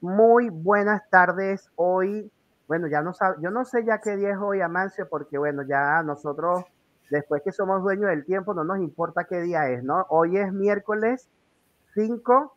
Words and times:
Muy 0.00 0.50
buenas 0.50 1.08
tardes. 1.10 1.70
Hoy, 1.76 2.30
bueno, 2.66 2.86
ya 2.86 3.02
no 3.02 3.12
sabe, 3.12 3.36
yo 3.40 3.50
no 3.50 3.64
sé 3.64 3.84
ya 3.84 4.00
qué 4.00 4.16
día 4.16 4.30
es 4.30 4.38
hoy, 4.38 4.60
Amancio, 4.60 5.08
porque 5.08 5.38
bueno, 5.38 5.62
ya 5.62 6.02
nosotros, 6.02 6.64
después 7.10 7.42
que 7.42 7.52
somos 7.52 7.82
dueños 7.82 8.10
del 8.10 8.24
tiempo, 8.24 8.54
no 8.54 8.64
nos 8.64 8.78
importa 8.78 9.24
qué 9.24 9.40
día 9.40 9.68
es, 9.68 9.82
¿no? 9.82 10.06
Hoy 10.08 10.38
es 10.38 10.52
miércoles 10.52 11.28
5. 11.94 12.56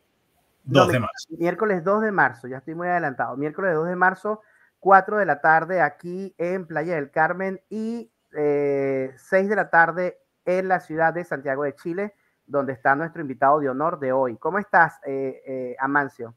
2 0.64 0.88
de 0.92 1.00
marzo. 1.00 1.28
Miércoles 1.38 1.84
2 1.84 2.02
de 2.04 2.12
marzo, 2.12 2.48
ya 2.48 2.58
estoy 2.58 2.76
muy 2.76 2.88
adelantado. 2.88 3.36
Miércoles 3.36 3.74
2 3.74 3.88
de 3.88 3.96
marzo, 3.96 4.42
4 4.80 5.18
de 5.18 5.26
la 5.26 5.42
tarde 5.42 5.82
aquí 5.82 6.36
en 6.38 6.68
Playa 6.68 6.96
del 6.96 7.10
Carmen 7.10 7.62
y 7.70 8.12
eh, 8.38 9.14
6 9.18 9.50
de 9.50 9.56
la 9.56 9.70
tarde 9.70 10.20
en 10.46 10.68
la 10.68 10.80
ciudad 10.80 11.14
de 11.14 11.24
Santiago 11.24 11.64
de 11.64 11.76
Chile 11.76 12.14
donde 12.52 12.74
está 12.74 12.96
nuestro 12.96 13.22
invitado 13.22 13.60
de 13.60 13.70
honor 13.70 13.98
de 14.00 14.12
hoy. 14.12 14.38
¿Cómo 14.38 14.60
estás, 14.60 15.00
eh, 15.06 15.42
eh, 15.46 15.76
Amancio? 15.80 16.36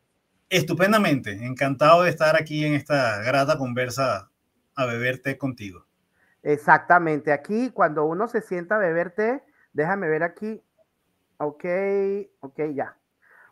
Estupendamente, 0.54 1.32
encantado 1.44 2.04
de 2.04 2.10
estar 2.10 2.36
aquí 2.36 2.64
en 2.64 2.74
esta 2.74 3.20
grata 3.22 3.58
conversa 3.58 4.30
a 4.76 4.86
beber 4.86 5.20
té 5.20 5.36
contigo. 5.36 5.84
Exactamente, 6.44 7.32
aquí 7.32 7.70
cuando 7.70 8.04
uno 8.04 8.28
se 8.28 8.40
sienta 8.40 8.76
a 8.76 8.78
beber 8.78 9.10
té, 9.10 9.42
déjame 9.72 10.08
ver 10.08 10.22
aquí, 10.22 10.62
ok, 11.38 11.64
ok, 12.38 12.60
ya. 12.72 12.96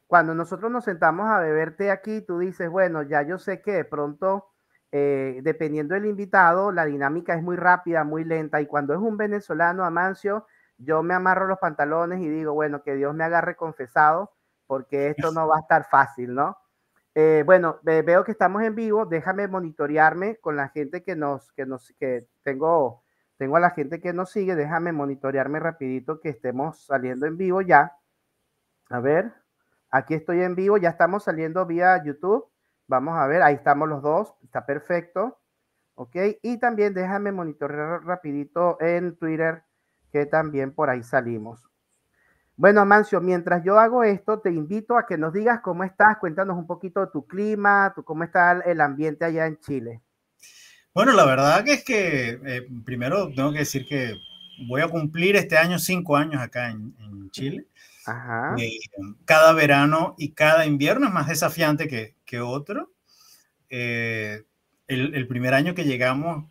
Cuando 0.06 0.32
nosotros 0.36 0.70
nos 0.70 0.84
sentamos 0.84 1.26
a 1.28 1.40
beber 1.40 1.76
té 1.76 1.90
aquí, 1.90 2.20
tú 2.20 2.38
dices, 2.38 2.70
bueno, 2.70 3.02
ya 3.02 3.22
yo 3.22 3.36
sé 3.36 3.62
que 3.62 3.72
de 3.72 3.84
pronto, 3.84 4.52
eh, 4.92 5.40
dependiendo 5.42 5.94
del 5.94 6.06
invitado, 6.06 6.70
la 6.70 6.84
dinámica 6.84 7.34
es 7.34 7.42
muy 7.42 7.56
rápida, 7.56 8.04
muy 8.04 8.22
lenta, 8.22 8.60
y 8.60 8.66
cuando 8.66 8.94
es 8.94 9.00
un 9.00 9.16
venezolano, 9.16 9.84
Amancio, 9.84 10.46
yo 10.78 11.02
me 11.02 11.14
amarro 11.14 11.48
los 11.48 11.58
pantalones 11.58 12.20
y 12.20 12.28
digo, 12.28 12.54
bueno, 12.54 12.84
que 12.84 12.94
Dios 12.94 13.12
me 13.12 13.24
agarre 13.24 13.56
confesado, 13.56 14.30
porque 14.68 15.08
esto 15.08 15.32
no 15.32 15.48
va 15.48 15.56
a 15.56 15.62
estar 15.62 15.88
fácil, 15.90 16.32
¿no? 16.32 16.61
Eh, 17.14 17.42
bueno, 17.44 17.78
veo 17.82 18.24
que 18.24 18.32
estamos 18.32 18.62
en 18.62 18.74
vivo, 18.74 19.04
déjame 19.04 19.46
monitorearme 19.46 20.36
con 20.36 20.56
la 20.56 20.68
gente 20.70 21.02
que 21.02 21.14
nos, 21.14 21.52
que 21.52 21.66
nos, 21.66 21.92
que 21.98 22.26
tengo, 22.42 23.04
tengo 23.36 23.56
a 23.56 23.60
la 23.60 23.70
gente 23.70 24.00
que 24.00 24.14
nos 24.14 24.30
sigue, 24.30 24.54
déjame 24.54 24.92
monitorearme 24.92 25.60
rapidito 25.60 26.20
que 26.20 26.30
estemos 26.30 26.86
saliendo 26.86 27.26
en 27.26 27.36
vivo 27.36 27.60
ya. 27.60 27.92
A 28.88 29.00
ver, 29.00 29.32
aquí 29.90 30.14
estoy 30.14 30.42
en 30.42 30.54
vivo, 30.54 30.78
ya 30.78 30.90
estamos 30.90 31.24
saliendo 31.24 31.66
vía 31.66 32.02
YouTube. 32.02 32.46
Vamos 32.88 33.18
a 33.18 33.26
ver, 33.26 33.42
ahí 33.42 33.54
estamos 33.54 33.88
los 33.88 34.02
dos, 34.02 34.34
está 34.42 34.64
perfecto. 34.64 35.38
Ok, 35.94 36.16
y 36.42 36.58
también 36.58 36.94
déjame 36.94 37.32
monitorear 37.32 38.04
rapidito 38.04 38.78
en 38.80 39.16
Twitter 39.16 39.64
que 40.10 40.26
también 40.26 40.74
por 40.74 40.88
ahí 40.90 41.02
salimos. 41.02 41.71
Bueno, 42.56 42.80
Amancio, 42.80 43.20
mientras 43.20 43.64
yo 43.64 43.78
hago 43.78 44.04
esto, 44.04 44.40
te 44.40 44.50
invito 44.50 44.96
a 44.96 45.06
que 45.06 45.16
nos 45.16 45.32
digas 45.32 45.60
cómo 45.62 45.84
estás, 45.84 46.18
cuéntanos 46.18 46.56
un 46.56 46.66
poquito 46.66 47.00
de 47.00 47.06
tu 47.12 47.26
clima, 47.26 47.94
cómo 48.04 48.24
está 48.24 48.52
el 48.52 48.80
ambiente 48.80 49.24
allá 49.24 49.46
en 49.46 49.58
Chile. 49.58 50.02
Bueno, 50.94 51.12
la 51.12 51.24
verdad 51.24 51.64
que 51.64 51.72
es 51.72 51.84
que 51.84 52.40
eh, 52.44 52.68
primero 52.84 53.32
tengo 53.34 53.52
que 53.52 53.60
decir 53.60 53.86
que 53.88 54.14
voy 54.68 54.82
a 54.82 54.88
cumplir 54.88 55.36
este 55.36 55.56
año 55.56 55.78
cinco 55.78 56.16
años 56.16 56.42
acá 56.42 56.70
en, 56.70 56.94
Chile. 57.30 57.66
Ajá. 58.04 58.54
Eh, 58.58 58.78
cada 59.24 59.54
verano 59.54 60.14
y 60.18 60.32
cada 60.32 60.66
invierno 60.66 61.06
es 61.06 61.12
más 61.14 61.28
desafiante 61.28 61.88
que, 61.88 62.14
que 62.26 62.40
otro. 62.40 62.92
Eh, 63.70 64.44
el, 64.86 65.14
el, 65.14 65.26
primer 65.26 65.54
año 65.54 65.74
que 65.74 65.84
llegamos 65.84 66.44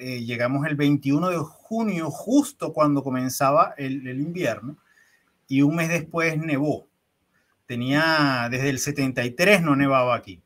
eh, 0.00 0.24
llegamos 0.24 0.64
el 0.64 0.76
21 0.76 1.28
de 1.30 1.38
junio, 1.38 2.08
justo 2.08 2.72
cuando 2.72 3.02
comenzaba 3.02 3.74
el, 3.76 4.06
invierno, 4.20 4.78
y 5.48 5.62
un 5.62 5.74
mes 5.74 5.88
después 5.88 6.38
nevó. 6.38 6.86
Tenía, 7.66 8.48
desde 8.50 8.70
el 8.70 8.78
73 8.78 9.62
no 9.62 9.74
nevaba 9.74 10.14
aquí. 10.14 10.42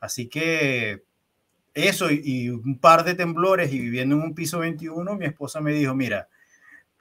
Así 0.00 0.28
que 0.28 1.04
eso 1.74 2.10
y, 2.10 2.50
un 2.50 2.78
par 2.80 3.04
de 3.04 3.14
temblores 3.14 3.72
y 3.72 3.78
viviendo 3.78 4.16
en 4.16 4.22
un 4.22 4.34
piso 4.34 4.58
21, 4.58 5.14
mi 5.16 5.26
esposa 5.26 5.60
me 5.60 5.72
dijo, 5.72 5.94
mira, 5.94 6.28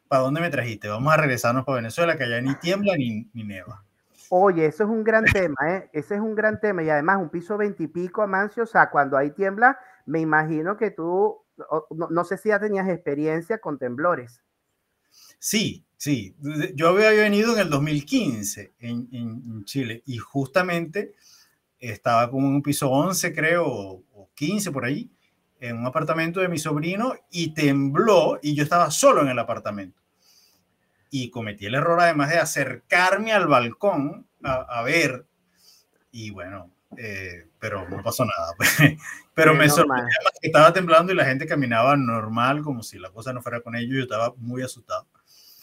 ¿para 0.08 0.24
dónde 0.24 0.42
me 0.42 0.50
trajiste? 0.50 0.88
Vamos 0.88 1.12
a 1.12 1.18
regresarnos 1.18 1.66
para 1.66 1.78
Venezuela, 1.78 2.18
que 2.18 2.24
allá 2.24 2.42
ni 2.42 2.54
tiembla 2.56 2.96
ni, 2.96 3.30
ni 3.34 3.44
neva. 3.44 3.84
Oye, 4.30 4.66
eso 4.66 4.84
es 4.84 4.90
un 4.90 5.04
gran 5.04 5.26
tema, 5.26 5.56
¿eh? 5.70 5.90
Ese 5.94 6.16
es 6.16 6.22
un 6.22 6.36
gran 6.36 6.60
tema. 6.60 6.84
Y 6.84 6.90
además, 6.90 7.18
un 7.18 7.30
piso 7.30 7.58
20 7.58 7.82
y 7.82 7.88
pico, 7.88 8.22
Amancio, 8.22 8.64
o 8.64 8.68
sea, 8.68 8.90
cuando 8.90 9.18
hay 9.18 9.32
tiembla, 9.32 9.80
me 10.06 10.20
imagino 10.20 10.76
que 10.76 10.92
tú 10.92 11.44
no, 11.90 12.24
sé 12.24 12.38
si 12.38 12.50
ya 12.50 12.60
tenías 12.60 12.88
experiencia 12.88 13.60
con 13.60 13.78
temblores. 13.78 14.42
Sí, 15.40 15.86
sí. 15.98 16.36
Yo 16.76 16.90
había 16.90 17.12
venido 17.12 17.54
en 17.54 17.60
el 17.60 17.70
2015 17.70 18.74
en, 18.80 19.66
Chile 19.66 20.04
y 20.06 20.18
justamente 20.18 21.14
estaba 21.80 22.30
con 22.30 22.44
un 22.44 22.62
piso 22.62 22.90
11, 22.90 23.34
creo, 23.34 23.66
o 23.68 24.30
15 24.36 24.72
por 24.72 24.86
ahí, 24.86 25.12
en 25.60 25.78
un 25.78 25.86
apartamento 25.86 26.40
de 26.40 26.48
mi 26.48 26.58
sobrino 26.58 27.14
y 27.32 27.54
tembló 27.54 28.40
y 28.42 28.56
yo 28.56 28.64
estaba 28.64 28.92
solo 28.92 29.22
en 29.22 29.30
el 29.30 29.40
apartamento. 29.40 30.02
Y 31.10 31.30
cometí 31.30 31.66
el 31.66 31.76
error 31.76 32.00
además 32.00 32.30
de 32.30 32.38
acercarme 32.38 33.32
al 33.32 33.48
balcón 33.48 34.28
a 34.44 34.82
ver. 34.84 35.26
Y 36.12 36.32
bueno, 36.32 36.72
eh, 36.96 37.50
pero 37.60 37.88
no 37.90 38.02
pasó 38.02 38.24
nada. 38.24 38.54
pero 39.34 39.54
me 39.54 39.70
sorprendió 39.70 40.08
que 40.42 40.48
estaba 40.48 40.72
temblando 40.72 41.12
y 41.12 41.16
la 41.16 41.26
gente 41.26 41.46
caminaba 41.46 41.98
normal, 41.98 42.62
como 42.62 42.84
si 42.84 42.98
la 43.00 43.10
cosa 43.12 43.34
no 43.34 43.42
fuera 43.42 43.62
con 43.62 43.76
ellos. 43.76 43.98
Yo 43.98 44.04
estaba 44.04 44.34
muy 44.38 44.62
asustado. 44.62 45.06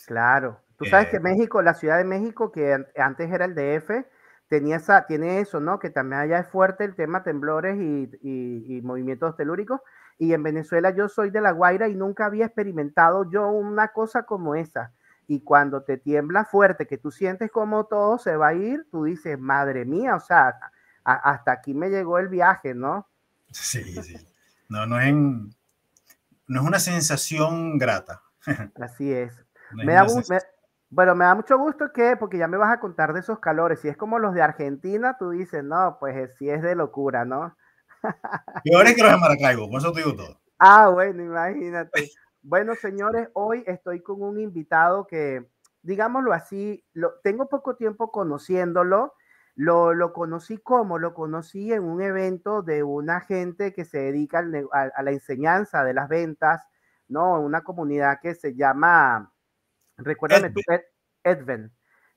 Claro. 0.07 0.61
Tú 0.77 0.85
sabes 0.87 1.09
que 1.09 1.17
eh, 1.17 1.21
México, 1.21 1.63
la 1.63 1.75
Ciudad 1.75 1.99
de 1.99 2.05
México, 2.05 2.51
que 2.53 2.85
antes 2.97 3.31
era 3.31 3.45
el 3.45 3.55
DF, 3.55 4.05
tenía 4.49 4.77
esa, 4.77 5.07
tiene 5.07 5.41
eso, 5.41 5.61
¿no? 5.61 5.79
Que 5.79 5.91
también 5.91 6.21
allá 6.21 6.41
es 6.41 6.49
fuerte 6.49 6.85
el 6.85 6.95
tema 6.95 7.23
temblores 7.23 7.77
y, 7.77 8.11
y, 8.21 8.77
y, 8.77 8.83
movimientos 8.83 9.37
telúricos. 9.37 9.81
Y 10.19 10.33
en 10.33 10.43
Venezuela 10.43 10.91
yo 10.91 11.09
soy 11.09 11.31
de 11.31 11.41
La 11.41 11.53
Guaira 11.53 11.89
y 11.89 11.95
nunca 11.95 12.27
había 12.27 12.47
experimentado 12.47 13.31
yo 13.31 13.49
una 13.49 13.89
cosa 13.89 14.25
como 14.25 14.55
esa. 14.55 14.93
Y 15.27 15.43
cuando 15.43 15.83
te 15.83 15.97
tiembla 15.97 16.45
fuerte, 16.45 16.87
que 16.87 16.99
tú 16.99 17.11
sientes 17.11 17.51
como 17.51 17.87
todo 17.87 18.19
se 18.19 18.37
va 18.37 18.49
a 18.49 18.55
ir, 18.55 18.87
tú 18.91 19.05
dices, 19.05 19.39
madre 19.39 19.85
mía, 19.85 20.17
o 20.17 20.21
sea, 20.21 20.55
hasta 21.05 21.53
aquí 21.53 21.75
me 21.75 21.91
llegó 21.91 22.19
el 22.19 22.29
viaje, 22.29 22.75
¿no? 22.75 23.07
Sí, 23.51 23.83
sí. 24.03 24.17
No, 24.69 24.87
no 24.87 24.99
es, 25.01 25.13
no 25.13 26.61
es 26.61 26.67
una 26.67 26.79
sensación 26.79 27.79
grata. 27.79 28.23
Así 28.81 29.13
es. 29.13 29.33
me 29.73 29.93
da, 29.93 30.07
bueno, 30.91 31.15
me 31.15 31.25
da 31.25 31.35
mucho 31.35 31.59
gusto 31.59 31.93
que, 31.93 32.17
porque 32.17 32.39
ya 32.39 32.47
me 32.47 32.57
vas 32.57 32.73
a 32.73 32.81
contar 32.81 33.13
de 33.13 33.21
esos 33.21 33.41
calores, 33.41 33.81
si 33.81 33.89
es 33.89 33.97
como 33.97 34.19
los 34.19 34.33
de 34.33 34.43
Argentina, 34.43 35.17
tú 35.19 35.31
dices, 35.31 35.65
no, 35.65 35.97
pues 35.99 36.35
sí 36.39 36.49
es 36.49 36.63
de 36.63 36.77
locura, 36.77 37.25
¿no? 37.25 37.57
Peores 38.65 38.95
que 38.95 39.03
los 39.03 39.11
de 39.11 39.19
Maracaibo, 39.19 39.69
por 39.69 39.81
eso 39.81 39.93
te 39.93 40.01
digo 40.01 40.15
todo. 40.15 40.41
Ah, 40.59 40.89
bueno, 40.89 41.23
imagínate. 41.23 42.11
Bueno, 42.43 42.75
señores, 42.75 43.29
hoy 43.33 43.65
estoy 43.67 44.03
con 44.03 44.23
un 44.23 44.39
invitado 44.39 45.07
que, 45.07 45.45
digámoslo 45.83 46.33
así, 46.33 46.85
lo, 46.93 47.15
tengo 47.25 47.49
poco 47.49 47.75
tiempo 47.75 48.13
conociéndolo, 48.13 49.15
lo, 49.57 50.13
conocí 50.13 50.59
como, 50.59 50.99
lo 50.99 51.15
conocí 51.15 51.73
en 51.73 51.85
un 51.85 52.03
evento 52.03 52.63
de 52.63 52.83
una 52.83 53.21
gente 53.21 53.73
que 53.73 53.85
se 53.85 53.99
dedica 53.99 54.41
a, 54.73 55.03
la 55.03 55.11
enseñanza 55.11 55.85
de 55.85 55.95
las 55.95 56.09
ventas, 56.09 56.67
¿no? 57.09 57.41
Una 57.41 57.63
comunidad 57.63 58.19
que 58.21 58.35
se 58.35 58.55
llama, 58.55 59.33
recuérdame 59.97 60.51
tú, 60.51 60.61
Edven. 61.23 61.73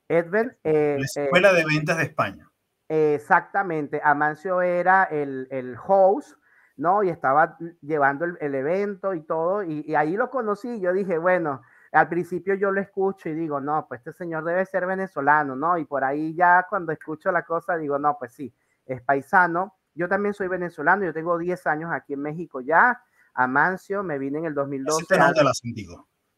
Edven. 0.07 0.57
Eh, 0.63 0.97
la 0.99 1.21
eh, 1.21 1.25
Escuela 1.25 1.53
de 1.53 1.65
Ventas 1.65 1.97
de 1.97 2.03
España. 2.03 2.49
Exactamente. 2.89 4.01
Amancio 4.03 4.61
era 4.61 5.03
el, 5.03 5.47
el 5.51 5.75
host, 5.85 6.37
¿no? 6.77 7.03
Y 7.03 7.09
estaba 7.09 7.57
llevando 7.81 8.25
el, 8.25 8.55
evento 8.55 9.13
y 9.13 9.21
todo, 9.21 9.63
y, 9.63 9.83
y, 9.85 9.95
ahí 9.95 10.15
lo 10.15 10.29
conocí. 10.29 10.79
Yo 10.79 10.93
dije, 10.93 11.17
bueno, 11.17 11.61
al 11.97 12.09
principio 12.09 12.55
yo 12.55 12.71
lo 12.71 12.79
escucho 12.79 13.29
y 13.29 13.33
digo, 13.33 13.59
no, 13.59 13.87
pues 13.87 13.99
este 13.99 14.13
señor 14.13 14.43
debe 14.43 14.65
ser 14.65 14.85
venezolano, 14.85 15.55
¿no? 15.55 15.77
Y 15.77 15.85
por 15.85 16.03
ahí 16.03 16.35
ya 16.35 16.65
cuando 16.69 16.91
escucho 16.91 17.31
la 17.31 17.43
cosa 17.43 17.75
digo, 17.75 17.97
no, 17.97 18.17
pues 18.17 18.33
sí, 18.33 18.53
es 18.85 19.01
paisano. 19.01 19.75
Yo 19.93 20.07
también 20.07 20.33
soy 20.33 20.47
venezolano, 20.47 21.05
yo 21.05 21.13
tengo 21.13 21.37
10 21.37 21.65
años 21.67 21.91
aquí 21.91 22.13
en 22.13 22.21
México 22.21 22.61
ya. 22.61 23.01
Amancio, 23.33 24.03
me 24.03 24.17
vine 24.19 24.39
en 24.39 24.45
el 24.45 24.53
2012. 24.53 25.05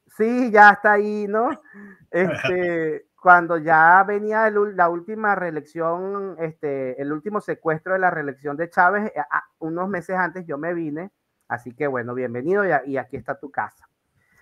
Sí, 0.07 0.51
ya 0.51 0.71
está 0.71 0.93
ahí, 0.93 1.27
¿no? 1.27 1.49
Este, 2.11 3.05
cuando 3.21 3.57
ya 3.57 4.03
venía 4.03 4.49
la 4.49 4.89
última 4.89 5.35
reelección, 5.35 6.35
este, 6.39 6.99
el 6.99 7.11
último 7.11 7.39
secuestro 7.39 7.93
de 7.93 7.99
la 7.99 8.09
reelección 8.09 8.57
de 8.57 8.69
Chávez, 8.69 9.11
eh, 9.15 9.21
unos 9.59 9.89
meses 9.89 10.15
antes 10.15 10.45
yo 10.47 10.57
me 10.57 10.73
vine. 10.73 11.11
Así 11.47 11.71
que 11.73 11.85
bueno, 11.85 12.15
bienvenido 12.15 12.63
y 12.85 12.97
aquí 12.97 13.17
está 13.17 13.39
tu 13.39 13.51
casa. 13.51 13.89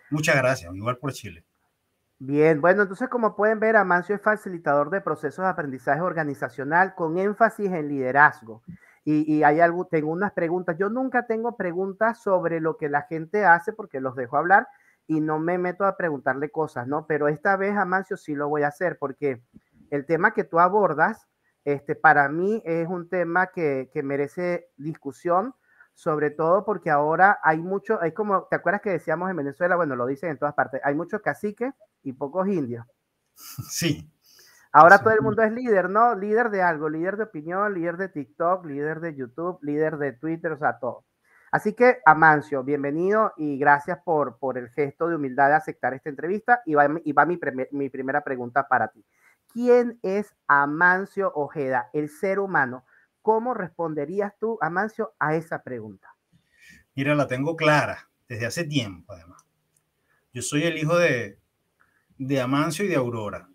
Muchas 0.09 0.35
gracias, 0.37 0.73
igual 0.75 0.97
por 0.97 1.11
Chile. 1.13 1.43
Bien, 2.19 2.61
bueno, 2.61 2.81
entonces 2.81 3.09
como 3.09 3.35
pueden 3.35 3.59
ver, 3.59 3.75
Amancio 3.75 4.15
es 4.15 4.21
facilitador 4.21 4.89
de 4.89 5.01
procesos 5.01 5.43
de 5.43 5.49
aprendizaje 5.49 6.01
organizacional 6.01 6.95
con 6.95 7.19
énfasis 7.19 7.71
en 7.71 7.89
liderazgo. 7.89 8.63
Y, 9.09 9.41
hay 9.43 9.61
algo, 9.61 9.85
tengo 9.85 10.11
unas 10.11 10.33
preguntas. 10.33 10.75
Yo 10.77 10.89
nunca 10.89 11.27
tengo 11.27 11.55
preguntas 11.55 12.21
sobre 12.21 12.59
lo 12.59 12.75
que 12.75 12.89
la 12.89 13.03
gente 13.03 13.45
hace 13.45 13.71
porque 13.71 14.01
los 14.01 14.15
dejo 14.17 14.35
hablar 14.35 14.67
y 15.07 15.21
no 15.21 15.39
me 15.39 15.57
meto 15.57 15.85
a 15.85 15.95
preguntarle 15.95 16.49
cosas, 16.49 16.87
¿no? 16.87 17.07
Pero 17.07 17.29
esta 17.29 17.55
vez, 17.55 17.77
Amancio, 17.77 18.17
sí 18.17 18.35
lo 18.35 18.49
voy 18.49 18.63
a 18.63 18.67
hacer 18.67 18.97
porque 18.99 19.41
el 19.91 20.05
tema 20.05 20.33
que 20.33 20.43
tú 20.43 20.59
abordas 20.59 21.25
Este, 21.63 21.95
para 21.95 22.27
mí 22.29 22.61
es 22.65 22.87
un 22.87 23.09
tema 23.09 23.47
que, 23.47 23.89
que 23.93 24.03
merece 24.03 24.69
discusión, 24.77 25.53
sobre 25.97 26.29
todo 26.29 26.63
porque 26.63 26.91
ahora 26.91 27.39
hay 27.41 27.57
mucho, 27.57 27.99
hay 27.99 28.11
como, 28.11 28.43
¿te 28.43 28.55
acuerdas 28.55 28.83
que 28.83 28.91
decíamos 28.91 29.31
en 29.31 29.35
Venezuela? 29.35 29.75
Bueno, 29.75 29.95
lo 29.95 30.05
dicen 30.05 30.29
en 30.29 30.37
todas 30.37 30.53
partes, 30.53 30.79
hay 30.83 30.93
muchos 30.93 31.21
caciques 31.21 31.73
y 32.03 32.13
pocos 32.13 32.47
indios. 32.47 32.85
Sí. 33.69 34.11
Ahora 34.71 34.99
todo 34.99 35.13
el 35.13 35.21
mundo 35.21 35.41
es 35.41 35.51
líder, 35.51 35.89
¿no? 35.89 36.13
Líder 36.13 36.51
de 36.51 36.61
algo, 36.61 36.87
líder 36.87 37.17
de 37.17 37.23
opinión, 37.23 37.73
líder 37.73 37.97
de 37.97 38.09
TikTok, 38.09 38.65
líder 38.65 38.99
de 38.99 39.15
YouTube, 39.15 39.57
líder 39.63 39.97
de 39.97 40.13
Twitter, 40.13 40.51
o 40.51 40.57
sea, 40.59 40.77
todo. 40.77 41.03
Así 41.51 41.73
que, 41.73 41.97
Amancio, 42.05 42.63
bienvenido 42.63 43.33
y 43.37 43.57
gracias 43.57 43.97
por, 44.03 44.37
por 44.37 44.57
el 44.59 44.69
gesto 44.69 45.07
de 45.07 45.15
humildad 45.15 45.47
de 45.49 45.55
aceptar 45.55 45.95
esta 45.95 46.09
entrevista. 46.09 46.61
Y 46.65 46.75
va, 46.75 46.89
y 47.03 47.11
va 47.11 47.25
mi, 47.25 47.39
mi 47.71 47.89
primera 47.89 48.23
pregunta 48.23 48.67
para 48.67 48.89
ti. 48.89 49.03
¿Quién 49.51 49.97
es 50.03 50.35
Amancio 50.47 51.31
Ojeda, 51.33 51.89
el 51.93 52.09
ser 52.09 52.39
humano? 52.39 52.85
¿Cómo 53.27 53.53
responderías 53.53 54.39
tú, 54.39 54.57
Amancio, 54.61 55.13
a 55.19 55.35
esa 55.35 55.61
pregunta? 55.61 56.15
Mira, 56.95 57.13
la 57.13 57.27
tengo 57.27 57.57
clara 57.57 58.09
desde 58.29 58.45
hace 58.45 58.63
tiempo, 58.63 59.11
además. 59.11 59.45
Yo 60.31 60.41
soy 60.41 60.63
el 60.63 60.77
hijo 60.77 60.97
de, 60.97 61.37
de 62.17 62.39
Amancio 62.39 62.85
y 62.85 62.87
de 62.87 62.95
Aurora 62.95 63.49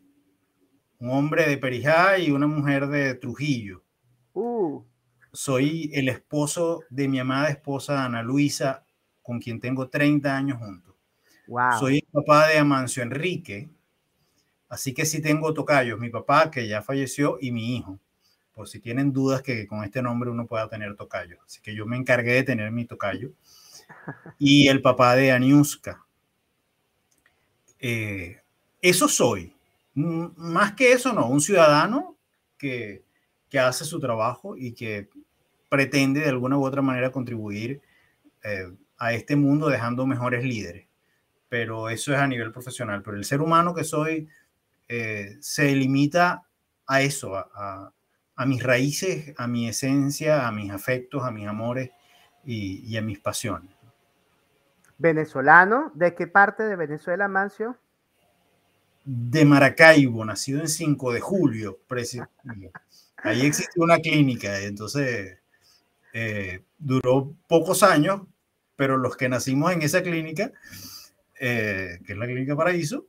un 0.99 1.09
hombre 1.09 1.49
de 1.49 1.57
Perijá 1.57 2.19
y 2.19 2.31
una 2.31 2.47
mujer 2.47 2.87
de 2.89 3.15
Trujillo. 3.15 3.83
Uh. 4.35 4.85
Soy 5.33 5.91
el 5.95 6.11
esposo 6.11 6.83
de 6.91 7.09
mi 7.09 7.19
amada 7.19 7.49
esposa 7.49 8.05
Ana 8.05 8.23
Luisa, 8.23 8.85
con 9.23 9.41
quien 9.41 9.59
tengo 9.59 9.89
30 9.89 10.37
años 10.37 10.59
juntos. 10.59 10.95
Soy 11.81 11.97
el 11.97 12.09
papá 12.13 12.49
de 12.49 12.59
Amancio 12.59 13.03
Enrique, 13.03 13.71
así 14.69 14.93
que 14.93 15.07
sí 15.07 15.23
tengo 15.23 15.55
tocayos, 15.55 15.99
mi 15.99 16.11
papá 16.11 16.51
que 16.51 16.69
ya 16.69 16.83
falleció 16.83 17.39
y 17.41 17.53
mi 17.53 17.75
hijo, 17.79 17.99
por 18.55 18.69
si 18.69 18.81
tienen 18.81 19.13
dudas 19.13 19.43
que 19.43 19.67
con 19.67 19.83
este 19.85 20.03
nombre 20.03 20.31
uno 20.31 20.47
pueda 20.47 20.69
tener 20.69 20.95
tocayos. 20.97 21.41
Así 21.45 21.61
que 21.61 21.75
yo 21.75 21.87
me 21.87 21.97
encargué 21.97 22.35
de 22.35 22.43
tener 22.43 22.71
mi 22.71 22.85
tocayo. 22.85 23.31
Y 24.39 24.69
el 24.69 24.81
papá 24.81 25.15
de 25.17 25.33
Aniuska. 25.33 26.05
Eh, 27.79 28.41
eso 28.81 29.09
soy. 29.09 29.55
Más 29.95 30.75
que 30.75 30.93
eso, 30.93 31.13
no, 31.13 31.29
un 31.29 31.41
ciudadano 31.41 32.17
que, 32.57 33.05
hace 33.59 33.85
su 33.85 34.01
trabajo 34.01 34.57
y 34.57 34.73
que 34.73 35.11
pretende 35.69 36.21
de 36.21 36.31
alguna 36.31 36.57
u 36.57 36.65
otra 36.65 36.81
manera 36.81 37.13
contribuir 37.13 37.83
eh, 38.43 38.73
a 38.97 39.13
este 39.13 39.37
mundo 39.37 39.69
dejando 39.69 40.07
mejores 40.07 40.43
líderes. 40.43 40.87
Pero 41.51 41.91
eso 41.91 42.15
es 42.15 42.19
a 42.19 42.27
nivel 42.27 42.51
profesional. 42.51 43.03
Pero 43.03 43.17
el 43.17 43.25
ser 43.25 43.43
humano 43.43 43.75
que 43.75 43.85
soy 43.85 44.27
eh, 44.89 45.37
se 45.41 45.75
limita 45.75 46.45
a 46.87 47.03
eso, 47.03 47.37
a, 47.37 47.93
mis 48.47 48.63
raíces, 48.63 49.35
a 49.37 49.47
mi 49.47 49.69
esencia, 49.69 50.47
a 50.47 50.53
mis 50.53 50.71
afectos, 50.71 51.25
a 51.25 51.31
mis 51.31 51.47
amores 51.47 51.91
y, 52.45 52.85
y 52.87 52.97
a 52.97 53.03
mis 53.03 53.19
pasiones. 53.19 53.71
¿Venezolano? 54.99 55.91
¿De 55.95 56.15
qué 56.15 56.27
parte 56.27 56.63
de 56.63 56.77
Venezuela, 56.77 57.29
Mancio? 57.29 57.79
de 59.05 59.45
Maracaibo, 59.45 60.25
nacido 60.25 60.61
en 60.61 60.69
5 60.69 61.13
de 61.13 61.21
julio. 61.21 61.81
Ahí 63.17 63.47
existe 63.47 63.81
una 63.81 63.99
clínica, 63.99 64.61
entonces 64.61 65.39
eh, 66.13 66.65
duró 66.79 67.35
pocos 67.49 67.83
años, 67.83 68.23
pero 68.77 68.97
los 68.97 69.17
que 69.17 69.29
nacimos 69.29 69.73
en 69.73 69.83
esa 69.83 70.03
clínica, 70.03 70.53
eh, 71.39 72.01
que 72.05 72.13
es 72.13 72.19
la 72.19 72.27
Clínica 72.27 72.57
Paraíso, 72.57 73.07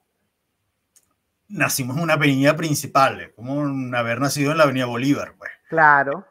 nacimos 1.54 1.98
en 1.98 2.04
una 2.04 2.14
avenida 2.14 2.56
principal, 2.56 3.32
como 3.36 3.62
haber 3.96 4.20
nacido 4.20 4.52
en 4.52 4.58
la 4.58 4.66
Avenida 4.66 4.86
Bolívar. 4.86 5.36
Pues. 5.38 5.52
Claro. 5.70 6.26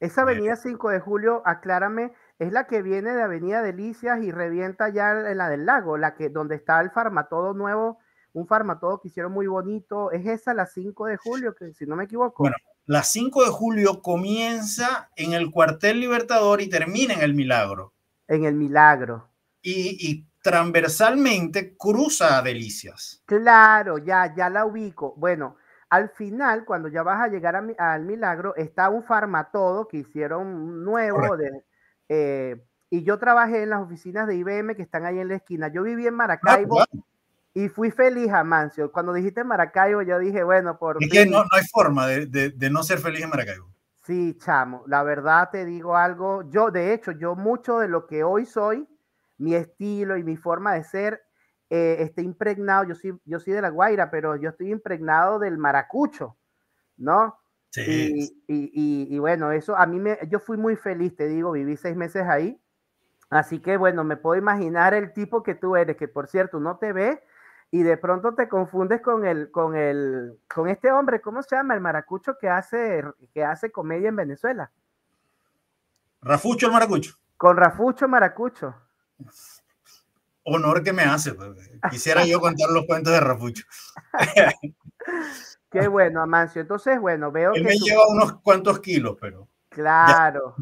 Esa 0.00 0.22
eh, 0.22 0.24
avenida 0.24 0.56
5 0.56 0.90
de 0.90 1.00
julio, 1.00 1.42
aclárame, 1.44 2.12
es 2.38 2.52
la 2.52 2.66
que 2.66 2.82
viene 2.82 3.12
de 3.12 3.22
Avenida 3.22 3.62
Delicias 3.62 4.22
y 4.22 4.30
revienta 4.30 4.88
ya 4.88 5.12
en 5.30 5.38
la 5.38 5.48
del 5.48 5.66
lago, 5.66 5.96
la 5.96 6.14
que 6.14 6.28
donde 6.28 6.56
está 6.56 6.80
el 6.80 6.90
farmatodo 6.90 7.54
nuevo 7.54 7.98
un 8.32 8.46
farmatodo 8.46 9.00
que 9.00 9.08
hicieron 9.08 9.32
muy 9.32 9.46
bonito. 9.46 10.10
¿Es 10.10 10.26
esa 10.26 10.54
la 10.54 10.66
5 10.66 11.06
de 11.06 11.16
julio, 11.16 11.54
que 11.54 11.72
si 11.74 11.86
no 11.86 11.96
me 11.96 12.04
equivoco? 12.04 12.42
Bueno, 12.42 12.56
la 12.86 13.02
5 13.02 13.44
de 13.44 13.50
julio 13.50 14.02
comienza 14.02 15.10
en 15.16 15.32
el 15.32 15.50
cuartel 15.50 16.00
Libertador 16.00 16.60
y 16.60 16.68
termina 16.68 17.14
en 17.14 17.20
el 17.20 17.34
Milagro. 17.34 17.92
En 18.28 18.44
el 18.44 18.54
Milagro. 18.54 19.28
Y, 19.62 20.26
transversalmente 20.42 21.76
cruza 21.76 22.38
a 22.38 22.42
Delicias. 22.42 23.22
Claro, 23.26 23.98
ya, 23.98 24.34
ya 24.34 24.50
la 24.50 24.66
ubico. 24.66 25.14
Bueno, 25.16 25.56
al 25.88 26.10
final, 26.10 26.64
cuando 26.64 26.88
ya 26.88 27.02
vas 27.02 27.22
a 27.22 27.28
llegar 27.28 27.54
al 27.56 28.04
Milagro, 28.04 28.54
está 28.56 28.90
un 28.90 29.04
farmatodo 29.04 29.86
que 29.86 29.98
hicieron 29.98 30.84
nuevo. 30.84 31.36
De, 31.36 31.64
eh, 32.08 32.64
y 32.90 33.04
yo 33.04 33.18
trabajé 33.18 33.62
en 33.62 33.70
las 33.70 33.82
oficinas 33.82 34.26
de 34.26 34.36
IBM 34.36 34.74
que 34.74 34.82
están 34.82 35.04
ahí 35.04 35.18
en 35.18 35.28
la 35.28 35.36
esquina. 35.36 35.68
Yo 35.68 35.82
viví 35.82 36.06
en 36.06 36.14
Maracaibo. 36.14 36.80
Ah, 36.80 36.86
y 37.54 37.68
fui 37.68 37.90
feliz, 37.90 38.32
Amancio. 38.32 38.90
Cuando 38.90 39.12
dijiste 39.12 39.44
Maracaibo, 39.44 40.02
yo 40.02 40.18
dije, 40.18 40.42
bueno, 40.42 40.78
por. 40.78 40.96
Es 41.02 41.10
que 41.10 41.26
no, 41.26 41.44
hay 41.50 41.64
forma 41.70 42.06
de, 42.06 42.70
no 42.70 42.82
ser 42.82 42.98
feliz 42.98 43.22
en 43.22 43.30
Maracaibo. 43.30 43.68
Sí, 44.06 44.36
chamo, 44.38 44.82
la 44.86 45.02
verdad 45.02 45.50
te 45.52 45.64
digo 45.64 45.96
algo. 45.96 46.48
Yo, 46.50 46.70
de 46.70 46.92
hecho, 46.92 47.12
yo 47.12 47.36
mucho 47.36 47.78
de 47.78 47.88
lo 47.88 48.06
que 48.06 48.24
hoy 48.24 48.46
soy, 48.46 48.88
mi 49.38 49.54
estilo 49.54 50.16
y 50.16 50.22
mi 50.22 50.36
forma 50.36 50.74
de 50.74 50.84
ser, 50.84 51.22
eh, 51.70 51.96
está 52.00 52.22
impregnado. 52.22 52.84
Yo 52.84 52.94
soy, 52.94 53.18
yo 53.24 53.40
soy 53.40 53.54
de 53.54 53.62
La 53.62 53.70
Guaira, 53.70 54.10
pero 54.10 54.36
yo 54.36 54.50
estoy 54.50 54.70
impregnado 54.70 55.38
del 55.38 55.58
maracucho, 55.58 56.36
¿no? 56.96 57.38
Sí. 57.70 58.44
Y, 58.46 59.06
y, 59.08 59.18
bueno, 59.18 59.50
eso 59.50 59.74
a 59.76 59.86
mí 59.86 59.98
me. 59.98 60.18
Yo 60.28 60.38
fui 60.38 60.58
muy 60.58 60.76
feliz, 60.76 61.16
te 61.16 61.26
digo, 61.26 61.52
viví 61.52 61.76
seis 61.76 61.96
meses 61.96 62.24
ahí. 62.28 62.60
Así 63.30 63.60
que 63.60 63.78
bueno, 63.78 64.04
me 64.04 64.18
puedo 64.18 64.36
imaginar 64.36 64.92
el 64.92 65.14
tipo 65.14 65.42
que 65.42 65.54
tú 65.54 65.74
eres, 65.74 65.96
que 65.96 66.06
por 66.06 66.28
cierto 66.28 66.60
no 66.60 66.76
te 66.76 66.92
ve, 66.92 67.22
y 67.70 67.82
de 67.82 67.96
pronto 67.96 68.34
te 68.34 68.46
confundes 68.46 69.00
con 69.00 69.24
el, 69.24 69.50
con 69.50 69.74
el, 69.74 70.38
con 70.46 70.68
este 70.68 70.92
hombre, 70.92 71.22
¿cómo 71.22 71.42
se 71.42 71.56
llama? 71.56 71.72
El 71.72 71.80
maracucho 71.80 72.36
que 72.38 72.50
hace, 72.50 73.02
que 73.32 73.42
hace 73.42 73.72
comedia 73.72 74.10
en 74.10 74.16
Venezuela. 74.16 74.70
Rafucho 76.20 76.66
el 76.66 76.72
maracucho. 76.72 77.14
Con 77.38 77.56
Rafucho 77.56 78.06
Maracucho. 78.06 78.74
Honor 80.44 80.82
que 80.82 80.92
me 80.92 81.02
hace. 81.02 81.34
Pues. 81.34 81.70
Quisiera 81.90 82.24
yo 82.24 82.40
contar 82.40 82.70
los 82.70 82.86
cuentos 82.86 83.12
de 83.12 83.20
Rafucho. 83.20 83.64
Qué 85.70 85.88
bueno, 85.88 86.22
Amancio. 86.22 86.60
Entonces, 86.60 87.00
bueno, 87.00 87.32
veo 87.32 87.54
Él 87.54 87.64
me 87.64 87.76
lleva 87.78 88.06
unos 88.08 88.40
cuantos 88.40 88.80
kilos, 88.80 89.16
pero. 89.20 89.48
Claro. 89.68 90.56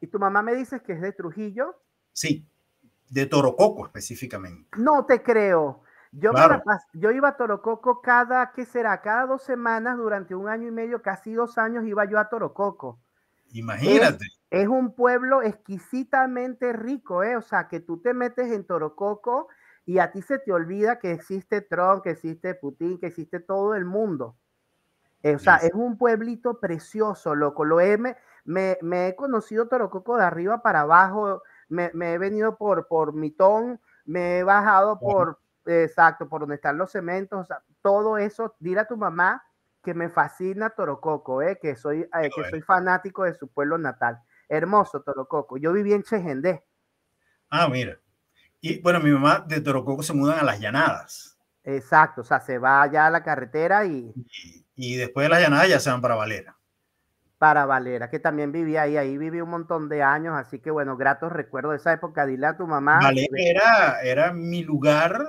¿Y 0.00 0.06
tu 0.06 0.18
mamá 0.18 0.42
me 0.42 0.54
dices 0.54 0.80
que 0.82 0.92
es 0.92 1.00
de 1.00 1.12
Trujillo? 1.12 1.76
Sí 2.12 2.46
de 3.12 3.26
Torococo 3.26 3.84
específicamente. 3.84 4.70
No 4.78 5.04
te 5.04 5.22
creo. 5.22 5.82
Yo, 6.12 6.32
yo 6.94 7.10
iba 7.10 7.28
a 7.28 7.36
Torococo 7.36 8.00
cada, 8.00 8.52
¿qué 8.52 8.64
será? 8.64 9.00
Cada 9.02 9.26
dos 9.26 9.42
semanas 9.42 9.98
durante 9.98 10.34
un 10.34 10.48
año 10.48 10.68
y 10.68 10.70
medio, 10.70 11.02
casi 11.02 11.34
dos 11.34 11.58
años 11.58 11.84
iba 11.86 12.06
yo 12.06 12.18
a 12.18 12.28
Torococo. 12.28 12.98
Imagínate. 13.52 14.24
Es, 14.24 14.40
un 14.68 14.94
pueblo 14.94 15.42
exquisitamente 15.42 16.72
rico, 16.72 17.22
¿eh? 17.22 17.36
O 17.36 17.42
sea, 17.42 17.68
que 17.68 17.80
tú 17.80 18.00
te 18.00 18.14
metes 18.14 18.52
en 18.52 18.64
Torococo 18.64 19.48
y 19.86 19.98
a 19.98 20.12
ti 20.12 20.22
se 20.22 20.38
te 20.38 20.52
olvida 20.52 20.98
que 20.98 21.12
existe 21.12 21.60
Trump, 21.60 22.02
que 22.02 22.10
existe 22.10 22.54
Putin, 22.54 22.98
que 22.98 23.06
existe 23.06 23.40
todo 23.40 23.74
el 23.74 23.84
mundo. 23.84 24.36
Eh, 25.22 25.36
o 25.36 25.38
sea, 25.38 25.56
es 25.56 25.72
un 25.72 25.96
pueblito 25.96 26.60
precioso, 26.60 27.34
loco. 27.34 27.64
Lo 27.64 27.80
he, 27.80 27.96
me, 27.96 28.16
me 28.44 29.08
he 29.08 29.16
conocido 29.16 29.68
Torococo 29.68 30.16
de 30.16 30.24
arriba 30.24 30.62
para 30.62 30.80
abajo 30.80 31.42
me, 31.72 32.12
he 32.12 32.18
venido 32.18 32.56
por, 32.56 32.86
por 32.86 33.14
Mitón, 33.14 33.80
me 34.04 34.38
he 34.38 34.42
bajado 34.44 34.98
por, 34.98 35.38
exacto, 35.64 36.28
por 36.28 36.40
donde 36.40 36.56
están 36.56 36.76
los 36.76 36.92
cementos, 36.92 37.40
o 37.40 37.44
sea, 37.44 37.62
todo 37.80 38.18
eso, 38.18 38.54
dile 38.60 38.80
a 38.80 38.86
tu 38.86 38.96
mamá 38.96 39.44
que 39.82 39.94
me 39.94 40.08
fascina 40.08 40.70
Torococo, 40.70 41.42
eh, 41.42 41.58
que, 41.60 41.74
soy, 41.74 42.02
eh, 42.02 42.30
que 42.34 42.50
soy 42.50 42.60
fanático 42.60 43.24
de 43.24 43.34
su 43.34 43.48
pueblo 43.48 43.78
natal. 43.78 44.22
Hermoso 44.52 45.00
Torococo. 45.00 45.56
Yo 45.56 45.72
viví 45.72 45.92
en 45.92 46.02
Chegendé. 46.02 46.62
Ah, 47.48 47.68
mira. 47.68 47.98
Y 48.60 48.80
bueno, 48.80 49.00
mi 49.00 49.10
mamá 49.10 49.44
de 49.46 49.60
Torococo 49.60 50.02
se 50.02 50.12
mudan 50.12 50.38
a 50.38 50.44
las 50.44 50.60
llanadas. 50.60 51.38
Exacto, 51.64 52.20
o 52.20 52.24
sea, 52.24 52.40
se 52.40 52.58
va 52.58 52.82
allá 52.82 53.06
a 53.06 53.10
la 53.10 53.22
carretera 53.22 53.84
y... 53.86 54.12
y... 54.14 54.62
Y, 54.74 54.96
después 54.96 55.26
de 55.26 55.28
las 55.28 55.40
llanadas 55.40 55.68
ya 55.68 55.78
se 55.78 55.90
van 55.90 56.00
para 56.00 56.14
Valera 56.14 56.56
para 57.42 57.66
Valera, 57.66 58.08
que 58.08 58.20
también 58.20 58.52
vivía 58.52 58.82
ahí, 58.82 58.96
ahí 58.96 59.18
viví 59.18 59.40
un 59.40 59.50
montón 59.50 59.88
de 59.88 60.00
años, 60.00 60.36
así 60.36 60.60
que 60.60 60.70
bueno, 60.70 60.96
gratos 60.96 61.32
recuerdos 61.32 61.72
de 61.72 61.78
esa 61.78 61.92
época. 61.92 62.24
Dile 62.24 62.46
a 62.46 62.56
tu 62.56 62.68
mamá. 62.68 63.00
Valera 63.02 64.00
era, 64.00 64.32
mi 64.32 64.62
lugar 64.62 65.26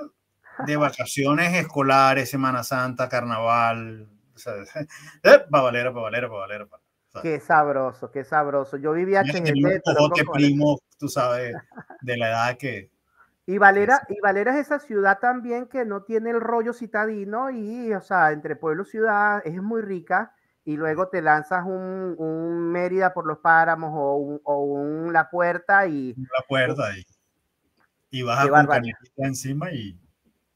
de 0.64 0.76
vacaciones 0.76 1.52
escolares, 1.54 2.30
Semana 2.30 2.62
Santa, 2.62 3.08
Carnaval. 3.08 4.08
Eh, 5.24 5.44
para 5.50 5.64
Valera, 5.64 5.92
para 5.92 6.02
Valera, 6.02 6.28
para 6.28 6.40
Valera. 6.40 6.83
Qué 7.22 7.40
sabroso, 7.40 8.10
qué 8.10 8.24
sabroso. 8.24 8.76
Yo 8.76 8.92
vivía 8.92 9.22
en 9.22 9.46
el 9.46 9.82
primo, 10.32 10.78
tú 10.98 11.08
sabes, 11.08 11.54
de 12.02 12.16
la 12.16 12.28
edad 12.28 12.56
que, 12.58 12.90
Y 13.46 13.58
Valera, 13.58 14.00
y 14.08 14.18
Valera 14.20 14.58
es 14.58 14.66
esa 14.66 14.78
ciudad 14.78 15.18
también 15.18 15.66
que 15.66 15.84
no 15.84 16.02
tiene 16.02 16.30
el 16.30 16.40
rollo 16.40 16.72
citadino 16.72 17.50
y, 17.50 17.92
o 17.92 18.00
sea, 18.00 18.32
entre 18.32 18.56
pueblo 18.56 18.84
y 18.84 18.86
ciudad 18.86 19.42
es 19.44 19.60
muy 19.62 19.82
rica. 19.82 20.34
Y 20.64 20.78
luego 20.78 21.08
te 21.08 21.20
lanzas 21.20 21.66
un, 21.66 22.14
un 22.16 22.72
Mérida 22.72 23.12
por 23.12 23.26
los 23.26 23.38
páramos 23.38 23.90
o 23.94 24.16
un, 24.16 24.40
o 24.44 24.62
un 24.62 25.12
La 25.12 25.28
Puerta 25.28 25.86
y... 25.86 26.14
La 26.14 26.42
Puerta 26.48 26.84
y, 26.96 27.04
y 28.10 28.22
vas 28.22 28.48
a 28.48 28.80
encima 29.18 29.70
y 29.72 30.00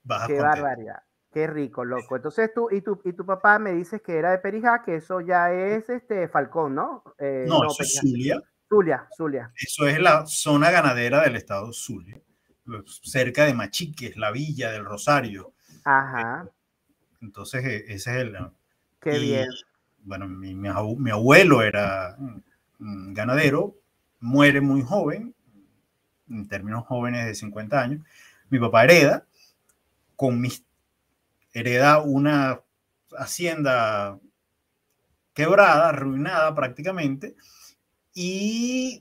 vas 0.04 0.26
Qué 0.26 0.40
barbaridad. 0.40 1.02
Qué 1.32 1.46
rico, 1.46 1.84
loco. 1.84 2.16
Entonces 2.16 2.50
tú 2.54 2.68
y 2.70 2.80
tu, 2.80 3.00
y 3.04 3.12
tu 3.12 3.26
papá 3.26 3.58
me 3.58 3.72
dices 3.72 4.00
que 4.00 4.16
era 4.16 4.30
de 4.30 4.38
Perijá, 4.38 4.82
que 4.82 4.96
eso 4.96 5.20
ya 5.20 5.52
es 5.52 5.88
este 5.90 6.26
Falcón, 6.28 6.74
¿no? 6.74 7.04
Eh, 7.18 7.44
no, 7.46 7.64
eso 7.66 7.82
es 7.82 7.98
Zulia. 8.00 8.42
Zulia, 8.68 9.08
Zulia. 9.16 9.52
Eso 9.56 9.86
es 9.86 9.98
la 10.00 10.26
zona 10.26 10.70
ganadera 10.70 11.22
del 11.22 11.36
estado 11.36 11.72
Zulia, 11.72 12.20
cerca 13.02 13.44
de 13.44 13.54
Machiques, 13.54 14.16
la 14.16 14.30
villa 14.30 14.70
del 14.70 14.84
Rosario. 14.84 15.52
Ajá. 15.84 16.48
Entonces, 17.20 17.64
e, 17.64 17.76
ese 17.88 17.94
es 17.94 18.06
el... 18.06 18.36
Qué 19.00 19.18
bien. 19.18 19.48
Bueno, 20.02 20.28
mi, 20.28 20.54
mi, 20.54 20.68
abuelo 21.10 21.62
era 21.62 22.16
ganadero, 22.78 23.76
muere 24.20 24.60
muy 24.60 24.82
joven, 24.82 25.34
en 26.28 26.48
términos 26.48 26.84
jóvenes 26.86 27.26
de 27.26 27.34
50 27.34 27.80
años. 27.80 28.00
Mi 28.50 28.58
papá 28.58 28.84
hereda, 28.84 29.26
con 30.16 30.40
mis 30.40 30.64
hereda 31.52 32.00
una 32.02 32.60
hacienda 33.16 34.18
quebrada, 35.34 35.90
arruinada 35.90 36.54
prácticamente, 36.54 37.36
y 38.12 39.00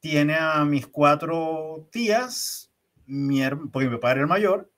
tiene 0.00 0.34
a 0.34 0.64
mis 0.64 0.86
cuatro 0.86 1.88
tías, 1.90 2.70
mi, 3.06 3.40
porque 3.72 3.88
mi 3.88 3.98
padre 3.98 4.16
era 4.16 4.22
el 4.22 4.28
mayor, 4.28 4.70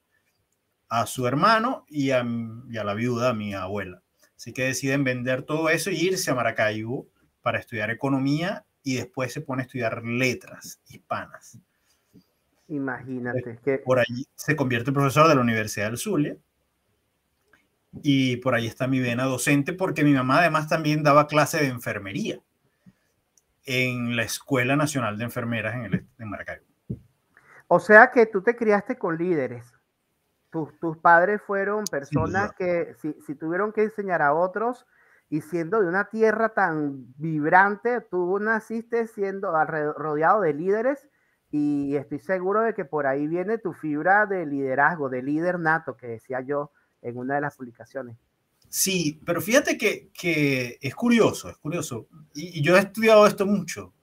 a 0.88 1.06
su 1.06 1.26
hermano 1.26 1.84
y 1.88 2.10
a, 2.10 2.22
la 2.22 2.94
viuda, 2.94 3.34
mi 3.34 3.54
abuela. 3.54 4.02
Así 4.36 4.52
que 4.52 4.64
deciden 4.64 5.02
vender 5.02 5.42
todo 5.42 5.70
eso 5.70 5.90
y 5.90 5.96
irse 5.96 6.30
a 6.30 6.34
Maracaibo 6.34 7.08
para 7.42 7.58
estudiar 7.58 7.90
economía 7.90 8.64
y 8.82 8.96
después 8.96 9.32
se 9.32 9.40
pone 9.40 9.62
a 9.62 9.64
estudiar 9.64 10.04
letras 10.04 10.80
hispanas. 10.86 11.58
Imagínate 12.68 13.58
que... 13.64 13.78
Por 13.78 13.98
allí 13.98 14.26
se 14.34 14.54
convierte 14.54 14.90
en 14.90 14.94
profesor 14.94 15.28
de 15.28 15.34
la 15.34 15.40
Universidad 15.40 15.86
del 15.86 15.98
Zulia 15.98 16.36
y 18.02 18.36
por 18.38 18.54
ahí 18.54 18.66
está 18.66 18.86
mi 18.86 19.00
vena 19.00 19.24
docente 19.24 19.72
porque 19.72 20.04
mi 20.04 20.12
mamá 20.12 20.40
además 20.40 20.68
también 20.68 21.02
daba 21.02 21.26
clase 21.26 21.58
de 21.58 21.68
enfermería 21.68 22.40
en 23.64 24.16
la 24.16 24.22
Escuela 24.22 24.76
Nacional 24.76 25.16
de 25.18 25.24
Enfermeras 25.24 25.74
en, 25.74 25.84
el, 25.84 26.06
en 26.18 26.28
Maracaibo. 26.28 26.64
O 27.68 27.80
sea 27.80 28.10
que 28.10 28.26
tú 28.26 28.42
te 28.42 28.56
criaste 28.56 28.98
con 28.98 29.16
líderes. 29.16 29.72
Tus, 30.50 30.78
tus 30.78 30.98
padres 30.98 31.40
fueron 31.42 31.84
personas 31.84 32.52
que 32.52 32.94
si, 33.00 33.14
si, 33.26 33.34
tuvieron 33.34 33.72
que 33.72 33.82
enseñar 33.82 34.22
a 34.22 34.34
otros 34.34 34.86
y 35.28 35.40
siendo 35.40 35.80
de 35.80 35.88
una 35.88 36.04
tierra 36.10 36.50
tan 36.50 37.12
vibrante, 37.16 38.00
tú 38.02 38.38
naciste 38.38 39.08
siendo 39.08 39.52
rodeado 39.94 40.42
de 40.42 40.52
líderes 40.52 41.08
y 41.50 41.96
estoy 41.96 42.20
seguro 42.20 42.62
de 42.62 42.74
que 42.74 42.84
por 42.84 43.06
ahí 43.06 43.26
viene 43.26 43.58
tu 43.58 43.72
fibra 43.72 44.26
de 44.26 44.46
liderazgo, 44.46 45.08
de 45.08 45.22
líder 45.22 45.58
nato, 45.58 45.96
que 45.96 46.06
decía 46.06 46.40
yo 46.40 46.70
en 47.04 47.16
una 47.16 47.36
de 47.36 47.42
las 47.42 47.56
publicaciones. 47.56 48.16
Sí, 48.68 49.20
pero 49.24 49.40
fíjate 49.40 49.78
que, 49.78 50.10
que 50.12 50.78
es 50.80 50.94
curioso, 50.96 51.48
es 51.48 51.56
curioso. 51.58 52.08
Y, 52.34 52.60
yo 52.60 52.76
he 52.76 52.80
estudiado 52.80 53.26
esto 53.26 53.46
mucho, 53.46 53.94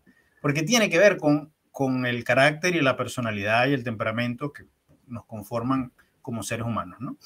porque 0.42 0.64
tiene 0.64 0.90
que 0.90 0.98
ver 0.98 1.18
con, 1.18 1.52
con 1.72 2.06
el 2.06 2.24
carácter 2.24 2.76
y 2.76 2.82
la 2.82 2.96
personalidad 2.96 3.68
y 3.68 3.74
el 3.74 3.84
temperamento 3.84 4.54
que 4.54 4.64
nos 5.08 5.26
conforman 5.26 5.92
como 6.22 6.44
seres 6.44 6.66
humanos, 6.66 7.00
¿no? 7.02 7.18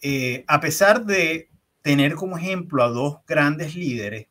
Eh, 0.00 0.44
a 0.46 0.60
pesar 0.60 1.04
de 1.04 1.50
tener 1.82 2.14
como 2.14 2.38
ejemplo 2.38 2.82
a 2.82 2.88
dos 2.88 3.18
grandes 3.26 3.74
líderes, 3.74 4.28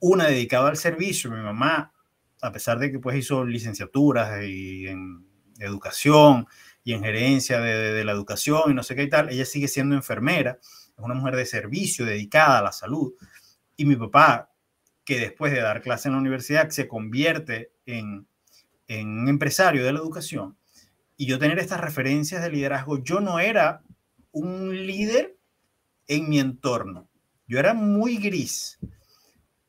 una 0.00 0.26
dedicada 0.26 0.68
al 0.68 0.76
servicio, 0.76 1.30
mi 1.30 1.40
mamá, 1.40 1.92
a 2.42 2.52
pesar 2.52 2.78
de 2.78 2.90
que 2.90 2.98
pues 2.98 3.16
hizo 3.16 3.44
licenciaturas 3.44 4.44
y 4.44 4.88
en 4.88 5.24
educación 5.58 6.46
y 6.82 6.92
en 6.92 7.02
gerencia 7.02 7.60
de, 7.60 8.04
la 8.04 8.12
educación 8.12 8.70
y 8.70 8.74
no 8.74 8.82
sé 8.82 8.94
qué 8.94 9.02
y 9.04 9.08
tal, 9.08 9.30
ella 9.30 9.44
sigue 9.44 9.68
siendo 9.68 9.94
enfermera, 9.94 10.58
es 10.60 10.98
una 10.98 11.14
mujer 11.14 11.36
de 11.36 11.46
servicio 11.46 12.04
dedicada 12.04 12.58
a 12.58 12.62
la 12.62 12.72
salud. 12.72 13.12
Y 13.76 13.84
mi 13.84 13.96
papá, 13.96 14.50
que 15.04 15.18
después 15.18 15.52
de 15.52 15.60
dar 15.60 15.82
clase 15.82 16.08
en 16.08 16.14
la 16.14 16.20
universidad 16.20 16.70
se 16.70 16.88
convierte 16.88 17.72
en, 17.86 18.26
en 18.88 19.08
un 19.08 19.28
empresario 19.28 19.84
de 19.84 19.92
la 19.92 19.98
educación, 19.98 20.56
y 21.16 21.26
yo 21.26 21.38
tener 21.38 21.58
estas 21.58 21.80
referencias 21.80 22.42
de 22.42 22.50
liderazgo, 22.50 23.02
yo 23.02 23.20
no 23.20 23.38
era 23.38 23.82
un 24.32 24.86
líder 24.86 25.36
en 26.06 26.30
mi 26.30 26.40
entorno. 26.40 27.08
Yo 27.46 27.58
era 27.58 27.74
muy 27.74 28.16
gris. 28.16 28.78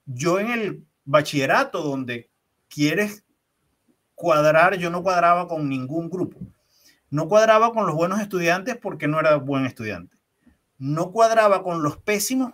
Yo 0.05 0.39
en 0.39 0.51
el 0.51 0.85
bachillerato 1.03 1.81
donde 1.81 2.29
quieres 2.69 3.25
cuadrar, 4.15 4.77
yo 4.77 4.89
no 4.89 5.03
cuadraba 5.03 5.47
con 5.47 5.67
ningún 5.67 6.09
grupo. 6.09 6.39
No 7.11 7.27
cuadraba 7.27 7.71
con 7.71 7.85
los 7.85 7.95
buenos 7.95 8.19
estudiantes 8.19 8.77
porque 8.77 9.07
no 9.07 9.19
era 9.19 9.35
buen 9.35 9.65
estudiante. 9.65 10.17
No 10.79 11.11
cuadraba 11.11 11.61
con 11.61 11.83
los 11.83 11.97
pésimos 11.97 12.53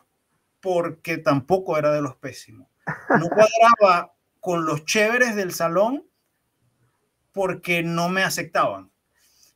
porque 0.59 1.17
tampoco 1.17 1.77
era 1.77 1.91
de 1.91 2.01
los 2.01 2.17
pésimos. 2.17 2.67
No 3.09 3.29
cuadraba 3.29 4.13
con 4.41 4.65
los 4.65 4.83
chéveres 4.83 5.35
del 5.35 5.53
salón 5.53 6.05
porque 7.31 7.83
no 7.83 8.09
me 8.09 8.23
aceptaban. 8.23 8.91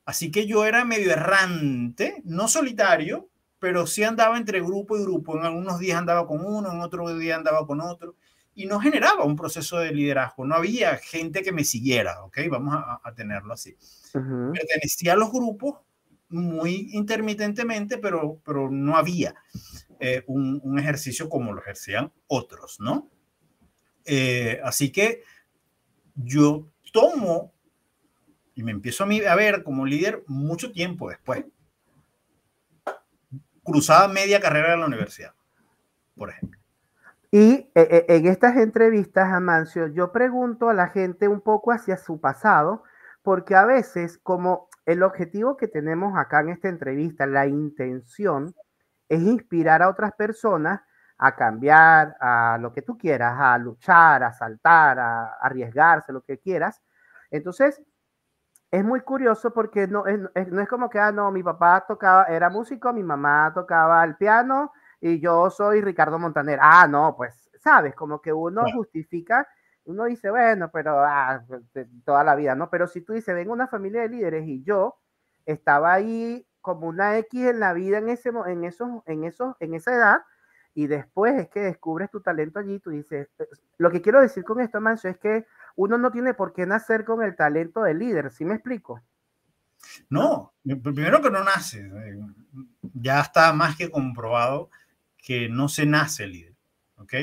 Así 0.05 0.31
que 0.31 0.47
yo 0.47 0.65
era 0.65 0.85
medio 0.85 1.11
errante, 1.11 2.21
no 2.23 2.47
solitario, 2.47 3.29
pero 3.59 3.85
sí 3.87 4.03
andaba 4.03 4.37
entre 4.37 4.61
grupo 4.61 4.97
y 4.97 5.01
grupo. 5.01 5.37
En 5.37 5.45
algunos 5.45 5.79
días 5.79 5.97
andaba 5.97 6.25
con 6.27 6.45
uno, 6.45 6.71
en 6.71 6.81
otro 6.81 7.15
día 7.17 7.35
andaba 7.35 7.65
con 7.65 7.81
otro 7.81 8.15
y 8.53 8.65
no 8.65 8.79
generaba 8.79 9.23
un 9.23 9.35
proceso 9.35 9.77
de 9.77 9.91
liderazgo. 9.91 10.45
No 10.45 10.55
había 10.55 10.97
gente 10.97 11.43
que 11.43 11.51
me 11.51 11.63
siguiera, 11.63 12.23
¿ok? 12.23 12.39
Vamos 12.49 12.75
a, 12.75 13.13
tenerlo 13.13 13.53
así. 13.53 13.75
Pertenecía 14.11 15.13
a 15.13 15.15
los 15.15 15.31
grupos 15.31 15.75
muy 16.29 16.89
intermitentemente, 16.93 17.97
pero, 17.97 18.39
pero 18.45 18.69
no 18.69 18.95
había 18.95 19.35
eh, 19.99 20.23
un, 20.27 20.79
ejercicio 20.79 21.29
como 21.29 21.53
lo 21.53 21.61
ejercían 21.61 22.11
otros, 22.27 22.79
¿no? 22.79 23.09
Eh, 24.05 24.59
así 24.63 24.91
que 24.91 25.23
yo 26.15 26.67
tomo 26.91 27.53
y 28.55 28.63
me 28.63 28.71
empiezo 28.71 29.03
a, 29.03 29.07
mí 29.07 29.21
a 29.21 29.35
ver 29.35 29.63
como 29.63 29.85
líder 29.85 30.23
mucho 30.27 30.71
tiempo 30.71 31.09
después. 31.09 31.45
Cruzada 33.63 34.07
media 34.07 34.39
carrera 34.39 34.71
de 34.71 34.77
la 34.77 34.87
universidad, 34.87 35.33
por 36.15 36.29
ejemplo. 36.29 36.59
Y 37.31 37.69
eh, 37.75 38.05
en 38.09 38.25
estas 38.27 38.57
entrevistas, 38.57 39.31
Amancio, 39.31 39.87
yo 39.87 40.11
pregunto 40.11 40.69
a 40.69 40.73
la 40.73 40.89
gente 40.89 41.27
un 41.27 41.39
poco 41.39 41.71
hacia 41.71 41.95
su 41.95 42.19
pasado, 42.19 42.83
porque 43.23 43.55
a 43.55 43.65
veces, 43.65 44.17
como 44.17 44.69
el 44.85 45.03
objetivo 45.03 45.57
que 45.57 45.67
tenemos 45.67 46.17
acá 46.17 46.41
en 46.41 46.49
esta 46.49 46.69
entrevista, 46.69 47.25
la 47.25 47.47
intención 47.47 48.53
es 49.09 49.21
inspirar 49.21 49.81
a 49.81 49.89
otras 49.89 50.13
personas 50.13 50.81
a 51.17 51.35
cambiar, 51.35 52.17
a 52.19 52.57
lo 52.59 52.73
que 52.73 52.81
tú 52.81 52.97
quieras, 52.97 53.35
a 53.39 53.57
luchar, 53.59 54.23
a 54.23 54.33
saltar, 54.33 54.97
a, 54.99 55.33
arriesgarse, 55.39 56.11
lo 56.11 56.21
que 56.21 56.39
quieras. 56.39 56.81
Entonces, 57.29 57.79
es 58.71 58.83
muy 58.83 59.01
curioso 59.01 59.53
porque 59.53 59.87
no 59.87 60.07
es, 60.07 60.19
no 60.51 60.61
es 60.61 60.67
como 60.67 60.89
que, 60.89 60.99
ah, 60.99 61.11
no, 61.11 61.29
mi 61.31 61.43
papá 61.43 61.85
tocaba, 61.87 62.23
era 62.25 62.49
músico, 62.49 62.91
mi 62.91 63.03
mamá 63.03 63.51
tocaba 63.53 64.03
el 64.03 64.15
piano, 64.15 64.71
y 64.99 65.19
yo 65.19 65.49
soy 65.49 65.81
Ricardo 65.81 66.17
Montaner. 66.17 66.59
Ah, 66.61 66.87
no, 66.87 67.15
pues, 67.15 67.49
sabes, 67.59 67.93
como 67.95 68.21
que 68.21 68.33
uno 68.33 68.63
justifica, 68.73 69.47
uno 69.85 70.05
dice, 70.05 70.29
bueno, 70.29 70.69
pero 70.71 70.99
ah, 70.99 71.43
toda 72.05 72.23
la 72.23 72.35
vida, 72.35 72.55
¿no? 72.55 72.69
Pero 72.69 72.87
si 72.87 73.01
tú 73.01 73.13
dices, 73.13 73.33
vengo 73.35 73.53
una 73.53 73.67
familia 73.67 74.01
de 74.01 74.09
líderes 74.09 74.47
y 74.47 74.63
yo 74.63 74.99
estaba 75.45 75.93
ahí 75.93 76.45
como 76.61 76.87
una 76.87 77.17
X 77.17 77.47
en 77.47 77.59
la 77.59 77.73
vida 77.73 77.97
en, 77.97 78.09
ese, 78.09 78.31
en, 78.47 78.63
esos, 78.63 78.89
en, 79.05 79.23
esos, 79.23 79.55
en 79.59 79.73
esa 79.73 79.93
edad, 79.93 80.21
y 80.73 80.87
después 80.87 81.37
es 81.37 81.49
que 81.49 81.59
descubres 81.59 82.09
tu 82.09 82.21
talento 82.21 82.59
allí, 82.59 82.79
tú 82.79 82.91
dices, 82.91 83.27
eh, 83.39 83.47
lo 83.77 83.91
que 83.91 84.01
quiero 84.01 84.21
decir 84.21 84.43
con 84.43 84.59
esto, 84.61 84.79
Manso, 84.79 85.07
es 85.07 85.17
que 85.17 85.45
uno 85.75 85.97
no 85.97 86.11
tiene 86.11 86.33
por 86.33 86.53
qué 86.53 86.65
nacer 86.65 87.03
con 87.03 87.23
el 87.23 87.35
talento 87.35 87.83
de 87.83 87.93
líder, 87.93 88.31
¿sí 88.31 88.45
me 88.45 88.53
explico? 88.53 89.01
No, 90.09 90.53
primero 90.63 91.21
que 91.21 91.31
no 91.31 91.43
nace, 91.43 91.79
eh, 91.79 92.19
ya 92.93 93.21
está 93.21 93.51
más 93.53 93.75
que 93.75 93.89
comprobado 93.89 94.69
que 95.17 95.49
no 95.49 95.67
se 95.67 95.85
nace 95.85 96.27
líder, 96.27 96.55
¿ok? 96.97 97.13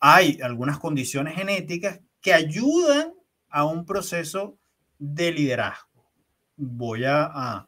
Hay 0.00 0.40
algunas 0.42 0.78
condiciones 0.78 1.34
genéticas 1.34 2.00
que 2.20 2.32
ayudan 2.32 3.12
a 3.50 3.64
un 3.64 3.84
proceso 3.84 4.58
de 4.98 5.32
liderazgo. 5.32 6.10
Voy 6.56 7.04
a, 7.04 7.66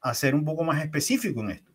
a, 0.00 0.14
ser 0.14 0.34
un 0.34 0.44
poco 0.44 0.64
más 0.64 0.82
específico 0.82 1.40
en 1.40 1.52
esto. 1.52 1.72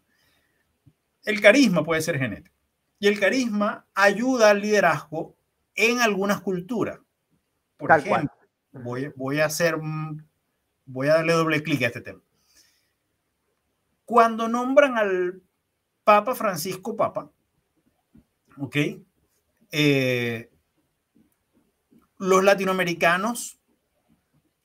El 1.25 1.41
carisma 1.41 1.83
puede 1.83 2.01
ser 2.01 2.17
genético 2.17 2.55
y 2.99 3.07
el 3.07 3.19
carisma 3.19 3.85
ayuda 3.93 4.51
al 4.51 4.61
liderazgo 4.61 5.35
en 5.75 5.99
algunas 5.99 6.41
culturas. 6.41 6.99
Por 7.77 7.91
ejemplo, 7.91 8.31
voy, 8.71 9.11
voy, 9.15 9.39
a 9.39 9.49
ser 9.49 9.77
voy 10.85 11.07
a 11.07 11.15
darle 11.15 11.33
doble 11.33 11.63
clic 11.63 11.81
a 11.83 11.87
este 11.87 12.01
tema. 12.01 12.21
Cuando 14.05 14.47
nombran 14.47 14.97
al 14.97 15.41
Papa 16.03 16.35
Francisco 16.35 16.95
Papa, 16.97 17.31
¿ok? 18.57 18.75
Eh, 19.71 20.49
los 22.17 22.43
latinoamericanos 22.43 23.59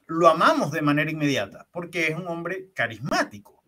lo 0.07 0.29
amamos 0.29 0.73
de 0.73 0.83
manera 0.83 1.11
inmediata 1.11 1.69
porque 1.73 2.09
es 2.09 2.17
un 2.17 2.27
hombre 2.27 2.73
carismático, 2.75 3.63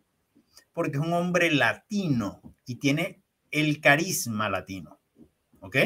porque 0.72 0.98
es 0.98 1.02
un 1.02 1.12
hombre 1.12 1.50
latino 1.50 2.42
y 2.66 2.76
tiene 2.76 3.22
el 3.50 3.80
carisma 3.80 4.48
latino, 4.48 5.00
¿ok? 5.60 5.76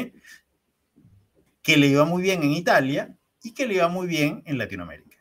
Que 1.61 1.77
le 1.77 1.87
iba 1.87 2.05
muy 2.05 2.21
bien 2.21 2.43
en 2.43 2.51
Italia 2.51 3.17
y 3.43 3.53
que 3.53 3.67
le 3.67 3.75
iba 3.75 3.87
muy 3.87 4.07
bien 4.07 4.43
en 4.45 4.57
Latinoamérica. 4.57 5.17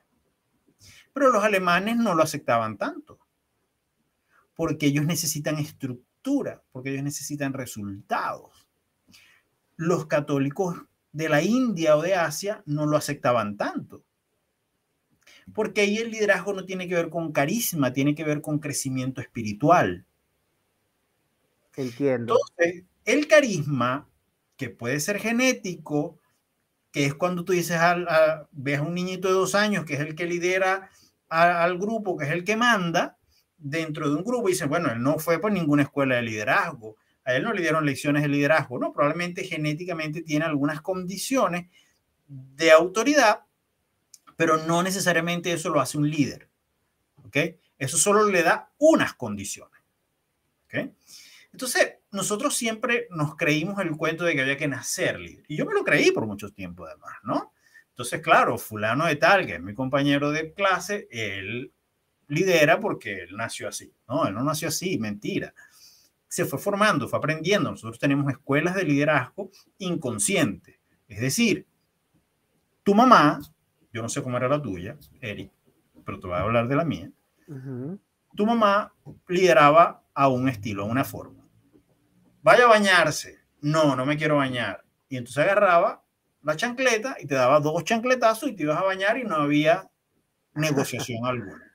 Pero 1.13 1.31
los 1.31 1.45
alemanes 1.45 1.97
no 1.97 2.15
lo 2.15 2.23
aceptaban 2.23 2.79
tanto, 2.79 3.19
porque 4.55 4.87
ellos 4.87 5.05
necesitan 5.05 5.59
estructura, 5.59 6.63
porque 6.73 6.91
ellos 6.91 7.05
necesitan 7.05 7.53
resultados. 7.53 8.60
Los 9.81 10.05
católicos 10.05 10.77
de 11.11 11.31
la 11.31 11.41
India 11.41 11.97
o 11.97 12.03
de 12.03 12.15
Asia 12.15 12.63
no 12.67 12.85
lo 12.85 12.99
aceptaban 12.99 13.57
tanto, 13.57 14.05
porque 15.55 15.81
ahí 15.81 15.97
el 15.97 16.11
liderazgo 16.11 16.53
no 16.53 16.67
tiene 16.67 16.87
que 16.87 16.97
ver 16.97 17.09
con 17.09 17.33
carisma, 17.33 17.91
tiene 17.91 18.15
que 18.15 18.23
ver 18.23 18.43
con 18.43 18.59
crecimiento 18.59 19.23
espiritual. 19.23 20.05
Entiendo. 21.77 22.37
Entonces, 22.37 22.85
el 23.07 23.27
carisma, 23.27 24.07
que 24.59 24.69
puede 24.69 25.01
ser 25.01 25.19
genético, 25.19 26.19
que 26.93 27.07
es 27.07 27.15
cuando 27.15 27.43
tú 27.47 27.55
dices, 27.55 27.79
a, 27.81 28.47
ves 28.53 28.81
a 28.81 28.83
un 28.83 28.93
niñito 28.93 29.29
de 29.29 29.35
dos 29.35 29.55
años 29.55 29.87
que 29.87 29.95
es 29.95 30.01
el 30.01 30.15
que 30.15 30.27
lidera 30.27 30.91
al 31.31 31.79
grupo, 31.79 32.19
que 32.19 32.27
es 32.27 32.33
el 32.33 32.45
que 32.45 32.57
manda 32.57 33.17
dentro 33.57 34.11
de 34.11 34.17
un 34.17 34.25
grupo, 34.25 34.51
y 34.51 34.53
dices, 34.53 34.69
bueno, 34.69 34.93
él 34.93 35.03
no 35.03 35.19
fue 35.19 35.39
por 35.39 35.51
ninguna 35.51 35.85
escuela 35.85 36.17
de 36.17 36.23
liderazgo, 36.23 36.97
a 37.25 37.35
él 37.35 37.43
no 37.43 37.53
le 37.53 37.63
dieron 37.63 37.87
lecciones 37.87 38.23
de 38.23 38.29
liderazgo, 38.29 38.79
no, 38.79 38.93
probablemente 38.93 39.45
genéticamente 39.45 40.23
tiene 40.23 40.45
algunas 40.45 40.81
condiciones 40.81 41.71
de 42.27 42.71
autoridad, 42.71 43.41
pero 44.37 44.57
no 44.59 44.83
necesariamente 44.83 45.53
eso 45.53 45.71
lo 45.71 45.81
hace 45.81 45.99
un 45.99 46.09
líder, 46.09 46.49
¿ok? 47.25 47.37
Eso 47.79 47.99
solo 47.99 48.25
le 48.25 48.43
da 48.43 48.71
unas 48.79 49.15
condiciones, 49.15 49.81
¿ok? 50.65 50.91
Entonces, 51.53 51.95
nosotros 52.13 52.57
siempre 52.57 53.07
nos 53.11 53.37
creímos 53.37 53.81
el 53.81 53.97
cuento 53.97 54.25
de 54.25 54.35
que 54.35 54.43
había 54.43 54.57
que 54.57 54.69
nacer 54.69 55.19
líder. 55.19 55.45
Y 55.49 55.57
yo 55.57 55.67
me 55.67 55.75
lo 55.75 55.85
creí 55.85 56.13
por 56.13 56.27
mucho 56.27 56.51
tiempo, 56.53 56.87
además, 56.87 57.15
¿no? 57.25 57.53
Entonces, 57.89 58.23
claro, 58.23 58.57
fulano 58.57 59.07
de 59.07 59.17
tal, 59.17 59.47
que 59.47 59.55
es 59.55 59.61
mi 59.61 59.75
compañero 59.75 60.31
de 60.31 60.55
clase, 60.55 61.09
él 61.11 61.73
lidera 62.29 62.81
porque 62.81 63.25
él 63.25 63.37
nació 63.37 63.69
así. 63.69 63.93
No, 64.09 64.27
él 64.27 64.35
no 64.35 64.45
nació 64.45 64.69
así, 64.69 64.99
mentira. 64.99 65.53
Se 66.31 66.47
fue 66.47 66.59
formando, 66.59 67.07
fue 67.07 67.19
aprendiendo. 67.19 67.71
Nosotros 67.71 67.99
tenemos 67.99 68.31
escuelas 68.33 68.75
de 68.75 68.85
liderazgo 68.85 69.51
inconsciente. 69.77 70.81
Es 71.07 71.21
decir, 71.21 71.67
tu 72.83 72.95
mamá, 72.95 73.41
yo 73.93 74.01
no 74.01 74.09
sé 74.09 74.23
cómo 74.23 74.39
era 74.39 74.49
la 74.49 74.63
tuya, 74.63 74.97
Eric, 75.21 75.53
pero 76.07 76.19
te 76.19 76.27
voy 76.27 76.37
a 76.37 76.41
hablar 76.41 76.69
de 76.69 76.77
la 76.77 76.85
mía. 76.87 77.11
Tu 78.35 78.47
mamá 78.47 78.95
lideraba 79.29 80.03
a 80.15 80.29
un 80.29 80.49
estilo, 80.49 80.85
a 80.85 80.87
una 80.87 81.05
forma 81.05 81.41
vaya 82.43 82.65
a 82.65 82.69
bañarse. 82.69 83.39
No, 83.61 83.95
no 83.97 84.07
me 84.07 84.17
quiero 84.17 84.37
bañar. 84.37 84.85
Y 85.09 85.17
entonces 85.17 85.43
agarraba 85.43 86.03
la 86.43 86.57
chancleta 86.57 87.17
y 87.21 87.27
te 87.27 87.35
daba 87.35 87.61
dos 87.61 87.85
chancletazos 87.85 88.51
y 88.51 88.57
te 88.57 88.63
ibas 88.63 88.79
a 88.79 88.85
bañar 88.85 89.19
y 89.19 89.25
no 89.25 89.37
había 89.37 89.91
negociación 90.55 91.27
alguna. 91.27 91.73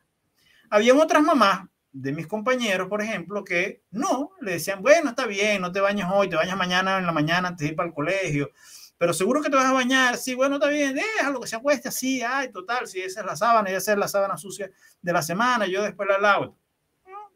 Habían 0.70 1.00
otras 1.00 1.22
mamás 1.22 1.68
de 1.98 2.12
mis 2.12 2.28
compañeros, 2.28 2.90
por 2.90 3.02
ejemplo, 3.02 3.46
que 3.46 3.84
no, 3.92 4.32
le 4.42 4.54
decían, 4.54 4.82
bueno, 4.82 5.12
está 5.12 5.26
bien, 5.26 5.62
no 5.62 5.72
te 5.72 5.80
bañes 5.80 6.06
hoy, 6.12 6.28
te 6.28 6.36
bañas 6.36 6.58
mañana 6.58 6.98
en 6.98 7.06
la 7.06 7.14
mañana 7.14 7.48
antes 7.48 7.64
de 7.64 7.70
ir 7.70 7.76
para 7.76 7.88
el 7.88 7.96
colegio, 7.96 8.52
pero 8.98 9.14
seguro 9.14 9.42
que 9.42 9.50
te 9.50 9.56
vas 9.56 9.68
a 9.68 9.72
bañar, 9.72 10.18
sí, 10.18 10.36
bueno, 10.36 10.56
está 10.56 10.68
bien, 10.68 10.94
déjalo 10.94 11.40
que 11.40 11.48
se 11.48 11.56
acueste 11.56 11.88
así, 11.88 12.22
ay, 12.22 12.52
total, 12.52 12.86
si 12.88 13.00
esa 13.00 13.22
es 13.22 13.26
la 13.26 13.38
sábana, 13.38 13.70
esa 13.70 13.94
es 13.94 13.98
la 13.98 14.10
sábana 14.10 14.36
sucia 14.36 14.70
de 15.02 15.14
la 15.14 15.22
semana, 15.22 15.68
yo 15.68 15.84
después 15.84 16.10
la 16.10 16.18
lavo. 16.18 16.58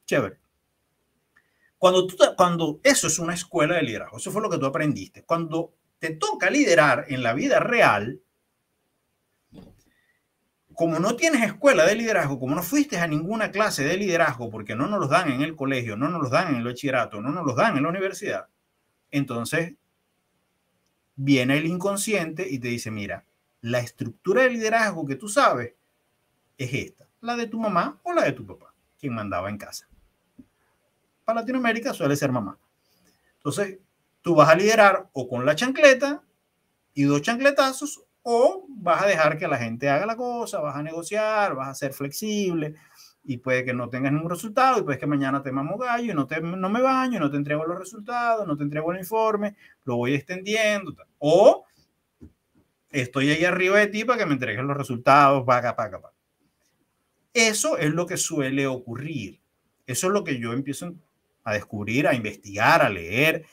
Chévere. 0.06 0.39
Cuando, 1.78 2.06
tú, 2.06 2.17
cuando 2.36 2.82
eso 2.84 3.08
es 3.08 3.17
una 3.17 3.36
escuela 3.36 3.76
de 3.76 3.84
liderazgo, 3.84 4.17
eso 4.17 4.30
fue 4.30 4.41
lo 4.41 4.50
que 4.50 4.58
tú 4.58 4.65
aprendiste. 4.65 5.24
Cuando 5.24 5.74
te 6.00 6.15
toca 6.15 6.50
liderar 6.50 7.06
en 7.08 7.24
la 7.24 7.32
vida 7.32 7.62
real, 7.62 8.19
como 10.79 10.97
no 10.97 11.17
tienes 11.17 11.43
escuela 11.43 11.85
de 11.85 11.93
liderazgo, 11.93 12.39
como 12.39 12.55
no 12.55 12.63
fuiste 12.63 12.97
a 12.97 13.05
ninguna 13.05 13.51
clase 13.51 13.83
de 13.83 13.97
liderazgo, 13.97 14.49
porque 14.49 14.77
no 14.77 14.87
nos 14.87 15.01
los 15.01 15.09
dan 15.09 15.29
en 15.29 15.41
el 15.41 15.53
colegio, 15.57 15.97
no 15.97 16.07
nos 16.07 16.21
los 16.21 16.31
dan 16.31 16.51
en 16.51 16.55
el 16.55 16.63
bachillerato, 16.63 17.19
no 17.19 17.31
nos 17.31 17.45
los 17.45 17.57
dan 17.57 17.75
en 17.75 17.83
la 17.83 17.89
universidad, 17.89 18.47
entonces 19.11 19.73
viene 21.17 21.57
el 21.57 21.65
inconsciente 21.65 22.47
y 22.49 22.59
te 22.59 22.69
dice, 22.69 22.91
mira, 22.91 23.25
la 23.59 23.79
estructura 23.79 24.43
de 24.43 24.51
liderazgo 24.51 25.05
que 25.05 25.17
tú 25.17 25.27
sabes 25.27 25.73
es 26.57 26.73
esta, 26.73 27.09
la 27.19 27.35
de 27.35 27.47
tu 27.47 27.59
mamá 27.59 27.99
o 28.03 28.13
la 28.13 28.23
de 28.23 28.31
tu 28.31 28.45
papá, 28.45 28.73
quien 28.97 29.13
mandaba 29.13 29.49
en 29.49 29.57
casa. 29.57 29.85
Latinoamérica 31.27 31.93
suele 31.93 32.15
ser 32.15 32.31
mamá. 32.31 32.57
Entonces, 33.33 33.79
tú 34.21 34.33
vas 34.33 34.47
a 34.47 34.55
liderar 34.55 35.09
o 35.11 35.27
con 35.27 35.45
la 35.45 35.57
chancleta 35.57 36.23
y 36.93 37.03
dos 37.03 37.21
chancletazos 37.21 38.01
o 38.31 38.67
vas 38.67 39.01
a 39.01 39.07
dejar 39.07 39.39
que 39.39 39.47
la 39.47 39.57
gente 39.57 39.89
haga 39.89 40.05
la 40.05 40.15
cosa, 40.15 40.59
vas 40.59 40.75
a 40.75 40.83
negociar, 40.83 41.55
vas 41.55 41.69
a 41.69 41.73
ser 41.73 41.93
flexible 41.93 42.75
y 43.23 43.37
puede 43.37 43.65
que 43.65 43.73
no 43.73 43.89
tengas 43.89 44.13
ningún 44.13 44.29
resultado 44.29 44.77
y 44.77 44.83
puede 44.83 44.99
que 44.99 45.07
mañana 45.07 45.41
te 45.41 45.51
mamo 45.51 45.79
gallo 45.79 46.11
y 46.11 46.15
no, 46.15 46.27
te, 46.27 46.39
no 46.39 46.69
me 46.69 46.79
baño, 46.79 47.19
no 47.19 47.31
te 47.31 47.37
entrego 47.37 47.65
los 47.65 47.79
resultados, 47.79 48.45
no 48.45 48.55
te 48.55 48.61
entrego 48.61 48.91
el 48.91 48.99
informe, 48.99 49.55
lo 49.83 49.95
voy 49.95 50.13
extendiendo. 50.13 50.95
O 51.17 51.65
estoy 52.91 53.31
ahí 53.31 53.43
arriba 53.45 53.79
de 53.79 53.87
ti 53.87 54.05
para 54.05 54.19
que 54.19 54.27
me 54.27 54.33
entregues 54.33 54.63
los 54.63 54.77
resultados, 54.77 55.43
paga, 55.43 55.75
paga, 55.75 55.99
paga. 55.99 56.13
Eso 57.33 57.79
es 57.79 57.91
lo 57.91 58.05
que 58.05 58.17
suele 58.17 58.67
ocurrir. 58.67 59.39
Eso 59.87 60.05
es 60.05 60.13
lo 60.13 60.23
que 60.23 60.37
yo 60.37 60.53
empiezo 60.53 60.93
a 61.43 61.53
descubrir, 61.53 62.07
a 62.07 62.13
investigar, 62.13 62.83
a 62.83 62.89
leer, 62.89 63.43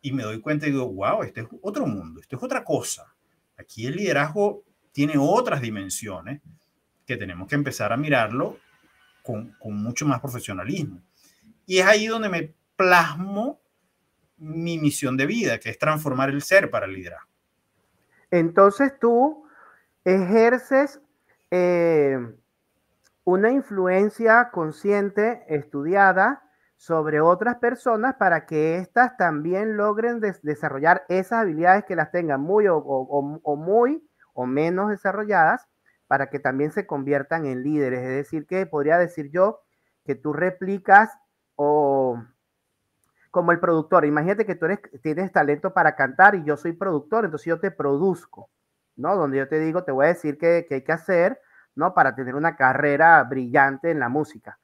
y 0.00 0.12
me 0.12 0.22
doy 0.22 0.40
cuenta 0.40 0.66
y 0.66 0.70
digo, 0.70 0.90
wow, 0.90 1.22
este 1.22 1.42
es 1.42 1.48
otro 1.60 1.86
mundo, 1.86 2.22
esto 2.22 2.36
es 2.36 2.42
otra 2.42 2.64
cosa. 2.64 3.14
Aquí 3.60 3.86
el 3.86 3.96
liderazgo 3.96 4.64
tiene 4.92 5.14
otras 5.18 5.60
dimensiones 5.60 6.40
que 7.06 7.16
tenemos 7.16 7.48
que 7.48 7.54
empezar 7.54 7.92
a 7.92 7.96
mirarlo 7.96 8.58
con, 9.22 9.54
con 9.58 9.76
mucho 9.76 10.06
más 10.06 10.20
profesionalismo. 10.20 11.00
Y 11.66 11.78
es 11.78 11.86
ahí 11.86 12.06
donde 12.06 12.28
me 12.28 12.54
plasmo 12.76 13.60
mi 14.38 14.78
misión 14.78 15.16
de 15.16 15.26
vida, 15.26 15.60
que 15.60 15.70
es 15.70 15.78
transformar 15.78 16.30
el 16.30 16.42
ser 16.42 16.70
para 16.70 16.86
el 16.86 16.94
liderazgo. 16.94 17.28
Entonces 18.30 18.98
tú 18.98 19.44
ejerces 20.04 21.00
eh, 21.50 22.18
una 23.24 23.50
influencia 23.50 24.50
consciente, 24.50 25.44
estudiada, 25.48 26.49
sobre 26.80 27.20
otras 27.20 27.56
personas 27.56 28.14
para 28.14 28.46
que 28.46 28.78
éstas 28.78 29.14
también 29.18 29.76
logren 29.76 30.18
desarrollar 30.18 31.04
esas 31.10 31.40
habilidades 31.42 31.84
que 31.84 31.94
las 31.94 32.10
tengan 32.10 32.40
muy 32.40 32.68
o, 32.68 33.54
muy 33.58 34.02
o 34.32 34.46
menos 34.46 34.88
desarrolladas 34.88 35.68
para 36.06 36.30
que 36.30 36.38
también 36.38 36.70
se 36.70 36.86
conviertan 36.86 37.44
en 37.44 37.62
líderes. 37.64 38.00
Es 38.00 38.08
decir, 38.08 38.46
que 38.46 38.64
podría 38.64 38.96
decir 38.96 39.30
yo 39.30 39.60
que 40.06 40.14
tú 40.14 40.32
replicas 40.32 41.10
o 41.54 42.18
como 43.30 43.52
el 43.52 43.60
productor. 43.60 44.06
Imagínate 44.06 44.46
que 44.46 44.54
tú 44.54 44.64
eres, 44.64 44.80
tienes 45.02 45.30
talento 45.32 45.74
para 45.74 45.94
cantar 45.96 46.34
y 46.34 46.44
yo 46.44 46.56
soy 46.56 46.72
productor, 46.72 47.26
entonces 47.26 47.44
yo 47.44 47.60
te 47.60 47.70
produzco, 47.70 48.48
¿no? 48.96 49.16
Donde 49.16 49.36
yo 49.36 49.48
te 49.48 49.58
digo, 49.58 49.84
te 49.84 49.92
voy 49.92 50.06
a 50.06 50.08
decir 50.08 50.38
qué, 50.38 50.64
qué 50.66 50.76
hay 50.76 50.84
que 50.84 50.92
hacer, 50.92 51.42
¿no? 51.74 51.92
Para 51.92 52.14
tener 52.14 52.34
una 52.34 52.56
carrera 52.56 53.22
brillante 53.24 53.90
en 53.90 54.00
la 54.00 54.08
música 54.08 54.58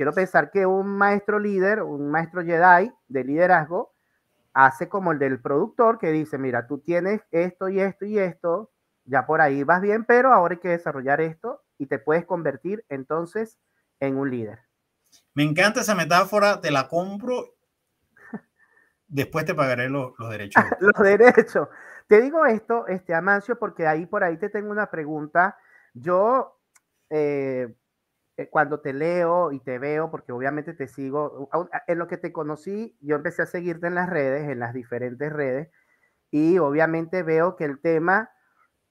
quiero 0.00 0.14
pensar 0.14 0.50
que 0.50 0.64
un 0.64 0.96
maestro 0.96 1.38
líder, 1.38 1.82
un 1.82 2.10
maestro 2.10 2.42
Jedi 2.42 2.90
de 3.08 3.22
liderazgo, 3.22 3.92
hace 4.54 4.88
como 4.88 5.12
el 5.12 5.18
del 5.18 5.42
productor 5.42 5.98
que 5.98 6.10
dice, 6.10 6.38
mira, 6.38 6.66
tú 6.66 6.78
tienes 6.78 7.20
esto 7.30 7.68
y 7.68 7.80
esto 7.80 8.06
y 8.06 8.18
esto, 8.18 8.72
ya 9.04 9.26
por 9.26 9.42
ahí 9.42 9.62
vas 9.62 9.82
bien, 9.82 10.06
pero 10.06 10.32
ahora 10.32 10.54
hay 10.54 10.58
que 10.58 10.70
desarrollar 10.70 11.20
esto 11.20 11.60
y 11.76 11.84
te 11.84 11.98
puedes 11.98 12.24
convertir 12.24 12.82
entonces 12.88 13.58
en 14.00 14.16
un 14.16 14.30
líder. 14.30 14.60
Me 15.34 15.42
encanta 15.42 15.82
esa 15.82 15.94
metáfora, 15.94 16.62
te 16.62 16.70
la 16.70 16.88
compro, 16.88 17.56
después 19.06 19.44
te 19.44 19.54
pagaré 19.54 19.90
los, 19.90 20.14
derechos. 20.30 20.64
los 20.80 20.98
derechos. 20.98 21.68
Te 22.06 22.22
digo 22.22 22.46
esto, 22.46 22.86
este 22.86 23.12
Amancio, 23.12 23.58
porque 23.58 23.86
ahí 23.86 24.06
por 24.06 24.24
ahí 24.24 24.38
te 24.38 24.48
tengo 24.48 24.70
una 24.70 24.90
pregunta. 24.90 25.58
Yo, 25.92 26.58
eh, 27.10 27.76
cuando 28.48 28.80
te 28.80 28.92
leo 28.92 29.52
y 29.52 29.60
te 29.60 29.78
veo, 29.78 30.10
porque 30.10 30.32
obviamente 30.32 30.72
te 30.72 30.88
sigo, 30.88 31.50
en 31.86 31.98
lo 31.98 32.06
que 32.06 32.16
te 32.16 32.32
conocí, 32.32 32.96
yo 33.00 33.16
empecé 33.16 33.42
a 33.42 33.46
seguirte 33.46 33.86
en 33.86 33.94
las 33.94 34.08
redes, 34.08 34.48
en 34.48 34.60
las 34.60 34.72
diferentes 34.72 35.32
redes, 35.32 35.68
y 36.30 36.58
obviamente 36.58 37.22
veo 37.22 37.56
que 37.56 37.64
el 37.64 37.80
tema 37.80 38.30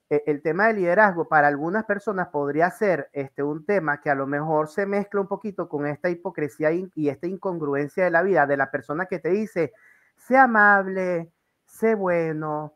e, 0.09 0.23
el 0.25 0.41
tema 0.41 0.67
del 0.67 0.77
liderazgo 0.77 1.27
para 1.27 1.47
algunas 1.47 1.85
personas 1.85 2.29
podría 2.29 2.69
ser 2.71 3.09
este, 3.13 3.43
un 3.43 3.65
tema 3.65 4.01
que 4.01 4.09
a 4.09 4.15
lo 4.15 4.27
mejor 4.27 4.69
se 4.69 4.85
mezcla 4.85 5.21
un 5.21 5.27
poquito 5.27 5.69
con 5.69 5.85
esta 5.85 6.09
hipocresía 6.09 6.71
y 6.71 7.09
esta 7.09 7.27
incongruencia 7.27 8.03
de 8.05 8.11
la 8.11 8.23
vida 8.23 8.47
de 8.47 8.57
la 8.57 8.71
persona 8.71 9.05
que 9.05 9.19
te 9.19 9.29
dice, 9.29 9.73
sé 10.17 10.37
amable, 10.37 11.31
sé 11.65 11.95
bueno, 11.95 12.73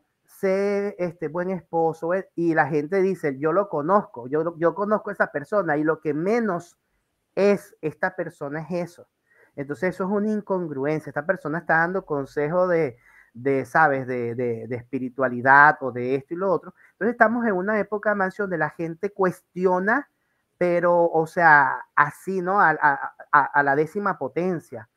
este, 0.48 1.28
buen 1.28 1.50
esposo, 1.50 2.14
eh, 2.14 2.28
y 2.34 2.54
la 2.54 2.66
gente 2.66 3.02
dice, 3.02 3.38
yo 3.38 3.52
lo 3.52 3.68
conozco, 3.68 4.26
yo, 4.28 4.56
yo 4.58 4.74
conozco 4.74 5.10
a 5.10 5.12
esa 5.12 5.32
persona 5.32 5.76
y 5.76 5.84
lo 5.84 6.00
que 6.00 6.14
menos 6.14 6.78
es 7.34 7.76
esta 7.80 8.14
persona 8.16 8.60
es 8.60 8.90
eso. 8.90 9.08
Entonces 9.56 9.94
eso 9.94 10.04
es 10.04 10.10
una 10.10 10.30
incongruencia. 10.30 11.10
Esta 11.10 11.26
persona 11.26 11.58
está 11.58 11.78
dando 11.78 12.04
consejo 12.04 12.66
de, 12.66 12.96
de 13.34 13.64
¿sabes?, 13.64 14.06
de, 14.06 14.34
de, 14.34 14.74
espiritualidad 14.74 15.76
o 15.80 15.92
de 15.92 16.16
esto 16.16 16.34
y 16.34 16.36
lo 16.36 16.50
otro. 16.52 16.74
Entonces 16.92 17.12
estamos 17.12 17.46
en 17.46 17.52
una 17.52 17.78
época, 17.78 18.14
Mansión, 18.14 18.46
donde 18.46 18.58
la 18.58 18.70
gente 18.70 19.10
cuestiona, 19.10 20.08
pero, 20.58 21.04
o 21.10 21.26
sea, 21.26 21.86
así, 21.94 22.40
¿no? 22.40 22.60
A, 22.60 22.70
a, 23.32 23.62
la 23.62 23.76
décima 23.76 24.18
potencia. 24.18 24.88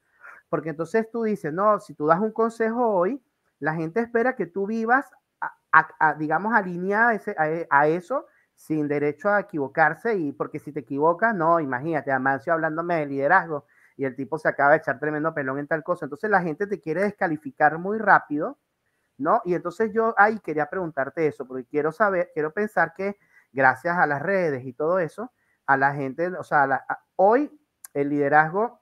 Porque 0.50 0.70
entonces 0.70 1.10
tú 1.12 1.24
dices, 1.24 1.52
no, 1.52 1.80
si 1.80 1.94
tú 1.94 2.08
das 2.08 2.20
un 2.20 2.32
consejo 2.32 2.88
hoy, 2.88 3.22
la 3.60 3.74
gente 3.74 4.00
espera 4.00 4.36
que 4.36 4.46
tú 4.46 4.68
vivas, 4.68 5.10
digamos, 6.18 6.54
alineada 6.54 7.20
a, 7.70 7.88
eso, 7.88 8.26
sin 8.56 8.88
derecho 8.88 9.30
a 9.30 9.42
equivocarse, 9.42 10.16
y 10.16 10.32
porque 10.32 10.60
si 10.60 10.72
te 10.72 10.82
equivocas, 10.82 11.36
no, 11.36 11.60
imagínate, 11.60 12.12
Amancio 12.12 12.54
hablándome 12.54 12.96
de 12.96 13.06
liderazgo, 13.06 13.66
y 13.96 14.06
el 14.06 14.16
tipo 14.16 14.38
se 14.38 14.48
acaba 14.48 14.72
de 14.72 14.78
echar 14.78 15.00
tremendo 15.00 15.34
pelón 15.34 15.58
en 15.60 15.68
tal 15.68 15.84
cosa. 15.84 16.06
Entonces 16.06 16.30
la 16.30 16.42
gente 16.42 16.68
te 16.68 16.80
quiere 16.80 17.02
descalificar 17.02 17.80
muy 17.80 17.98
rápido, 17.98 18.60
¿no? 19.18 19.42
Y 19.44 19.56
entonces 19.56 19.92
yo 19.92 20.14
ahí 20.18 20.40
quería 20.40 20.68
preguntarte 20.70 21.26
eso, 21.26 21.48
porque 21.48 21.66
quiero 21.66 21.92
saber, 21.92 22.30
quiero 22.34 22.54
pensar 22.54 22.94
que 22.96 23.18
gracias 23.52 23.98
a 23.98 24.06
las 24.06 24.22
redes 24.22 24.66
y 24.66 24.74
todo 24.74 25.00
eso, 25.00 25.32
a 25.66 25.78
la 25.78 25.94
gente, 25.94 26.28
o 26.28 26.44
sea, 26.44 26.86
hoy 27.16 27.60
el 27.94 28.10
liderazgo, 28.10 28.80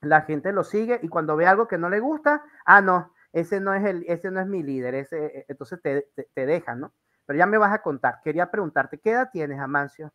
la 0.00 0.22
gente 0.22 0.52
lo 0.52 0.64
sigue 0.64 1.00
y 1.02 1.08
cuando 1.08 1.36
ve 1.36 1.46
algo 1.46 1.66
que 1.66 1.78
no 1.78 1.90
le 1.90 2.00
gusta, 2.00 2.42
ah, 2.64 2.80
no, 2.80 3.12
ese 3.32 3.60
no 3.60 3.74
es, 3.74 3.84
el, 3.84 4.04
ese 4.08 4.30
no 4.30 4.40
es 4.40 4.46
mi 4.46 4.62
líder, 4.62 4.94
ese, 4.94 5.26
e, 5.26 5.46
entonces 5.48 5.80
te, 5.82 6.08
te, 6.14 6.28
te 6.34 6.46
dejan, 6.46 6.80
¿no? 6.80 6.94
Pero 7.26 7.38
ya 7.38 7.46
me 7.46 7.58
vas 7.58 7.72
a 7.72 7.82
contar. 7.82 8.20
Quería 8.22 8.50
preguntarte, 8.50 8.98
¿qué 8.98 9.10
edad 9.10 9.30
tienes, 9.32 9.58
Amancio? 9.58 10.12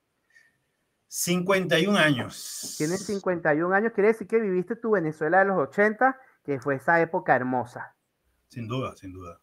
51 1.08 1.98
años. 1.98 2.76
Tienes 2.78 3.06
51 3.06 3.74
años, 3.74 3.94
quiere 3.94 4.10
decir 4.10 4.28
que 4.28 4.40
viviste 4.40 4.76
tu 4.76 4.92
Venezuela 4.92 5.40
de 5.40 5.46
los 5.46 5.58
80, 5.58 6.20
que 6.44 6.60
fue 6.60 6.76
esa 6.76 7.02
época 7.02 7.36
hermosa. 7.36 7.96
Sin 8.50 8.68
duda, 8.68 8.96
sin 8.96 9.14
duda. 9.14 9.40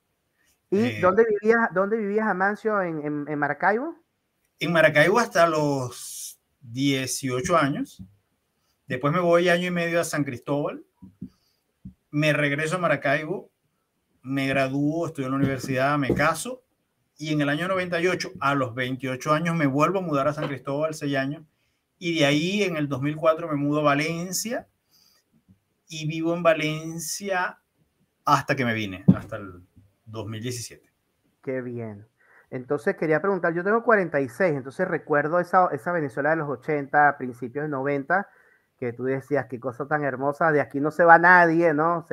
¿Y 0.71 0.79
eh, 0.79 0.99
dónde 1.01 1.25
vivías, 1.25 1.69
dónde 1.73 1.97
vivías 1.97 2.27
Amancio? 2.27 2.81
¿En, 2.83 3.27
en, 3.29 3.39
Maracaibo? 3.39 3.97
En 4.59 4.73
Maracaibo 4.73 5.19
hasta 5.19 5.47
los 5.47 6.39
18 6.61 7.57
años. 7.57 8.03
Después 8.87 9.13
me 9.13 9.21
voy 9.21 9.49
año 9.49 9.69
y 9.69 9.71
medio 9.71 10.01
a 10.01 10.05
San 10.05 10.25
Cristóbal. 10.25 10.85
Me 12.11 12.33
regreso 12.33 12.77
a 12.77 12.81
Maracaibo. 12.81 13.51
Me 14.25 14.49
gradúo, 14.49 15.07
estudio 15.07 15.29
en 15.29 15.33
la 15.33 15.39
universidad, 15.39 15.97
me 15.99 16.13
caso. 16.13 16.65
Y 17.17 17.33
en 17.33 17.41
el 17.41 17.49
año 17.49 17.69
98, 17.69 18.33
a 18.41 18.57
los 18.57 18.75
28 18.75 19.33
años, 19.33 19.55
me 19.55 19.69
vuelvo 19.69 20.01
a 20.01 20.03
mudar 20.03 20.27
a 20.27 20.35
San 20.35 20.49
Cristóbal, 20.49 20.95
6 20.95 21.17
años 21.17 21.45
y 21.99 22.19
de 22.19 22.27
ahí 22.27 22.63
en 22.63 22.77
el 22.77 22.89
2004 22.89 23.49
me 23.49 23.55
mudo 23.55 23.81
a 23.81 23.85
Valencia 23.85 24.67
y 25.89 26.07
vivo 26.07 26.35
en 26.35 26.43
Valencia 26.43 27.59
hasta 28.25 28.55
que 28.57 28.65
me 28.65 28.75
vine, 28.75 29.05
hasta 29.17 29.37
el 29.37 29.63
2017. 30.07 30.93
Qué 31.43 31.61
bien. 31.63 32.07
Entonces 32.51 32.97
quería 32.97 33.21
preguntar, 33.21 33.55
yo 33.55 33.65
tengo 33.65 33.83
46, 33.83 34.55
entonces 34.55 34.87
recuerdo 34.87 35.41
esa, 35.41 35.69
esa 35.73 35.93
Venezuela 35.93 36.31
de 36.31 36.37
los 36.37 36.49
80, 36.49 37.17
principios 37.19 37.65
de 37.65 37.69
90, 37.71 38.29
que 38.79 38.93
tú 38.93 39.05
decías, 39.05 39.47
qué 39.49 39.59
cosa 39.59 39.87
tan 39.89 40.05
hermosa, 40.05 40.53
de 40.53 40.61
aquí 40.61 40.81
no 40.81 40.91
se 40.91 41.05
va 41.05 41.19
nadie, 41.19 41.75
¿no? 41.75 42.07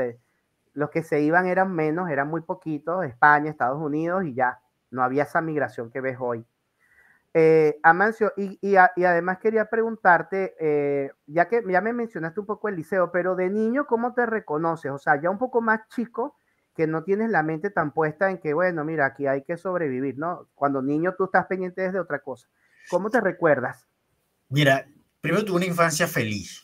Los 0.74 0.90
que 0.90 1.04
se 1.04 1.22
iban 1.22 1.48
eran 1.48 1.74
menos, 1.74 2.10
eran 2.10 2.28
muy 2.28 2.42
poquitos, 2.42 3.06
España, 3.06 3.50
Estados 3.50 3.82
Unidos 3.82 4.26
y 4.26 4.34
ya, 4.34 4.60
no 4.90 5.04
había 5.04 5.24
esa 5.24 5.42
migración 5.42 5.92
que 5.92 6.02
ves 6.02 6.18
hoy. 6.20 6.46
Eh, 7.34 7.80
Amancio, 7.84 8.34
y, 8.36 8.60
y, 8.62 8.76
además 8.76 9.40
quería 9.40 9.66
preguntarte, 9.66 10.54
eh, 10.60 11.12
ya 11.28 11.48
que 11.48 11.64
ya 11.66 11.80
me 11.80 11.94
mencionaste 11.94 12.42
un 12.42 12.46
poco 12.46 12.68
el 12.68 12.76
liceo, 12.76 13.12
pero 13.12 13.36
de 13.36 13.50
niño, 13.50 13.88
¿cómo 13.88 14.14
te 14.14 14.26
reconoces? 14.26 14.92
O 14.92 14.98
sea, 14.98 15.20
ya 15.22 15.30
un 15.30 15.38
poco 15.38 15.62
más 15.62 15.88
chico, 15.88 16.36
que 16.76 16.88
no 16.88 17.04
tienes 17.04 17.30
la 17.30 17.44
mente 17.44 17.70
tan 17.70 17.94
puesta 17.94 18.30
en 18.30 18.38
que, 18.40 18.54
bueno, 18.54 18.84
mira, 18.84 19.06
aquí 19.06 19.28
hay 19.28 19.44
que 19.44 19.58
sobrevivir, 19.58 20.18
¿no? 20.18 20.50
Cuando 20.56 20.82
niño 20.82 21.16
tú 21.18 21.26
estás 21.26 21.46
pendiente 21.48 21.90
de 21.92 22.00
otra 22.00 22.20
cosa. 22.20 22.48
¿Cómo 22.90 23.10
te 23.10 23.22
recuerdas? 23.22 23.88
Mira, 24.50 24.86
primero 25.20 25.46
tuve 25.46 25.58
una 25.58 25.66
infancia 25.66 26.08
feliz. 26.08 26.62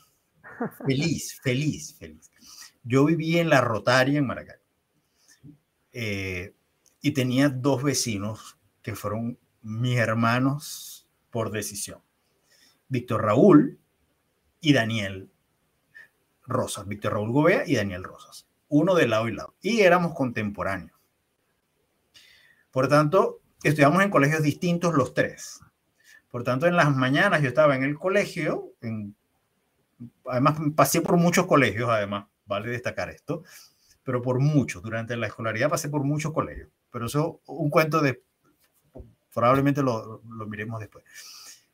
Feliz, 0.85 1.39
feliz, 1.43 1.97
feliz. 1.97 2.31
Yo 2.87 3.05
viví 3.05 3.37
en 3.37 3.49
la 3.49 3.59
Rotaria 3.59 4.17
en 4.17 4.25
Maracay. 4.25 4.55
Eh, 5.91 6.53
y 7.01 7.11
tenía 7.11 7.49
dos 7.49 7.83
vecinos 7.83 8.57
que 8.81 8.95
fueron 8.95 9.37
mis 9.61 9.97
hermanos 9.97 11.07
por 11.29 11.51
decisión. 11.51 12.01
Víctor 12.87 13.23
Raúl 13.23 13.77
y 14.61 14.71
Daniel 14.71 15.29
Rosas. 16.45 16.87
Víctor 16.87 17.13
Raúl 17.13 17.31
Gobea 17.31 17.63
y 17.67 17.75
Daniel 17.75 18.03
Rosas. 18.03 18.47
Uno 18.69 18.95
de 18.95 19.07
lado 19.07 19.27
y 19.27 19.33
lado. 19.33 19.55
Y 19.61 19.81
éramos 19.81 20.13
contemporáneos. 20.13 20.97
Por 22.71 22.87
tanto, 22.87 23.41
estudiamos 23.63 24.01
en 24.01 24.09
colegios 24.09 24.43
distintos 24.43 24.93
los 24.93 25.13
tres. 25.13 25.59
Por 26.29 26.43
tanto, 26.43 26.67
en 26.67 26.75
las 26.75 26.95
mañanas 26.95 27.41
yo 27.41 27.49
estaba 27.49 27.75
en 27.75 27.83
el 27.83 27.97
colegio, 27.97 28.73
además 30.25 30.59
pasé 30.75 31.01
por 31.01 31.17
muchos 31.17 31.47
colegios, 31.47 31.89
además, 31.89 32.27
vale 32.47 32.69
destacar 32.69 33.09
esto, 33.09 33.43
pero 34.03 34.21
por 34.21 34.39
muchos, 34.39 34.81
durante 34.81 35.15
la 35.17 35.27
escolaridad 35.27 35.69
pasé 35.69 35.89
por 35.89 36.03
muchos 36.03 36.33
colegios. 36.33 36.69
Pero 36.91 37.05
eso, 37.05 37.41
un 37.45 37.69
cuento 37.69 38.01
de 38.01 38.23
probablemente 39.33 39.83
lo, 39.83 40.23
lo, 40.27 40.47
miremos 40.47 40.79
después. 40.79 41.03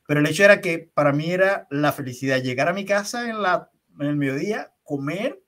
Pero 0.06 0.20
el 0.20 0.26
hecho 0.26 0.44
era 0.44 0.60
que 0.60 0.78
para 0.92 1.12
mí 1.12 1.30
era 1.30 1.66
la 1.70 1.92
felicidad 1.92 2.42
llegar 2.42 2.68
a 2.68 2.74
mi 2.74 2.84
casa 2.84 3.30
en, 3.30 3.40
la, 3.40 3.70
en 3.98 4.06
el 4.06 4.16
mediodía, 4.16 4.74
comer 4.82 5.42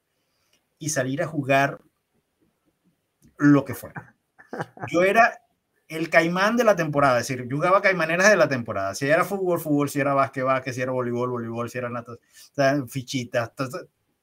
y 0.78 0.88
salir 0.88 1.22
a 1.22 1.26
jugar 1.26 1.80
lo 3.36 3.64
que 3.66 3.74
fuera. 3.74 4.16
Yo 4.88 5.02
era 5.02 5.42
el 5.88 6.08
caimán 6.10 6.56
de 6.56 6.64
la 6.64 6.74
temporada, 6.74 7.20
es 7.20 7.28
decir, 7.28 7.46
jugaba 7.50 7.82
caimaneras 7.82 8.30
de 8.30 8.36
la 8.36 8.48
temporada. 8.48 8.94
Si 8.94 9.06
era 9.06 9.24
fútbol, 9.24 9.60
fútbol, 9.60 9.88
si 9.88 10.00
era 10.00 10.14
básquet, 10.14 10.44
básquet, 10.44 10.74
si 10.74 10.80
era 10.80 10.92
voleibol, 10.92 11.30
voleibol, 11.30 11.70
si 11.70 11.78
era 11.78 11.90
natación, 11.90 12.88
fichitas, 12.88 13.52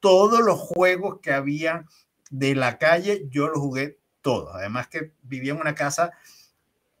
todos 0.04 0.40
los 0.40 0.58
juegos 0.58 1.20
que 1.22 1.32
había 1.32 1.86
de 2.30 2.54
la 2.54 2.76
calle, 2.76 3.26
yo 3.30 3.48
los 3.48 3.56
jugué 3.56 3.98
todos. 4.20 4.54
Además 4.54 4.88
que 4.88 5.12
vivía 5.22 5.54
en 5.54 5.60
una 5.60 5.74
casa 5.74 6.12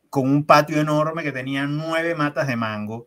con 0.08 0.26
un 0.26 0.46
patio 0.46 0.80
enorme 0.80 1.22
que 1.22 1.30
tenía 1.30 1.66
nueve 1.66 2.14
matas 2.14 2.46
de 2.46 2.56
mango. 2.56 3.06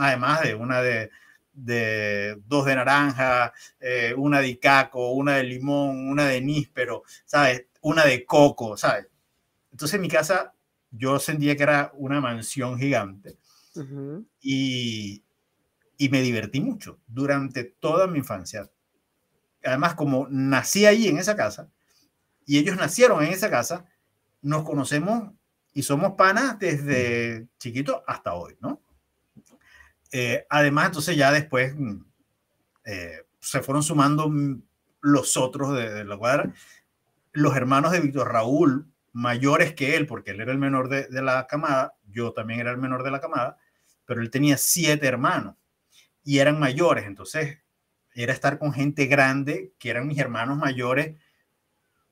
además 0.00 0.40
de 0.40 0.54
una 0.54 0.80
de, 0.80 1.10
de, 1.52 2.40
dos 2.46 2.64
de 2.64 2.76
naranja, 2.76 3.52
eh, 3.80 4.14
una 4.16 4.40
de 4.40 4.48
icaco, 4.48 5.12
una 5.12 5.36
de 5.36 5.44
limón, 5.44 6.08
una 6.08 6.24
de 6.24 6.40
níspero, 6.40 7.02
¿sabes? 7.26 7.66
Una 7.82 8.06
de 8.06 8.24
coco, 8.24 8.78
¿sabes? 8.78 9.08
Entonces 9.72 9.96
en 9.96 10.00
mi 10.00 10.08
casa 10.08 10.54
yo 10.90 11.18
sentía 11.18 11.54
que 11.54 11.64
era 11.64 11.92
una 11.96 12.22
mansión 12.22 12.78
gigante 12.78 13.36
y, 14.40 15.22
y 15.98 16.08
me 16.08 16.22
divertí 16.22 16.60
mucho 16.60 17.00
durante 17.06 17.64
toda 17.64 18.06
mi 18.06 18.18
infancia. 18.18 18.70
Además, 19.64 19.94
como 19.94 20.28
nací 20.30 20.86
ahí 20.86 21.08
en 21.08 21.18
esa 21.18 21.36
casa 21.36 21.68
y 22.46 22.58
ellos 22.58 22.76
nacieron 22.76 23.22
en 23.24 23.32
esa 23.32 23.50
casa, 23.50 23.84
nos 24.40 24.62
conocemos 24.62 25.32
y 25.74 25.82
somos 25.82 26.12
panas 26.12 26.58
desde 26.58 27.48
chiquito 27.58 28.04
hasta 28.06 28.34
hoy, 28.34 28.56
¿no? 28.60 28.80
Eh, 30.12 30.46
además, 30.48 30.86
entonces 30.86 31.16
ya 31.16 31.32
después 31.32 31.74
mm, 31.76 32.00
eh, 32.84 33.26
se 33.40 33.60
fueron 33.60 33.82
sumando 33.82 34.30
mm, 34.30 34.62
los 35.00 35.36
otros 35.36 35.76
de, 35.76 36.04
la 36.04 36.16
cuadra, 36.16 36.52
los 37.32 37.54
hermanos 37.56 37.92
de 37.92 38.00
Víctor 38.00 38.32
Raúl, 38.32 38.86
mayores 39.12 39.74
que 39.74 39.96
él, 39.96 40.06
porque 40.06 40.30
él 40.30 40.40
era 40.40 40.52
el 40.52 40.58
menor 40.58 40.88
de, 40.88 41.08
de, 41.08 41.22
la 41.22 41.46
camada, 41.46 41.94
yo 42.06 42.32
también 42.32 42.60
era 42.60 42.70
el 42.70 42.78
menor 42.78 43.02
de 43.02 43.10
la 43.10 43.20
camada, 43.20 43.58
pero 44.06 44.22
él 44.22 44.30
tenía 44.30 44.56
siete 44.56 45.06
hermanos 45.06 45.56
y 46.28 46.40
eran 46.40 46.60
mayores, 46.60 47.06
entonces 47.06 47.62
era 48.12 48.34
estar 48.34 48.58
con 48.58 48.74
gente 48.74 49.06
grande, 49.06 49.72
que 49.78 49.88
eran 49.88 50.06
mis 50.06 50.18
hermanos 50.18 50.58
mayores, 50.58 51.16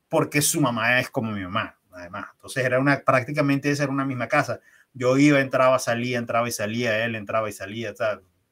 porque 0.09 0.41
su 0.41 0.59
mamá 0.63 0.99
es 1.01 1.11
como 1.11 1.33
mi 1.33 1.43
mamá 1.43 1.79
además. 1.93 2.29
Entonces 2.33 2.65
era 2.65 2.79
una, 2.81 3.01
prácticamente 3.01 3.71
esa 3.71 3.83
era 3.83 3.93
una 3.93 4.07
misma 4.07 4.27
casa. 4.27 4.61
Yo 4.95 5.19
iba, 5.19 5.39
entraba, 5.41 5.79
salía, 5.79 6.17
entraba 6.17 6.49
y 6.49 6.53
salía, 6.53 7.05
él 7.05 7.15
entraba 7.15 7.51
y 7.51 7.53
salía, 7.53 7.93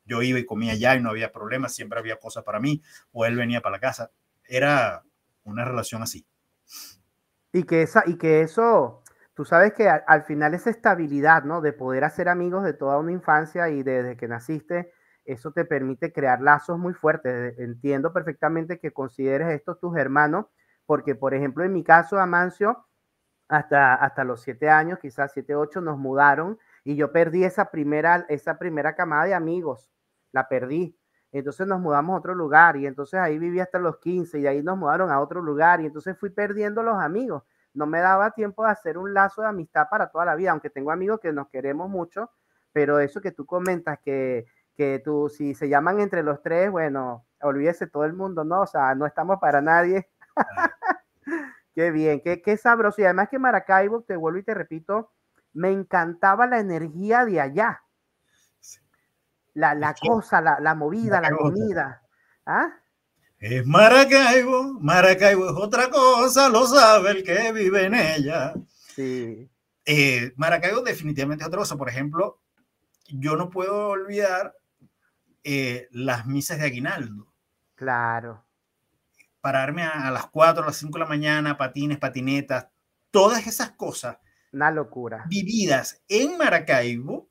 yo 0.05 0.21
iba 0.21 0.39
y 0.39 0.45
comía 0.45 0.73
allá 0.73 0.97
y 0.97 1.01
no 1.01 1.09
había 1.09 1.33
problema, 1.33 1.71
siempre 1.71 1.99
había 1.99 2.17
cosas 2.17 2.45
para 2.45 2.61
mí, 2.61 2.83
o 3.13 3.25
él 3.25 3.35
venía 3.35 3.63
para 3.63 3.77
la 3.77 3.81
casa. 3.81 4.11
Era 4.47 5.03
una 5.45 5.65
relación 5.65 6.03
así. 6.03 6.27
Y 7.55 7.63
que, 7.63 7.81
esa, 7.81 8.05
y 8.07 8.19
que 8.19 8.43
eso, 8.43 9.03
tú 9.33 9.47
sabes 9.47 9.73
que 9.73 9.89
al, 9.89 10.25
final 10.25 10.53
esa 10.53 10.69
estabilidad, 10.69 11.45
¿no? 11.45 11.63
De 11.63 11.73
poder 11.73 12.05
hacer 12.05 12.29
amigos 12.29 12.65
de 12.65 12.75
toda 12.75 12.99
una 12.99 13.13
infancia 13.13 13.71
y 13.71 13.83
desde 13.83 14.19
que 14.19 14.29
naciste, 14.29 14.93
eso 15.25 15.53
te 15.53 15.65
permite 15.65 16.13
crear 16.13 16.41
lazos 16.41 16.79
muy 16.79 16.95
fuertes. 16.95 17.59
Entiendo 17.59 18.13
perfectamente 18.13 18.79
que 18.79 18.93
consideres 18.93 19.49
estos 19.51 19.81
tus 19.81 19.97
hermanos, 19.97 20.47
porque 20.87 21.15
por 21.15 21.35
ejemplo 21.35 21.65
en 21.65 21.73
mi 21.73 21.83
caso, 21.85 22.19
Amancio, 22.19 22.87
hasta, 23.49 23.95
hasta 23.95 24.25
los 24.25 24.43
siete 24.43 24.71
años, 24.71 24.99
quizás 24.99 25.33
siete, 25.33 25.55
ocho, 25.55 25.81
nos 25.81 25.99
mudaron 25.99 26.59
y 26.85 26.97
yo 26.97 27.13
perdí 27.13 27.45
esa 27.45 27.71
primera, 27.71 28.27
esa 28.29 28.59
primera 28.59 28.95
camada 28.95 29.25
de 29.25 29.35
amigos, 29.35 29.91
la 30.33 30.49
perdí. 30.49 30.97
Entonces 31.33 31.67
nos 31.67 31.81
mudamos 31.81 32.15
a 32.15 32.19
otro 32.19 32.35
lugar 32.35 32.77
y 32.77 32.87
entonces 32.87 33.21
ahí 33.21 33.39
viví 33.39 33.61
hasta 33.61 33.79
los 33.79 33.99
15 33.99 34.39
y 34.41 34.47
ahí 34.47 34.63
nos 34.63 34.79
mudaron 34.79 35.11
a 35.11 35.21
otro 35.21 35.43
lugar 35.43 35.81
y 35.81 35.87
entonces 35.87 36.17
fui 36.19 36.31
perdiendo 36.31 36.83
los 36.83 36.97
amigos 36.99 37.43
no 37.75 37.87
me 37.87 38.01
daba 38.01 38.31
tiempo 38.31 38.65
de 38.65 38.71
hacer 38.71 38.97
un 38.97 39.13
lazo 39.13 39.43
de 39.43 39.49
amistad 39.49 39.89
para 39.91 40.09
toda 40.09 40.25
la 40.25 40.37
vida, 40.37 40.53
aunque 40.53 40.71
tengo 40.71 40.93
amigos 40.93 41.21
que 41.21 41.33
nos 41.33 41.49
queremos 41.49 41.91
mucho, 41.91 42.31
pero 42.73 43.01
eso 43.01 43.21
que 43.21 43.33
tú 43.33 43.45
comentas, 43.45 43.99
que, 43.99 44.47
que 44.77 45.01
tú, 45.05 45.29
si 45.29 45.55
se 45.55 45.69
llaman 45.69 46.01
entre 46.01 46.23
los 46.23 46.43
tres, 46.43 46.71
bueno, 46.71 47.27
olvídese 47.41 47.87
todo 47.87 48.05
el 48.05 48.13
mundo, 48.13 48.45
¿no? 48.45 48.63
O 48.63 48.67
sea, 48.67 48.95
no 48.95 49.07
estamos 49.07 49.39
para 49.41 49.61
nadie. 49.61 50.09
qué 51.75 51.91
bien, 51.91 52.21
qué, 52.21 52.43
qué 52.43 52.57
sabroso. 52.57 53.01
Y 53.01 53.05
además 53.05 53.29
que 53.29 53.39
Maracaibo, 53.39 54.03
te 54.03 54.17
vuelvo 54.17 54.39
y 54.39 54.43
te 54.43 54.55
repito, 54.55 55.13
me 55.53 55.71
encantaba 55.71 56.47
la 56.47 56.59
energía 56.59 57.25
de 57.25 57.41
allá. 57.41 57.83
La, 59.55 59.75
la 59.75 59.95
cosa, 59.95 60.41
la, 60.41 60.59
la 60.59 60.75
movida, 60.75 61.21
la 61.21 61.31
comida. 61.31 62.03
¿Ah? 62.45 62.73
Es 63.39 63.65
Maracaibo, 63.67 64.81
Maracaibo 64.81 65.47
es 65.47 65.57
otra 65.57 65.91
cosa, 65.91 66.49
lo 66.49 66.67
sabe 66.67 67.11
el 67.11 67.23
que 67.23 67.53
vive 67.53 67.85
en 67.85 67.95
ella. 67.95 68.55
Sí. 68.95 69.49
Eh, 69.85 70.33
Maracaibo 70.37 70.81
definitivamente 70.81 71.45
es 71.45 71.49
otra 71.49 71.61
cosa. 71.61 71.77
Por 71.77 71.89
ejemplo, 71.89 72.41
yo 73.09 73.37
no 73.37 73.51
puedo 73.51 73.89
olvidar 73.89 74.57
eh, 75.45 75.89
las 75.91 76.27
misas 76.27 76.59
de 76.59 76.65
Aguinaldo. 76.65 77.33
Claro. 77.75 78.45
Pararme 79.41 79.83
a, 79.83 80.11
las 80.11 80.27
4, 80.27 80.63
a 80.63 80.67
las 80.67 80.77
5 80.77 80.93
de 80.95 81.05
la 81.05 81.09
mañana, 81.09 81.59
patines, 81.59 81.99
patinetas, 81.99 82.69
todas 83.11 83.47
esas 83.47 83.73
cosas. 83.73 84.17
Una 84.53 84.71
locura. 84.71 85.25
Vividas 85.29 86.03
en 86.09 86.39
Maracaibo 86.39 87.29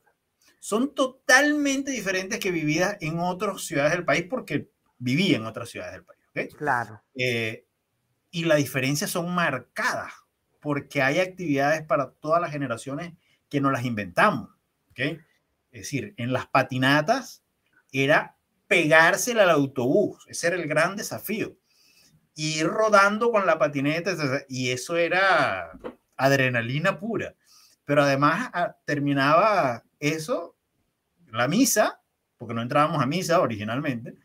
son 0.60 0.93
totalmente 0.93 1.91
diferentes 1.91 2.39
que 2.39 2.52
vividas 2.52 2.97
en 3.02 3.19
otras 3.19 3.62
ciudades 3.63 3.91
del 3.93 4.06
país 4.06 4.28
porque 4.30 4.69
vivía 4.97 5.38
en 5.38 5.45
otras 5.45 5.69
ciudades 5.69 5.93
del 5.93 6.06
país. 6.06 6.56
Claro. 6.56 7.04
Eh, 7.15 7.67
y 8.32 8.45
las 8.45 8.58
diferencias 8.58 9.12
son 9.12 9.34
marcadas 9.34 10.13
porque 10.60 11.02
hay 11.02 11.19
actividades 11.19 11.84
para 11.84 12.12
todas 12.12 12.41
las 12.41 12.52
generaciones 12.52 13.13
que 13.49 13.60
no 13.60 13.71
las 13.71 13.86
inventamos. 13.86 14.49
Es 14.95 15.19
decir, 15.71 16.13
en 16.17 16.32
las 16.32 16.47
patinatas 16.47 17.42
era 17.93 18.36
pegársela 18.67 19.43
al 19.43 19.51
autobús, 19.51 20.25
ese 20.27 20.47
era 20.47 20.56
el 20.56 20.67
gran 20.67 20.95
desafío. 20.95 21.56
Ir 22.36 22.67
rodando 22.67 23.32
con 23.32 23.45
la 23.45 23.60
patineta, 23.60 24.15
y 24.49 24.71
eso 24.71 24.97
era 24.97 25.71
adrenalina 26.17 26.99
pura. 26.99 27.36
Pero 27.86 28.03
además 28.03 28.49
ah, 28.53 28.75
terminaba 28.86 29.84
eso, 29.99 30.56
la 31.32 31.47
misa, 31.47 32.01
porque 32.38 32.53
no 32.53 32.62
entrábamos 32.62 33.01
a 33.01 33.06
misa 33.06 33.39
originalmente, 33.39 34.15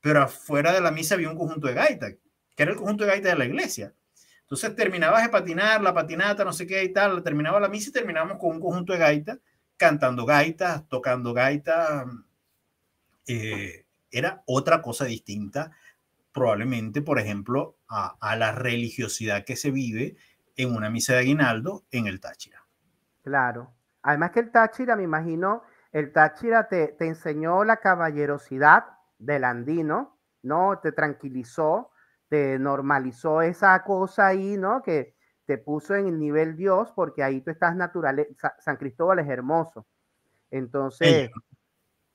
pero 0.00 0.22
afuera 0.22 0.72
de 0.72 0.80
la 0.80 0.90
misa 0.90 1.14
había 1.14 1.30
un 1.30 1.38
conjunto 1.38 1.66
de 1.66 1.74
gaitas, 1.74 2.14
que 2.56 2.62
era 2.62 2.72
el 2.72 2.78
conjunto 2.78 3.04
de 3.04 3.10
gaitas 3.10 3.32
de 3.32 3.38
la 3.38 3.44
iglesia. 3.44 3.94
Entonces 4.42 4.76
terminabas 4.76 5.22
de 5.22 5.30
patinar, 5.30 5.82
la 5.82 5.94
patinata, 5.94 6.44
no 6.44 6.52
sé 6.52 6.66
qué 6.66 6.84
y 6.84 6.92
tal, 6.92 7.22
terminaba 7.22 7.58
la 7.60 7.68
misa 7.68 7.88
y 7.88 7.92
terminamos 7.92 8.38
con 8.38 8.56
un 8.56 8.60
conjunto 8.60 8.92
de 8.92 8.98
gaitas, 8.98 9.38
cantando 9.76 10.26
gaitas, 10.26 10.86
tocando 10.88 11.32
gaitas. 11.32 12.04
Eh, 13.26 13.86
era 14.10 14.42
otra 14.46 14.82
cosa 14.82 15.04
distinta, 15.04 15.72
probablemente, 16.32 17.02
por 17.02 17.18
ejemplo, 17.18 17.78
a, 17.88 18.16
a, 18.20 18.36
la 18.36 18.52
religiosidad 18.52 19.44
que 19.44 19.56
se 19.56 19.70
vive 19.70 20.16
en 20.56 20.74
una 20.74 20.90
misa 20.90 21.14
de 21.14 21.20
aguinaldo 21.20 21.84
en 21.90 22.06
el 22.06 22.20
Táchira. 22.20 22.64
Claro. 23.22 23.72
Además 24.02 24.32
que 24.32 24.40
el 24.40 24.50
Táchira, 24.50 24.96
me 24.96 25.02
imagino, 25.02 25.62
el 25.92 26.12
Táchira 26.12 26.68
te, 26.68 26.88
te 26.88 27.06
enseñó 27.06 27.64
la 27.64 27.78
caballerosidad, 27.78 28.84
del 29.18 29.44
andino, 29.44 30.18
¿no? 30.42 30.78
Te 30.82 30.92
tranquilizó, 30.92 31.90
te 32.28 32.58
normalizó 32.58 33.42
esa 33.42 33.82
cosa 33.84 34.28
ahí, 34.28 34.56
¿no? 34.56 34.82
Que 34.82 35.14
te 35.46 35.58
puso 35.58 35.94
en 35.94 36.06
el 36.06 36.18
nivel 36.18 36.56
Dios, 36.56 36.92
porque 36.94 37.22
ahí 37.22 37.40
tú 37.40 37.50
estás 37.50 37.76
natural. 37.76 38.26
San 38.58 38.76
Cristóbal 38.76 39.18
es 39.18 39.28
hermoso. 39.28 39.86
Entonces, 40.50 41.30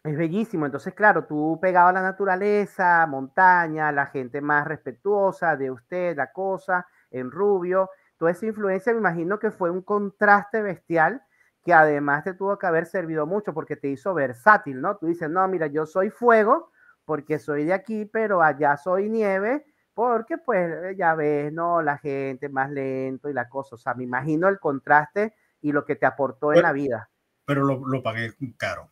es 0.03 0.17
bellísimo. 0.17 0.65
Entonces, 0.65 0.93
claro, 0.93 1.25
tú 1.25 1.59
pegabas 1.61 1.93
la 1.93 2.01
naturaleza, 2.01 3.05
montaña, 3.07 3.91
la 3.91 4.07
gente 4.07 4.41
más 4.41 4.67
respetuosa 4.67 5.55
de 5.55 5.71
usted, 5.71 6.15
la 6.15 6.31
cosa, 6.31 6.87
en 7.11 7.31
rubio. 7.31 7.89
Toda 8.17 8.31
esa 8.31 8.45
influencia, 8.45 8.93
me 8.93 8.99
imagino 8.99 9.39
que 9.39 9.51
fue 9.51 9.69
un 9.69 9.81
contraste 9.81 10.61
bestial 10.61 11.21
que 11.63 11.73
además 11.73 12.23
te 12.23 12.33
tuvo 12.33 12.57
que 12.57 12.67
haber 12.67 12.85
servido 12.85 13.25
mucho 13.25 13.53
porque 13.53 13.75
te 13.75 13.89
hizo 13.89 14.13
versátil, 14.13 14.79
¿no? 14.79 14.97
Tú 14.97 15.07
dices, 15.07 15.29
no, 15.29 15.45
mira, 15.47 15.67
yo 15.67 15.85
soy 15.85 16.09
fuego, 16.09 16.71
porque 17.05 17.39
soy 17.39 17.65
de 17.65 17.73
aquí, 17.73 18.05
pero 18.05 18.41
allá 18.41 18.77
soy 18.77 19.09
nieve, 19.09 19.65
porque 19.93 20.37
pues 20.37 20.95
ya 20.97 21.15
ves, 21.15 21.51
¿no? 21.51 21.81
La 21.81 21.97
gente 21.97 22.47
más 22.49 22.71
lento 22.71 23.29
y 23.29 23.33
la 23.33 23.49
cosa, 23.49 23.75
o 23.75 23.77
sea, 23.77 23.93
me 23.93 24.03
imagino 24.03 24.47
el 24.47 24.59
contraste 24.59 25.35
y 25.61 25.71
lo 25.73 25.83
que 25.83 25.97
te 25.97 26.05
aportó 26.05 26.53
en 26.53 26.61
la 26.61 26.71
vida. 26.71 27.09
Pero 27.45 27.63
lo, 27.63 28.03
pagué 28.03 28.33
caro. 28.57 28.89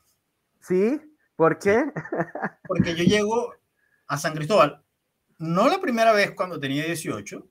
¿Sí? 0.67 0.99
¿Por 1.36 1.60
qué? 1.60 1.86
Porque 2.67 2.95
yo 2.95 3.03
llego 3.03 3.53
a 4.08 4.17
San 4.17 4.34
Cristóbal, 4.34 4.84
no 5.38 5.69
la 5.69 5.80
primera 5.80 6.12
vez 6.12 6.32
cuando 6.32 6.60
tenía 6.60 6.86
18, 6.86 7.47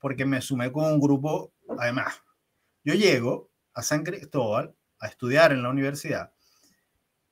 porque 0.00 0.24
me 0.24 0.40
sumé 0.40 0.72
con 0.72 0.84
un 0.84 1.00
grupo, 1.00 1.52
además, 1.78 2.22
yo 2.82 2.94
llego 2.94 3.50
a 3.74 3.82
San 3.82 4.04
Cristóbal 4.04 4.74
a 5.00 5.06
estudiar 5.06 5.52
en 5.52 5.62
la 5.62 5.68
universidad 5.68 6.32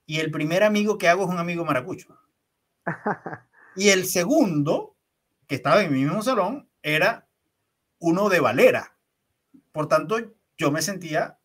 y 0.07 0.21
el 0.21 0.31
primer 0.31 0.63
amigo 0.63 0.99
que 0.99 1.09
hago 1.09 1.25
es 1.25 1.31
un 1.31 1.39
amigo 1.39 1.65
maracucho. 1.65 2.19
y 3.77 3.89
el 3.89 4.05
segundo, 4.07 4.97
que 5.47 5.55
estaba 5.55 5.83
en 5.83 5.93
mi 5.93 6.05
mismo 6.05 6.23
salón, 6.23 6.69
era 6.83 7.27
uno 7.99 8.29
de 8.29 8.41
Valera. 8.41 8.97
Por 9.73 9.89
tanto, 9.89 10.17
yo 10.59 10.71
me 10.71 10.83
sentía 10.83 11.39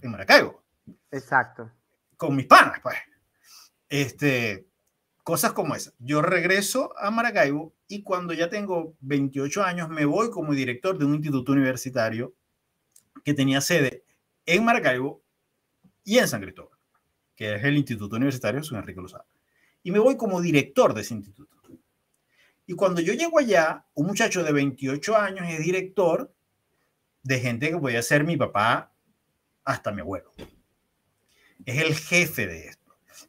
en 0.00 0.10
Maracaibo. 0.10 0.62
Exacto. 1.10 1.70
Con 2.16 2.36
mis 2.36 2.46
panas, 2.46 2.78
pues. 2.82 2.96
Este, 3.88 4.66
cosas 5.22 5.52
como 5.52 5.74
esa. 5.74 5.92
Yo 5.98 6.22
regreso 6.22 6.92
a 6.98 7.10
Maracaibo 7.10 7.74
y 7.88 8.02
cuando 8.02 8.32
ya 8.34 8.48
tengo 8.48 8.96
28 9.00 9.62
años 9.62 9.88
me 9.88 10.04
voy 10.04 10.30
como 10.30 10.54
director 10.54 10.98
de 10.98 11.04
un 11.04 11.14
instituto 11.14 11.52
universitario 11.52 12.34
que 13.24 13.34
tenía 13.34 13.60
sede 13.60 14.04
en 14.44 14.64
Maracaibo 14.64 15.22
y 16.04 16.18
en 16.18 16.28
San 16.28 16.40
Cristóbal, 16.40 16.78
que 17.34 17.54
es 17.54 17.64
el 17.64 17.76
Instituto 17.76 18.16
Universitario 18.16 18.62
San 18.62 18.78
Enrique 18.78 19.00
Lozada 19.00 19.26
y 19.86 19.92
me 19.92 20.00
voy 20.00 20.16
como 20.16 20.40
director 20.40 20.94
de 20.94 21.02
ese 21.02 21.14
instituto. 21.14 21.56
Y 22.66 22.74
cuando 22.74 23.00
yo 23.00 23.12
llego 23.12 23.38
allá, 23.38 23.86
un 23.94 24.08
muchacho 24.08 24.42
de 24.42 24.50
28 24.50 25.16
años 25.16 25.46
es 25.48 25.60
director 25.60 26.34
de 27.22 27.38
gente 27.38 27.70
que 27.70 27.78
podía 27.78 28.02
ser 28.02 28.24
mi 28.24 28.36
papá 28.36 28.92
hasta 29.62 29.92
mi 29.92 30.00
abuelo. 30.00 30.32
Es 31.64 31.80
el 31.80 31.94
jefe 31.94 32.48
de 32.48 32.66
esto. 32.66 32.85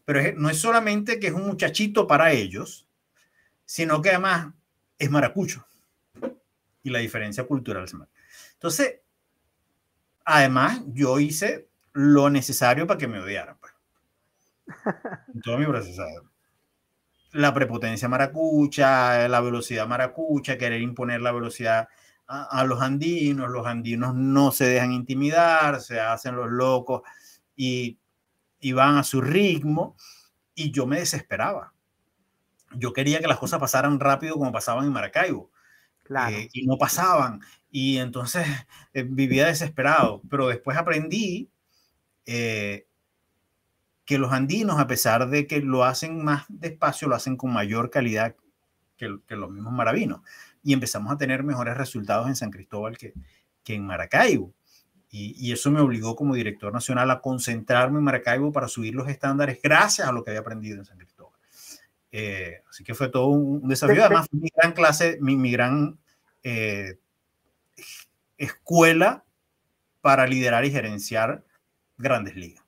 Pero 0.07 0.21
no 0.37 0.49
es 0.49 0.57
solamente 0.57 1.19
que 1.19 1.27
es 1.27 1.33
un 1.33 1.45
muchachito 1.45 2.07
para 2.07 2.31
ellos, 2.31 2.87
sino 3.65 4.01
que 4.01 4.11
además 4.11 4.53
es 4.97 5.11
maracucho. 5.11 5.67
Y 6.81 6.89
la 6.91 6.99
diferencia 6.99 7.43
cultural 7.43 7.83
es 7.83 7.93
Entonces, 8.53 9.01
además, 10.23 10.81
yo 10.93 11.19
hice 11.19 11.67
lo 11.91 12.29
necesario 12.29 12.87
para 12.87 12.97
que 12.97 13.09
me 13.09 13.19
odiaran. 13.19 13.57
Pues. 13.59 13.73
Todo 15.43 15.57
mi 15.57 15.65
proceso 15.65 16.03
la 17.33 17.53
prepotencia 17.53 18.07
maracucha, 18.07 19.27
la 19.27 19.41
velocidad 19.41 19.87
maracucha, 19.87 20.57
querer 20.57 20.81
imponer 20.81 21.21
la 21.21 21.33
velocidad 21.33 21.89
a, 22.25 22.63
los 22.63 22.81
andinos, 22.81 23.49
los 23.49 23.67
andinos 23.67 24.15
no 24.15 24.53
se 24.53 24.65
dejan 24.65 24.93
intimidar, 24.93 25.81
se 25.81 25.99
hacen 25.99 26.37
los 26.37 26.49
locos 26.49 27.01
y, 27.57 27.99
y 28.67 28.73
van 28.73 28.97
a 28.97 29.03
su 29.03 29.21
ritmo 29.21 29.95
y 30.53 30.71
yo 30.71 30.86
me 30.86 30.99
desesperaba. 30.99 31.73
Yo 32.75 32.91
quería 32.91 33.21
que 33.21 33.27
las 33.27 33.38
cosas 33.38 33.62
pasaran 33.62 33.97
rápido 33.97 34.36
como 34.36 34.51
pasaban 34.51 34.86
en 34.86 34.91
Maracaibo. 34.91 35.49
Claro. 36.03 36.36
Eh, 36.36 36.49
y 36.51 36.67
no 36.67 36.77
pasaban. 36.77 37.39
Y 37.71 37.97
entonces 37.97 38.45
eh, 38.93 39.03
vivía 39.03 39.47
desesperado. 39.47 40.21
Pero 40.30 40.49
después 40.49 40.77
aprendí 40.77 41.49
eh, 42.25 42.88
que 44.03 44.17
los 44.17 44.34
andinos, 44.34 44.82
a 44.82 44.88
pesar 44.88 45.30
de 45.30 45.47
que 45.47 45.62
lo 45.62 45.86
hacen 45.86 46.21
más 46.25 46.43
despacio, 46.49 47.08
lo 47.08 47.15
hacen 47.15 47.38
con 47.38 47.53
mayor 47.53 47.89
calidad 47.89 48.36
que, 48.97 49.08
los 49.30 49.49
mismos 49.49 49.71
maravinos. 49.71 50.19
Y 50.62 50.73
empezamos 50.73 51.10
a 51.13 51.17
tener 51.17 51.41
mejores 51.41 51.77
resultados 51.77 52.27
en 52.27 52.36
San 52.36 52.51
Cristóbal 52.51 52.97
que, 52.97 53.13
que 53.63 53.75
en 53.75 53.86
Maracaibo. 53.86 54.53
Y, 55.17 55.51
eso 55.51 55.71
me 55.71 55.82
obligó 55.82 56.15
como 56.15 56.36
director 56.36 56.71
nacional 56.71 57.10
a 57.12 57.21
concentrarme 57.21 57.97
en 57.97 58.03
Maracaibo 58.03 58.51
para 58.51 58.67
subir 58.67 58.93
los 58.93 59.08
estándares 59.08 59.60
gracias 59.62 60.08
a 60.08 60.12
lo 60.12 60.23
que 60.23 60.32
había 60.32 60.41
aprendido 60.41 60.77
en 60.77 60.86
San 60.86 60.97
Cristóbal. 60.97 61.34
Eh, 62.12 62.62
así 62.69 62.84
que 62.84 62.93
fue 62.93 63.10
todo 63.10 63.27
un, 63.27 63.67
desafío. 63.67 64.03
Además, 64.03 64.27
mi 64.32 64.49
gran 64.56 64.73
clase, 64.73 65.17
mi, 65.21 65.51
gran 65.51 65.97
eh, 66.43 66.99
escuela 68.38 69.23
para 70.01 70.27
liderar 70.27 70.65
y 70.65 70.71
gerenciar 70.71 71.43
grandes 71.97 72.36
ligas. 72.36 72.63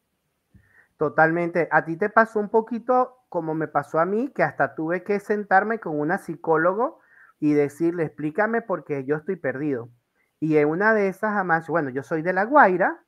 Totalmente. 0.97 1.67
A 1.71 1.85
ti 1.85 1.95
te 1.95 2.09
pasó 2.09 2.39
un 2.39 2.49
poquito 2.49 3.19
como 3.29 3.53
me 3.53 3.67
pasó 3.67 3.99
a 3.99 4.05
mí, 4.05 4.31
que 4.35 4.43
hasta 4.43 4.75
tuve 4.75 5.03
que 5.03 5.19
sentarme 5.19 5.79
con 5.79 5.97
una 5.99 6.17
psicólogo 6.17 6.99
y 7.39 7.53
decirle, 7.53 8.03
explícame 8.03 8.61
porque 8.61 9.05
yo 9.05 9.15
estoy 9.15 9.35
perdido. 9.35 9.89
Y 10.39 10.57
en 10.57 10.69
una 10.69 10.93
de 10.93 11.09
esas, 11.09 11.33
jamás, 11.33 11.67
bueno, 11.67 11.89
yo 11.89 12.03
soy 12.03 12.21
de 12.21 12.33
La 12.33 12.45
Guaira, 12.45 13.03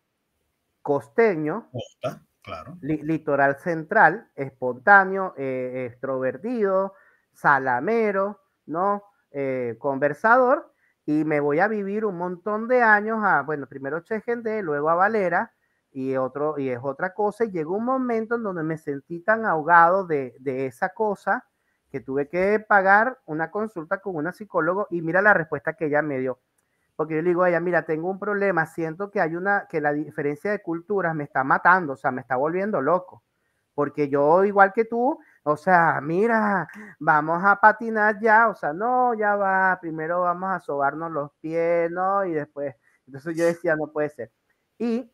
costeño, 0.82 1.70
claro. 2.42 2.78
litoral 2.82 3.58
central, 3.60 4.30
espontáneo, 4.36 5.34
eh, 5.38 5.88
extrovertido, 5.90 6.94
salamero, 7.32 8.42
¿no? 8.66 9.04
Eh, 9.32 9.78
conversador, 9.80 10.74
y 11.06 11.24
me 11.24 11.40
voy 11.40 11.60
a 11.60 11.68
vivir 11.68 12.04
un 12.06 12.18
montón 12.18 12.68
de 12.68 12.82
años 12.82 13.20
a, 13.24 13.44
bueno, 13.44 13.68
primero 13.68 14.02
Chejendé, 14.02 14.62
luego 14.62 14.90
a 14.90 14.96
Valera, 14.96 15.54
y, 15.94 16.16
otro, 16.16 16.58
y 16.58 16.70
es 16.70 16.80
otra 16.82 17.14
cosa, 17.14 17.46
y 17.46 17.52
llegó 17.52 17.76
un 17.78 17.86
momento 17.86 18.36
en 18.36 18.44
donde 18.44 18.64
me 18.64 18.78
sentí 18.78 19.22
tan 19.22 19.46
ahogado 19.46 20.06
de, 20.06 20.36
de 20.40 20.66
esa 20.66 20.90
cosa 20.90 21.46
que 21.90 22.00
tuve 22.00 22.30
que 22.30 22.60
pagar 22.60 23.20
una 23.26 23.52
consulta 23.52 24.00
con 24.00 24.16
una 24.16 24.32
psicólogo 24.32 24.88
y 24.90 25.02
mira 25.02 25.22
la 25.22 25.34
respuesta 25.34 25.74
que 25.74 25.88
ella 25.88 26.02
me 26.02 26.20
dio 26.20 26.40
porque 26.96 27.16
yo 27.16 27.22
le 27.22 27.30
digo 27.30 27.44
a 27.44 27.50
ella, 27.50 27.60
mira, 27.60 27.84
tengo 27.84 28.10
un 28.10 28.20
problema, 28.20 28.66
siento 28.66 29.10
que 29.12 29.22
hay 29.22 29.36
una, 29.36 29.68
que 29.70 29.82
la 29.82 29.94
diferencia 29.94 30.52
de 30.52 30.62
culturas 30.62 31.16
me 31.16 31.24
está 31.24 31.44
matando, 31.44 31.94
o 31.94 31.96
sea, 31.98 32.12
me 32.12 32.22
está 32.22 32.36
volviendo 32.36 32.82
loco, 32.82 33.24
porque 33.74 34.10
yo 34.10 34.44
igual 34.46 34.74
que 34.74 34.86
tú, 34.86 35.20
o 35.44 35.58
sea, 35.58 36.00
mira, 36.02 36.68
vamos 37.00 37.44
a 37.44 37.56
patinar 37.60 38.20
ya, 38.22 38.50
o 38.50 38.56
sea, 38.56 38.74
no, 38.74 39.14
ya 39.14 39.36
va, 39.36 39.78
primero 39.82 40.22
vamos 40.22 40.52
a 40.52 40.60
sobarnos 40.60 41.12
los 41.12 41.32
pies, 41.42 41.90
¿no? 41.92 42.26
Y 42.26 42.34
después, 42.34 42.76
entonces 43.08 43.36
yo 43.36 43.46
decía, 43.46 43.76
no 43.76 43.92
puede 43.92 44.10
ser. 44.10 44.32
Y 44.78 45.12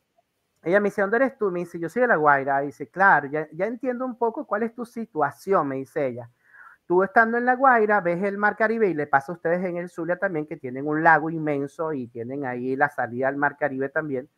ella 0.64 0.80
me 0.80 0.90
dice, 0.90 1.02
¿dónde 1.02 1.18
eres 1.18 1.38
tú? 1.38 1.52
Me 1.52 1.60
dice, 1.60 1.80
yo 1.80 1.90
soy 1.90 2.02
de 2.04 2.08
La 2.10 2.16
Guaira. 2.18 2.64
Y 2.64 2.68
dice, 2.68 2.90
claro, 2.90 3.28
ya, 3.28 3.48
ya 3.54 3.66
entiendo 3.68 4.06
un 4.06 4.18
poco 4.18 4.46
cuál 4.46 4.64
es 4.64 4.74
tu 4.76 4.86
situación, 4.86 5.68
me 5.68 5.78
dice 5.78 6.08
ella 6.08 6.30
tú 6.88 7.04
estando 7.04 7.38
en 7.38 7.46
La 7.46 7.56
Guaira, 7.56 8.02
ves 8.02 8.24
el 8.24 8.38
mar 8.38 8.56
Caribe 8.56 8.88
y 8.90 8.94
le 8.94 9.08
pasa 9.08 9.32
a 9.32 9.36
ustedes 9.36 9.64
en 9.64 9.78
el 9.78 9.90
Zulia 9.90 10.18
también, 10.18 10.48
que 10.48 10.58
tienen 10.58 10.88
un 10.88 11.04
lago 11.04 11.30
inmenso 11.30 11.94
y 11.94 12.08
tienen 12.08 12.46
ahí 12.46 12.76
la 12.76 12.90
salida 12.90 13.28
al 13.28 13.38
mar 13.38 13.58
Caribe 13.58 13.90
también. 13.90 14.30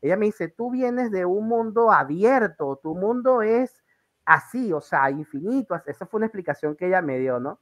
Ella 0.00 0.16
me 0.16 0.26
dice, 0.26 0.48
tú 0.48 0.70
vienes 0.70 1.10
de 1.10 1.24
un 1.24 1.46
mundo 1.48 1.92
abierto, 1.92 2.80
tu 2.82 2.94
mundo 2.94 3.42
es 3.42 3.84
así, 4.24 4.72
o 4.72 4.80
sea, 4.80 5.10
infinito. 5.10 5.80
Esa 5.86 6.06
fue 6.06 6.18
una 6.18 6.26
explicación 6.26 6.76
que 6.76 6.86
ella 6.86 7.02
me 7.02 7.18
dio, 7.18 7.40
¿no? 7.40 7.60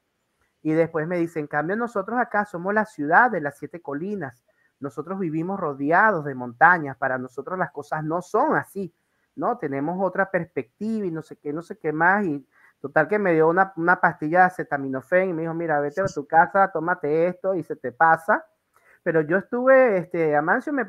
Y 0.62 0.72
después 0.72 1.06
me 1.06 1.18
dice, 1.18 1.40
en 1.40 1.46
cambio 1.46 1.76
nosotros 1.76 2.18
acá 2.18 2.44
somos 2.44 2.74
la 2.74 2.84
ciudad 2.84 3.30
de 3.30 3.40
las 3.40 3.58
siete 3.58 3.80
colinas. 3.80 4.44
Nosotros 4.80 5.18
vivimos 5.18 5.58
rodeados 5.58 6.24
de 6.24 6.34
montañas. 6.34 6.96
Para 6.96 7.18
nosotros 7.18 7.58
las 7.58 7.70
cosas 7.70 8.04
no 8.04 8.20
son 8.20 8.56
así, 8.56 8.92
¿no? 9.34 9.58
Tenemos 9.58 9.96
otra 10.00 10.30
perspectiva 10.30 11.06
y 11.06 11.10
no 11.10 11.22
sé 11.22 11.36
qué, 11.36 11.52
no 11.52 11.62
sé 11.62 11.78
qué 11.78 11.92
más. 11.92 12.26
Total 12.86 13.08
que 13.08 13.18
me 13.18 13.32
dio 13.32 13.48
una, 13.48 13.72
una 13.74 14.00
pastilla 14.00 14.38
de 14.38 14.44
acetaminofén 14.44 15.30
y 15.30 15.32
me 15.32 15.42
dijo, 15.42 15.54
mira, 15.54 15.80
vete 15.80 16.02
a 16.02 16.04
tu 16.04 16.24
casa, 16.24 16.70
tómate 16.70 17.26
esto 17.26 17.52
y 17.56 17.64
se 17.64 17.74
te 17.74 17.90
pasa. 17.90 18.46
Pero 19.02 19.22
yo 19.22 19.38
estuve, 19.38 19.98
este, 19.98 20.36
Amancio, 20.36 20.72
me, 20.72 20.86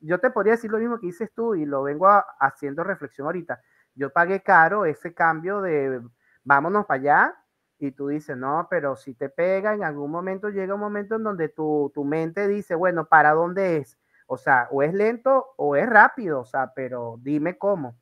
yo 0.00 0.18
te 0.18 0.30
podría 0.32 0.54
decir 0.54 0.72
lo 0.72 0.78
mismo 0.78 0.98
que 0.98 1.06
dices 1.06 1.30
tú 1.32 1.54
y 1.54 1.64
lo 1.64 1.84
vengo 1.84 2.08
haciendo 2.40 2.82
reflexión 2.82 3.26
ahorita. 3.28 3.62
Yo 3.94 4.12
pagué 4.12 4.42
caro 4.42 4.86
ese 4.86 5.14
cambio 5.14 5.60
de 5.60 6.02
vámonos 6.42 6.84
para 6.84 7.00
allá 7.00 7.34
y 7.78 7.92
tú 7.92 8.08
dices, 8.08 8.36
no, 8.36 8.66
pero 8.68 8.96
si 8.96 9.14
te 9.14 9.28
pega, 9.28 9.72
en 9.72 9.84
algún 9.84 10.10
momento 10.10 10.48
llega 10.48 10.74
un 10.74 10.80
momento 10.80 11.14
en 11.14 11.22
donde 11.22 11.48
tu, 11.48 11.92
tu 11.94 12.04
mente 12.04 12.48
dice, 12.48 12.74
bueno, 12.74 13.04
¿para 13.04 13.34
dónde 13.34 13.76
es? 13.76 13.96
O 14.26 14.36
sea, 14.36 14.66
o 14.72 14.82
es 14.82 14.92
lento 14.92 15.54
o 15.56 15.76
es 15.76 15.88
rápido, 15.88 16.40
o 16.40 16.44
sea, 16.44 16.72
pero 16.74 17.18
dime 17.20 17.56
cómo. 17.56 17.94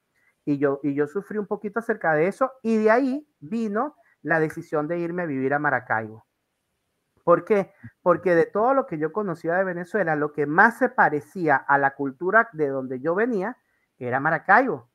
Y 0.44 0.58
yo, 0.58 0.80
y 0.82 0.94
yo 0.94 1.06
sufrí 1.06 1.38
un 1.38 1.46
poquito 1.46 1.78
acerca 1.78 2.12
de 2.14 2.28
eso 2.28 2.52
y 2.62 2.76
de 2.76 2.90
ahí 2.90 3.28
vino 3.40 3.96
la 4.22 4.40
decisión 4.40 4.88
de 4.88 4.98
irme 4.98 5.22
a 5.22 5.26
vivir 5.26 5.54
a 5.54 5.58
Maracaibo. 5.58 6.26
¿Por 7.24 7.44
qué? 7.46 7.72
Porque 8.02 8.34
de 8.34 8.44
todo 8.44 8.74
lo 8.74 8.86
que 8.86 8.98
yo 8.98 9.10
conocía 9.12 9.54
de 9.54 9.64
Venezuela, 9.64 10.14
lo 10.14 10.32
que 10.32 10.46
más 10.46 10.78
se 10.78 10.90
parecía 10.90 11.56
a 11.56 11.78
la 11.78 11.94
cultura 11.94 12.50
de 12.52 12.68
donde 12.68 13.00
yo 13.00 13.14
venía 13.14 13.56
era 13.98 14.20
Maracaibo, 14.20 14.90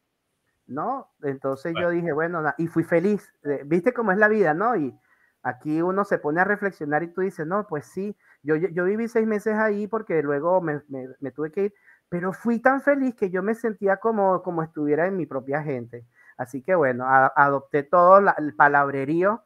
¿no? 0.67 1.11
Entonces 1.23 1.73
yo 1.79 1.89
dije, 1.89 2.11
bueno, 2.13 2.43
y 2.57 2.67
fui 2.67 2.83
feliz. 2.83 3.33
Eh, 3.43 3.63
¿Viste 3.65 3.93
cómo 3.93 4.11
es 4.11 4.19
la 4.19 4.27
vida, 4.27 4.53
no? 4.53 4.75
Y 4.75 4.95
aquí 5.41 5.81
uno 5.81 6.05
se 6.05 6.19
pone 6.19 6.41
a 6.41 6.43
reflexionar 6.43 7.01
y 7.01 7.11
tú 7.11 7.21
dices, 7.21 7.47
no, 7.47 7.65
pues 7.67 7.85
sí, 7.85 8.15
yo, 8.43 8.55
yo 8.55 8.83
viví 8.85 9.07
seis 9.07 9.25
meses 9.25 9.55
ahí 9.55 9.87
porque 9.87 10.21
luego 10.21 10.61
me, 10.61 10.81
me 11.19 11.31
tuve 11.31 11.51
que 11.51 11.63
ir, 11.65 11.73
pero 12.09 12.33
fui 12.33 12.59
tan 12.59 12.81
feliz 12.81 13.15
que 13.15 13.29
yo 13.29 13.43
me 13.43 13.55
sentía 13.55 13.97
como, 13.97 14.41
como 14.43 14.63
estuviera 14.63 15.07
en 15.07 15.15
mi 15.17 15.25
propia 15.25 15.61
gente. 15.63 16.05
Así 16.37 16.63
que 16.63 16.75
bueno, 16.75 17.05
adopté 17.07 17.83
todo 17.83 18.19
el 18.37 18.55
palabrerío 18.55 19.43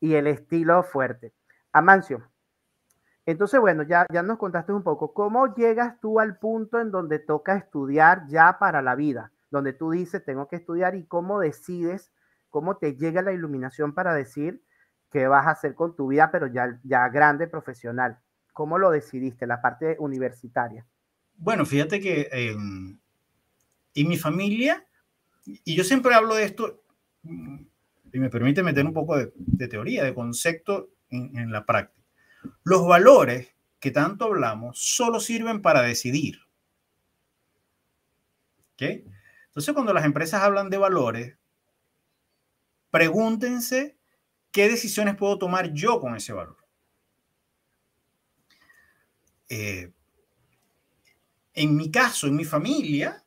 y 0.00 0.14
el 0.14 0.26
estilo 0.26 0.82
fuerte. 0.82 1.34
Amancio, 1.72 2.22
entonces 3.26 3.60
bueno, 3.60 3.82
ya, 3.82 4.06
ya 4.12 4.22
nos 4.22 4.38
contaste 4.38 4.72
un 4.72 4.84
poco, 4.84 5.12
¿cómo 5.12 5.52
llegas 5.54 6.00
tú 6.00 6.20
al 6.20 6.38
punto 6.38 6.80
en 6.80 6.92
donde 6.92 7.18
toca 7.18 7.56
estudiar 7.56 8.24
ya 8.28 8.58
para 8.60 8.82
la 8.82 8.94
vida? 8.94 9.32
Donde 9.50 9.72
tú 9.72 9.90
dices, 9.90 10.24
tengo 10.24 10.46
que 10.46 10.56
estudiar 10.56 10.94
y 10.94 11.06
cómo 11.06 11.40
decides, 11.40 12.12
cómo 12.50 12.76
te 12.76 12.94
llega 12.94 13.22
la 13.22 13.32
iluminación 13.32 13.94
para 13.94 14.14
decir 14.14 14.62
qué 15.10 15.26
vas 15.26 15.46
a 15.46 15.50
hacer 15.50 15.74
con 15.74 15.96
tu 15.96 16.06
vida, 16.08 16.30
pero 16.30 16.46
ya, 16.46 16.78
ya 16.84 17.08
grande, 17.08 17.48
profesional. 17.48 18.20
¿Cómo 18.52 18.78
lo 18.78 18.90
decidiste, 18.90 19.46
la 19.46 19.60
parte 19.60 19.96
universitaria? 19.98 20.86
Bueno, 21.36 21.66
fíjate 21.66 22.00
que 22.00 22.28
en 22.32 24.08
mi 24.08 24.16
familia, 24.16 24.86
y 25.44 25.74
yo 25.74 25.84
siempre 25.84 26.14
hablo 26.14 26.34
de 26.34 26.44
esto, 26.44 26.82
y 28.12 28.18
me 28.18 28.30
permite 28.30 28.62
meter 28.62 28.84
un 28.86 28.92
poco 28.92 29.16
de, 29.16 29.68
teoría, 29.68 30.04
de 30.04 30.14
concepto 30.14 30.90
en, 31.10 31.50
la 31.50 31.66
práctica. 31.66 32.06
Los 32.64 32.86
valores 32.86 33.54
que 33.80 33.90
tanto 33.90 34.24
hablamos 34.26 34.78
solo 34.78 35.20
sirven 35.20 35.60
para 35.60 35.82
decidir. 35.82 36.40
¿Okay? 38.74 39.04
Entonces, 39.46 39.74
cuando 39.74 39.92
las 39.92 40.04
empresas 40.04 40.42
hablan 40.42 40.70
de 40.70 40.78
valores, 40.78 41.38
pregúntense 42.90 43.96
qué 44.50 44.68
decisiones 44.68 45.16
puedo 45.16 45.38
tomar 45.38 45.72
yo 45.72 46.00
con 46.00 46.16
ese 46.16 46.32
valor. 46.32 46.56
Eh, 49.48 49.92
en 51.56 51.74
mi 51.74 51.90
caso, 51.90 52.28
en 52.28 52.36
mi 52.36 52.44
familia, 52.44 53.24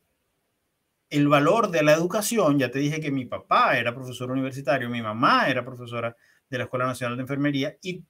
el 1.10 1.28
valor 1.28 1.72
de 1.72 1.82
la 1.82 1.94
educación, 1.94 2.60
ya 2.60 2.70
te 2.70 2.78
dije 2.78 3.02
que 3.02 3.12
mi 3.12 3.26
papá 3.26 3.78
era 3.78 3.94
profesor 3.94 4.30
universitario, 4.30 4.88
mi 4.88 5.02
mamá 5.02 5.50
era 5.50 5.66
profesora 5.66 6.16
de 6.48 6.58
la 6.60 6.66
Escuela 6.66 6.86
Nacional 6.86 7.18
de 7.18 7.24
Enfermería 7.24 7.78
y 7.82 8.04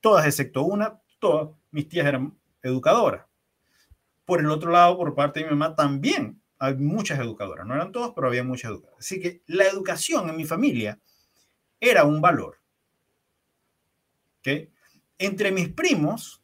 todas, 0.00 0.24
excepto 0.24 0.62
una, 0.62 1.00
todas 1.18 1.50
mis 1.72 1.88
tías 1.88 2.06
eran 2.06 2.38
educadoras. 2.62 3.26
Por 4.24 4.38
el 4.38 4.50
otro 4.50 4.70
lado, 4.70 4.96
por 4.96 5.16
parte 5.16 5.40
de 5.40 5.46
mi 5.46 5.50
mamá 5.50 5.74
también 5.74 6.40
hay 6.58 6.76
muchas 6.76 7.18
educadoras, 7.18 7.66
no 7.66 7.74
eran 7.74 7.90
todas, 7.90 8.12
pero 8.14 8.28
había 8.28 8.44
muchas 8.44 8.70
educadoras. 8.70 9.00
Así 9.00 9.20
que 9.20 9.42
la 9.46 9.64
educación 9.64 10.28
en 10.28 10.36
mi 10.36 10.44
familia 10.44 11.00
era 11.80 12.04
un 12.04 12.20
valor. 12.20 12.60
¿Okay? 14.38 14.70
Entre 15.18 15.50
mis 15.50 15.70
primos, 15.70 16.40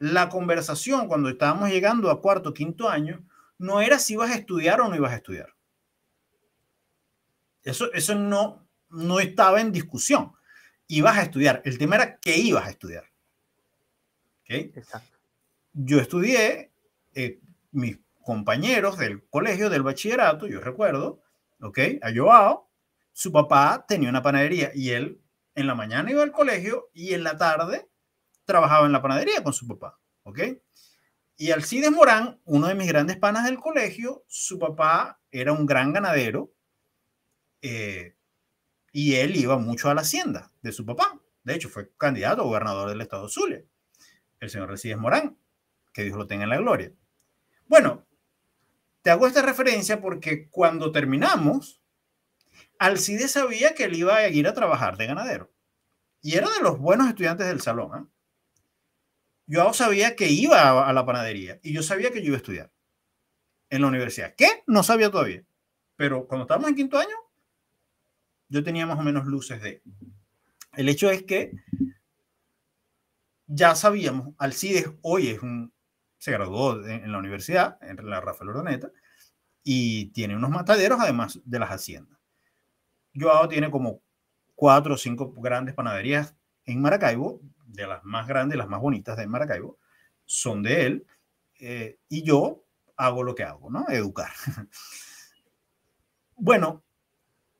la 0.00 0.30
conversación 0.30 1.06
cuando 1.06 1.28
estábamos 1.28 1.68
llegando 1.68 2.10
a 2.10 2.20
cuarto, 2.20 2.54
quinto 2.54 2.88
año, 2.88 3.22
no 3.58 3.82
era 3.82 3.98
si 3.98 4.14
ibas 4.14 4.30
a 4.30 4.34
estudiar 4.34 4.80
o 4.80 4.88
no 4.88 4.96
ibas 4.96 5.12
a 5.12 5.16
estudiar. 5.16 5.54
Eso, 7.62 7.92
eso 7.92 8.14
no, 8.14 8.66
no 8.88 9.20
estaba 9.20 9.60
en 9.60 9.70
discusión. 9.70 10.32
Ibas 10.86 11.18
a 11.18 11.22
estudiar. 11.22 11.60
El 11.66 11.76
tema 11.76 11.96
era 11.96 12.18
que 12.18 12.36
ibas 12.38 12.66
a 12.66 12.70
estudiar. 12.70 13.04
¿Okay? 14.40 14.72
Exacto. 14.74 15.18
Yo 15.74 16.00
estudié, 16.00 16.72
eh, 17.14 17.38
mis 17.70 17.98
compañeros 18.22 18.96
del 18.96 19.22
colegio, 19.28 19.68
del 19.68 19.82
bachillerato, 19.82 20.46
yo 20.46 20.60
recuerdo, 20.60 21.22
¿ok? 21.60 21.78
A 22.00 22.10
Joao, 22.14 22.70
su 23.12 23.30
papá 23.30 23.84
tenía 23.86 24.08
una 24.08 24.22
panadería 24.22 24.72
y 24.74 24.90
él 24.90 25.20
en 25.54 25.66
la 25.66 25.74
mañana 25.74 26.10
iba 26.10 26.22
al 26.22 26.32
colegio 26.32 26.88
y 26.94 27.12
en 27.12 27.22
la 27.22 27.36
tarde 27.36 27.89
trabajaba 28.50 28.86
en 28.86 28.92
la 28.92 29.00
panadería 29.00 29.44
con 29.44 29.52
su 29.52 29.66
papá, 29.66 29.98
¿ok? 30.24 30.40
Y 31.36 31.52
Alcides 31.52 31.92
Morán, 31.92 32.40
uno 32.44 32.66
de 32.66 32.74
mis 32.74 32.88
grandes 32.88 33.16
panas 33.16 33.44
del 33.44 33.58
colegio, 33.58 34.24
su 34.26 34.58
papá 34.58 35.20
era 35.30 35.52
un 35.52 35.64
gran 35.64 35.92
ganadero 35.92 36.52
eh, 37.62 38.16
y 38.92 39.14
él 39.14 39.36
iba 39.36 39.56
mucho 39.56 39.88
a 39.88 39.94
la 39.94 40.00
hacienda 40.00 40.52
de 40.62 40.72
su 40.72 40.84
papá. 40.84 41.18
De 41.44 41.54
hecho, 41.54 41.68
fue 41.68 41.92
candidato 41.96 42.42
a 42.42 42.44
gobernador 42.44 42.88
del 42.88 43.00
estado 43.00 43.28
Zulia, 43.28 43.62
el 44.40 44.50
señor 44.50 44.70
Alcides 44.70 44.98
Morán, 44.98 45.38
que 45.92 46.02
Dios 46.02 46.18
lo 46.18 46.26
tenga 46.26 46.42
en 46.44 46.50
la 46.50 46.58
gloria. 46.58 46.92
Bueno, 47.66 48.04
te 49.02 49.10
hago 49.10 49.26
esta 49.26 49.42
referencia 49.42 50.00
porque 50.00 50.48
cuando 50.50 50.92
terminamos, 50.92 51.80
Alcide 52.78 53.28
sabía 53.28 53.74
que 53.74 53.84
él 53.84 53.94
iba 53.94 54.16
a 54.16 54.28
ir 54.28 54.48
a 54.48 54.54
trabajar 54.54 54.96
de 54.96 55.06
ganadero. 55.06 55.50
Y 56.22 56.36
era 56.36 56.48
de 56.50 56.60
los 56.62 56.78
buenos 56.78 57.08
estudiantes 57.08 57.46
del 57.46 57.60
salón. 57.60 57.98
¿eh? 57.98 58.06
Yo 59.50 59.72
sabía 59.72 60.14
que 60.14 60.28
iba 60.28 60.88
a 60.88 60.92
la 60.92 61.04
panadería 61.04 61.58
y 61.64 61.72
yo 61.72 61.82
sabía 61.82 62.12
que 62.12 62.20
yo 62.20 62.28
iba 62.28 62.36
a 62.36 62.38
estudiar 62.38 62.72
en 63.68 63.82
la 63.82 63.88
universidad. 63.88 64.32
¿Qué? 64.36 64.62
No 64.68 64.84
sabía 64.84 65.10
todavía. 65.10 65.44
Pero 65.96 66.28
cuando 66.28 66.44
estábamos 66.44 66.70
en 66.70 66.76
quinto 66.76 66.96
año, 66.96 67.16
yo 68.48 68.62
tenía 68.62 68.86
más 68.86 68.96
o 69.00 69.02
menos 69.02 69.26
luces 69.26 69.60
de... 69.60 69.82
El 70.74 70.88
hecho 70.88 71.10
es 71.10 71.24
que 71.24 71.50
ya 73.48 73.74
sabíamos, 73.74 74.36
Alcides 74.38 74.88
hoy 75.02 75.30
es 75.30 75.42
un, 75.42 75.74
se 76.18 76.30
graduó 76.30 76.86
en, 76.86 77.10
la 77.10 77.18
universidad, 77.18 77.76
en 77.82 78.08
la 78.08 78.20
Rafael 78.20 78.50
Urdaneta, 78.50 78.92
y 79.64 80.12
tiene 80.12 80.36
unos 80.36 80.50
mataderos 80.50 81.00
además 81.00 81.40
de 81.44 81.58
las 81.58 81.70
haciendas. 81.70 82.20
Joao 83.16 83.48
tiene 83.48 83.68
como 83.68 84.00
cuatro 84.54 84.94
o 84.94 84.96
cinco 84.96 85.32
grandes 85.32 85.74
panaderías 85.74 86.36
en 86.66 86.80
Maracaibo, 86.80 87.40
de 87.72 87.86
las 87.86 88.04
más 88.04 88.26
grandes, 88.26 88.58
las 88.58 88.68
más 88.68 88.80
bonitas 88.80 89.16
de 89.16 89.26
Maracaibo, 89.26 89.78
son 90.26 90.62
de 90.62 90.86
él, 90.86 91.06
eh, 91.58 91.98
y 92.08 92.22
yo 92.22 92.64
hago 92.96 93.22
lo 93.22 93.34
que 93.34 93.44
hago, 93.44 93.70
¿no? 93.70 93.88
Educar. 93.88 94.30
bueno, 96.36 96.84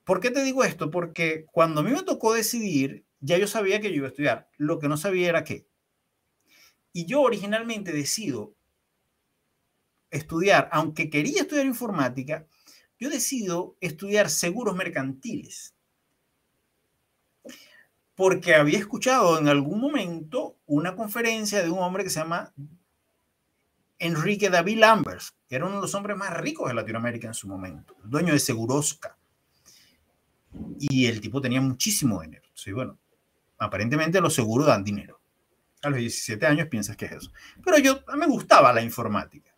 ¿por 0.04 0.20
qué 0.20 0.30
te 0.30 0.42
digo 0.42 0.64
esto? 0.64 0.90
Porque 0.90 1.46
cuando 1.50 1.80
a 1.80 1.84
mí 1.84 1.90
me 1.90 2.02
tocó 2.02 2.34
decidir, 2.34 3.06
ya 3.20 3.38
yo 3.38 3.46
sabía 3.46 3.80
que 3.80 3.90
yo 3.90 3.96
iba 3.96 4.06
a 4.06 4.10
estudiar, 4.10 4.50
lo 4.56 4.78
que 4.78 4.88
no 4.88 4.96
sabía 4.96 5.28
era 5.28 5.44
qué. 5.44 5.66
Y 6.92 7.06
yo 7.06 7.22
originalmente 7.22 7.92
decido 7.92 8.54
estudiar, 10.10 10.68
aunque 10.72 11.08
quería 11.08 11.42
estudiar 11.42 11.66
informática, 11.66 12.46
yo 12.98 13.08
decido 13.08 13.76
estudiar 13.80 14.28
seguros 14.28 14.76
mercantiles. 14.76 15.74
Porque 18.20 18.54
había 18.54 18.78
escuchado 18.78 19.38
en 19.38 19.48
algún 19.48 19.80
momento 19.80 20.58
una 20.66 20.94
conferencia 20.94 21.62
de 21.62 21.70
un 21.70 21.78
hombre 21.78 22.04
que 22.04 22.10
se 22.10 22.20
llama 22.20 22.52
Enrique 23.98 24.50
David 24.50 24.76
Lambers, 24.76 25.34
que 25.48 25.56
era 25.56 25.64
uno 25.64 25.76
de 25.76 25.80
los 25.80 25.94
hombres 25.94 26.18
más 26.18 26.36
ricos 26.36 26.68
de 26.68 26.74
Latinoamérica 26.74 27.28
en 27.28 27.32
su 27.32 27.48
momento, 27.48 27.96
dueño 28.04 28.34
de 28.34 28.38
Segurosca. 28.38 29.16
Y 30.78 31.06
el 31.06 31.22
tipo 31.22 31.40
tenía 31.40 31.62
muchísimo 31.62 32.20
dinero. 32.20 32.46
Sí, 32.52 32.72
bueno, 32.72 32.98
aparentemente 33.56 34.20
los 34.20 34.34
seguros 34.34 34.66
dan 34.66 34.84
dinero 34.84 35.18
a 35.80 35.88
los 35.88 35.98
17 35.98 36.44
años 36.44 36.68
piensas 36.68 36.98
que 36.98 37.06
es 37.06 37.12
eso. 37.12 37.32
Pero 37.64 37.78
yo 37.78 38.00
me 38.18 38.26
gustaba 38.26 38.70
la 38.74 38.82
informática. 38.82 39.56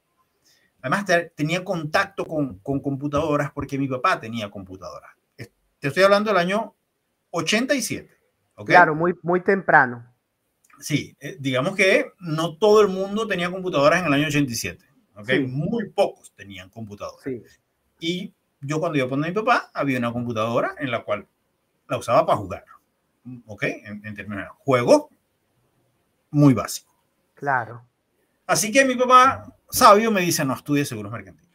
Además, 0.83 1.05
tenía 1.35 1.65
contacto 1.65 2.25
con, 2.25 2.61
con 2.61 2.79
computadoras 2.79 3.51
porque 3.51 3.77
mi 3.77 3.89
papá 3.89 4.21
tenía 4.21 4.49
computadoras. 4.53 5.11
Te 5.37 5.89
estoy 5.89 6.05
hablando 6.05 6.31
del 6.31 6.39
año 6.39 6.77
87. 7.33 8.22
¿Okay? 8.55 8.75
Claro, 8.75 8.95
muy, 8.95 9.15
muy 9.23 9.43
temprano. 9.43 10.13
Sí, 10.79 11.17
eh, 11.21 11.37
digamos 11.39 11.77
que 11.77 12.13
no 12.19 12.57
todo 12.57 12.81
el 12.81 12.89
mundo 12.89 13.27
tenía 13.27 13.51
computadoras 13.51 14.01
en 14.01 14.07
el 14.07 14.13
año 14.15 14.27
87. 14.27 14.85
¿okay? 15.15 15.47
Muy 15.47 15.91
pocos 15.91 16.33
tenían 16.35 16.69
computadoras. 16.71 17.23
Sí. 17.23 17.43
Y 18.01 18.35
yo 18.61 18.81
cuando 18.81 18.99
iba 18.99 19.07
a 19.07 19.11
poner 19.11 19.27
a 19.27 19.29
mi 19.29 19.35
papá, 19.35 19.71
había 19.73 19.99
una 19.99 20.13
computadora 20.13 20.75
en 20.79 20.91
la 20.91 21.05
cual 21.05 21.27
la 21.89 21.99
usaba 21.99 22.27
para 22.27 22.39
jugar. 22.39 22.65
¿Ok? 23.47 23.63
En, 23.63 24.05
en 24.05 24.15
términos 24.15 24.45
de 24.45 24.51
juego, 24.59 25.11
muy 26.31 26.55
básico. 26.55 26.93
Claro. 27.35 27.87
Así 28.47 28.73
que 28.73 28.85
mi 28.85 28.97
papá, 28.97 29.55
sabio, 29.71 30.11
me 30.11 30.21
dice, 30.21 30.45
no, 30.45 30.55
estudie 30.55 30.85
seguros 30.85 31.13
mercantiles. 31.13 31.53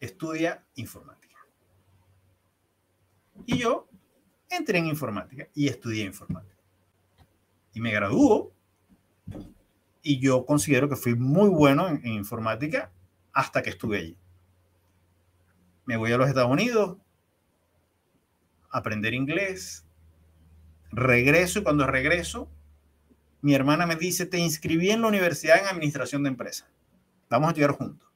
Estudia 0.00 0.64
informática. 0.74 1.17
Y 3.48 3.56
yo 3.56 3.88
entré 4.50 4.76
en 4.76 4.88
informática 4.88 5.48
y 5.54 5.68
estudié 5.68 6.04
informática. 6.04 6.62
Y 7.72 7.80
me 7.80 7.90
graduó 7.90 8.52
y 10.02 10.20
yo 10.20 10.44
considero 10.44 10.86
que 10.86 10.96
fui 10.96 11.14
muy 11.14 11.48
bueno 11.48 11.88
en, 11.88 12.04
en 12.04 12.12
informática 12.12 12.92
hasta 13.32 13.62
que 13.62 13.70
estuve 13.70 13.96
allí. 13.96 14.18
Me 15.86 15.96
voy 15.96 16.12
a 16.12 16.18
los 16.18 16.28
Estados 16.28 16.50
Unidos 16.50 16.98
a 18.68 18.78
aprender 18.78 19.14
inglés, 19.14 19.86
Regreso 20.90 21.60
y 21.60 21.62
cuando 21.62 21.86
regreso, 21.86 22.50
mi 23.40 23.54
hermana 23.54 23.86
me 23.86 23.96
dice, 23.96 24.26
te 24.26 24.38
inscribí 24.38 24.90
en 24.90 25.00
la 25.00 25.08
universidad 25.08 25.58
en 25.58 25.68
administración 25.68 26.22
de 26.22 26.28
empresas. 26.28 26.68
Vamos 27.30 27.48
a 27.48 27.50
estudiar 27.50 27.72
juntos 27.72 28.06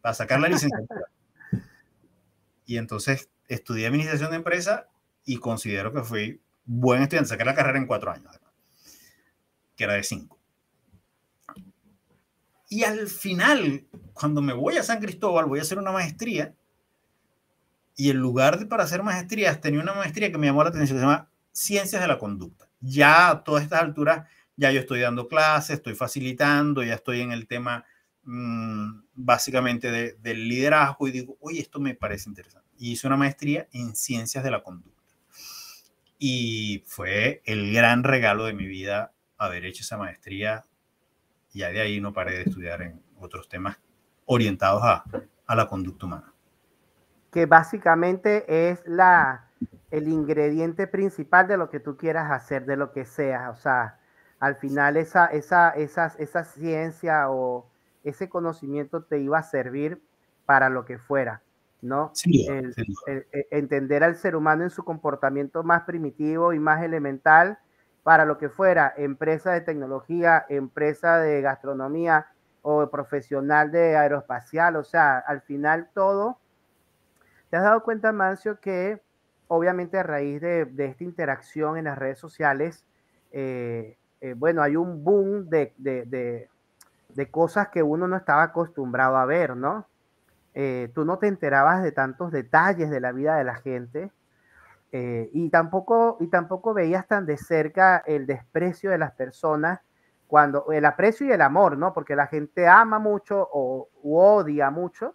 para 0.00 0.14
sacar 0.14 0.40
la 0.40 0.48
licenciatura. 0.48 1.10
y 2.66 2.76
entonces 2.76 3.28
estudié 3.48 3.86
administración 3.86 4.30
de 4.30 4.36
empresas 4.36 4.84
y 5.24 5.38
considero 5.38 5.92
que 5.92 6.02
fui 6.02 6.40
buen 6.64 7.02
estudiante. 7.02 7.30
Saqué 7.30 7.44
la 7.44 7.54
carrera 7.54 7.78
en 7.78 7.86
cuatro 7.86 8.10
años, 8.10 8.38
que 9.74 9.84
era 9.84 9.94
de 9.94 10.04
cinco. 10.04 10.38
Y 12.68 12.84
al 12.84 13.08
final, 13.08 13.86
cuando 14.12 14.42
me 14.42 14.52
voy 14.52 14.76
a 14.76 14.82
San 14.82 15.00
Cristóbal, 15.00 15.46
voy 15.46 15.58
a 15.58 15.62
hacer 15.62 15.78
una 15.78 15.90
maestría. 15.90 16.54
Y 17.96 18.10
en 18.10 18.18
lugar 18.18 18.58
de 18.58 18.66
para 18.66 18.84
hacer 18.84 19.02
maestrías, 19.02 19.60
tenía 19.60 19.80
una 19.80 19.94
maestría 19.94 20.30
que 20.30 20.38
me 20.38 20.46
llamó 20.46 20.62
la 20.62 20.68
atención, 20.68 20.98
se 20.98 21.02
llama 21.02 21.30
ciencias 21.50 22.00
de 22.00 22.08
la 22.08 22.18
conducta. 22.18 22.68
Ya 22.80 23.30
a 23.30 23.42
todas 23.42 23.64
estas 23.64 23.82
alturas, 23.82 24.28
ya 24.54 24.70
yo 24.70 24.80
estoy 24.80 25.00
dando 25.00 25.26
clases, 25.26 25.76
estoy 25.76 25.94
facilitando, 25.94 26.82
ya 26.82 26.94
estoy 26.94 27.22
en 27.22 27.32
el 27.32 27.48
tema 27.48 27.84
mm, 28.22 29.00
básicamente 29.14 30.16
del 30.16 30.48
liderazgo 30.48 31.08
y 31.08 31.12
digo, 31.12 31.36
oye, 31.40 31.60
esto 31.60 31.80
me 31.80 31.94
parece 31.94 32.28
interesante. 32.28 32.67
Y 32.78 32.92
hice 32.92 33.06
una 33.06 33.16
maestría 33.16 33.68
en 33.72 33.94
ciencias 33.94 34.42
de 34.44 34.50
la 34.50 34.62
conducta. 34.62 35.02
Y 36.18 36.84
fue 36.86 37.42
el 37.44 37.72
gran 37.72 38.04
regalo 38.04 38.46
de 38.46 38.54
mi 38.54 38.66
vida 38.66 39.12
haber 39.36 39.64
hecho 39.66 39.82
esa 39.82 39.98
maestría. 39.98 40.64
Ya 41.52 41.70
de 41.70 41.80
ahí 41.80 42.00
no 42.00 42.12
paré 42.12 42.36
de 42.36 42.42
estudiar 42.42 42.82
en 42.82 43.02
otros 43.20 43.48
temas 43.48 43.76
orientados 44.26 44.82
a, 44.84 45.04
a 45.46 45.56
la 45.56 45.66
conducta 45.66 46.06
humana. 46.06 46.32
Que 47.30 47.46
básicamente 47.46 48.70
es 48.70 48.80
la, 48.86 49.50
el 49.90 50.08
ingrediente 50.08 50.86
principal 50.86 51.48
de 51.48 51.56
lo 51.56 51.70
que 51.70 51.80
tú 51.80 51.96
quieras 51.96 52.30
hacer, 52.30 52.64
de 52.64 52.76
lo 52.76 52.92
que 52.92 53.04
sea. 53.04 53.50
O 53.50 53.56
sea, 53.56 53.98
al 54.40 54.56
final 54.56 54.96
esa, 54.96 55.26
esa, 55.26 55.70
esa, 55.70 56.14
esa 56.18 56.44
ciencia 56.44 57.30
o 57.30 57.68
ese 58.04 58.28
conocimiento 58.28 59.02
te 59.02 59.18
iba 59.18 59.38
a 59.38 59.42
servir 59.42 60.02
para 60.46 60.68
lo 60.70 60.84
que 60.84 60.98
fuera, 60.98 61.42
¿no? 61.80 62.12
entender 63.50 64.04
al 64.04 64.16
ser 64.16 64.34
humano 64.36 64.64
en 64.64 64.70
su 64.70 64.84
comportamiento 64.84 65.62
más 65.62 65.82
primitivo 65.82 66.52
y 66.52 66.58
más 66.58 66.82
elemental 66.82 67.58
para 68.02 68.24
lo 68.24 68.38
que 68.38 68.48
fuera, 68.48 68.94
empresa 68.96 69.52
de 69.52 69.60
tecnología, 69.60 70.46
empresa 70.48 71.18
de 71.18 71.42
gastronomía 71.42 72.26
o 72.62 72.88
profesional 72.90 73.70
de 73.70 73.96
aeroespacial, 73.96 74.76
o 74.76 74.84
sea, 74.84 75.18
al 75.18 75.42
final 75.42 75.88
todo. 75.94 76.38
¿Te 77.50 77.56
has 77.56 77.62
dado 77.62 77.82
cuenta, 77.82 78.12
Mancio, 78.12 78.60
que 78.60 79.00
obviamente 79.48 79.98
a 79.98 80.02
raíz 80.02 80.40
de, 80.40 80.70
esta 80.78 81.04
interacción 81.04 81.76
en 81.76 81.84
las 81.84 81.98
redes 81.98 82.18
sociales, 82.18 82.84
eh, 83.32 83.96
eh, 84.20 84.34
bueno, 84.34 84.62
hay 84.62 84.76
un 84.76 85.02
boom 85.02 85.48
de, 85.48 86.48
cosas 87.30 87.68
que 87.68 87.82
uno 87.82 88.06
no 88.06 88.16
estaba 88.16 88.42
acostumbrado 88.42 89.16
a 89.16 89.24
ver, 89.24 89.56
¿no? 89.56 89.86
Eh, 90.60 90.90
tú 90.92 91.04
no 91.04 91.18
te 91.18 91.28
enterabas 91.28 91.84
de 91.84 91.92
tantos 91.92 92.32
detalles 92.32 92.90
de 92.90 93.00
la 93.00 93.12
vida 93.12 93.36
de 93.36 93.44
la 93.44 93.54
gente 93.54 94.10
y, 94.90 95.50
tampoco, 95.50 96.16
y 96.18 96.28
tampoco 96.28 96.72
veías 96.72 97.06
tan 97.06 97.26
de 97.26 97.36
cerca 97.36 97.98
el 97.98 98.26
desprecio 98.26 98.90
de 98.90 98.96
las 98.96 99.12
personas 99.12 99.80
cuando 100.26 100.72
el 100.72 100.84
aprecio 100.86 101.26
y 101.26 101.30
el 101.30 101.42
amor, 101.42 101.76
¿no? 101.76 101.92
Porque 101.92 102.16
la 102.16 102.26
gente 102.26 102.66
ama 102.66 102.98
mucho 102.98 103.48
o 103.52 103.90
odia 104.02 104.70
mucho, 104.70 105.14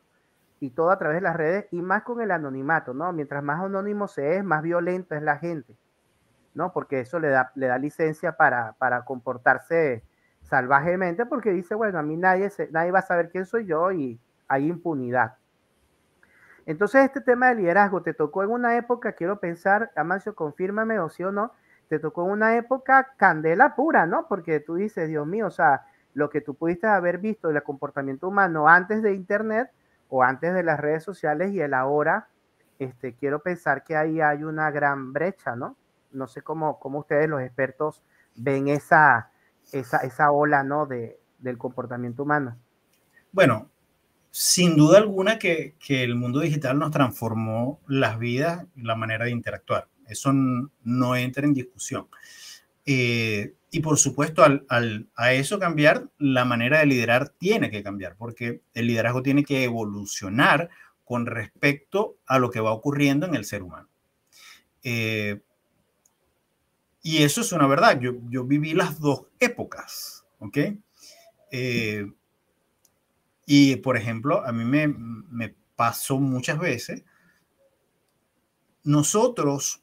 y 0.64 0.70
todo 0.70 0.92
a 0.92 0.98
través 0.98 1.18
de 1.18 1.22
las 1.22 1.36
redes 1.36 1.68
y 1.72 1.82
más 1.82 2.04
con 2.04 2.22
el 2.22 2.32
anonimato, 2.32 2.94
¿no? 2.94 3.12
Mientras 3.12 3.44
más 3.44 3.62
anónimo 3.62 4.08
se 4.08 4.38
es, 4.38 4.46
más 4.46 4.62
violento 4.62 5.14
es 5.14 5.22
la 5.22 5.38
gente, 5.38 5.76
¿no? 6.54 6.72
Porque 6.72 7.02
eso 7.02 7.20
le 7.20 7.28
da, 7.28 7.52
le 7.56 7.68
da 7.68 7.78
licencia 7.78 8.38
para, 8.38 8.72
para 8.78 9.04
comportarse 9.04 10.06
salvajemente 10.42 11.26
porque 11.26 11.52
dice, 11.52 11.76
bueno, 11.76 12.00
a 12.00 12.02
mí 12.02 12.16
nadie, 12.16 12.50
nadie 12.72 12.92
va 12.92 13.00
a 13.00 13.02
saber 13.02 13.30
quién 13.30 13.46
soy 13.46 13.66
yo 13.66 13.92
y 13.92 14.22
hay 14.54 14.68
impunidad. 14.68 15.36
Entonces, 16.66 17.04
este 17.06 17.22
tema 17.22 17.50
de 17.50 17.56
liderazgo 17.56 18.02
te 18.02 18.14
tocó 18.14 18.44
en 18.44 18.52
una 18.52 18.78
época, 18.78 19.14
quiero 19.14 19.40
pensar, 19.40 19.92
Amancio, 19.96 20.34
confírmame 20.36 21.00
o 21.00 21.10
sí 21.10 21.24
o 21.24 21.32
no, 21.32 21.52
te 21.90 22.00
tocó 22.00 22.26
en 22.26 22.32
una 22.32 22.56
época 22.56 23.14
candela 23.18 23.76
pura, 23.76 24.06
¿no? 24.06 24.28
Porque 24.28 24.60
tú 24.60 24.76
dices, 24.76 25.10
Dios 25.10 25.28
mío, 25.28 25.48
o 25.48 25.52
sea, 25.52 25.86
lo 26.14 26.30
que 26.30 26.42
tú 26.42 26.56
pudiste 26.56 26.88
haber 26.88 27.18
visto 27.18 27.50
del 27.50 27.62
comportamiento 27.64 28.30
humano 28.30 28.68
antes 28.68 29.02
de 29.02 29.14
Internet, 29.14 29.70
o 30.16 30.22
antes 30.22 30.54
de 30.54 30.62
las 30.62 30.80
redes 30.80 31.04
sociales 31.04 31.54
y 31.54 31.60
el 31.60 31.74
ahora, 31.74 32.28
este, 32.78 33.16
quiero 33.16 33.40
pensar 33.40 33.84
que 33.84 33.96
ahí 33.96 34.22
hay 34.22 34.44
una 34.44 34.70
gran 34.70 35.12
brecha, 35.12 35.56
¿no? 35.56 35.76
No 36.12 36.28
sé 36.28 36.44
cómo, 36.44 36.80
cómo 36.80 37.00
ustedes 37.00 37.28
los 37.28 37.42
expertos 37.42 38.04
ven 38.36 38.68
esa, 38.68 39.32
esa, 39.72 39.98
esa 39.98 40.32
ola, 40.32 40.64
¿no? 40.64 40.86
De, 40.86 41.20
del 41.40 41.58
comportamiento 41.58 42.22
humano. 42.22 42.56
Bueno, 43.32 43.72
sin 44.36 44.76
duda 44.76 44.98
alguna 44.98 45.38
que, 45.38 45.76
que, 45.78 46.04
el 46.04 46.16
mundo 46.16 46.40
digital 46.40 46.80
nos 46.80 46.90
transformó 46.90 47.80
las 47.86 48.18
vidas, 48.18 48.66
la 48.76 48.96
manera 48.96 49.26
de 49.26 49.32
interactuar. 49.32 49.88
Eso 50.08 50.34
no 50.34 51.16
entra 51.16 51.46
en 51.46 51.54
discusión. 51.54 52.08
Eh, 52.84 53.54
y 53.70 53.80
por 53.82 54.00
supuesto, 54.00 54.44
al, 54.44 54.66
al, 54.70 55.08
a 55.16 55.34
eso 55.34 55.60
cambiar, 55.60 56.10
la 56.18 56.46
manera 56.46 56.80
de 56.80 56.88
liderar 56.88 57.30
tiene 57.30 57.70
que 57.70 57.84
cambiar, 57.84 58.16
porque 58.18 58.62
el 58.74 58.88
liderazgo 58.88 59.22
tiene 59.22 59.44
que 59.44 59.66
evolucionar 59.66 60.72
con 61.06 61.28
respecto 61.28 62.18
a 62.26 62.40
lo 62.40 62.50
que 62.50 62.60
va 62.60 62.72
ocurriendo 62.72 63.28
en 63.28 63.36
el 63.36 63.46
ser 63.46 63.62
humano. 63.62 63.88
Eh, 64.82 65.42
y 67.04 67.22
eso 67.22 67.42
es 67.42 67.52
una 67.52 67.68
verdad. 67.68 68.00
Yo, 68.00 68.14
yo 68.32 68.46
viví 68.46 68.74
las 68.74 69.00
dos 69.00 69.28
épocas, 69.40 70.26
¿ok? 70.40 70.58
Eh, 71.52 72.12
y, 73.46 73.76
por 73.78 73.98
ejemplo, 73.98 74.46
a 74.46 74.52
mí 74.52 74.64
me, 74.64 75.56
pasó 75.76 76.20
muchas 76.20 76.60
veces, 76.60 77.04
nosotros 78.84 79.82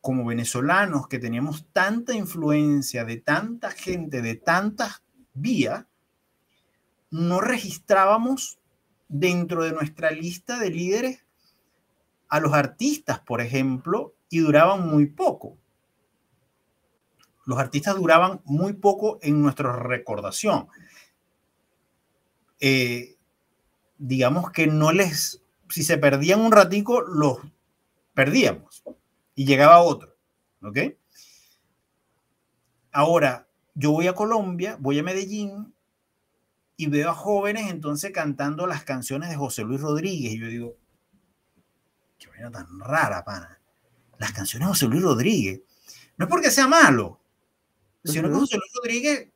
como 0.00 0.24
venezolanos 0.24 1.08
que 1.08 1.18
teníamos 1.18 1.66
tanta 1.72 2.14
influencia 2.14 3.04
de 3.04 3.16
tanta 3.16 3.70
gente, 3.70 4.22
de 4.22 4.36
tantas 4.36 5.02
vías, 5.32 5.86
no 7.10 7.40
registrábamos 7.40 8.58
dentro 9.08 9.64
de 9.64 9.72
nuestra 9.72 10.10
lista 10.10 10.58
de 10.58 10.70
líderes 10.70 11.24
a 12.28 12.40
los 12.40 12.52
artistas, 12.52 13.20
por 13.20 13.40
ejemplo, 13.40 14.14
y 14.28 14.40
duraban 14.40 14.88
muy 14.88 15.06
poco. 15.06 15.56
Los 17.46 17.58
artistas 17.58 17.96
duraban 17.96 18.40
muy 18.44 18.72
poco 18.72 19.18
en 19.22 19.42
nuestra 19.42 19.74
recordación. 19.76 20.68
Eh, 22.66 23.18
digamos 23.98 24.50
que 24.50 24.66
no 24.66 24.90
les, 24.90 25.42
si 25.68 25.82
se 25.82 25.98
perdían 25.98 26.40
un 26.40 26.50
ratico, 26.50 27.02
los 27.02 27.36
perdíamos 28.14 28.82
y 29.34 29.44
llegaba 29.44 29.82
otro, 29.82 30.16
¿ok? 30.62 30.78
Ahora, 32.90 33.46
yo 33.74 33.90
voy 33.90 34.06
a 34.06 34.14
Colombia, 34.14 34.78
voy 34.80 34.98
a 34.98 35.02
Medellín 35.02 35.74
y 36.78 36.86
veo 36.86 37.10
a 37.10 37.14
jóvenes 37.14 37.70
entonces 37.70 38.12
cantando 38.12 38.66
las 38.66 38.82
canciones 38.82 39.28
de 39.28 39.36
José 39.36 39.62
Luis 39.64 39.82
Rodríguez 39.82 40.32
y 40.32 40.38
yo 40.38 40.46
digo, 40.46 40.76
qué 42.18 42.28
manera 42.28 42.50
tan 42.50 42.80
rara, 42.80 43.26
pana. 43.26 43.60
Las 44.16 44.32
canciones 44.32 44.68
de 44.68 44.70
José 44.70 44.86
Luis 44.86 45.02
Rodríguez. 45.02 45.60
No 46.16 46.24
es 46.24 46.30
porque 46.30 46.50
sea 46.50 46.66
malo, 46.66 47.20
sino 48.02 48.30
que 48.30 48.36
José 48.36 48.56
Luis 48.56 48.72
Rodríguez, 48.74 49.28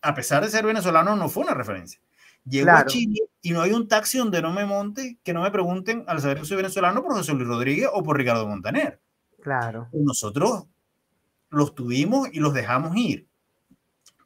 a 0.00 0.14
pesar 0.14 0.42
de 0.42 0.50
ser 0.50 0.64
venezolano, 0.64 1.14
no 1.14 1.28
fue 1.28 1.44
una 1.44 1.52
referencia. 1.52 2.00
Llego 2.44 2.70
a 2.72 2.84
Chile 2.84 3.20
y 3.40 3.52
no 3.52 3.62
hay 3.62 3.72
un 3.72 3.88
taxi 3.88 4.18
donde 4.18 4.42
no 4.42 4.52
me 4.52 4.66
monte, 4.66 5.18
que 5.22 5.32
no 5.32 5.42
me 5.42 5.50
pregunten 5.50 6.04
al 6.06 6.20
saber 6.20 6.38
que 6.38 6.44
soy 6.44 6.58
venezolano 6.58 7.02
por 7.02 7.12
José 7.12 7.32
Luis 7.32 7.48
Rodríguez 7.48 7.88
o 7.92 8.02
por 8.02 8.18
Ricardo 8.18 8.46
Montaner. 8.46 9.00
Claro. 9.40 9.88
Nosotros 9.92 10.66
los 11.48 11.74
tuvimos 11.74 12.28
y 12.32 12.40
los 12.40 12.52
dejamos 12.52 12.94
ir. 12.96 13.26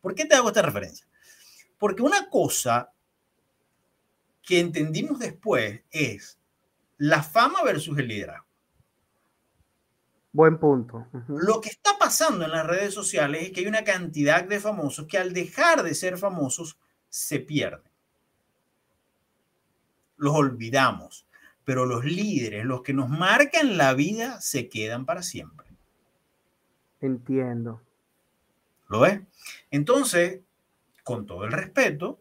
¿Por 0.01 0.15
qué 0.15 0.25
te 0.25 0.35
hago 0.35 0.49
esta 0.49 0.63
referencia? 0.63 1.07
Porque 1.79 2.03
una 2.03 2.29
cosa 2.29 2.93
que 4.43 4.59
entendimos 4.59 5.19
después 5.21 5.83
es 5.91 6.39
la 6.97 7.23
fama 7.23 7.63
versus 7.63 7.97
el 7.99 8.09
liderazgo. 8.09 8.47
Buen 10.33 10.59
punto. 10.59 11.07
Lo 11.29 11.61
que 11.61 11.71
está 11.71 11.99
pasando 11.99 12.45
en 12.45 12.51
las 12.51 12.67
redes 12.67 12.95
sociales 12.95 13.43
es 13.43 13.53
que 13.53 13.61
hay 13.61 13.67
una 13.67 13.85
cantidad 13.85 14.45
de 14.45 14.61
famosos 14.61 15.07
que 15.07 15.19
al 15.19 15.33
dejar 15.33 15.83
de 15.83 15.95
ser 15.95 16.19
famosos 16.19 16.79
se 17.09 17.41
pierden 17.41 17.88
los 20.19 20.35
olvidamos, 20.35 21.27
pero 21.65 21.87
los 21.87 22.05
líderes, 22.05 22.65
los 22.65 22.83
que 22.83 22.93
nos 22.93 23.09
marcan 23.09 23.77
la 23.77 23.95
vida, 23.95 24.41
se 24.41 24.69
quedan 24.69 25.07
para 25.07 25.23
siempre. 25.23 25.69
Entiendo. 27.01 27.81
¿Lo 28.89 29.01
ves? 29.01 29.21
Entonces, 29.71 30.41
con 31.05 31.27
todo 31.27 31.45
el 31.45 31.53
respeto, 31.53 32.21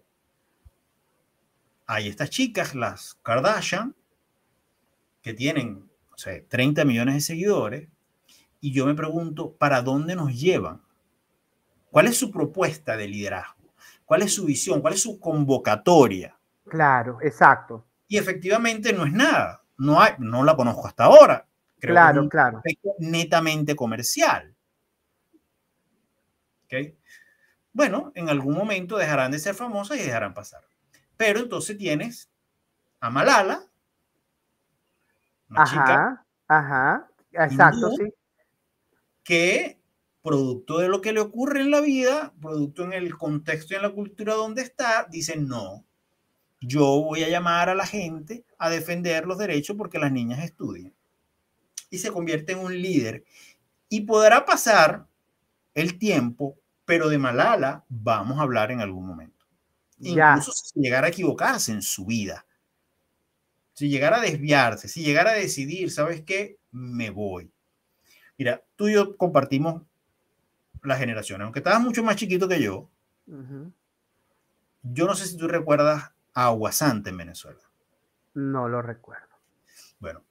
hay 1.85 2.07
estas 2.07 2.29
chicas, 2.29 2.75
las 2.75 3.15
Kardashian, 3.23 3.95
que 5.21 5.33
tienen, 5.33 5.89
o 6.13 6.17
sea, 6.17 6.41
30 6.47 6.85
millones 6.85 7.15
de 7.15 7.21
seguidores, 7.21 7.89
y 8.59 8.73
yo 8.73 8.85
me 8.85 8.95
pregunto, 8.95 9.53
¿para 9.53 9.81
dónde 9.81 10.15
nos 10.15 10.33
llevan? 10.37 10.81
¿Cuál 11.89 12.07
es 12.07 12.17
su 12.17 12.31
propuesta 12.31 12.97
de 12.97 13.07
liderazgo? 13.07 13.73
¿Cuál 14.05 14.21
es 14.21 14.33
su 14.33 14.45
visión? 14.45 14.81
¿Cuál 14.81 14.93
es 14.93 15.01
su 15.01 15.19
convocatoria? 15.19 16.37
Claro, 16.67 17.19
exacto. 17.21 17.86
Y 18.07 18.17
efectivamente 18.17 18.93
no 18.93 19.05
es 19.05 19.13
nada. 19.13 19.63
No, 19.77 20.01
hay, 20.01 20.13
no 20.19 20.43
la 20.43 20.55
conozco 20.55 20.87
hasta 20.87 21.05
ahora. 21.05 21.45
Creo 21.79 21.93
claro, 21.93 22.23
que 22.23 22.29
claro. 22.29 22.61
Netamente 22.99 23.75
comercial. 23.75 24.55
¿Okay? 26.65 26.97
Bueno, 27.71 28.11
en 28.15 28.29
algún 28.29 28.55
momento 28.55 28.97
dejarán 28.97 29.31
de 29.31 29.39
ser 29.39 29.53
famosas 29.53 29.97
y 29.97 30.03
dejarán 30.03 30.33
pasar. 30.33 30.61
Pero 31.15 31.39
entonces 31.39 31.77
tienes 31.77 32.29
a 32.99 33.09
Malala, 33.09 33.63
una 35.49 35.61
ajá, 35.61 35.69
chica 35.69 36.25
ajá, 36.47 37.07
exacto, 37.31 37.91
sí. 37.91 38.13
Que 39.23 39.79
producto 40.21 40.79
de 40.79 40.89
lo 40.89 41.01
que 41.01 41.13
le 41.13 41.19
ocurre 41.19 41.61
en 41.61 41.71
la 41.71 41.81
vida, 41.81 42.33
producto 42.41 42.83
en 42.83 42.93
el 42.93 43.17
contexto 43.17 43.73
y 43.73 43.77
en 43.77 43.83
la 43.83 43.91
cultura 43.91 44.33
donde 44.33 44.61
está, 44.61 45.07
dice 45.09 45.37
no, 45.37 45.85
yo 46.59 46.83
voy 46.83 47.23
a 47.23 47.29
llamar 47.29 47.69
a 47.69 47.75
la 47.75 47.85
gente 47.85 48.45
a 48.57 48.69
defender 48.69 49.25
los 49.25 49.37
derechos 49.37 49.75
porque 49.77 49.99
las 49.99 50.11
niñas 50.11 50.43
estudian. 50.43 50.93
Y 51.89 51.99
se 51.99 52.11
convierte 52.11 52.53
en 52.53 52.59
un 52.59 52.81
líder. 52.81 53.23
Y 53.89 54.01
podrá 54.01 54.45
pasar 54.45 55.07
el 55.73 55.97
tiempo, 55.97 56.57
pero 56.85 57.09
de 57.09 57.17
Malala 57.17 57.85
vamos 57.87 58.39
a 58.39 58.41
hablar 58.41 58.71
en 58.71 58.81
algún 58.81 59.05
momento. 59.05 59.45
Incluso 59.99 60.51
si 60.51 60.79
llegara 60.79 61.07
a 61.07 61.09
equivocarse 61.09 61.71
en 61.71 61.81
su 61.81 62.05
vida, 62.05 62.45
si 63.73 63.89
llegara 63.89 64.17
a 64.17 64.21
desviarse, 64.21 64.87
si 64.87 65.03
llegara 65.03 65.31
a 65.31 65.35
decidir, 65.35 65.91
¿sabes 65.91 66.21
qué? 66.21 66.57
Me 66.71 67.09
voy. 67.09 67.51
Mira, 68.37 68.63
tú 68.75 68.87
y 68.87 68.93
yo 68.93 69.15
compartimos 69.17 69.83
la 70.83 70.97
generación, 70.97 71.41
aunque 71.41 71.59
estabas 71.59 71.81
mucho 71.81 72.03
más 72.03 72.15
chiquito 72.15 72.47
que 72.47 72.61
yo. 72.61 72.89
Yo 74.83 75.05
no 75.05 75.15
sé 75.15 75.25
si 75.25 75.37
tú 75.37 75.47
recuerdas 75.47 76.11
Agua 76.39 76.71
Santa 76.71 77.09
en 77.09 77.17
Venezuela? 77.17 77.59
No 78.35 78.69
lo 78.69 78.83
recuerdo. 78.83 79.39
Bueno, 79.97 80.23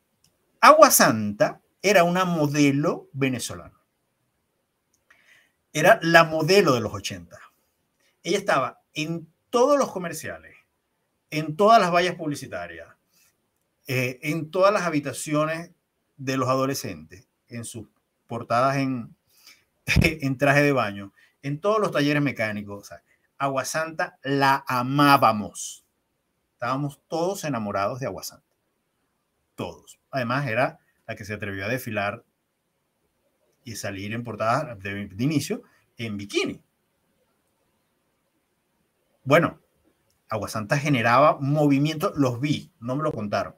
Agua 0.61 0.93
Santa 0.93 1.61
era 1.83 2.05
una 2.05 2.25
modelo 2.25 3.09
venezolana. 3.13 3.75
Era 5.73 5.99
la 6.03 6.23
modelo 6.23 6.75
de 6.75 6.81
los 6.81 6.95
80. 6.95 7.37
Ella 8.23 8.39
estaba 8.39 8.81
en 8.95 9.27
todos 9.51 9.77
los 9.77 9.91
comerciales, 9.91 10.55
en 11.31 11.57
todas 11.57 11.81
las 11.81 11.93
vallas 11.93 12.15
publicitarias, 12.15 12.89
eh, 13.89 14.21
en 14.23 14.53
todas 14.53 14.73
las 14.73 14.83
habitaciones 14.83 15.73
de 16.17 16.37
los 16.37 16.49
adolescentes, 16.49 17.27
en 17.49 17.65
sus 17.65 17.89
portadas 18.29 18.77
en, 18.77 19.17
en 20.03 20.39
traje 20.39 20.63
de 20.63 20.71
baño, 20.71 21.13
en 21.43 21.61
todos 21.61 21.81
los 21.81 21.91
talleres 21.91 22.23
mecánicos. 22.23 22.91
Agua 23.39 23.65
Santa 23.65 24.21
la 24.23 24.65
amábamos. 24.69 25.86
Estábamos 26.57 27.03
todos 27.07 27.45
enamorados 27.45 28.01
de 28.01 28.07
Aguasanta. 28.07 28.57
Todos. 29.57 30.01
Además, 30.11 30.47
era 30.47 30.79
la 31.07 31.15
que 31.15 31.27
se 31.27 31.35
atrevió 31.35 31.67
a 31.67 31.69
desfilar 31.69 32.25
y 33.63 33.77
salir 33.77 34.15
en 34.15 34.25
portada 34.25 34.75
de, 34.75 35.15
inicio 35.19 35.65
en 35.99 36.17
bikini. 36.17 36.63
Bueno, 39.23 39.61
Aguasanta 40.31 40.79
generaba 40.79 41.37
movimiento, 41.39 42.15
los 42.17 42.41
vi, 42.41 42.73
no 42.81 42.97
me 42.97 43.03
lo 43.03 43.13
contaron, 43.13 43.55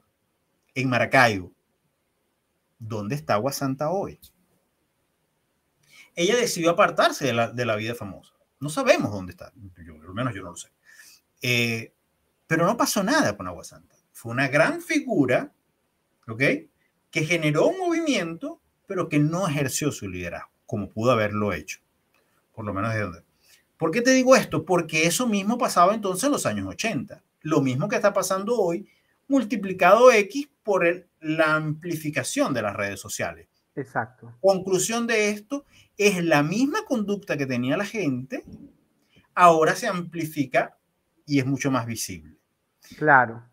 en 0.75 0.89
Maracaibo. 0.89 1.53
¿Dónde 2.79 3.15
está 3.15 3.35
Aguasanta 3.35 3.91
hoy? 3.91 4.19
Ella 6.15 6.35
decidió 6.35 6.71
apartarse 6.71 7.27
de 7.27 7.31
la, 7.31 7.49
de 7.49 7.65
la 7.65 7.77
vida 7.77 7.95
famosa. 7.95 8.33
No 8.59 8.67
sabemos 8.67 9.09
dónde 9.09 9.31
está, 9.31 9.53
yo, 9.85 9.93
al 9.93 10.13
menos 10.13 10.35
yo 10.35 10.43
no 10.43 10.49
lo 10.49 10.57
sé. 10.57 10.73
Eh, 11.41 11.93
pero 12.49 12.65
no 12.65 12.75
pasó 12.75 13.03
nada 13.03 13.37
con 13.37 13.47
Agua 13.47 13.63
Santa. 13.63 13.95
Fue 14.11 14.31
una 14.31 14.47
gran 14.47 14.81
figura, 14.81 15.53
¿ok? 16.27 16.41
Que 17.11 17.23
generó 17.23 17.67
un 17.67 17.77
movimiento, 17.77 18.59
pero 18.87 19.07
que 19.07 19.19
no 19.19 19.47
ejerció 19.47 19.91
su 19.91 20.09
liderazgo, 20.09 20.49
como 20.65 20.89
pudo 20.89 21.11
haberlo 21.11 21.53
hecho. 21.53 21.79
Por 22.51 22.65
lo 22.65 22.73
menos 22.73 22.95
de 22.95 23.01
donde. 23.01 23.23
¿Por 23.77 23.91
qué 23.91 24.01
te 24.01 24.09
digo 24.09 24.35
esto? 24.35 24.65
Porque 24.65 25.05
eso 25.05 25.27
mismo 25.27 25.59
pasaba 25.59 25.93
entonces 25.93 26.23
en 26.23 26.31
los 26.31 26.47
años 26.47 26.65
80. 26.69 27.23
Lo 27.41 27.61
mismo 27.61 27.87
que 27.87 27.97
está 27.97 28.13
pasando 28.13 28.59
hoy, 28.59 28.89
multiplicado 29.27 30.11
X 30.11 30.49
por 30.63 31.07
la 31.19 31.53
amplificación 31.53 32.51
de 32.51 32.63
las 32.63 32.75
redes 32.75 32.99
sociales. 32.99 33.47
Exacto. 33.75 34.33
Conclusión 34.41 35.05
de 35.05 35.29
esto 35.29 35.65
es 35.97 36.23
la 36.23 36.41
misma 36.41 36.83
conducta 36.85 37.37
que 37.37 37.45
tenía 37.45 37.77
la 37.77 37.85
gente, 37.85 38.43
ahora 39.35 39.75
se 39.75 39.85
amplifica 39.85 40.79
y 41.27 41.37
es 41.37 41.45
mucho 41.45 41.69
más 41.69 41.85
visible. 41.85 42.38
Claro. 42.97 43.43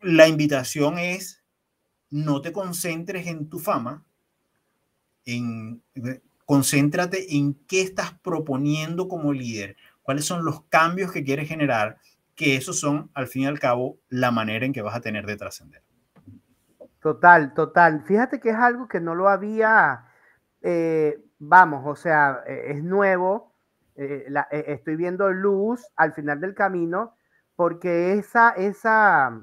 La 0.00 0.28
invitación 0.28 0.98
es 0.98 1.42
no 2.10 2.40
te 2.40 2.52
concentres 2.52 3.26
en 3.26 3.48
tu 3.48 3.58
fama, 3.58 4.04
en, 5.24 5.82
concéntrate 6.44 7.36
en 7.36 7.54
qué 7.66 7.82
estás 7.82 8.12
proponiendo 8.18 9.08
como 9.08 9.32
líder, 9.32 9.76
cuáles 10.02 10.24
son 10.24 10.44
los 10.44 10.64
cambios 10.64 11.12
que 11.12 11.22
quieres 11.22 11.48
generar, 11.48 11.98
que 12.34 12.56
esos 12.56 12.80
son, 12.80 13.10
al 13.14 13.28
fin 13.28 13.42
y 13.42 13.46
al 13.46 13.60
cabo, 13.60 13.98
la 14.08 14.30
manera 14.30 14.66
en 14.66 14.72
que 14.72 14.82
vas 14.82 14.96
a 14.96 15.00
tener 15.00 15.26
de 15.26 15.36
trascender. 15.36 15.82
Total, 17.00 17.54
total. 17.54 18.02
Fíjate 18.02 18.40
que 18.40 18.50
es 18.50 18.56
algo 18.56 18.88
que 18.88 19.00
no 19.00 19.14
lo 19.14 19.28
había, 19.28 20.06
eh, 20.60 21.22
vamos, 21.38 21.84
o 21.86 21.94
sea, 21.94 22.42
eh, 22.46 22.72
es 22.72 22.82
nuevo. 22.82 23.54
Eh, 23.96 24.32
estoy 24.66 24.96
viendo 24.96 25.30
luz 25.30 25.86
al 25.96 26.14
final 26.14 26.40
del 26.40 26.54
camino 26.54 27.14
porque 27.60 28.14
esa, 28.14 28.52
esa, 28.52 29.38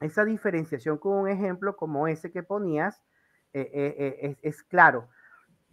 esa 0.00 0.24
diferenciación 0.24 0.96
con 0.96 1.12
un 1.12 1.28
ejemplo 1.28 1.76
como 1.76 2.08
ese 2.08 2.32
que 2.32 2.42
ponías 2.42 3.02
es, 3.52 4.62
claro. 4.62 5.10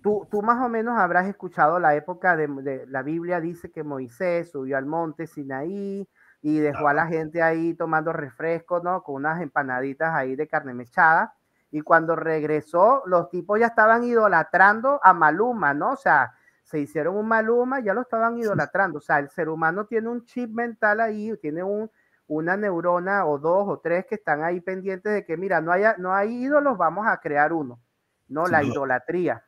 Tú, 0.03 0.28
tú, 0.30 0.41
más 0.41 0.61
o 0.61 0.67
menos 0.67 0.99
habrás 0.99 1.30
escuchado 1.30 1.80
la 1.80 1.95
época 1.95 2.36
de, 2.36 2.47
de, 2.61 2.86
la 2.88 3.03
Biblia 3.03 3.39
dice 3.39 3.72
que 3.72 3.86
Moisés 3.86 4.51
subió 4.51 4.78
al 4.78 4.86
monte 4.86 5.28
Sinaí 5.28 6.09
y 6.41 6.59
dejó 6.59 6.89
a 6.89 6.93
la 6.93 7.07
gente 7.07 7.41
ahí 7.41 7.74
tomando 7.74 8.11
refresco, 8.11 8.82
¿no? 8.82 9.01
Con 9.01 9.15
unas 9.15 9.41
empanaditas 9.41 10.13
ahí 10.13 10.36
de 10.36 10.49
carne 10.49 10.74
mechada. 10.74 11.36
Y 11.72 11.80
cuando 11.84 12.17
regresó, 12.17 13.01
los 13.05 13.30
tipos 13.30 13.61
ya 13.61 13.67
estaban 13.67 14.03
idolatrando 14.03 14.99
a 15.01 15.13
Maluma, 15.13 15.74
¿no? 15.74 15.91
O 15.91 15.95
sea, 15.95 16.34
se 16.64 16.80
hicieron 16.80 17.16
un 17.16 17.28
Maluma, 17.28 17.80
ya 17.80 17.93
lo 17.93 18.01
estaban 18.01 18.38
idolatrando. 18.38 18.99
O 18.99 19.01
sea, 19.01 19.20
el 19.20 19.30
ser 19.30 19.49
humano 19.49 19.86
tiene 19.86 20.09
un 20.09 20.26
chip 20.26 20.49
mental 20.49 21.01
ahí, 21.01 21.36
tiene 21.41 21.64
un, 21.64 21.91
una 22.28 22.55
neurona 22.55 23.26
o 23.26 23.38
dos 23.38 23.68
o 23.68 23.80
tres 23.80 24.05
que 24.05 24.16
están 24.16 24.43
ahí 24.43 24.62
pendientes 24.62 25.14
de 25.14 25.26
que, 25.26 25.38
mira, 25.38 25.59
no, 25.62 25.72
haya, 25.72 25.95
no 25.97 26.14
hay 26.14 26.43
ídolos, 26.43 26.78
vamos 26.78 27.05
a 27.07 27.18
crear 27.20 27.51
uno. 27.51 27.82
No, 28.28 28.47
la 28.47 28.64
idolatría. 28.64 29.43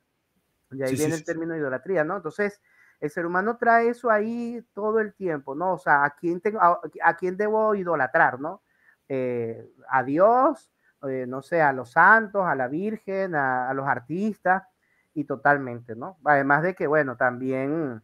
Y 0.71 0.83
ahí 0.83 0.95
viene 0.95 1.15
el 1.15 1.23
término 1.23 1.55
idolatría, 1.55 2.03
¿no? 2.03 2.17
Entonces, 2.17 2.61
el 2.99 3.09
ser 3.09 3.25
humano 3.25 3.57
trae 3.57 3.89
eso 3.89 4.09
ahí 4.09 4.65
todo 4.73 4.99
el 4.99 5.13
tiempo, 5.13 5.55
¿no? 5.55 5.73
O 5.73 5.77
sea, 5.77 6.03
¿a 6.03 6.11
quién, 6.11 6.41
tengo, 6.41 6.59
a, 6.61 7.15
quién 7.17 7.37
debo 7.37 7.75
idolatrar, 7.75 8.39
¿no? 8.39 8.61
Eh, 9.07 9.71
a 9.89 10.03
Dios, 10.03 10.71
eh, 11.09 11.25
no 11.27 11.41
sé, 11.41 11.61
a 11.61 11.73
los 11.73 11.91
santos, 11.91 12.45
a 12.45 12.55
la 12.55 12.67
Virgen, 12.67 13.35
a, 13.35 13.73
los 13.73 13.87
artistas, 13.87 14.63
y 15.13 15.25
totalmente, 15.25 15.95
¿no? 15.95 16.17
Además 16.25 16.63
de 16.63 16.75
que, 16.75 16.87
bueno, 16.87 17.17
también, 17.17 18.01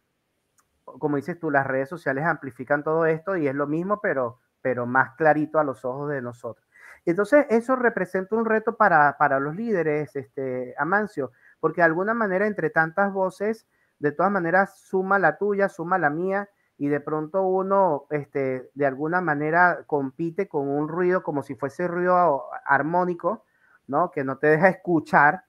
como 0.84 1.16
dices 1.16 1.38
tú, 1.38 1.50
las 1.50 1.66
redes 1.66 1.88
sociales 1.88 2.24
amplifican 2.24 2.82
todo 2.82 3.06
esto 3.06 3.36
y 3.36 3.48
es 3.48 3.54
lo 3.54 3.66
mismo, 3.66 4.00
pero, 4.00 4.38
pero 4.60 4.86
más 4.86 5.16
clarito 5.16 5.58
a 5.58 5.64
los 5.64 5.84
ojos 5.84 6.10
de 6.10 6.22
nosotros. 6.22 6.66
Entonces, 7.06 7.46
eso 7.48 7.76
representa 7.76 8.36
un 8.36 8.44
reto 8.44 8.76
para, 8.76 9.16
para 9.18 9.40
los 9.40 9.56
líderes, 9.56 10.14
este, 10.16 10.74
Amancio, 10.78 11.32
porque 11.58 11.80
de 11.80 11.86
alguna 11.86 12.14
manera, 12.14 12.46
entre 12.46 12.70
tantas 12.70 13.12
voces, 13.12 13.66
de 13.98 14.12
todas 14.12 14.32
maneras 14.32 14.78
suma 14.78 15.18
la 15.18 15.36
tuya, 15.36 15.68
suma 15.68 15.98
la 15.98 16.10
mía 16.10 16.48
y 16.78 16.88
de 16.88 17.00
pronto 17.00 17.42
uno 17.42 18.06
este, 18.10 18.70
de 18.74 18.86
alguna 18.86 19.20
manera 19.20 19.84
compite 19.86 20.48
con 20.48 20.68
un 20.68 20.88
ruido 20.88 21.22
como 21.22 21.42
si 21.42 21.54
fuese 21.54 21.86
ruido 21.86 22.46
armónico, 22.64 23.44
¿no? 23.86 24.10
Que 24.10 24.24
no 24.24 24.38
te 24.38 24.46
deja 24.46 24.68
escuchar, 24.68 25.44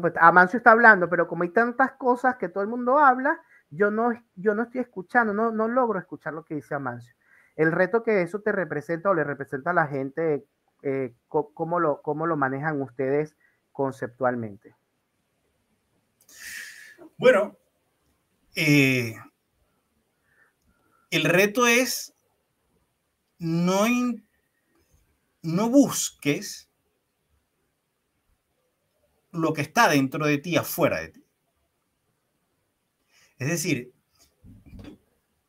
Pues 0.00 0.14
Amancio 0.16 0.56
está 0.56 0.72
hablando, 0.72 1.08
pero 1.08 1.28
como 1.28 1.42
hay 1.42 1.50
tantas 1.50 1.92
cosas 1.92 2.36
que 2.36 2.48
todo 2.48 2.62
el 2.62 2.68
mundo 2.68 2.98
habla, 2.98 3.40
yo 3.70 3.90
no, 3.90 4.12
yo 4.34 4.54
no 4.54 4.62
estoy 4.62 4.80
escuchando, 4.80 5.34
no, 5.34 5.50
no 5.50 5.68
logro 5.68 5.98
escuchar 5.98 6.32
lo 6.32 6.44
que 6.44 6.54
dice 6.54 6.74
Amancio. 6.74 7.14
El 7.56 7.72
reto 7.72 8.02
que 8.02 8.22
eso 8.22 8.40
te 8.40 8.52
representa 8.52 9.10
o 9.10 9.14
le 9.14 9.24
representa 9.24 9.70
a 9.70 9.74
la 9.74 9.86
gente, 9.86 10.46
eh, 10.82 11.14
¿cómo, 11.28 11.80
lo, 11.80 12.02
¿cómo 12.02 12.26
lo 12.26 12.36
manejan 12.36 12.80
ustedes 12.82 13.36
conceptualmente? 13.72 14.74
Bueno, 17.16 17.56
eh, 18.56 19.14
el 21.10 21.24
reto 21.24 21.66
es 21.66 22.14
no, 23.38 23.84
no 25.42 25.68
busques 25.68 26.68
lo 29.34 29.52
que 29.52 29.62
está 29.62 29.88
dentro 29.88 30.26
de 30.26 30.38
ti 30.38 30.56
afuera 30.56 31.00
de 31.00 31.08
ti. 31.08 31.24
Es 33.38 33.48
decir, 33.48 33.92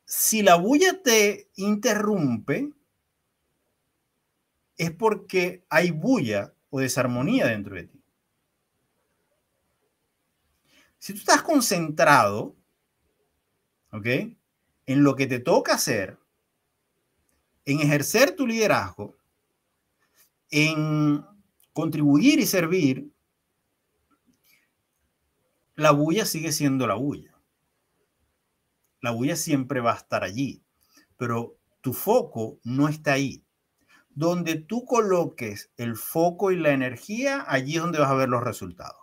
si 0.05 0.41
la 0.41 0.55
bulla 0.55 1.01
te 1.01 1.49
interrumpe, 1.55 2.71
es 4.77 4.91
porque 4.91 5.63
hay 5.69 5.91
bulla 5.91 6.53
o 6.69 6.79
desarmonía 6.79 7.47
dentro 7.47 7.75
de 7.75 7.83
ti. 7.85 8.01
Si 10.99 11.13
tú 11.13 11.19
estás 11.19 11.43
concentrado 11.43 12.55
¿ok? 13.95 14.07
En 14.85 15.03
lo 15.03 15.15
que 15.15 15.25
te 15.27 15.39
toca 15.39 15.75
hacer, 15.75 16.19
en 17.63 17.79
ejercer 17.79 18.35
tu 18.35 18.45
liderazgo, 18.45 19.15
en 20.51 21.25
contribuir 21.73 22.39
y 22.39 22.45
servir, 22.45 23.11
la 25.75 25.91
bulla 25.91 26.25
sigue 26.25 26.51
siendo 26.51 26.87
la 26.87 26.95
bulla. 26.95 27.35
La 29.01 29.11
bulla 29.11 29.35
siempre 29.35 29.81
va 29.81 29.93
a 29.93 29.97
estar 29.97 30.23
allí, 30.23 30.63
pero 31.17 31.57
tu 31.81 31.93
foco 31.93 32.59
no 32.63 32.87
está 32.87 33.13
ahí. 33.13 33.43
Donde 34.09 34.55
tú 34.55 34.85
coloques 34.85 35.71
el 35.75 35.97
foco 35.97 36.51
y 36.51 36.55
la 36.55 36.71
energía, 36.71 37.43
allí 37.47 37.75
es 37.75 37.81
donde 37.81 37.99
vas 37.99 38.09
a 38.09 38.15
ver 38.15 38.29
los 38.29 38.43
resultados. 38.43 39.01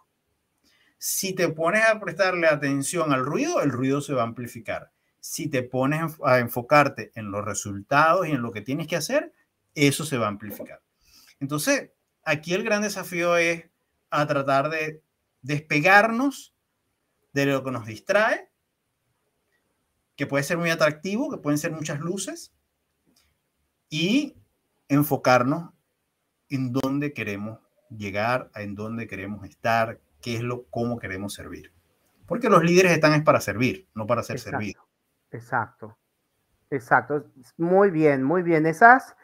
Si 0.96 1.34
te 1.34 1.48
pones 1.48 1.84
a 1.84 2.00
prestarle 2.00 2.46
atención 2.46 3.12
al 3.12 3.24
ruido, 3.24 3.60
el 3.60 3.70
ruido 3.70 4.00
se 4.00 4.14
va 4.14 4.22
a 4.22 4.26
amplificar. 4.26 4.92
Si 5.20 5.48
te 5.48 5.62
pones 5.62 6.16
a 6.24 6.38
enfocarte 6.38 7.12
en 7.14 7.30
los 7.30 7.44
resultados 7.44 8.26
y 8.26 8.30
en 8.30 8.40
lo 8.40 8.50
que 8.50 8.62
tienes 8.62 8.86
que 8.86 8.96
hacer, 8.96 9.32
eso 9.74 10.04
se 10.04 10.16
va 10.16 10.26
a 10.26 10.30
amplificar. 10.30 10.80
Entonces, 11.40 11.90
aquí 12.24 12.54
el 12.54 12.64
gran 12.64 12.82
desafío 12.82 13.36
es 13.36 13.66
a 14.10 14.26
tratar 14.26 14.70
de 14.70 15.02
despegarnos 15.42 16.54
de 17.32 17.46
lo 17.46 17.64
que 17.64 17.70
nos 17.70 17.86
distrae, 17.86 18.50
que 20.16 20.26
puede 20.26 20.44
ser 20.44 20.58
muy 20.58 20.70
atractivo, 20.70 21.30
que 21.30 21.38
pueden 21.38 21.58
ser 21.58 21.72
muchas 21.72 22.00
luces, 22.00 22.54
y 23.88 24.36
enfocarnos 24.88 25.72
en 26.48 26.72
dónde 26.72 27.12
queremos 27.12 27.58
llegar, 27.90 28.50
en 28.54 28.74
dónde 28.74 29.06
queremos 29.06 29.44
estar, 29.44 30.00
qué 30.20 30.36
es 30.36 30.42
lo, 30.42 30.64
cómo 30.70 30.98
queremos 30.98 31.34
servir. 31.34 31.72
Porque 32.26 32.48
los 32.48 32.62
líderes 32.62 32.92
están 32.92 33.12
es 33.14 33.22
para 33.22 33.40
servir, 33.40 33.88
no 33.94 34.06
para 34.06 34.22
ser 34.22 34.38
servidos. 34.38 34.84
Exacto, 35.30 35.98
exacto. 36.70 37.26
Muy 37.56 37.90
bien, 37.90 38.22
muy 38.22 38.42
bien. 38.42 38.66
Esas, 38.66 39.16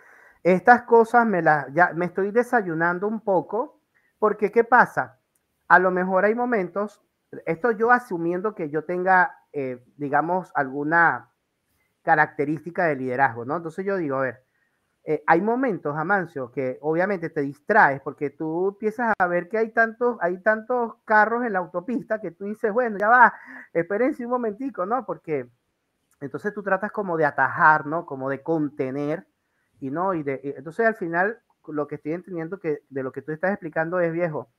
estas 0.42 0.82
cosas 0.82 1.26
me 1.26 1.42
las, 1.42 1.72
ya 1.72 1.92
me 1.94 2.06
estoy 2.06 2.30
desayunando 2.30 3.06
un 3.06 3.20
poco, 3.20 3.80
porque 4.18 4.50
¿qué 4.50 4.64
pasa? 4.64 5.18
A 5.68 5.78
lo 5.78 5.90
mejor 5.90 6.24
hay 6.24 6.34
momentos, 6.34 7.02
esto 7.46 7.70
yo 7.72 7.90
asumiendo 7.90 8.54
que 8.54 8.70
yo 8.70 8.84
tenga, 8.84 9.34
eh, 9.52 9.84
digamos, 9.96 10.50
alguna 10.54 11.30
característica 12.02 12.86
de 12.86 12.96
liderazgo, 12.96 13.44
¿no? 13.44 13.56
Entonces 13.56 13.84
yo 13.84 13.96
digo, 13.96 14.16
a 14.16 14.22
ver, 14.22 14.44
eh, 15.04 15.22
hay 15.26 15.40
momentos, 15.40 15.96
Amancio, 15.96 16.50
que 16.52 16.78
obviamente 16.82 17.30
te 17.30 17.40
distraes 17.40 18.00
porque 18.02 18.30
tú 18.30 18.68
empiezas 18.68 19.12
a 19.18 19.26
ver 19.26 19.48
que 19.48 19.58
hay 19.58 19.70
tantos, 19.72 20.18
hay 20.20 20.38
tantos 20.42 20.96
carros 21.04 21.44
en 21.44 21.54
la 21.54 21.60
autopista 21.60 22.20
que 22.20 22.30
tú 22.30 22.44
dices, 22.44 22.72
bueno, 22.72 22.98
ya 22.98 23.08
va, 23.08 23.34
espérense 23.72 24.24
un 24.24 24.30
momentico, 24.32 24.84
¿no? 24.86 25.06
Porque 25.06 25.48
entonces 26.20 26.52
tú 26.52 26.62
tratas 26.62 26.92
como 26.92 27.16
de 27.16 27.24
atajar, 27.24 27.86
¿no? 27.86 28.04
Como 28.06 28.28
de 28.28 28.42
contener 28.42 29.26
y 29.80 29.90
no, 29.90 30.14
y 30.14 30.22
de, 30.22 30.40
entonces 30.56 30.86
al 30.86 30.96
final 30.96 31.40
lo 31.66 31.86
que 31.86 31.96
estoy 31.96 32.12
entendiendo 32.12 32.58
que 32.58 32.82
de 32.88 33.02
lo 33.02 33.12
que 33.12 33.22
tú 33.22 33.32
estás 33.32 33.52
explicando 33.52 34.00
es 34.00 34.12
viejo. 34.12 34.50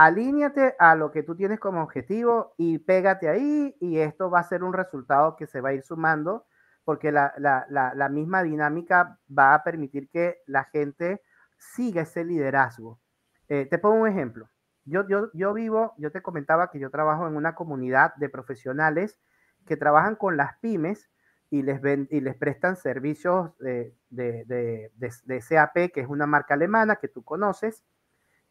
Alíñate 0.00 0.76
a 0.78 0.94
lo 0.94 1.10
que 1.10 1.24
tú 1.24 1.34
tienes 1.34 1.58
como 1.58 1.82
objetivo 1.82 2.54
y 2.56 2.78
pégate 2.78 3.28
ahí 3.28 3.76
y 3.80 3.98
esto 3.98 4.30
va 4.30 4.38
a 4.38 4.44
ser 4.44 4.62
un 4.62 4.72
resultado 4.72 5.34
que 5.34 5.48
se 5.48 5.60
va 5.60 5.70
a 5.70 5.72
ir 5.72 5.82
sumando 5.82 6.46
porque 6.84 7.10
la, 7.10 8.08
misma 8.08 8.44
dinámica 8.44 9.18
va 9.36 9.54
a 9.54 9.64
permitir 9.64 10.08
que 10.08 10.40
la 10.46 10.62
gente 10.62 11.20
siga 11.58 12.02
ese 12.02 12.24
liderazgo. 12.24 13.00
Eh, 13.48 13.66
te 13.66 13.78
pongo 13.78 13.96
un 14.02 14.06
ejemplo. 14.06 14.48
Yo, 14.84 15.04
yo, 15.08 15.32
yo 15.34 15.52
vivo, 15.52 15.94
yo 15.98 16.12
te 16.12 16.22
comentaba 16.22 16.70
que 16.70 16.78
yo 16.78 16.90
trabajo 16.90 17.26
en 17.26 17.34
una 17.34 17.56
comunidad 17.56 18.14
de 18.18 18.28
profesionales 18.28 19.18
que 19.66 19.76
trabajan 19.76 20.14
con 20.14 20.36
las 20.36 20.58
pymes 20.58 21.10
y 21.50 21.62
les, 21.62 21.80
ven, 21.80 22.06
y 22.12 22.20
les 22.20 22.36
prestan 22.36 22.76
servicios 22.76 23.50
de, 23.58 23.96
de, 24.10 25.40
SAP, 25.40 25.90
que 25.92 26.02
es 26.02 26.06
una 26.06 26.26
marca 26.28 26.54
alemana 26.54 26.94
que 26.94 27.08
tú 27.08 27.24
conoces, 27.24 27.82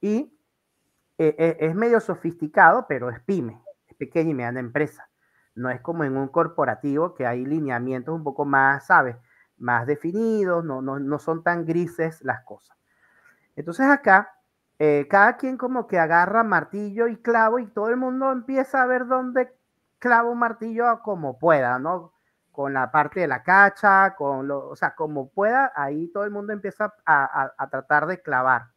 y 0.02 0.37
eh, 1.18 1.36
eh, 1.38 1.58
es 1.60 1.76
medio 1.76 2.00
sofisticado, 2.00 2.86
pero 2.88 3.10
es 3.10 3.20
pyme, 3.22 3.62
es 3.88 3.96
pequeña 3.96 4.32
y 4.32 4.34
mediana 4.34 4.60
empresa. 4.60 5.10
No 5.56 5.70
es 5.70 5.82
como 5.82 6.04
en 6.04 6.16
un 6.18 6.28
corporativo 6.28 7.16
que 7.16 7.26
hay 7.26 7.46
lineamientos 7.46 8.16
un 8.16 8.24
poco 8.24 8.46
más, 8.46 8.86
¿sabes? 8.86 9.16
más 9.58 9.88
definidos, 9.88 10.64
no, 10.64 10.82
no, 10.82 11.00
no 11.00 11.20
son 11.20 11.44
tan 11.44 11.66
grises 11.66 12.22
las 12.24 12.44
cosas. 12.44 12.78
Entonces 13.56 13.88
acá, 13.88 14.36
eh, 14.80 15.08
cada 15.10 15.38
quien 15.38 15.58
como 15.58 15.88
que 15.88 16.00
agarra 16.00 16.44
martillo 16.44 17.08
y 17.08 17.18
clavo 17.18 17.60
y 17.60 17.68
todo 17.68 17.90
el 17.90 17.98
mundo 17.98 18.32
empieza 18.32 18.84
a 18.84 18.86
ver 18.86 19.08
dónde 19.08 19.52
clava 20.00 20.30
un 20.30 20.40
martillo 20.40 21.02
como 21.02 21.40
pueda, 21.40 21.80
¿no? 21.80 22.14
Con 22.52 22.74
la 22.74 22.92
parte 22.92 23.20
de 23.22 23.28
la 23.28 23.44
cacha, 23.44 24.16
con 24.16 24.48
lo, 24.48 24.70
o 24.70 24.76
sea, 24.76 24.96
como 24.96 25.30
pueda, 25.30 25.72
ahí 25.76 26.08
todo 26.12 26.24
el 26.24 26.32
mundo 26.32 26.54
empieza 26.54 26.94
a, 27.06 27.52
a, 27.58 27.70
tratar 27.70 28.08
de 28.08 28.22
clavar. 28.22 28.68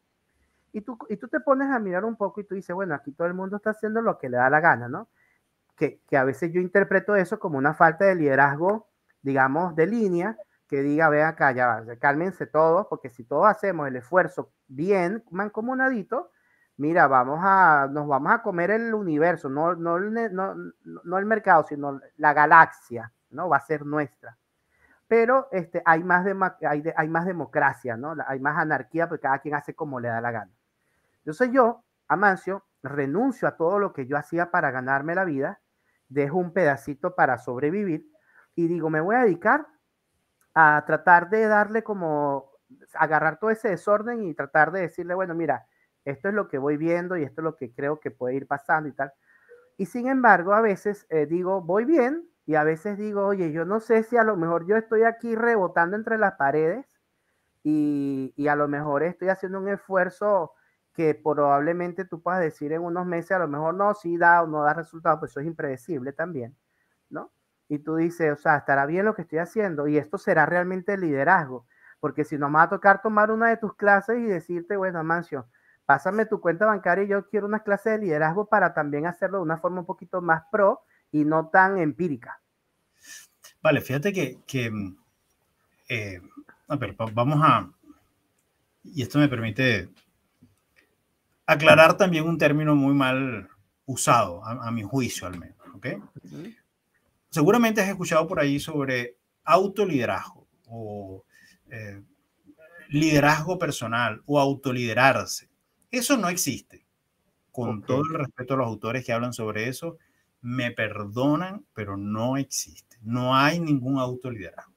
Y 0.73 0.83
tú, 0.83 0.99
y 1.09 1.17
tú 1.17 1.29
te 1.29 1.41
pones 1.41 1.69
a 1.71 1.79
mirar 1.79 2.05
un 2.05 2.17
poco 2.17 2.41
y 2.41 2.45
tú 2.45 2.55
dices, 2.55 2.75
bueno, 2.75 2.95
aquí 2.95 3.13
todo 3.13 3.27
el 3.27 3.35
mundo 3.35 3.57
está 3.57 3.71
haciendo 3.71 4.03
lo 4.03 4.19
que 4.19 4.29
le 4.29 4.37
da 4.37 4.51
la 4.51 4.61
gana, 4.61 4.89
¿no? 4.89 5.09
Que, 5.77 6.01
que 6.09 6.17
a 6.17 6.25
veces 6.25 6.53
yo 6.53 6.61
interpreto 6.61 7.17
eso 7.17 7.39
como 7.39 7.59
una 7.59 7.75
falta 7.75 8.05
de 8.05 8.15
liderazgo, 8.15 8.89
digamos, 9.23 9.75
de 9.75 9.87
línea, 9.87 10.37
que 10.71 10.83
diga, 10.83 11.09
vean 11.09 11.31
acá, 11.31 11.51
ya, 11.51 11.85
cálmense 11.99 12.47
todos, 12.47 12.87
porque 12.87 13.11
si 13.11 13.25
todos 13.25 13.49
hacemos 13.49 13.89
el 13.89 13.97
esfuerzo 13.97 14.53
bien, 14.69 15.25
mancomunadito, 15.31 16.31
mira, 16.77 17.09
vamos 17.09 17.41
a, 17.43 17.89
nos 17.91 18.07
vamos 18.07 18.33
a 18.33 18.41
comer 18.41 18.71
el 18.71 18.95
universo, 18.95 19.49
no, 19.49 19.75
no, 19.75 19.99
no, 19.99 20.55
no 21.05 21.19
el 21.19 21.27
mercado, 21.27 21.65
sino 21.65 22.01
la 22.19 22.33
galaxia, 22.33 23.13
¿no? 23.31 23.49
Va 23.49 23.57
a 23.57 23.67
ser 23.67 23.85
nuestra. 23.85 24.39
Pero 25.09 25.49
este, 25.51 25.83
hay, 25.85 26.05
más 26.05 26.25
de, 26.25 26.37
hay, 26.69 26.85
hay 26.97 27.09
más 27.09 27.27
democracia, 27.27 27.97
¿no? 27.97 28.15
Hay 28.29 28.39
más 28.39 28.57
anarquía, 28.57 29.09
porque 29.09 29.23
cada 29.23 29.41
quien 29.41 29.57
hace 29.57 29.75
como 29.75 29.99
le 29.99 30.07
da 30.07 30.21
la 30.21 30.31
gana. 30.31 30.53
Entonces 31.31 31.55
yo, 31.55 31.85
Amancio, 32.09 32.65
renuncio 32.83 33.47
a 33.47 33.57
todo 33.57 33.79
lo 33.79 33.93
que 33.93 34.05
yo 34.07 34.17
hacía 34.17 34.51
para 34.51 34.73
ganarme 34.73 35.15
la 35.15 35.25
vida, 35.25 35.61
dejo 36.09 36.39
un 36.39 36.53
pedacito 36.53 37.15
para 37.15 37.39
sobrevivir 37.39 38.05
y 38.57 38.67
digo, 38.67 38.91
me 38.91 39.01
voy 39.01 39.15
a 39.15 39.21
dedicar 39.23 39.69
a 40.55 40.83
tratar 40.89 41.31
de 41.31 41.47
darle 41.47 41.85
como, 41.85 42.51
agarrar 42.95 43.39
todo 43.39 43.51
ese 43.51 43.69
desorden 43.69 44.25
y 44.25 44.35
tratar 44.35 44.73
de 44.73 44.81
decirle, 44.81 45.15
bueno, 45.15 45.37
mira, 45.37 45.69
esto 46.05 46.29
es 46.29 46.35
lo 46.35 46.49
que 46.49 46.59
voy 46.59 46.77
viendo 46.77 47.17
y 47.17 47.23
esto 47.23 47.43
es 47.43 47.45
lo 47.45 47.55
que 47.55 47.73
creo 47.73 48.01
que 48.01 48.11
puede 48.11 48.35
ir 48.35 48.49
pasando 48.49 48.89
y 48.89 48.93
tal. 48.93 49.13
Y 49.77 49.87
sin 49.87 50.09
embargo, 50.09 50.53
a 50.53 50.61
veces 50.61 51.07
eh, 51.11 51.27
digo, 51.27 51.63
voy 51.63 51.85
bien 51.85 52.29
y 52.45 52.57
a 52.57 52.65
veces 52.65 52.99
digo, 52.99 53.25
oye, 53.25 53.53
yo 53.53 53.65
no 53.65 53.79
sé 53.79 54.03
si 54.03 54.17
a 54.17 54.25
lo 54.25 54.37
mejor 54.37 54.67
yo 54.67 54.77
estoy 54.77 55.05
aquí 55.05 55.37
rebotando 55.37 55.97
entre 55.97 56.19
las 56.19 56.33
paredes 56.33 56.87
y, 57.63 58.35
y 58.37 58.49
a 58.49 58.57
lo 58.57 58.67
mejor 58.67 59.05
estoy 59.05 59.29
haciendo 59.29 59.61
un 59.61 59.69
esfuerzo 59.69 60.55
que 60.95 61.15
probablemente 61.15 62.05
tú 62.05 62.21
puedas 62.21 62.41
decir 62.41 62.73
en 62.73 62.83
unos 62.83 63.07
meses, 63.07 63.33
a 63.33 63.39
lo 63.39 63.49
mejor 63.49 63.75
no, 63.75 63.95
si 63.95 64.17
da 64.17 64.43
o 64.43 64.47
no 64.47 64.63
da 64.63 64.75
resultado, 64.75 65.21
pues 65.21 65.33
eso 65.33 65.41
es 65.41 65.47
impredecible 65.47 66.13
también, 66.13 66.57
¿no? 67.09 67.31
y 67.71 67.79
tú 67.79 67.95
dices, 67.95 68.33
o 68.33 68.37
sea, 68.37 68.57
estará 68.57 68.85
bien 68.85 69.05
lo 69.05 69.15
que 69.15 69.23
estoy 69.23 69.39
haciendo 69.39 69.87
y 69.87 69.97
esto 69.97 70.19
será 70.19 70.45
realmente 70.45 70.99
liderazgo, 70.99 71.67
porque 72.01 72.25
si 72.25 72.37
no 72.37 72.49
me 72.51 72.57
va 72.57 72.65
a 72.65 72.69
tocar 72.69 73.01
tomar 73.01 73.31
una 73.31 73.49
de 73.49 73.59
tus 73.59 73.75
clases 73.77 74.19
y 74.19 74.25
decirte, 74.25 74.77
bueno, 74.77 74.99
Amancio, 74.99 75.47
pásame 75.87 76.27
tu 76.27 76.41
cuenta 76.41 76.67
bancaria 76.67 77.05
y 77.05 77.09
yo 77.09 77.29
quiero 77.29 77.47
una 77.47 77.61
clase 77.61 77.91
de 77.91 77.99
liderazgo 77.99 78.47
para 78.47 78.75
también 78.75 79.07
hacerlo 79.07 79.39
de 79.39 79.45
una 79.45 79.57
forma 79.57 79.81
un 79.81 79.87
poquito 79.87 80.21
más 80.21 80.43
pro 80.51 80.81
y 81.13 81.25
no 81.25 81.49
tan 81.49 81.79
empírica. 81.79 82.41
Vale, 83.63 83.81
fíjate 83.81 84.13
que, 84.13 84.73
eh, 85.89 86.21
a 86.67 86.77
ver, 86.77 86.97
vamos 87.15 87.41
a, 87.41 87.71
y 88.83 89.03
esto 89.03 89.21
me 89.21 89.29
permite 89.29 89.91
aclarar 91.53 91.97
también 91.97 92.27
un 92.27 92.39
término 92.39 92.75
muy 92.75 92.95
mal 92.95 93.49
usado, 93.87 94.45
a, 94.45 94.71
mi 94.71 94.83
juicio 94.83 95.27
al 95.27 95.39
menos, 95.39 95.59
¿ok? 95.75 95.87
seguramente 97.31 97.81
has 97.81 97.89
escuchado 97.89 98.27
por 98.27 98.41
ahí 98.41 98.61
sobre 98.61 99.17
autoliderazgo 99.45 100.47
o 100.67 101.25
eh, 101.71 102.03
liderazgo 102.89 103.59
personal 103.59 104.23
o 104.27 104.39
autoliderarse. 104.39 105.49
Eso 105.91 106.17
no 106.17 106.29
existe. 106.29 106.85
Con 107.53 107.83
todo 107.83 108.03
el 108.03 108.15
respeto 108.15 108.55
a 108.55 108.59
los 108.59 108.67
autores 108.67 109.05
que 109.05 109.13
hablan 109.13 109.33
sobre 109.33 109.69
eso, 109.69 109.99
me 110.41 110.71
perdonan, 110.71 111.65
pero 111.75 111.97
no 111.97 112.37
existe. 112.37 112.97
No 113.03 113.37
hay 113.37 113.59
ningún 113.61 113.99
autoliderazgo. 113.99 114.73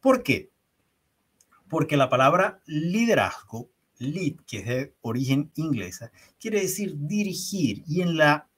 ¿Por 0.00 0.22
qué? 0.22 0.50
Porque 1.68 1.96
la 1.96 2.10
palabra 2.10 2.60
liderazgo, 2.66 3.70
lead, 3.98 4.36
que 4.46 4.58
es 4.58 4.66
de 4.66 4.94
origen 5.00 5.50
inglesa, 5.54 6.10
quiere 6.38 6.60
decir 6.60 6.94
dirigir 6.96 7.82
y 7.86 8.02
en 8.02 8.16
la 8.16 8.48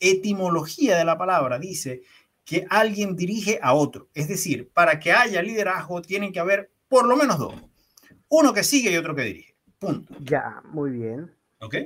etimología 0.00 0.96
de 0.96 1.04
la 1.04 1.18
palabra 1.18 1.58
dice 1.58 2.02
que 2.44 2.66
alguien 2.70 3.16
dirige 3.16 3.58
a 3.62 3.74
otro. 3.74 4.08
Es 4.14 4.28
decir, 4.28 4.70
para 4.72 4.98
que 5.00 5.12
haya 5.12 5.42
liderazgo 5.42 6.00
tienen 6.00 6.32
que 6.32 6.40
haber 6.40 6.72
por 6.88 7.06
lo 7.06 7.16
menos 7.16 7.38
dos. 7.38 7.54
Uno 8.28 8.52
que 8.52 8.64
sigue 8.64 8.90
y 8.90 8.96
otro 8.96 9.14
que 9.14 9.22
dirige. 9.22 9.56
Punto. 9.78 10.14
Ya, 10.20 10.62
muy 10.64 10.90
bien. 10.90 11.34
¿Ok? 11.60 11.76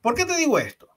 ¿Por 0.00 0.14
qué 0.14 0.24
te 0.24 0.36
digo 0.36 0.58
esto? 0.58 0.88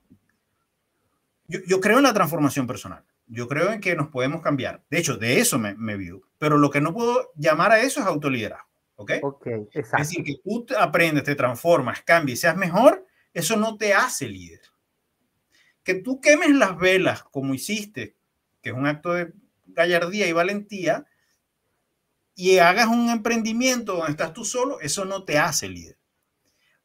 Yo, 1.48 1.80
creo 1.80 1.98
en 1.98 2.04
la 2.04 2.14
transformación 2.14 2.66
personal. 2.66 3.04
Yo 3.26 3.48
creo 3.48 3.72
en 3.72 3.80
que 3.80 3.94
nos 3.94 4.08
podemos 4.08 4.40
cambiar. 4.40 4.84
De 4.88 4.98
hecho, 4.98 5.16
de 5.16 5.40
eso 5.40 5.58
me, 5.58 5.74
me 5.74 5.96
vivo. 5.96 6.22
Pero 6.38 6.56
lo 6.56 6.70
que 6.70 6.80
no 6.80 6.94
puedo 6.94 7.32
llamar 7.34 7.72
a 7.72 7.80
eso 7.80 8.00
es 8.00 8.06
autoliderazgo. 8.06 8.71
¿Ok? 8.96 9.12
Ok, 9.22 9.46
exacto. 9.72 10.02
Es 10.02 10.08
decir, 10.08 10.24
que 10.24 10.34
tú 10.44 10.66
aprendes, 10.78 11.24
te 11.24 11.34
transformas, 11.34 12.02
cambias 12.02 12.38
y 12.38 12.42
seas 12.42 12.56
mejor, 12.56 13.06
eso 13.32 13.56
no 13.56 13.76
te 13.76 13.94
hace 13.94 14.28
líder. 14.28 14.60
Que 15.82 15.94
tú 15.94 16.20
quemes 16.20 16.50
las 16.50 16.76
velas 16.78 17.22
como 17.24 17.54
hiciste 17.54 18.16
que 18.62 18.70
es 18.70 18.76
un 18.76 18.86
acto 18.86 19.12
de 19.12 19.32
gallardía 19.66 20.28
y 20.28 20.32
valentía, 20.32 21.04
y 22.34 22.58
hagas 22.58 22.86
un 22.86 23.10
emprendimiento 23.10 23.96
donde 23.96 24.12
estás 24.12 24.32
tú 24.32 24.44
solo, 24.44 24.80
eso 24.80 25.04
no 25.04 25.24
te 25.24 25.38
hace 25.38 25.68
líder. 25.68 25.98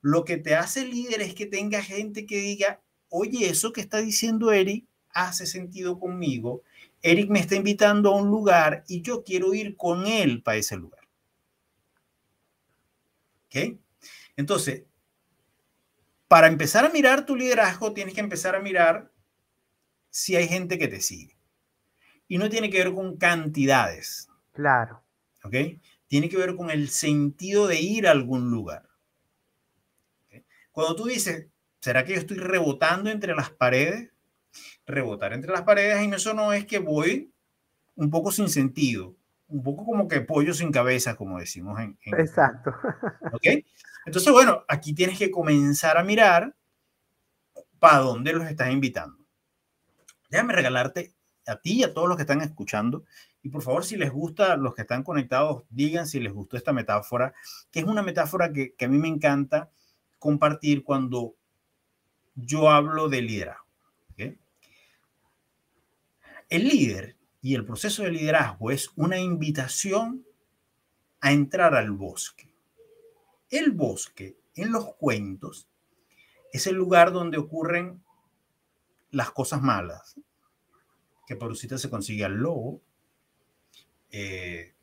Lo 0.01 0.25
que 0.25 0.37
te 0.37 0.55
hace 0.55 0.85
líder 0.85 1.21
es 1.21 1.33
que 1.35 1.45
tenga 1.45 1.81
gente 1.81 2.25
que 2.25 2.39
diga, 2.39 2.81
oye, 3.09 3.49
eso 3.49 3.71
que 3.71 3.81
está 3.81 4.01
diciendo 4.01 4.51
Eric 4.51 4.85
hace 5.11 5.45
sentido 5.45 5.99
conmigo. 5.99 6.63
Eric 7.01 7.29
me 7.29 7.39
está 7.39 7.55
invitando 7.55 8.11
a 8.11 8.17
un 8.17 8.27
lugar 8.27 8.83
y 8.87 9.01
yo 9.01 9.23
quiero 9.23 9.53
ir 9.53 9.77
con 9.77 10.05
él 10.05 10.43
para 10.43 10.57
ese 10.57 10.75
lugar. 10.75 11.06
¿Ok? 13.47 13.79
Entonces, 14.35 14.83
para 16.27 16.47
empezar 16.47 16.85
a 16.85 16.89
mirar 16.89 17.25
tu 17.25 17.35
liderazgo, 17.35 17.93
tienes 17.93 18.13
que 18.13 18.21
empezar 18.21 18.55
a 18.55 18.59
mirar 18.59 19.11
si 20.09 20.35
hay 20.35 20.47
gente 20.47 20.77
que 20.77 20.87
te 20.87 21.01
sigue 21.01 21.37
y 22.27 22.37
no 22.37 22.49
tiene 22.49 22.69
que 22.69 22.79
ver 22.79 22.93
con 22.93 23.17
cantidades. 23.17 24.29
Claro. 24.51 25.03
¿Ok? 25.43 25.55
Tiene 26.07 26.29
que 26.29 26.37
ver 26.37 26.55
con 26.55 26.69
el 26.69 26.89
sentido 26.89 27.67
de 27.67 27.79
ir 27.79 28.07
a 28.07 28.11
algún 28.11 28.49
lugar. 28.49 28.87
Cuando 30.71 30.95
tú 30.95 31.05
dices, 31.05 31.47
¿será 31.79 32.05
que 32.05 32.13
yo 32.13 32.19
estoy 32.19 32.37
rebotando 32.37 33.09
entre 33.09 33.35
las 33.35 33.49
paredes? 33.49 34.11
Rebotar 34.85 35.33
entre 35.33 35.51
las 35.51 35.63
paredes 35.63 36.05
y 36.05 36.13
eso 36.13 36.33
no 36.33 36.53
es 36.53 36.65
que 36.65 36.79
voy 36.79 37.31
un 37.95 38.09
poco 38.09 38.31
sin 38.31 38.49
sentido, 38.49 39.15
un 39.49 39.63
poco 39.63 39.85
como 39.85 40.07
que 40.07 40.21
pollo 40.21 40.53
sin 40.53 40.71
cabeza, 40.71 41.15
como 41.15 41.39
decimos 41.39 41.79
en... 41.79 41.97
Exacto. 42.17 42.73
¿Ok? 43.31 43.45
Entonces, 44.05 44.31
bueno, 44.31 44.63
aquí 44.67 44.93
tienes 44.93 45.17
que 45.17 45.31
comenzar 45.31 45.97
a 45.97 46.03
mirar 46.03 46.55
para 47.79 47.99
dónde 47.99 48.33
los 48.33 48.47
estás 48.47 48.71
invitando. 48.71 49.17
Déjame 50.29 50.53
regalarte 50.53 51.13
a 51.45 51.55
ti 51.57 51.79
y 51.79 51.83
a 51.83 51.93
todos 51.93 52.07
los 52.07 52.17
que 52.17 52.23
están 52.23 52.41
escuchando. 52.41 53.05
Y 53.41 53.49
por 53.49 53.61
favor, 53.61 53.85
si 53.85 53.95
les 53.95 54.11
gusta, 54.11 54.57
los 54.57 54.75
que 54.75 54.81
están 54.81 55.03
conectados, 55.03 55.63
digan 55.69 56.07
si 56.07 56.19
les 56.19 56.33
gustó 56.33 56.57
esta 56.57 56.73
metáfora, 56.73 57.33
que 57.71 57.79
es 57.79 57.85
una 57.85 58.01
metáfora 58.01 58.51
que, 58.51 58.73
a 58.79 58.87
mí 58.87 58.97
me 58.97 59.07
encanta 59.07 59.69
compartir 60.19 60.83
cuando 60.83 61.35
yo 62.35 62.69
hablo 62.69 63.07
de 63.09 63.21
liderazgo. 63.21 63.65
El 66.49 66.65
líder 66.65 67.16
y 67.47 67.55
el 67.55 67.63
proceso 67.63 68.03
de 68.03 68.11
liderazgo 68.11 68.71
es 68.71 68.91
una 68.97 69.17
invitación 69.17 70.25
a 71.21 71.31
entrar 71.31 71.75
al 71.75 71.91
bosque. 71.91 72.53
El 73.49 73.71
bosque, 73.71 74.35
en 74.53 74.73
los 74.73 74.95
cuentos, 74.95 75.65
es 76.51 76.67
el 76.67 76.75
lugar 76.75 77.13
donde 77.13 77.37
ocurren 77.37 78.03
las 79.11 79.31
cosas 79.31 79.61
malas, 79.61 80.19
que 81.25 81.37
Parucita 81.37 81.77
se 81.77 81.89
consigue 81.89 82.25
al 82.25 82.33
lobo. 82.33 82.81
Eh, 84.11 84.73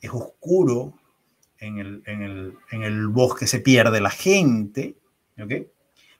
es 0.00 0.10
oscuro, 0.10 0.94
en 1.58 1.76
el, 1.76 2.02
en, 2.06 2.82
el, 2.84 3.08
bosque 3.08 3.46
se 3.46 3.60
pierde 3.60 4.00
la 4.00 4.08
gente. 4.08 4.96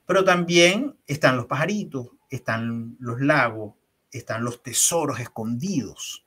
Pero 0.05 0.23
también 0.23 0.95
están 1.07 1.35
los 1.35 1.47
pajaritos, 1.47 2.11
están 2.29 2.95
los 2.99 3.19
lagos, 3.21 3.73
están 4.11 4.43
los 4.43 4.63
tesoros 4.63 5.19
escondidos. 5.19 6.25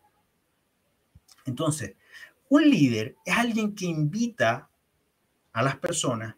Entonces, 1.47 1.97
un 2.49 2.69
líder 2.69 3.17
es 3.25 3.37
alguien 3.37 3.75
que 3.75 3.87
invita 3.87 4.69
a 5.53 5.63
las 5.63 5.77
personas 5.77 6.37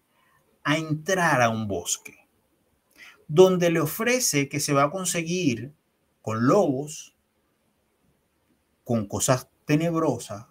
a 0.64 0.76
entrar 0.76 1.42
a 1.42 1.48
un 1.48 1.66
bosque, 1.66 2.28
donde 3.28 3.70
le 3.70 3.80
ofrece 3.80 4.48
que 4.48 4.60
se 4.60 4.72
va 4.72 4.84
a 4.84 4.90
conseguir 4.90 5.72
con 6.20 6.46
lobos, 6.46 7.16
con 8.84 9.06
cosas 9.06 9.48
tenebrosas, 9.64 10.46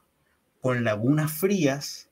con 0.61 0.83
lagunas 0.83 1.31
frías, 1.31 2.09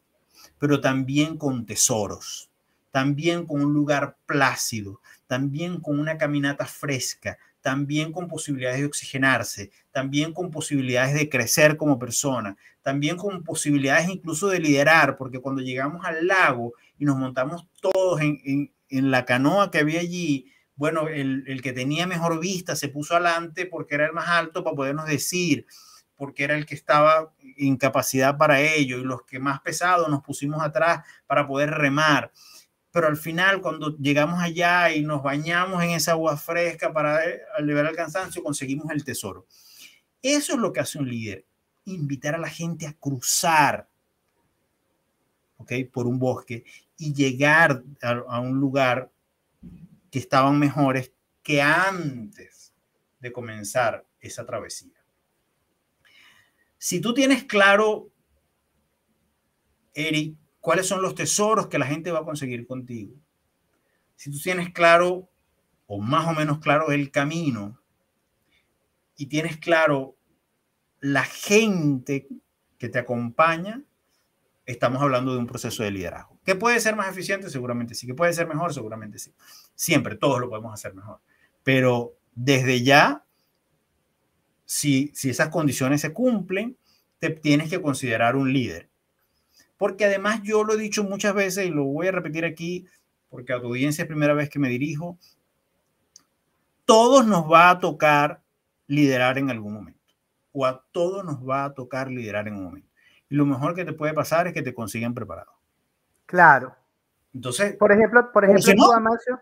pero 0.57 0.81
también 0.81 1.37
con 1.37 1.65
tesoros, 1.65 2.49
también 2.91 3.45
con 3.45 3.61
un 3.61 3.73
lugar 3.73 4.17
plácido, 4.25 5.01
también 5.27 5.79
con 5.81 5.99
una 5.99 6.17
caminata 6.17 6.65
fresca, 6.65 7.37
también 7.61 8.11
con 8.11 8.27
posibilidades 8.27 8.79
de 8.79 8.85
oxigenarse, 8.85 9.71
también 9.91 10.33
con 10.33 10.51
posibilidades 10.51 11.13
de 11.13 11.29
crecer 11.29 11.77
como 11.77 11.99
persona, 11.99 12.57
también 12.81 13.17
con 13.17 13.43
posibilidades 13.43 14.09
incluso 14.09 14.47
de 14.47 14.59
liderar, 14.59 15.17
porque 15.17 15.39
cuando 15.39 15.61
llegamos 15.61 16.05
al 16.05 16.27
lago 16.27 16.73
y 16.97 17.05
nos 17.05 17.17
montamos 17.17 17.67
todos 17.81 18.21
en, 18.21 18.71
la 18.89 19.25
canoa 19.25 19.69
que 19.69 19.79
había 19.79 19.99
allí, 19.99 20.51
bueno, 20.75 21.07
el, 21.07 21.43
el, 21.47 21.61
que 21.61 21.73
tenía 21.73 22.07
mejor 22.07 22.39
vista 22.39 22.75
se 22.75 22.87
puso 22.87 23.15
adelante 23.15 23.65
porque 23.65 23.95
era 23.95 24.07
el 24.07 24.13
más 24.13 24.29
alto 24.29 24.63
para 24.63 24.75
podernos 24.75 25.05
decir, 25.05 25.67
porque 26.15 26.43
era 26.43 26.55
el 26.55 26.65
que 26.65 26.75
estaba 26.75 27.33
en 27.57 27.77
capacidad 27.77 28.37
para 28.37 28.61
ello, 28.61 28.97
y 28.97 29.03
los 29.03 29.23
que 29.23 29.39
más 29.39 29.61
pesados 29.61 30.09
nos 30.09 30.21
pusimos 30.21 30.61
atrás 30.61 31.05
para 31.27 31.47
poder 31.47 31.71
remar 31.71 32.31
pero 32.91 33.07
al 33.07 33.17
final 33.17 33.61
cuando 33.61 33.95
llegamos 33.97 34.41
allá 34.41 34.91
y 34.91 35.01
nos 35.01 35.21
bañamos 35.21 35.83
en 35.83 35.91
esa 35.91 36.11
agua 36.11 36.37
fresca 36.37 36.91
para 36.91 37.23
eh, 37.25 37.41
liberar 37.61 37.91
el 37.91 37.97
cansancio, 37.97 38.43
conseguimos 38.43 38.89
el 38.91 39.03
tesoro. 39.03 39.45
Eso 40.21 40.53
es 40.53 40.59
lo 40.59 40.73
que 40.73 40.79
hace 40.79 40.97
un 40.97 41.09
líder, 41.09 41.45
invitar 41.85 42.35
a 42.35 42.39
la 42.39 42.49
gente 42.49 42.87
a 42.87 42.93
cruzar, 42.93 43.87
¿ok? 45.57 45.73
Por 45.91 46.07
un 46.07 46.19
bosque 46.19 46.63
y 46.97 47.13
llegar 47.13 47.83
a, 48.01 48.09
a 48.27 48.39
un 48.39 48.59
lugar 48.59 49.11
que 50.11 50.19
estaban 50.19 50.57
mejores 50.57 51.13
que 51.43 51.61
antes 51.61 52.73
de 53.19 53.31
comenzar 53.31 54.05
esa 54.19 54.45
travesía. 54.45 54.99
Si 56.77 57.01
tú 57.01 57.13
tienes 57.13 57.43
claro, 57.43 58.09
Eric, 59.93 60.35
cuáles 60.69 60.85
son 60.85 61.01
los 61.01 61.15
tesoros 61.15 61.65
que 61.65 61.79
la 61.79 61.87
gente 61.87 62.11
va 62.11 62.19
a 62.19 62.23
conseguir 62.23 62.67
contigo. 62.67 63.15
Si 64.15 64.29
tú 64.29 64.37
tienes 64.37 64.69
claro, 64.71 65.27
o 65.87 65.99
más 65.99 66.27
o 66.27 66.33
menos 66.35 66.59
claro, 66.59 66.91
el 66.91 67.09
camino, 67.09 67.81
y 69.15 69.25
tienes 69.25 69.57
claro 69.57 70.15
la 70.99 71.23
gente 71.23 72.27
que 72.77 72.87
te 72.87 72.99
acompaña, 72.99 73.81
estamos 74.67 75.01
hablando 75.01 75.33
de 75.33 75.39
un 75.39 75.47
proceso 75.47 75.81
de 75.81 75.89
liderazgo. 75.89 76.37
¿Que 76.45 76.53
puede 76.53 76.79
ser 76.79 76.95
más 76.95 77.09
eficiente? 77.09 77.49
Seguramente 77.49 77.95
sí. 77.95 78.05
¿Que 78.05 78.13
puede 78.13 78.33
ser 78.33 78.47
mejor? 78.47 78.71
Seguramente 78.71 79.17
sí. 79.17 79.33
Siempre, 79.73 80.17
todos 80.17 80.39
lo 80.39 80.49
podemos 80.49 80.71
hacer 80.71 80.93
mejor. 80.93 81.19
Pero 81.63 82.13
desde 82.35 82.83
ya, 82.83 83.25
si, 84.65 85.09
si 85.15 85.31
esas 85.31 85.49
condiciones 85.49 86.01
se 86.01 86.13
cumplen, 86.13 86.77
te 87.17 87.31
tienes 87.31 87.71
que 87.71 87.81
considerar 87.81 88.35
un 88.35 88.53
líder 88.53 88.88
porque 89.79 90.03
además 90.03 90.41
yo 90.43 90.65
lo 90.65 90.73
he 90.73 90.77
dicho 90.77 91.05
muchas 91.05 91.33
veces 91.33 91.65
y 91.65 91.69
lo 91.69 91.85
voy 91.85 92.09
a 92.09 92.11
repetir 92.11 92.43
aquí, 92.43 92.85
porque 93.29 93.53
a 93.53 93.61
tu 93.61 93.67
audiencia 93.67 94.01
es 94.01 94.07
primera 94.09 94.33
vez 94.33 94.49
que 94.49 94.59
me 94.59 94.67
dirijo, 94.67 95.17
todos 96.83 97.25
nos 97.25 97.49
va 97.49 97.69
a 97.69 97.79
tocar 97.79 98.41
liderar 98.87 99.37
en 99.37 99.49
algún 99.49 99.73
momento, 99.73 100.13
o 100.51 100.65
a 100.65 100.83
todos 100.91 101.23
nos 101.23 101.47
va 101.47 101.63
a 101.63 101.73
tocar 101.73 102.09
liderar 102.09 102.49
en 102.49 102.55
un 102.55 102.65
momento. 102.65 102.89
Y 103.29 103.35
lo 103.35 103.45
mejor 103.45 103.73
que 103.73 103.85
te 103.85 103.93
puede 103.93 104.13
pasar 104.13 104.47
es 104.47 104.53
que 104.53 104.61
te 104.61 104.73
consigan 104.73 105.13
preparado. 105.13 105.53
Claro. 106.25 106.75
Entonces, 107.33 107.77
por 107.77 107.93
ejemplo, 107.93 108.33
por 108.33 108.43
ejemplo, 108.43 108.73
tú, 108.75 108.91
Amancio, 108.91 109.39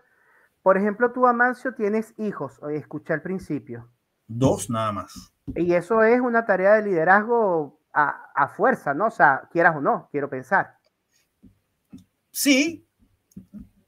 por 0.62 0.76
ejemplo, 0.76 1.10
tú, 1.10 1.26
Amancio, 1.26 1.74
tienes 1.74 2.14
hijos, 2.16 2.60
escuché 2.70 3.12
al 3.12 3.22
principio. 3.22 3.88
Dos 4.28 4.70
nada 4.70 4.92
más. 4.92 5.32
Y 5.56 5.74
eso 5.74 6.04
es 6.04 6.20
una 6.20 6.46
tarea 6.46 6.74
de 6.74 6.82
liderazgo 6.82 7.77
a, 7.98 8.48
fuerza, 8.48 8.94
¿no? 8.94 9.06
O 9.06 9.10
sea, 9.10 9.48
quieras 9.50 9.76
o 9.76 9.80
no, 9.80 10.08
quiero 10.10 10.28
pensar. 10.28 10.76
Sí, 12.30 12.86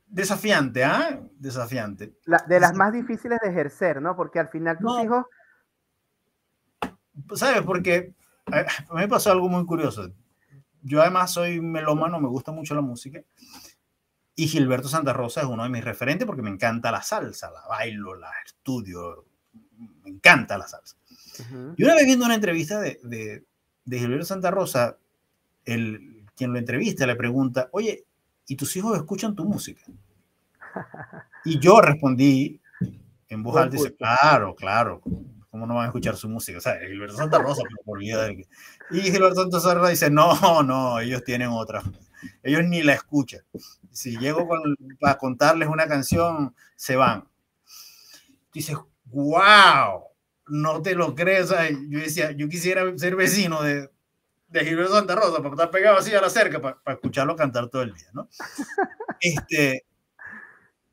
desafiante, 0.07 0.85
¿ah? 0.85 1.21
Desafiante. 1.39 2.17
de 2.47 2.61
las 2.61 2.75
más 2.75 2.93
difíciles 2.93 3.39
de 3.43 3.51
ejercer, 3.51 4.03
¿no? 4.03 4.17
Porque 4.17 4.39
al 4.39 4.49
final 4.49 4.79
tus 4.79 5.03
hijos... 5.03 5.25
¿Sabes? 7.35 7.63
Porque 7.63 8.15
a 8.47 8.63
mí 8.95 9.01
me 9.01 9.09
pasó 9.09 9.31
algo 9.31 9.49
muy 9.49 9.65
curioso. 9.67 10.11
Yo 10.83 11.03
además 11.03 11.33
soy 11.33 11.61
melómano, 11.61 12.19
me 12.19 12.29
gusta 12.29 12.51
mucho 12.53 12.75
la 12.75 12.81
música. 12.81 13.21
Y 14.35 14.49
Gilberto 14.49 14.89
Santa 14.89 15.13
Rosa 15.13 15.43
es 15.43 15.47
uno 15.47 15.63
de 15.63 15.69
mis 15.69 15.85
referentes 15.85 16.27
porque 16.27 16.43
me 16.43 16.51
encanta 16.51 16.91
la 16.91 17.03
salsa, 17.03 17.51
la 17.51 17.67
bailo, 17.69 18.15
la 18.15 18.31
estudio, 18.45 19.27
me 20.03 20.11
encanta 20.11 20.57
la 20.57 20.67
salsa. 20.67 20.97
Y 21.77 21.85
una 21.85 21.95
vez 21.95 22.07
viendo 22.07 22.25
una 22.25 22.35
entrevista 22.35 22.81
de, 22.81 22.99
de 23.03 23.45
Gilberto 23.99 24.27
Santa 24.27 24.51
Rosa, 24.51 24.99
el, 25.65 26.27
quien 26.37 26.53
lo 26.53 26.59
entrevista 26.59 27.07
le 27.07 27.17
pregunta, 27.17 27.69
oye, 27.73 28.05
¿y 28.47 28.57
tus 28.57 28.75
hijos 28.77 28.97
escuchan 28.97 29.35
tu 29.35 29.45
música? 29.45 29.83
Y 31.45 31.59
yo 31.59 31.81
respondí 31.81 32.61
en 33.29 33.43
voz 33.43 33.57
alta, 33.57 33.77
dice, 33.77 33.95
claro, 33.95 34.55
claro, 34.55 35.01
¿cómo 35.51 35.67
no 35.67 35.75
van 35.75 35.85
a 35.85 35.87
escuchar 35.87 36.17
su 36.17 36.29
música? 36.29 36.59
O 36.59 36.61
sea, 36.61 36.79
Gilberto 36.79 37.17
Santa 37.17 37.39
Rosa, 37.39 37.63
por 37.85 37.99
vida 37.99 38.25
de 38.25 38.37
que... 38.37 38.49
Y 38.91 39.01
Gilberto 39.03 39.43
Santa 39.43 39.75
Rosa 39.75 39.91
dice, 39.91 40.11
no, 40.11 40.63
no, 40.63 41.01
ellos 41.01 41.25
tienen 41.25 41.49
otra, 41.49 41.83
ellos 42.43 42.65
ni 42.65 42.83
la 42.83 42.95
escuchan. 42.95 43.41
Si 43.91 44.17
llego 44.19 44.47
con, 44.47 44.61
a 45.03 45.19
contarles 45.19 45.69
una 45.69 45.87
canción, 45.87 46.55
se 46.77 46.97
van. 46.97 47.25
Dice, 48.53 48.77
wow, 49.07 50.10
no 50.51 50.83
te 50.83 50.95
lo 50.95 51.15
crees. 51.15 51.51
yo 51.89 51.99
decía, 51.99 52.33
yo 52.33 52.49
quisiera 52.49 52.97
ser 52.99 53.17
vecino 53.17 53.63
de, 53.63 53.91
de 54.49 54.65
Gilberto 54.65 54.95
Santa 54.95 55.15
Rosa 55.15 55.39
para 55.39 55.51
estar 55.51 55.71
pegado 55.71 55.99
así 55.99 56.15
a 56.15 56.21
la 56.21 56.29
cerca 56.29 56.61
para, 56.61 56.79
escucharlo 56.87 57.37
cantar 57.37 57.69
todo 57.69 57.83
el 57.83 57.95
día, 57.95 58.09
¿no? 58.13 58.29
Este, 59.21 59.85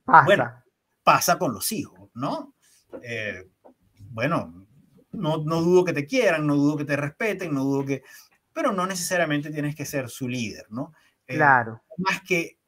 pasa. 0.03 0.26
Bueno, 0.26 0.64
pasa 1.01 1.39
con 1.39 1.53
los 1.53 1.72
hijos, 1.72 2.10
¿no? 2.14 2.53
Eh, 3.01 3.49
bueno, 4.10 4.68
no, 5.12 5.38
no 5.38 5.62
dudo 5.62 5.86
que 5.86 5.93
te 5.93 6.05
quieran, 6.05 6.45
no 6.45 6.55
dudo 6.55 6.78
que 6.78 6.86
te 6.86 6.97
respeten, 6.97 7.53
no 7.53 7.64
dudo 7.64 7.86
que... 7.86 8.03
Pero 8.51 8.74
no 8.74 8.86
necesariamente 8.86 9.49
tienes 9.49 9.76
que 9.76 9.86
ser 9.86 10.10
su 10.10 10.28
líder, 10.28 10.66
¿no? 10.70 10.93
Eh, 11.26 11.36
claro. 11.36 11.84
Más 11.97 12.22
que, 12.22 12.60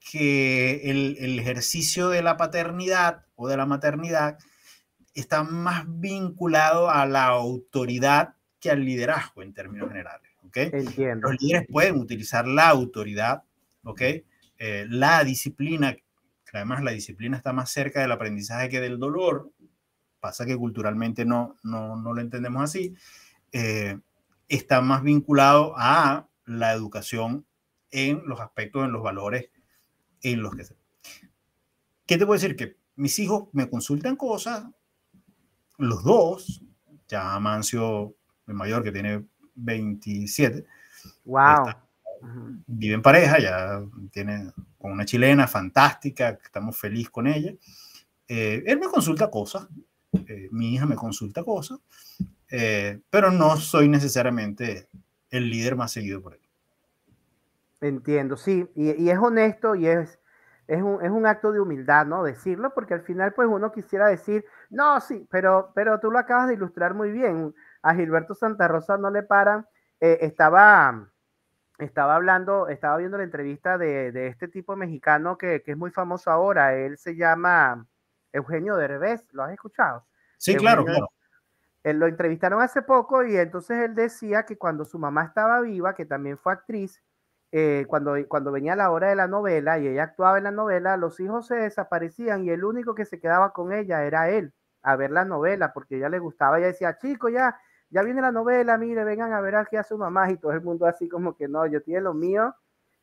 que 0.00 0.90
el, 0.90 1.16
el 1.20 1.38
ejercicio 1.38 2.08
de 2.08 2.22
la 2.22 2.36
paternidad 2.36 3.24
o 3.36 3.46
de 3.46 3.56
la 3.56 3.66
maternidad 3.66 4.38
está 5.20 5.42
más 5.42 5.84
vinculado 5.86 6.90
a 6.90 7.06
la 7.06 7.26
autoridad 7.26 8.34
que 8.60 8.70
al 8.70 8.84
liderazgo 8.84 9.42
en 9.42 9.54
términos 9.54 9.88
generales. 9.88 10.30
¿okay? 10.46 10.70
Entiendo. 10.72 11.30
Los 11.30 11.40
líderes 11.40 11.66
pueden 11.70 11.96
utilizar 11.96 12.46
la 12.46 12.68
autoridad, 12.68 13.42
¿okay? 13.82 14.24
Eh, 14.58 14.86
la 14.88 15.24
disciplina, 15.24 15.94
que 15.94 16.02
además 16.52 16.82
la 16.82 16.92
disciplina 16.92 17.36
está 17.36 17.52
más 17.52 17.70
cerca 17.70 18.00
del 18.00 18.12
aprendizaje 18.12 18.68
que 18.68 18.80
del 18.80 18.98
dolor, 18.98 19.50
pasa 20.20 20.46
que 20.46 20.56
culturalmente 20.56 21.24
no, 21.24 21.56
no, 21.62 21.96
no 21.96 22.12
lo 22.12 22.20
entendemos 22.20 22.62
así, 22.62 22.94
eh, 23.52 23.98
está 24.48 24.80
más 24.80 25.02
vinculado 25.02 25.74
a 25.76 26.28
la 26.44 26.72
educación 26.72 27.46
en 27.90 28.22
los 28.26 28.40
aspectos, 28.40 28.84
en 28.84 28.92
los 28.92 29.02
valores 29.02 29.50
en 30.22 30.42
los 30.42 30.54
que 30.54 30.64
se... 30.64 30.74
¿Qué 32.06 32.18
te 32.18 32.26
puedo 32.26 32.40
decir? 32.40 32.56
Que 32.56 32.76
mis 32.96 33.18
hijos 33.18 33.48
me 33.52 33.68
consultan 33.68 34.16
cosas, 34.16 34.64
los 35.78 36.02
dos, 36.02 36.62
ya 37.08 37.38
Mancio, 37.38 38.14
el 38.46 38.54
mayor, 38.54 38.82
que 38.82 38.92
tiene 38.92 39.24
27. 39.54 40.64
Wow. 41.24 41.72
vive 42.66 42.94
en 42.94 43.02
pareja, 43.02 43.38
ya 43.38 43.82
tiene 44.10 44.52
con 44.78 44.92
una 44.92 45.04
chilena 45.04 45.46
fantástica, 45.46 46.38
estamos 46.42 46.76
felices 46.76 47.10
con 47.10 47.26
ella. 47.26 47.52
Eh, 48.28 48.62
él 48.66 48.78
me 48.78 48.86
consulta 48.86 49.30
cosas, 49.30 49.68
eh, 50.26 50.48
mi 50.50 50.74
hija 50.74 50.86
me 50.86 50.96
consulta 50.96 51.44
cosas, 51.44 51.78
eh, 52.50 53.00
pero 53.10 53.30
no 53.30 53.56
soy 53.56 53.88
necesariamente 53.88 54.88
el 55.30 55.48
líder 55.48 55.76
más 55.76 55.92
seguido 55.92 56.20
por 56.22 56.34
él. 56.34 56.40
Entiendo, 57.80 58.36
sí, 58.36 58.66
y, 58.74 59.02
y 59.02 59.10
es 59.10 59.18
honesto 59.18 59.74
y 59.74 59.86
es, 59.86 60.18
es 60.66 60.82
un, 60.82 61.04
es 61.04 61.10
un, 61.10 61.26
acto 61.26 61.52
de 61.52 61.60
humildad, 61.60 62.06
¿no? 62.06 62.24
Decirlo, 62.24 62.72
porque 62.74 62.94
al 62.94 63.02
final, 63.02 63.32
pues 63.34 63.48
uno 63.50 63.70
quisiera 63.70 64.08
decir, 64.08 64.44
no, 64.70 65.00
sí, 65.00 65.26
pero, 65.30 65.72
pero 65.74 66.00
tú 66.00 66.10
lo 66.10 66.18
acabas 66.18 66.48
de 66.48 66.54
ilustrar 66.54 66.94
muy 66.94 67.10
bien. 67.10 67.54
A 67.82 67.94
Gilberto 67.94 68.34
Santa 68.34 68.68
Rosa 68.68 68.96
no 68.96 69.10
le 69.10 69.22
paran. 69.22 69.66
Eh, 70.00 70.18
estaba, 70.22 71.08
estaba 71.78 72.16
hablando, 72.16 72.68
estaba 72.68 72.96
viendo 72.96 73.18
la 73.18 73.24
entrevista 73.24 73.78
de, 73.78 74.12
de 74.12 74.26
este 74.28 74.48
tipo 74.48 74.76
mexicano 74.76 75.38
que, 75.38 75.62
que, 75.62 75.72
es 75.72 75.76
muy 75.76 75.90
famoso 75.90 76.30
ahora. 76.30 76.74
Él 76.74 76.98
se 76.98 77.16
llama 77.16 77.86
Eugenio 78.32 78.76
Derbez, 78.76 79.26
¿lo 79.32 79.44
has 79.44 79.52
escuchado? 79.52 80.06
Sí, 80.38 80.56
claro, 80.56 80.84
claro. 80.84 81.08
Él 81.82 82.00
lo 82.00 82.06
entrevistaron 82.06 82.60
hace 82.60 82.82
poco 82.82 83.24
y 83.24 83.36
entonces 83.36 83.78
él 83.78 83.94
decía 83.94 84.44
que 84.44 84.58
cuando 84.58 84.84
su 84.84 84.98
mamá 84.98 85.24
estaba 85.24 85.60
viva, 85.60 85.94
que 85.94 86.04
también 86.04 86.36
fue 86.36 86.52
actriz, 86.52 87.00
eh, 87.58 87.86
cuando, 87.86 88.16
cuando 88.28 88.52
venía 88.52 88.76
la 88.76 88.90
hora 88.90 89.08
de 89.08 89.16
la 89.16 89.28
novela 89.28 89.78
y 89.78 89.88
ella 89.88 90.02
actuaba 90.02 90.36
en 90.36 90.44
la 90.44 90.50
novela, 90.50 90.98
los 90.98 91.18
hijos 91.20 91.46
se 91.46 91.54
desaparecían 91.54 92.44
y 92.44 92.50
el 92.50 92.62
único 92.62 92.94
que 92.94 93.06
se 93.06 93.18
quedaba 93.18 93.54
con 93.54 93.72
ella 93.72 94.04
era 94.04 94.28
él 94.28 94.52
a 94.82 94.94
ver 94.94 95.10
la 95.10 95.24
novela 95.24 95.72
porque 95.72 95.96
ella 95.96 96.10
le 96.10 96.18
gustaba. 96.18 96.58
Ella 96.58 96.66
decía, 96.66 96.98
chico, 96.98 97.30
ya, 97.30 97.58
ya 97.88 98.02
viene 98.02 98.20
la 98.20 98.30
novela, 98.30 98.76
mire, 98.76 99.04
vengan 99.04 99.32
a 99.32 99.40
ver 99.40 99.56
aquí 99.56 99.76
a 99.76 99.84
su 99.84 99.96
mamá 99.96 100.30
y 100.30 100.36
todo 100.36 100.52
el 100.52 100.60
mundo 100.60 100.84
así 100.84 101.08
como 101.08 101.34
que 101.34 101.48
no, 101.48 101.64
yo 101.64 101.80
tiene 101.80 102.02
lo 102.02 102.12
mío 102.12 102.54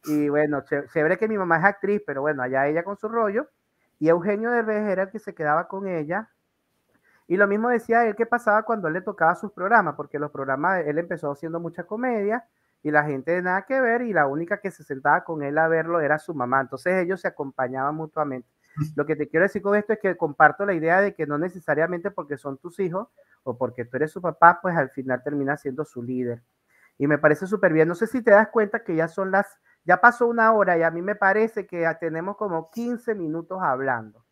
y 0.03 0.29
bueno, 0.29 0.63
chévere 0.93 1.17
que 1.17 1.27
mi 1.27 1.35
mamá 1.35 1.57
es 1.57 1.63
actriz, 1.63 2.03
pero 2.05 2.21
bueno, 2.21 2.43
allá 2.43 2.67
ella 2.67 2.83
con 2.83 2.95
su 2.95 3.09
rollo 3.09 3.49
y 3.97 4.07
Eugenio 4.09 4.51
Derbez 4.51 4.83
era 4.87 5.03
el 5.03 5.09
que 5.09 5.17
se 5.17 5.33
quedaba 5.33 5.67
con 5.67 5.87
ella 5.87 6.29
y 7.25 7.37
lo 7.37 7.47
mismo 7.47 7.69
decía 7.69 8.05
él 8.05 8.15
que 8.15 8.27
pasaba 8.27 8.61
cuando 8.61 8.87
él 8.87 8.93
le 8.93 9.01
tocaba 9.01 9.33
sus 9.33 9.51
programas, 9.51 9.95
porque 9.95 10.19
los 10.19 10.29
programas, 10.29 10.85
él 10.85 10.99
empezó 10.99 11.31
haciendo 11.31 11.59
mucha 11.59 11.85
comedia 11.85 12.45
y 12.83 12.91
la 12.91 13.03
gente 13.05 13.31
de 13.31 13.41
nada 13.41 13.63
que 13.65 13.79
ver 13.79 14.01
y 14.01 14.13
la 14.13 14.27
única 14.27 14.59
que 14.59 14.69
se 14.69 14.83
sentaba 14.83 15.23
con 15.23 15.41
él 15.41 15.57
a 15.57 15.67
verlo 15.67 16.01
era 16.01 16.19
su 16.19 16.33
mamá, 16.35 16.61
entonces 16.61 17.03
ellos 17.03 17.21
se 17.21 17.29
acompañaban 17.29 17.95
mutuamente. 17.95 18.49
Lo 18.95 19.05
que 19.05 19.15
te 19.15 19.27
quiero 19.29 19.45
decir 19.45 19.61
con 19.61 19.75
esto 19.75 19.93
es 19.93 19.99
que 19.99 20.17
comparto 20.17 20.65
la 20.65 20.73
idea 20.73 21.01
de 21.01 21.13
que 21.13 21.25
no 21.25 21.37
necesariamente 21.37 22.11
porque 22.11 22.37
son 22.37 22.57
tus 22.57 22.79
hijos 22.79 23.07
o 23.43 23.57
porque 23.57 23.85
tú 23.85 23.97
eres 23.97 24.11
su 24.11 24.21
papá, 24.21 24.59
pues 24.61 24.75
al 24.75 24.89
final 24.89 25.23
termina 25.23 25.57
siendo 25.57 25.85
su 25.85 26.03
líder. 26.03 26.43
Y 26.97 27.07
me 27.07 27.17
parece 27.17 27.47
súper 27.47 27.73
bien. 27.73 27.87
No 27.87 27.95
sé 27.95 28.07
si 28.07 28.21
te 28.21 28.31
das 28.31 28.49
cuenta 28.49 28.83
que 28.83 28.95
ya 28.95 29.07
son 29.07 29.31
las, 29.31 29.47
ya 29.83 29.99
pasó 29.99 30.27
una 30.27 30.53
hora 30.53 30.77
y 30.77 30.83
a 30.83 30.91
mí 30.91 31.01
me 31.01 31.15
parece 31.15 31.65
que 31.65 31.81
ya 31.81 31.97
tenemos 31.97 32.37
como 32.37 32.69
15 32.71 33.15
minutos 33.15 33.59
hablando. 33.61 34.25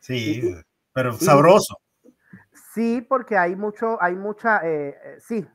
Sí, 0.00 0.54
pero 0.92 1.12
sabroso. 1.14 1.78
Sí, 2.74 3.00
porque 3.08 3.36
hay 3.36 3.56
mucho, 3.56 4.02
hay 4.02 4.16
mucha, 4.16 4.66
eh, 4.66 4.96
eh, 5.02 5.16
sí. 5.20 5.46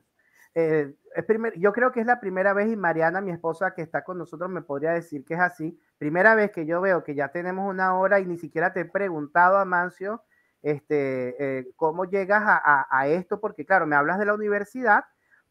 Eh, 0.54 0.94
es 1.14 1.24
primer, 1.24 1.58
yo 1.58 1.72
creo 1.72 1.92
que 1.92 2.00
es 2.00 2.06
la 2.06 2.20
primera 2.20 2.52
vez 2.52 2.70
y 2.70 2.76
Mariana, 2.76 3.20
mi 3.20 3.30
esposa 3.30 3.74
que 3.74 3.82
está 3.82 4.04
con 4.04 4.18
nosotros, 4.18 4.48
me 4.50 4.62
podría 4.62 4.92
decir 4.92 5.24
que 5.24 5.34
es 5.34 5.40
así. 5.40 5.78
Primera 5.98 6.34
vez 6.34 6.52
que 6.52 6.66
yo 6.66 6.80
veo 6.80 7.02
que 7.02 7.14
ya 7.14 7.28
tenemos 7.28 7.68
una 7.68 7.96
hora 7.96 8.20
y 8.20 8.26
ni 8.26 8.38
siquiera 8.38 8.72
te 8.72 8.80
he 8.80 8.84
preguntado, 8.84 9.58
Amancio, 9.58 10.22
este, 10.62 11.58
eh, 11.58 11.68
cómo 11.76 12.04
llegas 12.04 12.42
a, 12.44 13.06
esto, 13.08 13.40
porque 13.40 13.64
claro, 13.64 13.86
me 13.86 13.96
hablas 13.96 14.18
de 14.18 14.26
la 14.26 14.34
universidad, 14.34 15.04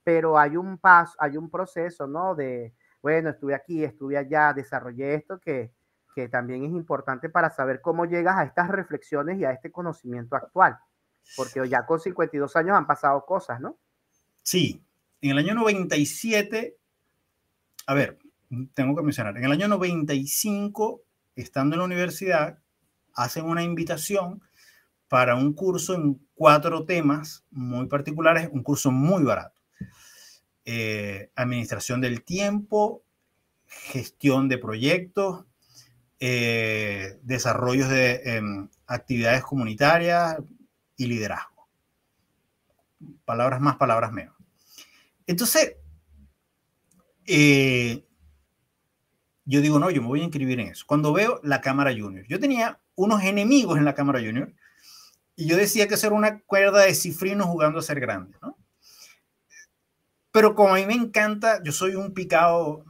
pero 0.03 0.37
hay 0.37 0.55
un 0.55 0.77
paso, 0.77 1.15
hay 1.19 1.35
un 1.35 1.49
proceso, 1.49 2.07
¿no? 2.07 2.35
De, 2.35 2.73
bueno, 3.01 3.29
estuve 3.29 3.53
aquí, 3.53 3.83
estuve 3.83 4.17
allá, 4.17 4.53
desarrollé 4.53 5.15
esto 5.15 5.39
que, 5.39 5.73
que 6.15 6.29
también 6.29 6.63
es 6.63 6.71
importante 6.71 7.29
para 7.29 7.49
saber 7.49 7.81
cómo 7.81 8.05
llegas 8.05 8.37
a 8.37 8.43
estas 8.43 8.69
reflexiones 8.69 9.39
y 9.39 9.45
a 9.45 9.51
este 9.51 9.71
conocimiento 9.71 10.35
actual, 10.35 10.77
porque 11.35 11.67
ya 11.67 11.85
con 11.85 11.99
52 11.99 12.55
años 12.55 12.77
han 12.77 12.87
pasado 12.87 13.25
cosas, 13.25 13.59
¿no? 13.59 13.77
Sí, 14.43 14.85
en 15.21 15.31
el 15.31 15.37
año 15.37 15.53
97, 15.53 16.77
a 17.85 17.93
ver, 17.93 18.19
tengo 18.73 18.95
que 18.95 19.03
mencionar, 19.03 19.37
en 19.37 19.45
el 19.45 19.51
año 19.51 19.67
95, 19.67 21.01
estando 21.35 21.75
en 21.75 21.79
la 21.79 21.85
universidad, 21.85 22.59
hacen 23.13 23.45
una 23.45 23.63
invitación 23.63 24.41
para 25.07 25.35
un 25.35 25.53
curso 25.53 25.95
en 25.95 26.21
cuatro 26.35 26.85
temas 26.85 27.43
muy 27.51 27.87
particulares, 27.87 28.49
un 28.51 28.63
curso 28.63 28.91
muy 28.91 29.23
barato. 29.23 29.59
Eh, 30.65 31.31
administración 31.35 31.99
del 31.99 32.23
tiempo, 32.23 33.03
gestión 33.65 34.47
de 34.47 34.57
proyectos, 34.59 35.45
eh, 36.19 37.17
desarrollos 37.23 37.89
de 37.89 38.21
em, 38.23 38.69
actividades 38.85 39.43
comunitarias 39.43 40.37
y 40.95 41.07
liderazgo. 41.07 41.67
Palabras 43.25 43.61
más, 43.61 43.77
palabras 43.77 44.11
menos. 44.11 44.38
Entonces, 45.29 45.75
eh, 47.27 48.03
yo 49.45 49.61
digo, 49.61 49.77
no, 49.77 49.91
yo 49.91 50.01
me 50.01 50.07
voy 50.07 50.21
a 50.21 50.23
inscribir 50.23 50.59
en 50.59 50.69
eso. 50.69 50.85
Cuando 50.87 51.13
veo 51.13 51.39
la 51.43 51.61
Cámara 51.61 51.91
Junior, 51.91 52.25
yo 52.27 52.39
tenía 52.39 52.79
unos 52.95 53.21
enemigos 53.21 53.77
en 53.77 53.85
la 53.85 53.93
Cámara 53.93 54.21
Junior 54.21 54.51
y 55.35 55.45
yo 55.45 55.55
decía 55.55 55.87
que 55.87 55.93
eso 55.93 56.07
era 56.07 56.15
una 56.15 56.39
cuerda 56.39 56.81
de 56.81 56.95
cifrinos 56.95 57.45
jugando 57.45 57.77
a 57.77 57.83
ser 57.83 57.99
grande, 57.99 58.35
¿no? 58.41 58.57
Pero 60.31 60.55
como 60.55 60.73
a 60.73 60.77
mí 60.77 60.87
me 60.87 60.95
encanta, 60.95 61.61
yo 61.61 61.73
soy 61.73 61.93
un 61.93 62.15
picado 62.15 62.83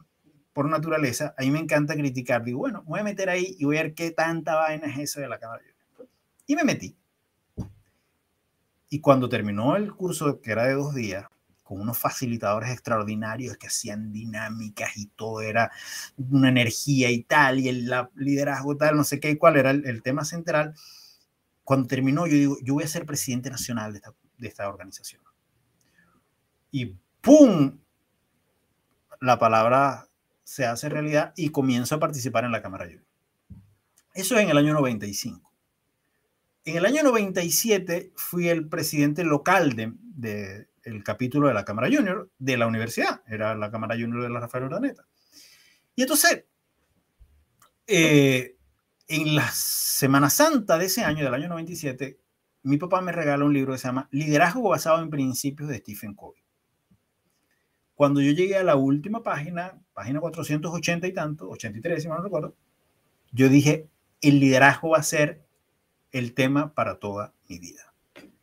por 0.54 0.70
naturaleza, 0.70 1.36
a 1.38 1.42
mí 1.42 1.52
me 1.52 1.60
encanta 1.60 1.94
criticar. 1.94 2.46
Digo, 2.46 2.60
bueno, 2.60 2.84
voy 2.86 3.02
a 3.02 3.04
meter 3.04 3.30
ahí 3.30 3.58
y 3.60 3.66
voy 3.66 3.80
a 3.80 3.84
ver 3.84 3.94
qué 3.96 4.12
tanta 4.12 4.56
vaina 4.56 4.88
es 4.88 4.98
eso 4.98 5.20
de 5.20 5.28
la 5.28 5.40
Cámara 5.40 5.62
Junior. 5.62 6.10
Y 6.48 6.56
me 6.56 6.64
metí. 6.64 6.96
Y 8.88 9.02
cuando 9.02 9.28
terminó 9.28 9.76
el 9.76 9.94
curso, 9.94 10.40
que 10.40 10.52
era 10.54 10.64
de 10.68 10.76
dos 10.76 10.96
días, 10.96 11.26
con 11.70 11.82
unos 11.82 11.98
facilitadores 11.98 12.72
extraordinarios 12.72 13.58
que 13.58 13.68
hacían 13.68 14.12
dinámicas 14.12 14.98
y 14.98 15.06
todo 15.06 15.42
era 15.42 15.72
una 16.18 16.50
energía 16.50 17.12
y 17.12 17.24
tal, 17.24 17.60
y 17.60 17.70
el 17.70 17.92
liderazgo 18.16 18.76
tal, 18.76 18.98
no 18.98 19.04
sé 19.04 19.20
qué, 19.20 19.38
cuál 19.38 19.58
era 19.58 19.72
el 19.72 20.02
tema 20.02 20.26
central 20.26 20.74
cuando 21.70 21.88
terminó, 21.88 22.26
yo 22.26 22.34
digo, 22.34 22.58
yo 22.64 22.74
voy 22.74 22.84
a 22.84 22.88
ser 22.88 23.06
presidente 23.06 23.52
nacional 23.52 23.92
de 23.92 24.00
esta, 24.00 24.16
de 24.40 24.48
esta 24.48 24.68
organización. 24.68 25.22
Y 26.72 26.96
¡pum! 27.22 27.78
La 29.22 29.38
palabra 29.38 30.08
se 30.44 30.66
hace 30.66 30.90
realidad 30.90 31.32
y 31.36 31.50
comienzo 31.50 31.94
a 31.94 32.00
participar 32.00 32.44
en 32.44 32.54
la 32.54 32.64
Cámara 32.64 32.86
Junior. 32.86 33.06
Eso 34.16 34.36
es 34.36 34.42
en 34.42 34.50
el 34.50 34.58
año 34.58 34.74
95. 34.74 35.54
En 36.66 36.78
el 36.78 36.88
año 36.88 37.04
97 37.04 38.14
fui 38.16 38.50
el 38.50 38.68
presidente 38.68 39.24
local 39.24 39.76
del 39.76 39.96
de, 40.02 40.69
el 40.90 41.04
capítulo 41.04 41.48
de 41.48 41.54
la 41.54 41.66
Cámara 41.66 41.88
Junior 41.92 42.30
de 42.38 42.58
la 42.58 42.68
universidad. 42.68 43.22
Era 43.28 43.56
la 43.56 43.72
Cámara 43.72 43.96
Junior 43.96 44.24
de 44.24 44.30
la 44.30 44.40
Rafael 44.40 44.66
Urdaneta. 44.66 45.06
Y 45.96 46.04
entonces, 46.04 46.46
eh, 47.88 48.56
en 49.08 49.36
la 49.36 49.50
Semana 49.52 50.30
Santa 50.30 50.78
de 50.78 50.86
ese 50.86 51.04
año, 51.04 51.24
del 51.24 51.34
año 51.34 51.50
97, 51.50 52.20
mi 52.64 52.78
papá 52.78 53.02
me 53.02 53.12
regaló 53.12 53.46
un 53.46 53.54
libro 53.54 53.74
que 53.74 53.80
se 53.80 53.88
llama 53.88 54.08
Liderazgo 54.12 54.70
basado 54.70 55.02
en 55.02 55.10
principios 55.10 55.70
de 55.70 55.78
Stephen 55.78 56.14
Covey. 56.14 56.44
Cuando 57.96 58.22
yo 58.22 58.32
llegué 58.32 58.58
a 58.58 58.64
la 58.64 58.76
última 58.76 59.24
página, 59.24 59.78
página 59.94 60.20
480 60.20 61.08
y 61.08 61.14
tanto, 61.14 61.50
83 61.50 62.02
si 62.02 62.08
mal 62.08 62.20
no 62.20 62.24
recuerdo, 62.24 62.56
yo 63.32 63.50
dije, 63.50 63.90
el 64.22 64.40
liderazgo 64.40 64.90
va 64.90 65.00
a 65.00 65.04
ser 65.04 65.46
el 66.12 66.34
tema 66.34 66.74
para 66.74 67.00
toda 67.00 67.34
mi 67.48 67.60
vida. 67.60 67.94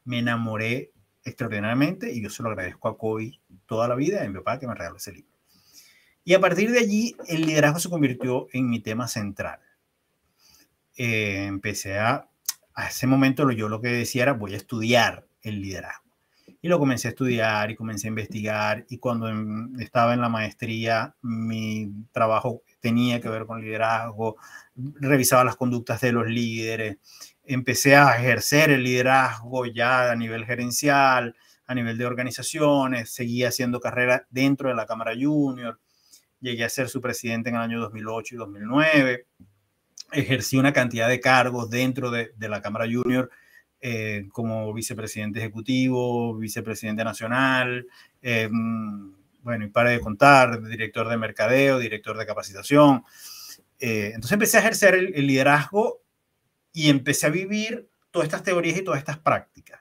Me 0.05 0.19
enamoré 0.19 0.93
extraordinariamente 1.27 2.13
y 2.13 2.23
yo 2.23 2.31
se 2.31 2.43
lo 2.43 2.49
agradezco 2.51 2.89
a 2.89 2.97
Covey 2.97 3.41
toda 3.67 3.89
la 3.89 3.95
vida 3.95 4.23
y 4.23 4.27
a 4.27 4.29
mi 4.29 4.37
papá 4.37 4.59
que 4.59 4.67
me 4.67 4.75
regaló 4.75 4.97
ese 4.97 5.13
libro. 5.13 5.33
Y 6.25 6.35
a 6.35 6.41
partir 6.41 6.71
de 6.71 6.79
allí, 6.79 7.15
el 7.29 7.47
liderazgo 7.47 7.79
se 7.79 7.91
convirtió 7.91 8.49
en 8.53 8.69
mi 8.71 8.81
tema 8.81 9.07
central. 9.07 9.61
Eh, 10.97 11.45
empecé 11.47 11.99
a, 11.99 12.29
a 12.75 12.89
ese 12.89 13.07
momento 13.07 13.51
yo 13.51 13.69
lo 13.69 13.81
que 13.81 13.89
decía 13.89 14.23
era 14.23 14.33
voy 14.33 14.55
a 14.55 14.57
estudiar 14.57 15.27
el 15.43 15.61
liderazgo. 15.61 16.05
Y 16.63 16.69
lo 16.69 16.79
comencé 16.79 17.09
a 17.09 17.11
estudiar 17.11 17.71
y 17.71 17.77
comencé 17.77 18.07
a 18.07 18.11
investigar 18.11 18.87
y 18.89 18.99
cuando 18.99 19.29
estaba 19.79 20.15
en 20.15 20.21
la 20.21 20.29
maestría 20.29 21.15
mi 21.23 21.93
trabajo 22.13 22.63
tenía 22.81 23.21
que 23.21 23.29
ver 23.29 23.47
con 23.47 23.61
liderazgo, 23.61 24.37
revisaba 24.75 25.45
las 25.45 25.57
conductas 25.57 26.01
de 26.01 26.13
los 26.13 26.27
líderes, 26.27 26.99
empecé 27.47 27.97
a 27.97 28.17
ejercer 28.17 28.71
el 28.71 28.83
liderazgo 28.83 29.67
ya 29.67 30.11
a 30.11 30.17
nivel 30.17 30.45
gerencial, 30.45 31.35
a 31.67 31.75
nivel 31.75 31.99
de 31.99 32.07
organizaciones, 32.07 33.11
seguía 33.11 33.49
haciendo 33.49 33.81
carrera 33.81 34.27
dentro 34.31 34.69
de 34.69 34.75
la 34.75 34.87
Cámara 34.87 35.13
Junior, 35.19 35.81
llegué 36.41 36.65
a 36.65 36.69
ser 36.69 36.89
su 36.89 37.01
presidente 37.01 37.51
en 37.51 37.57
el 37.57 37.63
año 37.63 37.81
2008 37.81 38.35
y 38.35 38.39
2009 38.39 39.27
ejercí 40.13 40.57
una 40.57 40.73
cantidad 40.73 41.09
de 41.09 41.21
cargos 41.21 41.71
dentro 41.71 42.11
de, 42.11 42.33
la 42.39 42.61
Cámara 42.61 42.87
Junior, 42.91 43.31
eh, 43.81 44.27
como 44.33 44.73
vicepresidente 44.73 45.41
ejecutivo, 45.41 46.37
vicepresidente 46.37 47.05
nacional, 47.05 47.87
eh, 48.23 48.49
bueno, 49.43 49.65
y 49.65 49.69
para 49.69 49.91
de 49.91 50.01
contar, 50.01 50.63
director 50.63 51.09
de 51.09 51.17
mercadeo, 51.17 51.79
director 51.79 52.17
de 52.17 52.27
capacitación. 52.27 53.05
Eh, 53.79 54.07
entonces 54.07 54.33
empecé 54.33 54.57
a 54.57 54.61
ejercer 54.61 54.95
el, 54.95 55.27
liderazgo 55.27 56.03
y 56.77 56.91
empecé 56.91 57.27
a 57.27 57.31
vivir 57.31 57.89
todas 58.11 58.27
estas 58.27 58.43
teorías 58.43 58.77
y 58.77 58.83
todas 58.83 58.99
estas 58.99 59.17
prácticas. 59.17 59.81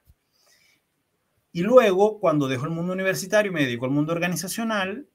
Y 1.52 1.62
luego, 1.62 2.22
cuando 2.22 2.48
dejo 2.48 2.64
el 2.64 2.72
mundo 2.72 2.94
universitario 2.94 3.52
y 3.52 3.54
me 3.54 3.66
dedico 3.66 3.84
al 3.84 3.92
mundo 3.92 4.14
organizacional, 4.14 5.06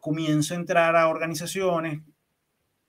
comienzo 0.00 0.54
a 0.54 0.56
entrar 0.56 0.94
a 0.94 1.08
organizaciones 1.08 2.00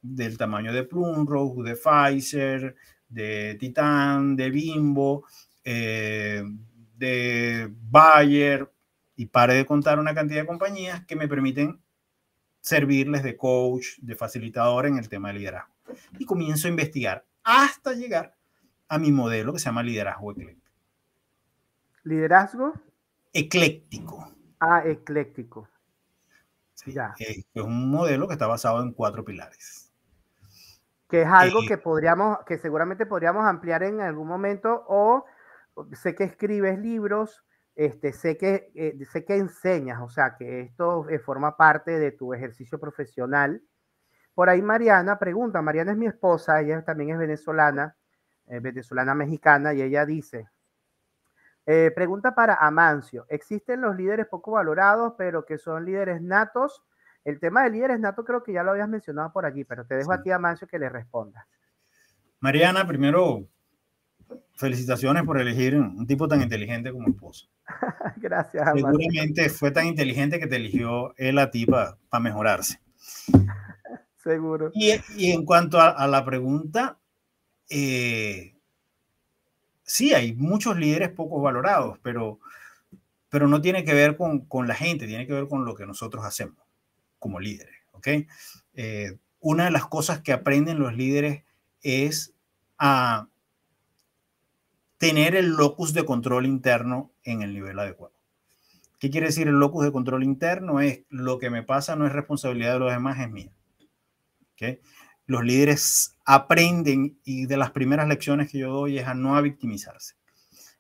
del 0.03 0.37
tamaño 0.37 0.71
de 0.71 0.83
Plumrough, 0.83 1.63
de 1.63 1.75
Pfizer, 1.75 2.75
de 3.07 3.55
Titan, 3.59 4.35
de 4.35 4.51
Bimbo, 4.51 5.25
eh, 5.63 6.43
de 6.95 7.71
Bayer, 7.71 8.71
y 9.15 9.25
pare 9.25 9.55
de 9.55 9.65
contar 9.65 9.97
una 9.97 10.13
cantidad 10.13 10.41
de 10.41 10.47
compañías 10.47 11.03
que 11.07 11.15
me 11.15 11.27
permiten 11.27 11.81
servirles 12.61 13.23
de 13.23 13.35
coach, 13.35 13.97
de 13.97 14.13
facilitador 14.13 14.85
en 14.85 14.99
el 14.99 15.09
tema 15.09 15.29
de 15.29 15.39
liderazgo. 15.39 15.73
Y 16.19 16.25
comienzo 16.25 16.67
a 16.67 16.69
investigar 16.69 17.25
hasta 17.49 17.93
llegar 17.93 18.35
a 18.87 18.97
mi 18.97 19.11
modelo 19.11 19.53
que 19.53 19.59
se 19.59 19.65
llama 19.65 19.83
liderazgo 19.83 20.31
ecléctico. 20.31 20.71
¿Liderazgo? 22.03 22.73
Ecléctico. 23.33 24.31
Ah, 24.59 24.83
ecléctico. 24.85 25.67
ya. 26.85 27.13
Es 27.19 27.45
un 27.55 27.89
modelo 27.89 28.27
que 28.27 28.33
está 28.33 28.47
basado 28.47 28.81
en 28.81 28.93
cuatro 28.93 29.23
pilares 29.23 29.89
que 31.09 31.23
es 31.23 31.27
algo 31.27 31.61
que 31.67 31.79
podríamos, 31.79 32.37
que 32.45 32.59
seguramente 32.59 33.07
podríamos 33.07 33.43
ampliar 33.43 33.81
en 33.81 33.99
algún 33.99 34.27
momento, 34.27 34.85
o 34.87 35.25
sé 35.91 36.13
que 36.13 36.23
escribes 36.23 36.77
libros, 36.77 37.43
este, 37.75 38.13
sé, 38.13 38.37
que, 38.37 38.71
eh, 38.75 38.95
sé 39.11 39.25
que 39.25 39.35
enseñas, 39.35 39.99
o 40.01 40.09
sea, 40.09 40.35
que 40.37 40.61
esto 40.61 41.09
eh, 41.09 41.17
forma 41.17 41.57
parte 41.57 41.97
de 41.97 42.11
tu 42.11 42.33
ejercicio 42.33 42.79
profesional. 42.79 43.63
Por 44.39 44.49
ahí 44.49 44.61
Mariana 44.61 45.19
pregunta, 45.19 45.61
Mariana 45.61 45.91
es 45.91 45.97
mi 45.97 46.05
esposa, 46.05 46.61
ella 46.61 46.81
también 46.85 47.09
es 47.09 47.17
venezolana, 47.17 47.97
eh, 48.47 48.61
venezolana 48.61 49.13
mexicana, 49.13 49.73
y 49.73 49.81
ella 49.81 50.05
dice, 50.05 50.47
pregunta 51.93 52.33
para 52.33 52.55
Amancio, 52.55 53.25
¿existen 53.27 53.81
los 53.81 53.97
líderes 53.97 54.27
poco 54.27 54.51
valorados, 54.51 55.15
pero 55.17 55.45
que 55.45 55.57
son 55.57 55.83
líderes 55.83 56.21
natos? 56.21 56.85
El 57.25 57.37
tema 57.41 57.65
de 57.65 57.71
líderes 57.71 57.99
natos 57.99 58.23
creo 58.25 58.41
que 58.41 58.53
ya 58.53 58.63
lo 58.63 58.71
habías 58.71 58.87
mencionado 58.87 59.29
por 59.33 59.45
aquí, 59.45 59.65
pero 59.65 59.85
te 59.85 59.95
dejo 59.95 60.13
a 60.13 60.21
ti, 60.21 60.31
Amancio, 60.31 60.69
que 60.69 60.79
le 60.79 60.87
responda. 60.87 61.45
Mariana, 62.39 62.87
primero, 62.87 63.45
felicitaciones 64.55 65.23
por 65.23 65.37
elegir 65.37 65.75
un 65.75 66.07
tipo 66.07 66.29
tan 66.29 66.41
inteligente 66.41 66.93
como 66.93 67.09
esposo. 67.09 67.49
Gracias. 68.15 68.69
Seguramente 68.73 69.49
fue 69.49 69.71
tan 69.71 69.87
inteligente 69.87 70.39
que 70.39 70.47
te 70.47 70.55
eligió 70.55 71.13
él 71.17 71.39
a 71.39 71.51
ti 71.51 71.65
para 71.65 71.97
mejorarse. 72.21 72.79
Y, 74.73 75.31
en 75.31 75.45
cuanto 75.45 75.79
a, 75.79 76.07
la 76.07 76.23
pregunta, 76.25 76.97
eh, 77.69 78.55
sí, 79.83 80.13
hay 80.13 80.33
muchos 80.33 80.77
líderes 80.77 81.09
poco 81.09 81.41
valorados, 81.41 81.97
pero, 82.01 82.39
pero 83.29 83.47
no 83.47 83.61
tiene 83.61 83.83
que 83.83 83.93
ver 83.93 84.17
con, 84.17 84.41
con, 84.45 84.67
la 84.67 84.75
gente, 84.75 85.07
tiene 85.07 85.27
que 85.27 85.33
ver 85.33 85.47
con 85.47 85.65
lo 85.65 85.75
que 85.75 85.85
nosotros 85.85 86.25
hacemos 86.25 86.57
como 87.19 87.39
líderes. 87.39 87.75
¿ok? 87.93 88.07
Eh, 88.73 89.17
una 89.39 89.65
de 89.65 89.71
las 89.71 89.85
cosas 89.87 90.21
que 90.21 90.33
aprenden 90.33 90.79
los 90.79 90.95
líderes 90.95 91.43
es 91.81 92.33
a 92.77 93.27
tener 94.97 95.35
el 95.35 95.51
locus 95.51 95.93
de 95.93 96.05
control 96.05 96.45
interno 96.45 97.11
en 97.23 97.41
el 97.41 97.53
nivel 97.53 97.79
adecuado. 97.79 98.13
¿Qué 98.99 99.09
quiere 99.09 99.27
decir 99.27 99.47
el 99.47 99.55
locus 99.55 99.85
de 99.85 99.93
control 99.93 100.23
interno? 100.23 100.81
Es 100.81 101.03
lo 101.09 101.39
que 101.39 101.49
me 101.49 101.63
pasa 101.63 101.95
no 101.95 102.05
es 102.05 102.11
responsabilidad 102.11 102.73
de 102.73 102.79
los 102.79 102.91
demás, 102.91 103.17
es 103.19 103.31
mía. 103.31 103.51
¿Okay? 104.59 104.81
Los 105.25 105.43
líderes 105.43 106.17
aprenden 106.25 107.19
y 107.23 107.45
de 107.45 107.57
las 107.57 107.71
primeras 107.71 108.07
lecciones 108.07 108.51
que 108.51 108.59
yo 108.59 108.71
doy 108.71 108.97
es 108.97 109.07
a 109.07 109.13
no 109.13 109.41
victimizarse. 109.41 110.15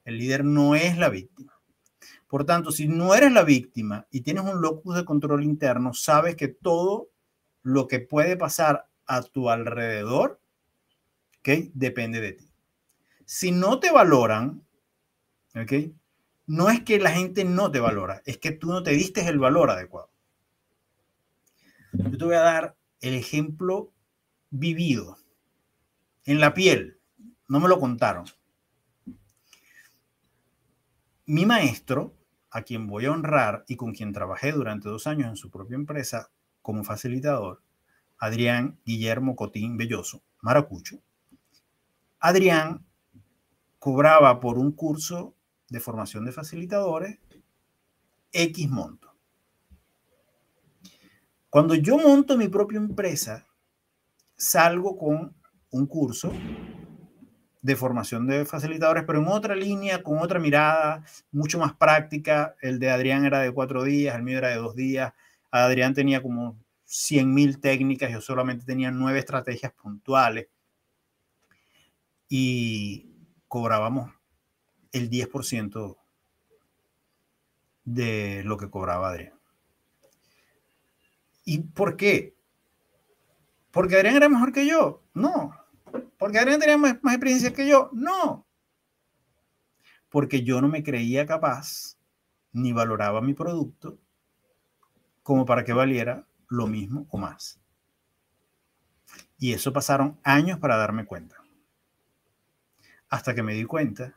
El 0.03 0.17
líder 0.17 0.43
no 0.43 0.75
es 0.75 0.97
la 0.97 1.09
víctima. 1.09 1.53
Por 2.27 2.45
tanto, 2.45 2.71
si 2.71 2.87
no 2.87 3.15
eres 3.15 3.31
la 3.31 3.43
víctima 3.43 4.07
y 4.11 4.21
tienes 4.21 4.43
un 4.43 4.61
locus 4.61 4.95
de 4.95 5.05
control 5.05 5.43
interno, 5.43 5.93
sabes 5.93 6.35
que 6.35 6.47
todo 6.47 7.09
lo 7.63 7.87
que 7.87 7.99
puede 7.99 8.37
pasar 8.37 8.87
a 9.05 9.21
tu 9.23 9.49
alrededor, 9.49 10.39
¿okay? 11.39 11.71
depende 11.73 12.21
de 12.21 12.33
ti 12.33 12.49
si 13.29 13.51
no 13.51 13.79
te 13.79 13.91
valoran, 13.91 14.65
¿ok? 15.55 15.93
No 16.47 16.71
es 16.71 16.81
que 16.81 16.97
la 16.97 17.11
gente 17.11 17.45
no 17.45 17.69
te 17.69 17.79
valora, 17.79 18.23
es 18.25 18.39
que 18.39 18.51
tú 18.51 18.69
no 18.69 18.81
te 18.81 18.89
diste 18.89 19.21
el 19.27 19.37
valor 19.37 19.69
adecuado. 19.69 20.09
Yo 21.93 22.17
te 22.17 22.25
voy 22.25 22.33
a 22.33 22.39
dar 22.39 22.75
el 23.01 23.13
ejemplo 23.13 23.93
vivido, 24.49 25.17
en 26.25 26.39
la 26.39 26.53
piel, 26.53 26.99
no 27.47 27.59
me 27.59 27.67
lo 27.67 27.79
contaron. 27.79 28.25
Mi 31.25 31.45
maestro, 31.45 32.15
a 32.51 32.63
quien 32.63 32.87
voy 32.87 33.05
a 33.05 33.11
honrar 33.11 33.63
y 33.67 33.75
con 33.75 33.93
quien 33.93 34.13
trabajé 34.13 34.51
durante 34.51 34.89
dos 34.89 35.07
años 35.07 35.27
en 35.27 35.35
su 35.35 35.49
propia 35.49 35.75
empresa 35.75 36.31
como 36.61 36.83
facilitador, 36.83 37.61
Adrián 38.17 38.79
Guillermo 38.85 39.35
Cotín 39.35 39.77
Belloso, 39.77 40.23
Maracucho. 40.41 40.99
Adrián 42.19 42.85
cobraba 43.79 44.39
por 44.39 44.57
un 44.57 44.71
curso 44.73 45.35
de 45.69 45.79
formación 45.79 46.25
de 46.25 46.31
facilitadores 46.31 47.19
X 48.31 48.69
monto. 48.69 49.08
Cuando 51.49 51.73
yo 51.73 51.97
monto 51.97 52.37
mi 52.37 52.47
propia 52.47 52.77
empresa, 52.77 53.47
salgo 54.35 54.97
con 54.97 55.35
un 55.71 55.87
curso 55.87 56.31
de 57.61 57.75
formación 57.75 58.27
de 58.27 58.45
facilitadores, 58.45 59.03
pero 59.03 59.19
en 59.19 59.27
otra 59.27 59.55
línea, 59.55 60.03
con 60.03 60.19
otra 60.19 60.39
mirada, 60.39 61.03
mucho 61.31 61.57
más 61.59 61.73
práctica. 61.73 62.55
El 62.61 62.79
de 62.79 62.91
Adrián 62.91 63.25
era 63.25 63.39
de 63.39 63.51
cuatro 63.51 63.83
días, 63.83 64.15
el 64.15 64.23
mío 64.23 64.37
era 64.37 64.49
de 64.49 64.57
dos 64.57 64.75
días. 64.75 65.13
Adrián 65.49 65.93
tenía 65.93 66.21
como 66.21 66.55
100.000 66.85 67.59
técnicas, 67.59 68.11
yo 68.11 68.21
solamente 68.21 68.65
tenía 68.65 68.91
nueve 68.91 69.19
estrategias 69.19 69.73
puntuales. 69.73 70.47
Y 72.29 73.09
cobrábamos 73.47 74.11
el 74.91 75.09
10% 75.09 75.97
de 77.85 78.43
lo 78.45 78.57
que 78.57 78.69
cobraba 78.69 79.09
Adrián. 79.09 79.38
¿Y 81.49 81.61
por 81.61 81.97
qué? 81.97 82.37
¿Porque 83.71 83.95
Adrián 83.95 84.17
era 84.17 84.29
mejor 84.29 84.53
que 84.53 84.67
yo? 84.67 85.01
No. 85.15 85.51
¿Porque 86.19 86.37
Adrián 86.37 86.59
tenía 86.59 86.77
más, 86.77 86.99
más 87.01 87.15
experiencia 87.15 87.51
que 87.51 87.67
yo? 87.67 87.89
No. 87.91 88.45
Porque 90.09 90.43
yo 90.43 90.61
no 90.61 90.67
me 90.67 90.83
creía 90.83 91.25
capaz 91.25 91.97
ni 92.51 92.71
valoraba 92.71 93.19
mi 93.21 93.33
producto 93.33 93.97
como 95.23 95.43
para 95.47 95.63
que 95.63 95.73
valiera 95.73 96.27
lo 96.49 96.67
mismo 96.67 97.07
o 97.09 97.17
más. 97.17 97.59
Y 99.39 99.53
eso 99.53 99.73
pasaron 99.73 100.19
años 100.21 100.59
para 100.59 100.77
darme 100.77 101.07
cuenta 101.07 101.37
hasta 103.09 103.33
que 103.33 103.41
me 103.41 103.55
di 103.55 103.65
cuenta 103.65 104.13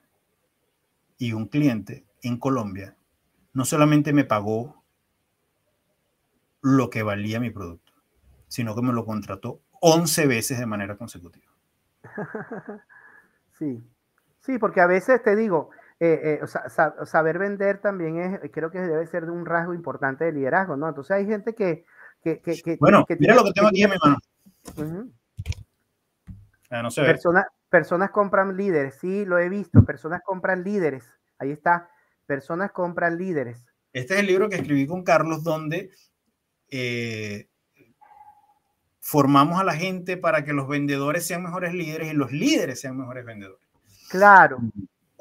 y 1.16 1.32
un 1.32 1.46
cliente 1.46 2.04
en 2.20 2.36
Colombia 2.36 2.94
no 3.54 3.64
solamente 3.64 4.12
me 4.12 4.24
pagó 4.24 4.81
lo 6.62 6.90
que 6.90 7.02
valía 7.02 7.40
mi 7.40 7.50
producto, 7.50 7.92
sino 8.48 8.74
que 8.74 8.82
me 8.82 8.92
lo 8.92 9.04
contrató 9.04 9.60
11 9.80 10.26
veces 10.26 10.58
de 10.58 10.66
manera 10.66 10.96
consecutiva. 10.96 11.52
Sí, 13.58 13.80
sí, 14.40 14.58
porque 14.58 14.80
a 14.80 14.86
veces 14.86 15.22
te 15.22 15.36
digo, 15.36 15.70
eh, 16.00 16.40
eh, 16.42 16.46
saber 17.04 17.38
vender 17.38 17.80
también 17.80 18.18
es, 18.18 18.50
creo 18.50 18.72
que 18.72 18.80
debe 18.80 19.06
ser 19.06 19.30
un 19.30 19.46
rasgo 19.46 19.72
importante 19.72 20.24
de 20.24 20.32
liderazgo, 20.32 20.76
¿no? 20.76 20.88
Entonces 20.88 21.12
hay 21.12 21.26
gente 21.26 21.54
que... 21.54 21.84
que, 22.24 22.40
que 22.40 22.76
bueno, 22.80 23.04
mira 23.20 23.36
lo 23.36 23.44
que 23.44 23.52
tengo 23.52 23.68
aquí 23.68 23.84
en 23.84 23.90
mi 23.90 23.96
mano. 24.02 24.18
Ah, 26.70 26.82
no 26.82 26.90
se 26.90 27.02
ve. 27.02 27.16
Personas 27.68 28.10
compran 28.10 28.56
líderes, 28.56 28.96
sí, 28.96 29.24
lo 29.24 29.38
he 29.38 29.48
visto, 29.48 29.84
personas 29.84 30.22
compran 30.24 30.64
líderes. 30.64 31.04
Ahí 31.38 31.52
está, 31.52 31.88
personas 32.26 32.72
compran 32.72 33.16
líderes. 33.16 33.64
Este 33.92 34.14
es 34.14 34.20
el 34.20 34.26
libro 34.26 34.48
que 34.48 34.56
escribí 34.56 34.86
con 34.86 35.04
Carlos 35.04 35.44
donde 35.44 35.90
eh, 36.72 37.48
formamos 38.98 39.60
a 39.60 39.64
la 39.64 39.74
gente 39.74 40.16
para 40.16 40.42
que 40.42 40.54
los 40.54 40.66
vendedores 40.66 41.26
sean 41.26 41.42
mejores 41.42 41.74
líderes 41.74 42.12
y 42.12 42.16
los 42.16 42.32
líderes 42.32 42.80
sean 42.80 42.96
mejores 42.96 43.24
vendedores. 43.24 43.68
Claro. 44.08 44.58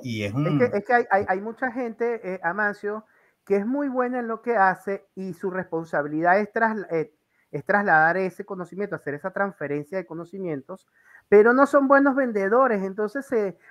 Y 0.02 0.24
es, 0.24 0.34
un... 0.34 0.62
es 0.62 0.86
que, 0.86 1.08
hay, 1.10 1.42
mucha 1.42 1.72
gente, 1.72 2.22
eh, 2.24 2.40
Amancio, 2.42 3.06
que 3.46 3.58
es 3.58 3.66
muy 3.66 3.90
buena 3.90 4.20
en 4.20 4.28
lo 4.28 4.42
que 4.42 4.56
hace 4.56 5.06
y 5.14 5.34
su 5.34 5.52
responsabilidad 5.52 6.40
es, 6.40 6.50
eh, 6.90 7.14
es 7.52 7.66
trasladar 7.66 8.16
ese 8.18 8.46
conocimiento, 8.46 8.96
hacer 8.96 9.14
esa 9.14 9.32
transferencia 9.32 9.98
de 9.98 10.06
conocimientos 10.06 10.88
pero 11.32 11.54
no 11.54 11.66
son 11.66 11.88
buenos 11.88 12.14
vendedores, 12.14 12.84
entonces 12.84 13.26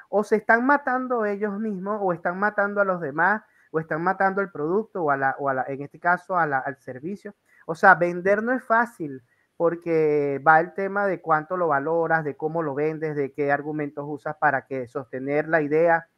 o 0.09 0.24
se 0.24 0.36
están 0.36 0.65
matando 0.65 1.27
ellos 1.27 1.59
mismos 1.61 1.98
o 2.01 2.15
están 2.15 2.39
matando 2.39 2.81
a 2.81 2.86
los 2.86 3.02
demás 3.02 3.43
o 3.70 3.81
están 3.81 4.02
matando 4.02 4.40
el 4.40 4.51
producto 4.51 5.02
o, 5.02 5.11
a 5.11 5.19
la, 5.19 5.36
o 5.39 5.47
a 5.51 5.52
la, 5.52 5.65
en 5.69 5.82
este 5.82 6.01
caso 6.01 6.39
al 6.39 6.78
servicio. 6.78 7.35
O 7.66 7.74
sea, 7.74 7.95
vender 7.95 8.43
no 8.43 8.53
es 8.53 8.65
fácil 8.65 9.23
porque 9.57 10.41
va 10.47 10.61
el 10.61 10.73
tema 10.73 11.07
de 11.07 11.20
cuánto 11.20 11.57
lo 11.57 11.69
valoras, 11.69 12.24
de 12.24 12.37
cómo 12.37 12.62
lo 12.62 12.74
vendes, 12.74 13.15
de 13.15 13.32
qué 13.32 13.53
argumentos 13.53 14.05
usas 14.09 14.37
para 14.37 14.65
que 14.66 14.89
sostener 14.89 15.49
la 15.49 15.61
idea. 15.61 16.09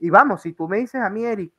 Y 0.00 0.10
vamos, 0.10 0.42
si 0.42 0.52
tú 0.52 0.68
me 0.68 0.78
dices 0.78 1.00
a 1.00 1.10
mí, 1.10 1.24
Eric, 1.24 1.52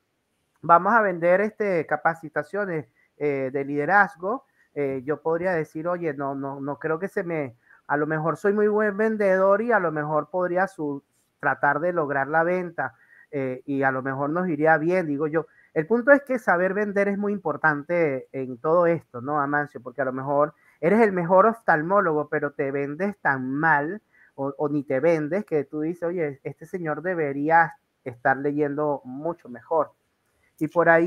vamos 0.60 0.92
a 0.92 1.00
vender 1.00 1.40
este, 1.40 1.86
capacitaciones 1.86 2.88
eh, 3.16 3.50
de 3.52 3.64
liderazgo, 3.64 4.44
eh, 4.74 5.02
yo 5.04 5.20
podría 5.22 5.52
decir, 5.52 5.88
oye, 5.88 6.14
no, 6.14 6.34
no, 6.34 6.60
no 6.60 6.78
creo 6.78 6.98
que 6.98 7.08
se 7.08 7.22
me, 7.22 7.56
a 7.86 7.96
lo 7.96 8.06
mejor 8.06 8.36
soy 8.36 8.52
muy 8.52 8.68
buen 8.68 8.96
vendedor 8.96 9.62
y 9.62 9.72
a 9.72 9.80
lo 9.80 9.90
mejor 9.92 10.30
podría 10.30 10.66
su, 10.68 11.02
tratar 11.40 11.80
de 11.80 11.92
lograr 11.92 12.28
la 12.28 12.44
venta 12.44 12.94
eh, 13.30 13.62
y 13.64 13.82
a 13.82 13.90
lo 13.90 14.02
mejor 14.02 14.30
nos 14.30 14.48
iría 14.48 14.76
bien, 14.78 15.06
digo 15.06 15.26
yo. 15.26 15.46
El 15.74 15.86
punto 15.86 16.12
es 16.12 16.22
que 16.22 16.38
saber 16.38 16.74
vender 16.74 17.08
es 17.08 17.18
muy 17.18 17.32
importante 17.32 18.28
en 18.32 18.58
todo 18.58 18.86
esto, 18.86 19.20
¿no, 19.20 19.40
Amancio? 19.40 19.80
Porque 19.80 20.02
a 20.02 20.04
lo 20.04 20.12
mejor 20.12 20.54
eres 20.80 21.00
el 21.00 21.12
mejor 21.12 21.46
oftalmólogo, 21.46 22.28
pero 22.28 22.52
te 22.52 22.70
vendes 22.70 23.16
tan 23.20 23.50
mal 23.50 24.02
o, 24.34 24.68
ni 24.70 24.84
te 24.84 25.00
vendes 25.00 25.44
que 25.44 25.64
tú 25.64 25.82
dices, 25.82 26.02
oye, 26.02 26.40
este 26.44 26.64
señor 26.64 27.02
debería 27.02 27.74
estar 28.04 28.38
leyendo 28.38 29.02
mucho 29.04 29.50
mejor. 29.50 29.92
Y 30.58 30.68
por 30.68 30.88
ahí... 30.88 31.06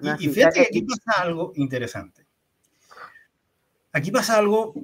Y, 0.00 0.26
y 0.26 0.28
fíjate 0.28 0.60
que 0.60 0.66
aquí 0.66 0.82
pasa 0.82 1.22
algo 1.22 1.52
interesante 1.56 2.28
aquí 3.92 4.10
pasa 4.10 4.38
algo 4.38 4.74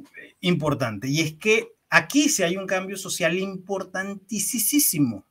importante 0.40 1.08
y 1.08 1.20
es 1.20 1.34
que 1.34 1.72
aquí 1.90 2.28
sí 2.28 2.42
hay 2.42 2.56
un 2.56 2.66
cambio 2.66 2.96
social 2.96 3.36
importantísimo. 3.38 5.24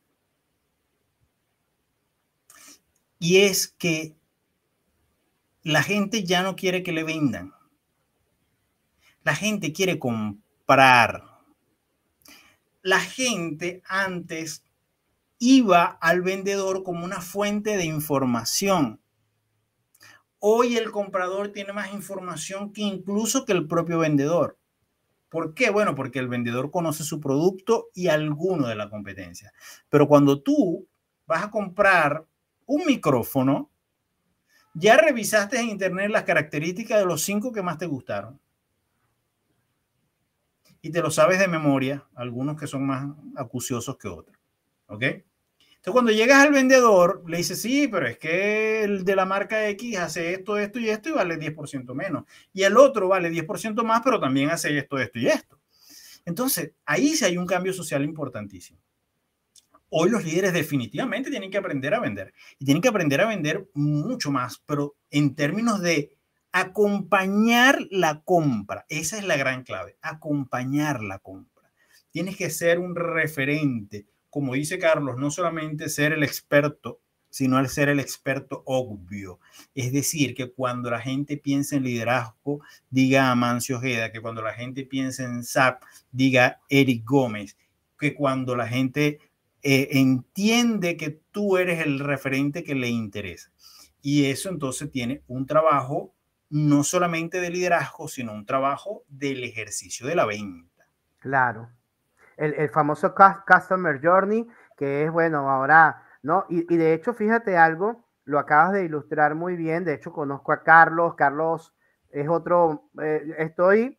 Y 3.18 3.38
es 3.38 3.68
que 3.68 4.16
la 5.62 5.82
gente 5.82 6.24
ya 6.24 6.42
no 6.42 6.56
quiere 6.56 6.82
que 6.82 6.92
le 6.92 7.04
vendan. 7.04 7.54
La 9.22 9.34
gente 9.34 9.72
quiere 9.72 9.98
comprar. 9.98 11.24
La 12.82 13.00
gente 13.00 13.82
antes 13.86 14.62
iba 15.38 15.84
al 15.84 16.20
vendedor 16.20 16.82
como 16.82 17.04
una 17.04 17.20
fuente 17.20 17.76
de 17.76 17.84
información. 17.84 19.00
Hoy 20.38 20.76
el 20.76 20.90
comprador 20.90 21.48
tiene 21.48 21.72
más 21.72 21.92
información 21.94 22.72
que 22.72 22.82
incluso 22.82 23.46
que 23.46 23.52
el 23.52 23.66
propio 23.66 24.00
vendedor. 24.00 24.58
¿Por 25.30 25.54
qué? 25.54 25.70
Bueno, 25.70 25.94
porque 25.94 26.18
el 26.18 26.28
vendedor 26.28 26.70
conoce 26.70 27.02
su 27.02 27.18
producto 27.18 27.88
y 27.94 28.08
alguno 28.08 28.68
de 28.68 28.76
la 28.76 28.90
competencia. 28.90 29.52
Pero 29.88 30.06
cuando 30.06 30.42
tú 30.42 30.86
vas 31.26 31.44
a 31.44 31.50
comprar 31.50 32.26
un 32.66 32.84
micrófono, 32.86 33.70
ya 34.74 34.96
revisaste 34.96 35.58
en 35.58 35.68
internet 35.68 36.10
las 36.10 36.24
características 36.24 36.98
de 36.98 37.06
los 37.06 37.22
cinco 37.22 37.52
que 37.52 37.62
más 37.62 37.78
te 37.78 37.86
gustaron. 37.86 38.40
Y 40.82 40.90
te 40.90 41.00
lo 41.00 41.10
sabes 41.10 41.38
de 41.38 41.48
memoria, 41.48 42.04
algunos 42.14 42.58
que 42.58 42.66
son 42.66 42.86
más 42.86 43.06
acuciosos 43.36 43.96
que 43.96 44.08
otros. 44.08 44.36
¿Ok? 44.86 45.02
Entonces, 45.84 45.92
cuando 45.92 46.12
llegas 46.12 46.42
al 46.42 46.52
vendedor, 46.52 47.22
le 47.28 47.36
dices, 47.36 47.60
sí, 47.60 47.88
pero 47.88 48.06
es 48.06 48.18
que 48.18 48.84
el 48.84 49.04
de 49.04 49.16
la 49.16 49.26
marca 49.26 49.68
X 49.68 49.98
hace 49.98 50.32
esto, 50.32 50.56
esto 50.56 50.78
y 50.78 50.88
esto 50.88 51.10
y 51.10 51.12
vale 51.12 51.38
10% 51.38 51.94
menos. 51.94 52.24
Y 52.54 52.62
el 52.62 52.76
otro 52.78 53.08
vale 53.08 53.30
10% 53.30 53.84
más, 53.84 54.00
pero 54.02 54.18
también 54.18 54.50
hace 54.50 54.76
esto, 54.78 54.98
esto 54.98 55.18
y 55.18 55.26
esto. 55.26 55.60
Entonces, 56.24 56.72
ahí 56.86 57.10
sí 57.10 57.24
hay 57.26 57.36
un 57.36 57.46
cambio 57.46 57.74
social 57.74 58.02
importantísimo. 58.02 58.78
Hoy 59.96 60.10
los 60.10 60.24
líderes 60.24 60.52
definitivamente 60.52 61.30
tienen 61.30 61.50
que 61.50 61.58
aprender 61.58 61.94
a 61.94 62.00
vender 62.00 62.34
y 62.58 62.64
tienen 62.64 62.82
que 62.82 62.88
aprender 62.88 63.20
a 63.20 63.28
vender 63.28 63.68
mucho 63.74 64.30
más, 64.30 64.62
pero 64.66 64.96
en 65.10 65.34
términos 65.34 65.80
de 65.80 66.16
acompañar 66.52 67.78
la 67.90 68.22
compra. 68.22 68.86
Esa 68.88 69.18
es 69.18 69.24
la 69.24 69.36
gran 69.36 69.62
clave, 69.62 69.96
acompañar 70.02 71.02
la 71.02 71.18
compra. 71.18 71.70
Tienes 72.10 72.36
que 72.36 72.50
ser 72.50 72.78
un 72.78 72.94
referente 72.94 74.06
como 74.34 74.54
dice 74.54 74.80
Carlos, 74.80 75.16
no 75.16 75.30
solamente 75.30 75.88
ser 75.88 76.12
el 76.12 76.24
experto, 76.24 76.98
sino 77.30 77.60
el 77.60 77.68
ser 77.68 77.88
el 77.88 78.00
experto 78.00 78.64
obvio. 78.66 79.38
Es 79.76 79.92
decir, 79.92 80.34
que 80.34 80.50
cuando 80.50 80.90
la 80.90 80.98
gente 80.98 81.36
piensa 81.36 81.76
en 81.76 81.84
liderazgo, 81.84 82.60
diga 82.90 83.30
Amancio 83.30 83.76
Ojeda, 83.76 84.10
que 84.10 84.20
cuando 84.20 84.42
la 84.42 84.52
gente 84.52 84.82
piensa 84.82 85.22
en 85.22 85.44
SAP, 85.44 85.84
diga 86.10 86.60
Eric 86.68 87.04
Gómez, 87.04 87.56
que 87.96 88.12
cuando 88.12 88.56
la 88.56 88.66
gente 88.66 89.20
eh, 89.64 89.98
entiende 89.98 90.96
que 90.96 91.22
tú 91.30 91.56
eres 91.56 91.84
el 91.84 91.98
referente 91.98 92.62
que 92.62 92.74
le 92.74 92.88
interesa. 92.88 93.50
Y 94.02 94.30
eso 94.30 94.50
entonces 94.50 94.90
tiene 94.90 95.22
un 95.26 95.46
trabajo 95.46 96.14
no 96.50 96.84
solamente 96.84 97.40
de 97.40 97.50
liderazgo, 97.50 98.06
sino 98.06 98.32
un 98.32 98.46
trabajo 98.46 99.02
del 99.08 99.42
ejercicio 99.42 100.06
de 100.06 100.14
la 100.14 100.26
venta. 100.26 100.86
Claro, 101.18 101.70
el, 102.36 102.68
famoso 102.68 103.14
Customer 103.14 103.98
Journey, 104.00 104.46
que 104.76 105.04
es, 105.04 105.10
bueno, 105.10 105.50
ahora, 105.50 106.02
¿no? 106.22 106.44
Y, 106.48 106.72
y, 106.72 106.76
de 106.76 106.92
hecho, 106.92 107.14
fíjate 107.14 107.56
algo, 107.56 108.06
lo 108.24 108.38
acabas 108.38 108.74
de 108.74 108.84
ilustrar 108.84 109.34
muy 109.34 109.56
bien, 109.56 109.84
de 109.84 109.94
hecho 109.94 110.12
conozco 110.12 110.52
a 110.52 110.62
Carlos, 110.62 111.14
Carlos 111.14 111.74
es 112.10 112.28
otro, 112.28 112.90
eh, 113.02 113.34
estoy, 113.38 113.98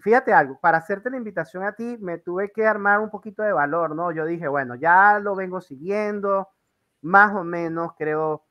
fíjate 0.00 0.32
algo, 0.32 0.58
para 0.60 0.78
hacerte 0.78 1.10
la 1.10 1.16
invitación 1.16 1.64
a 1.64 1.72
ti, 1.72 1.96
me 2.00 2.18
tuve 2.18 2.50
que 2.50 2.66
armar 2.66 3.00
un 3.00 3.10
poquito 3.10 3.42
de 3.42 3.52
valor, 3.52 3.94
¿no? 3.94 4.10
Yo 4.12 4.24
dije, 4.24 4.48
bueno, 4.48 4.74
ya 4.74 5.18
lo 5.20 5.34
vengo 5.34 5.60
siguiendo, 5.60 6.48
más 7.02 7.34
o 7.34 7.44
menos 7.44 7.92
creo 7.96 8.44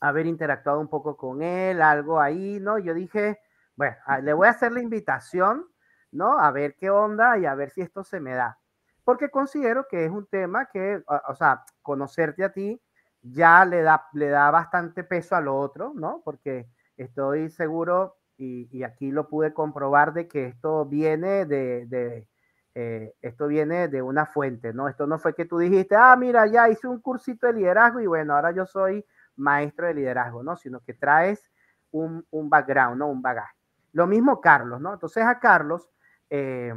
haber 0.00 0.26
interactuado 0.26 0.80
un 0.80 0.88
poco 0.88 1.16
con 1.16 1.42
él, 1.42 1.82
algo 1.82 2.20
ahí, 2.20 2.58
¿no? 2.60 2.78
Yo 2.78 2.94
dije, 2.94 3.40
bueno, 3.76 3.96
le 4.22 4.32
voy 4.32 4.48
a 4.48 4.50
hacer 4.50 4.72
la 4.72 4.80
invitación 4.80 5.66
¿no? 6.12 6.38
A 6.38 6.50
ver 6.50 6.76
qué 6.76 6.90
onda 6.90 7.38
y 7.38 7.46
a 7.46 7.54
ver 7.54 7.70
si 7.70 7.80
esto 7.80 8.04
se 8.04 8.20
me 8.20 8.34
da. 8.34 8.58
Porque 9.04 9.30
considero 9.30 9.86
que 9.88 10.04
es 10.04 10.10
un 10.10 10.26
tema 10.26 10.66
que, 10.66 11.02
o 11.28 11.34
sea, 11.34 11.64
conocerte 11.82 12.44
a 12.44 12.52
ti 12.52 12.80
ya 13.22 13.64
le 13.64 13.82
da, 13.82 14.06
le 14.12 14.28
da 14.28 14.50
bastante 14.50 15.02
peso 15.04 15.34
a 15.34 15.40
lo 15.40 15.58
otro, 15.58 15.92
¿no? 15.94 16.22
Porque 16.24 16.68
estoy 16.96 17.50
seguro, 17.50 18.17
y, 18.38 18.82
aquí 18.84 19.10
lo 19.10 19.28
pude 19.28 19.52
comprobar, 19.52 20.12
de 20.12 20.28
que 20.28 20.46
esto 20.46 20.86
viene 20.86 21.44
de, 21.44 22.26
eh, 22.74 23.14
esto 23.20 23.48
viene 23.48 23.88
de 23.88 24.00
una 24.00 24.26
fuente, 24.26 24.72
¿no? 24.72 24.88
Esto 24.88 25.06
no 25.06 25.18
fue 25.18 25.34
que 25.34 25.44
tú 25.44 25.58
dijiste, 25.58 25.96
ah, 25.96 26.16
mira, 26.16 26.46
ya 26.46 26.68
hice 26.68 26.86
un 26.86 27.00
cursito 27.00 27.48
de 27.48 27.54
liderazgo 27.54 28.00
y 28.00 28.06
bueno, 28.06 28.34
ahora 28.34 28.52
yo 28.52 28.64
soy 28.64 29.04
maestro 29.36 29.88
de 29.88 29.94
liderazgo, 29.94 30.42
¿no? 30.42 30.56
Sino 30.56 30.80
que 30.80 30.94
traes 30.94 31.50
un, 31.90 32.24
un 32.30 32.48
background, 32.48 32.98
¿no? 32.98 33.08
Un 33.08 33.20
bagaje. 33.20 33.56
Lo 33.92 34.06
mismo 34.06 34.40
Carlos, 34.40 34.80
¿no? 34.80 34.94
Entonces 34.94 35.24
a 35.24 35.40
Carlos 35.40 35.90
eh, 36.30 36.72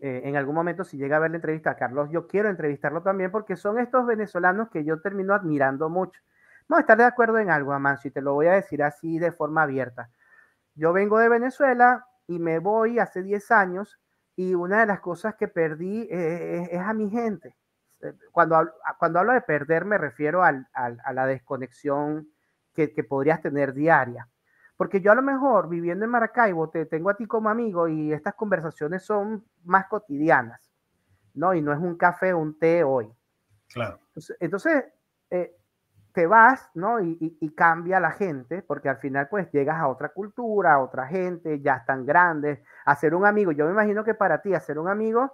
eh, 0.00 0.22
en 0.24 0.36
algún 0.36 0.54
momento, 0.54 0.84
si 0.84 0.96
llega 0.96 1.16
a 1.16 1.20
ver 1.20 1.30
la 1.30 1.36
entrevista 1.36 1.70
a 1.70 1.76
Carlos, 1.76 2.10
yo 2.10 2.26
quiero 2.26 2.48
entrevistarlo 2.48 3.02
también 3.02 3.30
porque 3.30 3.56
son 3.56 3.78
estos 3.78 4.06
venezolanos 4.06 4.68
que 4.68 4.84
yo 4.84 5.00
termino 5.00 5.34
admirando 5.34 5.88
mucho. 5.88 6.20
Vamos 6.68 6.80
a 6.80 6.82
estar 6.82 6.98
de 6.98 7.04
acuerdo 7.04 7.38
en 7.38 7.50
algo, 7.50 7.72
Amancio, 7.72 8.08
y 8.08 8.12
te 8.12 8.20
lo 8.20 8.34
voy 8.34 8.46
a 8.46 8.52
decir 8.52 8.82
así 8.82 9.18
de 9.18 9.32
forma 9.32 9.62
abierta. 9.62 10.10
Yo 10.74 10.92
vengo 10.92 11.18
de 11.18 11.28
Venezuela 11.28 12.06
y 12.26 12.38
me 12.38 12.58
voy 12.58 12.98
hace 12.98 13.22
10 13.22 13.50
años 13.50 13.98
y 14.36 14.54
una 14.54 14.80
de 14.80 14.86
las 14.86 15.00
cosas 15.00 15.36
que 15.36 15.48
perdí 15.48 16.08
eh, 16.10 16.68
es, 16.70 16.80
a 16.80 16.92
mi 16.92 17.10
gente. 17.10 17.56
Cuando 18.32 18.56
hablo, 18.56 18.72
cuando 18.98 19.20
hablo 19.20 19.32
de 19.32 19.40
perder 19.40 19.84
me 19.84 19.96
refiero 19.96 20.42
a 20.44 20.52
la 21.12 21.26
desconexión 21.26 22.28
que, 22.74 22.92
que 22.92 23.04
podrías 23.04 23.40
tener 23.40 23.72
diaria. 23.72 24.28
Porque 24.76 25.00
yo 25.00 25.12
a 25.12 25.14
lo 25.14 25.22
mejor 25.22 25.68
viviendo 25.68 26.04
en 26.04 26.10
Maracaibo 26.10 26.68
te 26.68 26.86
tengo 26.86 27.10
a 27.10 27.16
ti 27.16 27.26
como 27.26 27.48
amigo 27.48 27.88
y 27.88 28.12
estas 28.12 28.34
conversaciones 28.34 29.04
son 29.04 29.44
más 29.64 29.86
cotidianas, 29.86 30.72
¿no? 31.34 31.54
Y 31.54 31.62
no 31.62 31.72
es 31.72 31.78
un 31.78 31.96
café, 31.96 32.34
un 32.34 32.58
té 32.58 32.82
hoy. 32.82 33.10
Claro. 33.72 34.00
Entonces, 34.40 34.84
eh, 35.30 35.56
te 36.14 36.26
vas, 36.26 36.70
¿no? 36.74 37.00
Y, 37.00 37.54
cambia 37.56 38.00
la 38.00 38.12
gente, 38.12 38.62
porque 38.62 38.88
al 38.88 38.98
final 38.98 39.28
pues 39.28 39.50
llegas 39.52 39.78
a 39.78 39.88
otra 39.88 40.10
cultura, 40.10 40.74
a 40.74 40.80
otra 40.80 41.06
gente, 41.06 41.60
ya 41.60 41.76
están 41.76 42.06
grandes, 42.06 42.60
hacer 42.86 43.14
un 43.14 43.26
amigo. 43.26 43.52
Yo 43.52 43.66
me 43.66 43.72
imagino 43.72 44.04
que 44.04 44.14
para 44.14 44.40
ti 44.40 44.54
hacer 44.54 44.78
un 44.78 44.88
amigo 44.88 45.32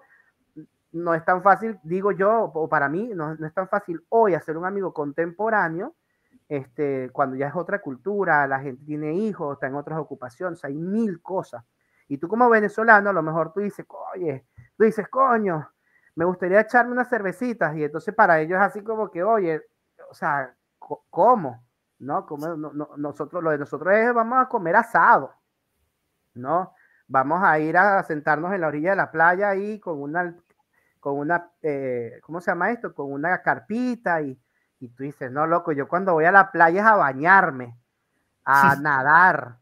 no 0.92 1.14
es 1.14 1.24
tan 1.24 1.42
fácil, 1.42 1.78
digo 1.84 2.12
yo, 2.12 2.50
o 2.52 2.68
para 2.68 2.88
mí 2.88 3.10
no, 3.14 3.34
no 3.36 3.46
es 3.46 3.54
tan 3.54 3.68
fácil 3.68 4.04
hoy 4.08 4.34
hacer 4.34 4.56
un 4.56 4.64
amigo 4.64 4.92
contemporáneo 4.92 5.94
este, 6.50 7.10
cuando 7.12 7.36
ya 7.36 7.46
es 7.46 7.54
otra 7.54 7.80
cultura, 7.80 8.44
la 8.48 8.58
gente 8.58 8.84
tiene 8.84 9.14
hijos, 9.14 9.54
está 9.54 9.68
en 9.68 9.76
otras 9.76 10.00
ocupaciones, 10.00 10.64
hay 10.64 10.74
mil 10.74 11.22
cosas. 11.22 11.64
Y 12.08 12.18
tú 12.18 12.26
como 12.26 12.50
venezolano, 12.50 13.10
a 13.10 13.12
lo 13.12 13.22
mejor 13.22 13.52
tú 13.52 13.60
dices, 13.60 13.86
oye, 14.14 14.44
tú 14.76 14.82
dices, 14.82 15.06
coño, 15.08 15.70
me 16.16 16.24
gustaría 16.24 16.60
echarme 16.60 16.90
unas 16.90 17.08
cervecitas. 17.08 17.76
Y 17.76 17.84
entonces 17.84 18.12
para 18.16 18.40
ellos 18.40 18.58
es 18.58 18.66
así 18.66 18.82
como 18.82 19.12
que, 19.12 19.22
oye, 19.22 19.62
o 20.10 20.14
sea, 20.14 20.52
¿cómo? 20.80 21.64
¿No? 22.00 22.26
Como, 22.26 22.56
nosotros, 22.96 23.42
lo 23.42 23.50
de 23.50 23.58
nosotros 23.58 23.94
es, 23.94 24.12
vamos 24.12 24.38
a 24.40 24.48
comer 24.48 24.74
asado, 24.74 25.32
¿no? 26.34 26.74
Vamos 27.06 27.42
a 27.42 27.58
ir 27.58 27.76
a 27.76 28.02
sentarnos 28.02 28.52
en 28.52 28.62
la 28.62 28.68
orilla 28.68 28.90
de 28.90 28.96
la 28.96 29.10
playa 29.10 29.50
ahí 29.50 29.78
con 29.78 30.00
una, 30.00 30.36
con 30.98 31.18
una, 31.18 31.52
eh, 31.62 32.18
¿cómo 32.22 32.40
se 32.40 32.50
llama 32.50 32.70
esto? 32.70 32.94
Con 32.94 33.12
una 33.12 33.42
carpita 33.42 34.22
y 34.22 34.40
y 34.80 34.88
tú 34.88 35.04
dices, 35.04 35.30
no, 35.30 35.46
loco, 35.46 35.72
yo 35.72 35.86
cuando 35.86 36.14
voy 36.14 36.24
a 36.24 36.32
la 36.32 36.50
playa 36.50 36.80
es 36.80 36.86
a 36.86 36.96
bañarme, 36.96 37.78
a 38.44 38.74
nadar. 38.80 39.58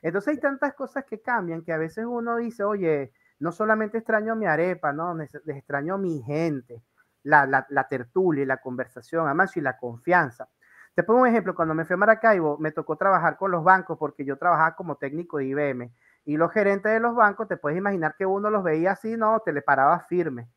Entonces 0.00 0.34
hay 0.34 0.40
tantas 0.40 0.74
cosas 0.74 1.04
que 1.04 1.20
cambian 1.20 1.62
que 1.62 1.72
a 1.72 1.78
veces 1.78 2.06
uno 2.08 2.36
dice, 2.36 2.62
oye, 2.62 3.12
no 3.40 3.50
solamente 3.50 3.98
extraño 3.98 4.36
mi 4.36 4.46
arepa, 4.46 4.92
no, 4.92 5.20
extraño 5.20 5.98
mi 5.98 6.22
gente, 6.22 6.82
la, 7.22 7.46
la, 7.46 7.66
la 7.70 7.88
tertulia 7.88 8.42
y 8.42 8.46
la 8.46 8.58
conversación, 8.58 9.26
además 9.26 9.56
y 9.56 9.60
la 9.60 9.76
confianza. 9.76 10.48
Te 10.94 11.02
pongo 11.02 11.22
un 11.22 11.28
ejemplo, 11.28 11.54
cuando 11.54 11.74
me 11.74 11.84
fui 11.84 11.94
a 11.94 11.96
Maracaibo, 11.96 12.58
me 12.58 12.70
tocó 12.70 12.96
trabajar 12.96 13.36
con 13.38 13.50
los 13.50 13.64
bancos 13.64 13.96
porque 13.98 14.24
yo 14.24 14.36
trabajaba 14.36 14.76
como 14.76 14.96
técnico 14.96 15.38
de 15.38 15.46
IBM 15.46 15.92
y 16.24 16.36
los 16.36 16.52
gerentes 16.52 16.92
de 16.92 17.00
los 17.00 17.14
bancos, 17.14 17.48
te 17.48 17.56
puedes 17.56 17.78
imaginar 17.78 18.14
que 18.16 18.26
uno 18.26 18.50
los 18.50 18.62
veía 18.62 18.92
así, 18.92 19.16
no, 19.16 19.40
te 19.40 19.52
le 19.52 19.62
paraba 19.62 20.00
firme. 20.00 20.48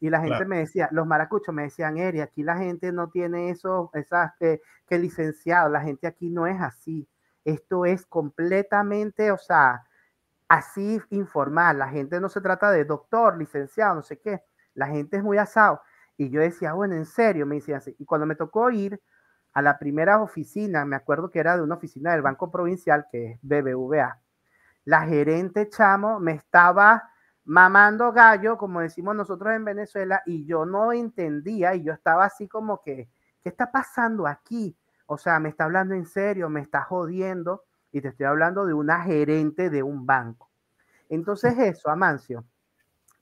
Y 0.00 0.08
la 0.08 0.20
gente 0.22 0.46
me 0.46 0.58
decía, 0.58 0.88
los 0.92 1.06
maracuchos 1.06 1.54
me 1.54 1.64
decían, 1.64 1.98
Eri, 1.98 2.22
aquí 2.22 2.42
la 2.42 2.56
gente 2.56 2.90
no 2.90 3.10
tiene 3.10 3.50
eso, 3.50 3.90
esas 3.92 4.32
que, 4.38 4.62
que 4.86 4.98
licenciado, 4.98 5.68
la 5.68 5.82
gente 5.82 6.06
aquí 6.06 6.30
no 6.30 6.46
es 6.46 6.58
así. 6.60 7.06
Esto 7.44 7.84
es 7.84 8.06
completamente, 8.06 9.30
o 9.30 9.36
sea, 9.36 9.84
así 10.48 11.00
informal. 11.10 11.78
La 11.78 11.88
gente 11.88 12.18
no 12.18 12.30
se 12.30 12.40
trata 12.40 12.70
de 12.70 12.86
doctor, 12.86 13.36
licenciado, 13.36 13.96
no 13.96 14.02
sé 14.02 14.18
qué. 14.18 14.42
La 14.74 14.88
gente 14.88 15.16
es 15.16 15.22
muy 15.22 15.38
asado. 15.38 15.80
Y 16.16 16.30
yo 16.30 16.40
decía, 16.40 16.72
bueno, 16.74 16.94
en 16.94 17.06
serio, 17.06 17.46
me 17.46 17.56
decían 17.56 17.78
así. 17.78 17.94
Y 17.98 18.04
cuando 18.04 18.26
me 18.26 18.34
tocó 18.34 18.70
ir 18.70 19.00
a 19.52 19.62
la 19.62 19.78
primera 19.78 20.20
oficina, 20.22 20.84
me 20.84 20.96
acuerdo 20.96 21.30
que 21.30 21.40
era 21.40 21.56
de 21.56 21.62
una 21.62 21.76
oficina 21.76 22.12
del 22.12 22.22
Banco 22.22 22.50
Provincial, 22.50 23.06
que 23.10 23.32
es 23.32 23.38
BBVA, 23.42 24.20
la 24.84 25.02
gerente 25.02 25.68
chamo 25.68 26.20
me 26.20 26.32
estaba 26.32 27.10
mamando 27.44 28.12
gallo, 28.12 28.56
como 28.56 28.80
decimos 28.80 29.14
nosotros 29.14 29.54
en 29.54 29.64
Venezuela, 29.64 30.22
y 30.26 30.44
yo 30.46 30.64
no 30.64 30.92
entendía, 30.92 31.74
y 31.74 31.82
yo 31.82 31.92
estaba 31.92 32.24
así 32.24 32.48
como 32.48 32.80
que, 32.82 33.08
¿qué 33.42 33.48
está 33.48 33.70
pasando 33.70 34.26
aquí? 34.26 34.76
O 35.06 35.18
sea, 35.18 35.40
me 35.40 35.48
está 35.48 35.64
hablando 35.64 35.94
en 35.94 36.06
serio, 36.06 36.48
me 36.48 36.60
está 36.60 36.82
jodiendo 36.82 37.64
y 37.92 38.00
te 38.00 38.08
estoy 38.08 38.26
hablando 38.26 38.66
de 38.66 38.74
una 38.74 39.02
gerente 39.02 39.68
de 39.68 39.82
un 39.82 40.06
banco. 40.06 40.50
Entonces 41.08 41.58
eso, 41.58 41.90
Amancio, 41.90 42.44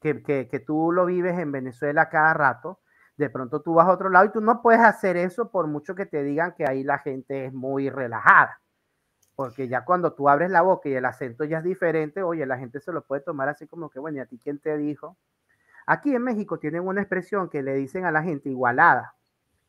que, 0.01 0.23
que, 0.23 0.61
tú 0.61 0.93
lo 0.93 1.07
vives 1.07 1.39
en 1.39 1.53
Venezuela 1.53 2.09
cada 2.09 2.35
rato, 2.35 2.81
de 3.17 3.31
pronto 3.31 3.63
tú 3.63 3.75
vas 3.75 3.89
a 3.89 3.93
otro 3.93 4.09
lado 4.11 4.27
y 4.27 4.33
tú 4.33 4.41
no 4.41 4.63
puedes 4.63 4.81
hacer 4.81 5.17
eso 5.17 5.51
por 5.51 5.67
mucho 5.67 5.95
que 5.95 6.07
te 6.07 6.23
digan 6.23 6.55
que 6.55 6.69
ahí 6.69 6.85
la 6.85 6.99
gente 6.99 7.47
es 7.47 7.53
muy 7.53 7.91
relajada. 7.91 8.61
Porque 9.35 9.69
ya 9.69 9.85
cuando 9.85 10.15
tú 10.15 10.29
abres 10.29 10.51
la 10.51 10.63
boca 10.63 10.89
y 10.89 10.95
el 10.95 11.05
acento 11.05 11.45
ya 11.45 11.59
es 11.59 11.65
diferente, 11.65 12.23
oye, 12.23 12.47
la 12.47 12.59
gente 12.59 12.81
se 12.81 12.93
lo 12.93 13.05
puede 13.05 13.23
tomar 13.23 13.49
así 13.49 13.67
como 13.67 13.91
que, 13.91 13.99
bueno, 13.99 14.19
¿y 14.19 14.21
a 14.21 14.27
ti 14.27 14.39
quién 14.43 14.59
te 14.59 14.77
dijo? 14.77 15.17
Aquí 15.87 16.15
en 16.15 16.23
México 16.23 16.59
tienen 16.59 16.87
una 16.87 17.01
expresión 17.01 17.49
que 17.49 17.63
le 17.63 17.75
dicen 17.75 18.05
a 18.05 18.11
la 18.11 18.23
gente 18.23 18.51
igualada. 18.51 19.15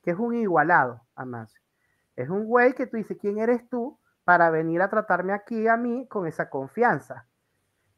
que 0.02 0.12
es 0.12 0.18
un 0.18 0.36
igualado, 0.36 1.02
Amancio? 1.16 1.62
Es 2.16 2.30
un 2.30 2.46
güey 2.46 2.74
que 2.74 2.88
tú 2.88 2.98
dices, 2.98 3.18
¿quién 3.20 3.38
eres 3.38 3.68
tú 3.70 3.98
para 4.26 4.50
venir 4.50 4.82
a 4.82 4.90
tratarme 4.90 5.34
aquí 5.34 5.68
a 5.68 5.78
mí 5.78 6.08
con 6.10 6.28
esa 6.28 6.50
confianza? 6.50 7.29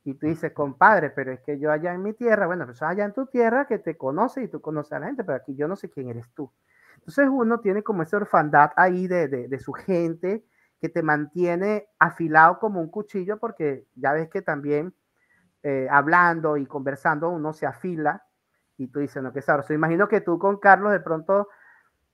Y 0.04 0.16
tú 0.16 0.26
dices, 0.28 0.52
compadre, 0.52 1.12
pero 1.12 1.32
es 1.32 1.42
que 1.42 1.60
yo 1.60 1.72
allá 1.72 1.94
en 1.94 2.02
mi 2.02 2.14
tierra, 2.14 2.48
bueno, 2.48 2.66
pues 2.66 2.82
allá 2.82 3.06
en 3.06 3.14
tu 3.14 3.28
tierra 3.28 3.66
que 3.68 3.78
te 3.78 3.98
conoce 3.98 4.44
y 4.44 4.48
tú 4.48 4.60
conoces 4.60 4.94
a 4.94 5.00
la 5.00 5.06
gente, 5.08 5.24
pero 5.24 5.38
aquí 5.38 5.56
yo 5.56 5.68
no 5.68 5.76
sé 5.76 5.90
quién 5.90 6.10
eres 6.10 6.28
tú. 6.34 6.52
Entonces 6.96 7.30
uno 7.32 7.60
tiene 7.60 7.84
como 7.84 8.02
esa 8.02 8.18
orfandad 8.18 8.72
ahí 8.76 9.08
de, 9.08 9.28
de, 9.28 9.60
su 9.60 9.74
gente 9.74 10.44
que 10.80 10.90
te 10.90 11.04
mantiene 11.04 11.88
afilado 12.00 12.60
como 12.60 12.82
un 12.82 12.90
cuchillo 12.90 13.38
porque 13.40 13.86
ya 13.96 14.14
ves 14.14 14.30
que 14.30 14.42
también 14.42 14.94
eh, 15.64 15.88
hablando 15.90 16.58
y 16.58 16.66
conversando 16.66 17.30
uno 17.30 17.54
se 17.54 17.66
afila 17.68 18.24
y 18.78 18.88
tú 18.88 19.00
dices, 19.00 19.22
no, 19.22 19.32
qué 19.32 19.42
sabroso. 19.42 19.74
Imagino 19.74 20.08
que 20.08 20.22
tú 20.22 20.40
con 20.40 20.58
Carlos 20.58 20.92
de 20.92 21.00
pronto 21.00 21.48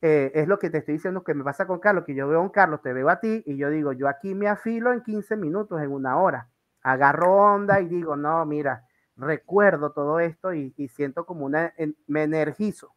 eh, 0.02 0.32
es 0.36 0.48
lo 0.48 0.60
que 0.60 0.70
te 0.70 0.80
estoy 0.80 0.96
diciendo 0.96 1.24
que 1.24 1.34
me 1.34 1.44
pasa 1.44 1.66
con 1.66 1.80
Carlos, 1.80 2.04
que 2.06 2.16
yo 2.16 2.28
veo 2.28 2.40
a 2.40 2.44
un 2.44 2.50
Carlos, 2.50 2.82
te 2.82 2.92
veo 2.92 3.10
a 3.10 3.20
ti 3.22 3.44
y 3.46 3.58
yo 3.58 3.70
digo, 3.70 3.94
yo 3.94 4.10
aquí 4.10 4.36
me 4.36 4.48
afilo 4.50 4.92
en 4.92 5.02
15 5.02 5.38
minutos, 5.38 5.82
en 5.82 5.92
una 5.92 6.18
hora 6.18 6.50
agarro 6.88 7.36
onda 7.36 7.82
y 7.82 7.88
digo, 7.88 8.16
no, 8.16 8.46
mira, 8.46 8.88
recuerdo 9.18 9.92
todo 9.92 10.20
esto 10.20 10.54
y, 10.54 10.72
siento 10.88 11.26
como 11.26 11.46
una, 11.46 11.74
me 12.08 12.24
energizo 12.24 12.94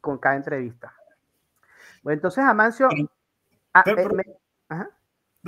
con 0.00 0.18
cada 0.18 0.36
entrevista. 0.36 0.94
Bueno, 2.02 2.18
entonces, 2.18 2.44
Amancio... 2.44 2.88
Ah, 3.72 3.82
eh, 3.86 3.96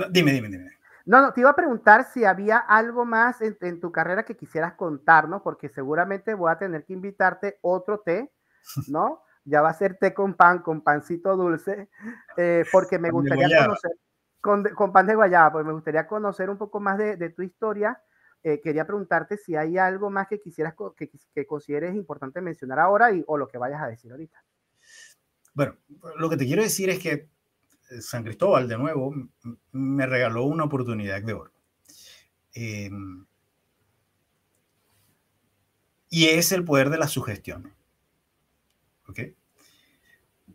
dime, 0.09 0.33
dime, 0.33 0.49
dime. 0.49 0.71
No, 1.05 1.21
no, 1.21 1.31
te 1.31 1.39
iba 1.39 1.49
a 1.49 1.55
preguntar 1.55 2.03
si 2.11 2.25
había 2.25 2.57
algo 2.57 3.05
más 3.05 3.39
en, 3.41 3.79
tu 3.79 3.93
carrera 3.93 4.25
que 4.25 4.35
quisieras 4.35 4.73
contarnos, 4.73 5.41
porque 5.41 5.69
seguramente 5.69 6.33
voy 6.33 6.51
a 6.51 6.57
tener 6.57 6.83
que 6.83 6.91
invitarte 6.91 7.59
otro 7.61 7.99
té, 7.99 8.29
¿no? 8.89 9.23
Ya 9.45 9.61
va 9.61 9.69
a 9.69 9.73
ser 9.73 9.97
té 9.97 10.13
con 10.13 10.33
pan, 10.33 10.59
con 10.59 10.81
pancito 10.81 11.37
dulce, 11.37 11.89
eh, 12.35 12.65
porque 12.73 12.99
me 12.99 13.09
gustaría 13.11 13.63
conocer, 13.63 13.91
con, 14.41 14.63
pan 14.93 15.07
de 15.07 15.15
guayaba, 15.15 15.51
pues 15.51 15.65
me 15.65 15.73
gustaría 15.73 16.07
conocer 16.07 16.49
un 16.49 16.57
poco 16.57 16.79
más 16.79 16.97
de, 16.97 17.29
tu 17.29 17.41
historia. 17.41 18.01
Eh, 18.43 18.61
quería 18.61 18.85
preguntarte 18.85 19.37
si 19.37 19.55
hay 19.55 19.77
algo 19.77 20.09
más 20.09 20.27
que 20.27 20.39
quisieras 20.39 20.75
que, 20.95 21.47
consideres 21.47 21.95
importante 21.95 22.39
mencionar 22.39 22.79
ahora 22.79 23.11
y, 23.11 23.23
o 23.27 23.37
lo 23.37 23.47
que 23.47 23.57
vayas 23.57 23.81
a 23.81 23.87
decir 23.87 24.11
ahorita. 24.11 24.43
Bueno, 25.53 25.75
lo 26.17 26.29
que 26.29 26.37
te 26.37 26.45
quiero 26.45 26.61
decir 26.61 26.89
es 26.89 26.99
que 26.99 27.29
eh, 27.89 28.01
San 28.01 28.23
Cristóbal, 28.23 28.67
de 28.67 28.77
nuevo, 28.77 29.13
me 29.71 30.05
regaló 30.05 30.43
una 30.43 30.65
oportunidad 30.65 31.21
de 31.21 31.33
oro. 31.33 31.51
Em, 32.53 33.25
y 36.09 36.25
es 36.27 36.51
el 36.51 36.63
poder 36.63 36.89
de 36.89 36.97
la 36.97 37.07
sugestión. 37.07 37.73
¿Ok? 39.07 39.19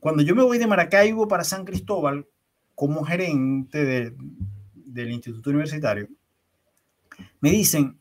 Cuando 0.01 0.23
yo 0.23 0.35
me 0.35 0.43
voy 0.43 0.59
de 0.59 0.67
Maracaibo 0.67 1.29
para 1.29 1.45
San 1.45 1.65
Cristóbal, 1.65 2.27
como 2.75 3.05
gerente 3.05 4.15
del 4.75 5.13
instituto 5.13 5.51
universitario, 5.51 6.09
me 7.41 7.51
dicen, 7.51 8.01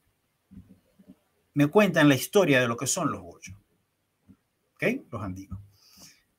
me 1.53 1.68
cuentan 1.68 2.10
la 2.10 2.15
historia 2.15 2.61
de 2.61 2.68
lo 2.68 2.77
que 2.77 2.88
son 2.88 3.11
los 3.11 3.22
bochos, 3.22 3.56
¿ok? 4.76 4.84
Los 5.11 5.22
andinos. 5.22 5.60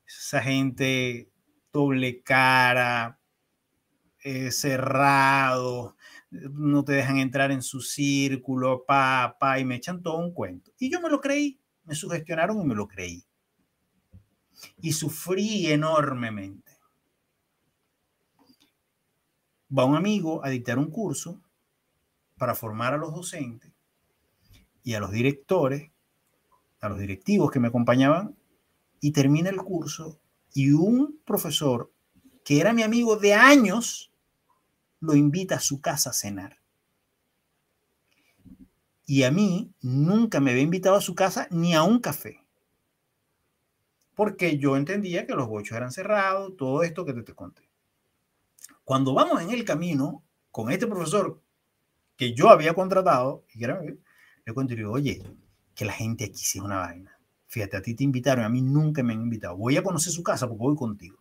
Esa 0.05 0.41
gente 0.41 1.29
doble 1.71 2.21
cara, 2.21 3.19
eh, 4.23 4.51
cerrado, 4.51 5.95
no 6.31 6.83
te 6.83 6.93
dejan 6.93 7.17
entrar 7.17 7.51
en 7.51 7.61
su 7.61 7.81
círculo, 7.81 8.85
pa, 8.85 9.37
pa, 9.39 9.59
y 9.59 9.65
me 9.65 9.75
echan 9.75 10.01
todo 10.01 10.17
un 10.17 10.33
cuento. 10.33 10.71
Y 10.79 10.91
yo 10.91 10.99
me 11.01 11.09
lo 11.09 11.21
creí, 11.21 11.59
me 11.83 11.95
sugestionaron 11.95 12.61
y 12.61 12.65
me 12.65 12.75
lo 12.75 12.87
creí. 12.87 13.23
Y 14.81 14.93
sufrí 14.93 15.71
enormemente 15.71 16.72
va 19.77 19.85
un 19.85 19.95
amigo 19.95 20.43
a 20.43 20.49
dictar 20.49 20.77
un 20.77 20.89
curso 20.89 21.41
para 22.37 22.55
formar 22.55 22.93
a 22.93 22.97
los 22.97 23.13
docentes 23.13 23.71
y 24.83 24.93
a 24.93 24.99
los 24.99 25.11
directores, 25.11 25.91
a 26.81 26.89
los 26.89 26.99
directivos 26.99 27.51
que 27.51 27.59
me 27.59 27.69
acompañaban, 27.69 28.35
y 28.99 29.11
termina 29.11 29.49
el 29.49 29.57
curso 29.57 30.19
y 30.53 30.71
un 30.71 31.19
profesor 31.25 31.91
que 32.45 32.59
era 32.59 32.73
mi 32.73 32.83
amigo 32.83 33.17
de 33.17 33.33
años 33.33 34.11
lo 34.99 35.15
invita 35.15 35.55
a 35.55 35.59
su 35.59 35.81
casa 35.81 36.11
a 36.11 36.13
cenar. 36.13 36.59
Y 39.05 39.23
a 39.23 39.31
mí 39.31 39.73
nunca 39.81 40.39
me 40.39 40.51
había 40.51 40.63
invitado 40.63 40.95
a 40.95 41.01
su 41.01 41.15
casa 41.15 41.47
ni 41.51 41.73
a 41.73 41.83
un 41.83 41.99
café. 41.99 42.39
Porque 44.15 44.57
yo 44.57 44.77
entendía 44.77 45.27
que 45.27 45.35
los 45.35 45.47
bochos 45.47 45.75
eran 45.75 45.91
cerrados, 45.91 46.55
todo 46.55 46.83
esto 46.83 47.03
que 47.03 47.13
te, 47.13 47.23
te 47.23 47.33
conté. 47.33 47.72
Cuando 48.83 49.13
vamos 49.13 49.41
en 49.41 49.51
el 49.51 49.63
camino 49.63 50.23
con 50.51 50.71
este 50.71 50.87
profesor 50.87 51.41
que 52.15 52.33
yo 52.33 52.49
había 52.49 52.73
contratado, 52.73 53.45
y 53.53 53.59
le 53.65 54.53
cuento 54.53 54.75
oye, 54.89 55.23
que 55.73 55.85
la 55.85 55.93
gente 55.93 56.25
aquí 56.25 56.43
sí 56.43 56.59
es 56.59 56.63
una 56.63 56.79
vaina. 56.79 57.17
Fíjate, 57.47 57.77
a 57.77 57.81
ti 57.81 57.93
te 57.93 58.03
invitaron, 58.03 58.45
a 58.45 58.49
mí 58.49 58.61
nunca 58.61 59.03
me 59.03 59.13
han 59.13 59.21
invitado. 59.21 59.55
Voy 59.55 59.77
a 59.77 59.83
conocer 59.83 60.11
su 60.11 60.23
casa 60.23 60.47
porque 60.47 60.63
voy 60.63 60.75
contigo. 60.75 61.17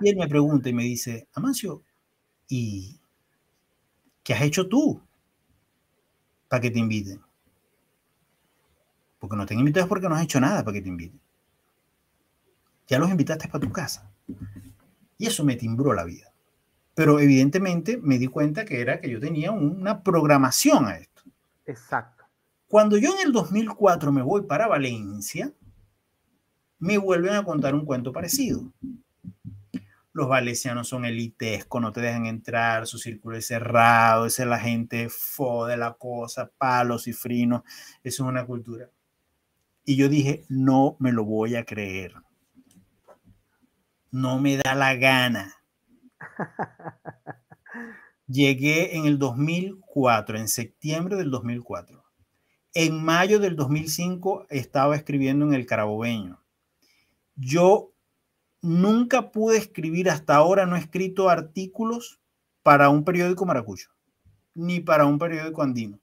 Y 0.00 0.10
él 0.10 0.16
me 0.16 0.28
pregunta 0.28 0.68
y 0.68 0.72
me 0.72 0.84
dice, 0.84 1.28
Amancio, 1.34 1.82
¿y 2.48 3.00
qué 4.22 4.34
has 4.34 4.42
hecho 4.42 4.68
tú 4.68 5.00
para 6.48 6.60
que 6.60 6.70
te 6.70 6.78
inviten? 6.78 7.20
Porque 9.18 9.36
no 9.36 9.46
te 9.46 9.54
han 9.54 9.60
invitado 9.60 9.84
es 9.84 9.88
porque 9.88 10.08
no 10.08 10.14
has 10.14 10.24
hecho 10.24 10.40
nada 10.40 10.62
para 10.62 10.74
que 10.74 10.82
te 10.82 10.88
inviten. 10.88 11.20
Ya 12.86 12.98
los 12.98 13.10
invitaste 13.10 13.48
para 13.48 13.64
tu 13.64 13.72
casa. 13.72 14.10
Y 15.18 15.26
eso 15.26 15.44
me 15.44 15.56
timbró 15.56 15.94
la 15.94 16.04
vida. 16.04 16.32
Pero 16.94 17.18
evidentemente 17.18 17.98
me 17.98 18.18
di 18.18 18.28
cuenta 18.28 18.64
que 18.64 18.80
era 18.80 19.00
que 19.00 19.10
yo 19.10 19.20
tenía 19.20 19.50
una 19.50 20.02
programación 20.02 20.86
a 20.86 20.96
esto. 20.96 21.22
Exacto. 21.66 22.24
Cuando 22.68 22.96
yo 22.96 23.12
en 23.14 23.26
el 23.26 23.32
2004 23.32 24.12
me 24.12 24.22
voy 24.22 24.42
para 24.42 24.66
Valencia, 24.66 25.52
me 26.78 26.98
vuelven 26.98 27.34
a 27.34 27.44
contar 27.44 27.74
un 27.74 27.84
cuento 27.84 28.12
parecido. 28.12 28.72
Los 30.12 30.28
valencianos 30.28 30.88
son 30.88 31.04
elitescos, 31.04 31.80
no 31.80 31.92
te 31.92 32.00
dejan 32.00 32.26
entrar, 32.26 32.86
su 32.86 32.98
círculo 32.98 33.36
es 33.36 33.46
cerrado, 33.46 34.26
esa 34.26 34.44
es 34.44 34.48
la 34.48 34.60
gente 34.60 35.08
fo 35.08 35.66
de 35.66 35.76
la 35.76 35.94
cosa, 35.94 36.50
palos 36.56 37.08
y 37.08 37.12
frinos, 37.12 37.62
eso 38.04 38.24
es 38.24 38.28
una 38.28 38.46
cultura. 38.46 38.90
Y 39.84 39.96
yo 39.96 40.08
dije, 40.08 40.44
no 40.48 40.96
me 41.00 41.10
lo 41.10 41.24
voy 41.24 41.56
a 41.56 41.64
creer. 41.64 42.14
No 44.14 44.38
me 44.38 44.56
da 44.56 44.76
la 44.76 44.94
gana 44.94 45.56
Llegué 48.28 48.96
en 48.96 49.06
el 49.06 49.18
2004, 49.18 50.38
en 50.38 50.46
septiembre 50.46 51.16
del 51.16 51.32
2004. 51.32 52.04
En 52.74 53.04
mayo 53.04 53.40
del 53.40 53.56
2005 53.56 54.46
estaba 54.50 54.94
escribiendo 54.94 55.44
en 55.46 55.54
el 55.54 55.66
Carabobeño. 55.66 56.40
Yo 57.34 57.92
nunca 58.62 59.32
pude 59.32 59.56
escribir, 59.56 60.08
hasta 60.08 60.36
ahora 60.36 60.64
no 60.64 60.76
he 60.76 60.78
escrito 60.78 61.28
artículos 61.28 62.20
para 62.62 62.90
un 62.90 63.02
periódico 63.02 63.44
maracucho, 63.46 63.90
ni 64.54 64.78
para 64.78 65.06
un 65.06 65.18
periódico 65.18 65.60
andino. 65.60 65.98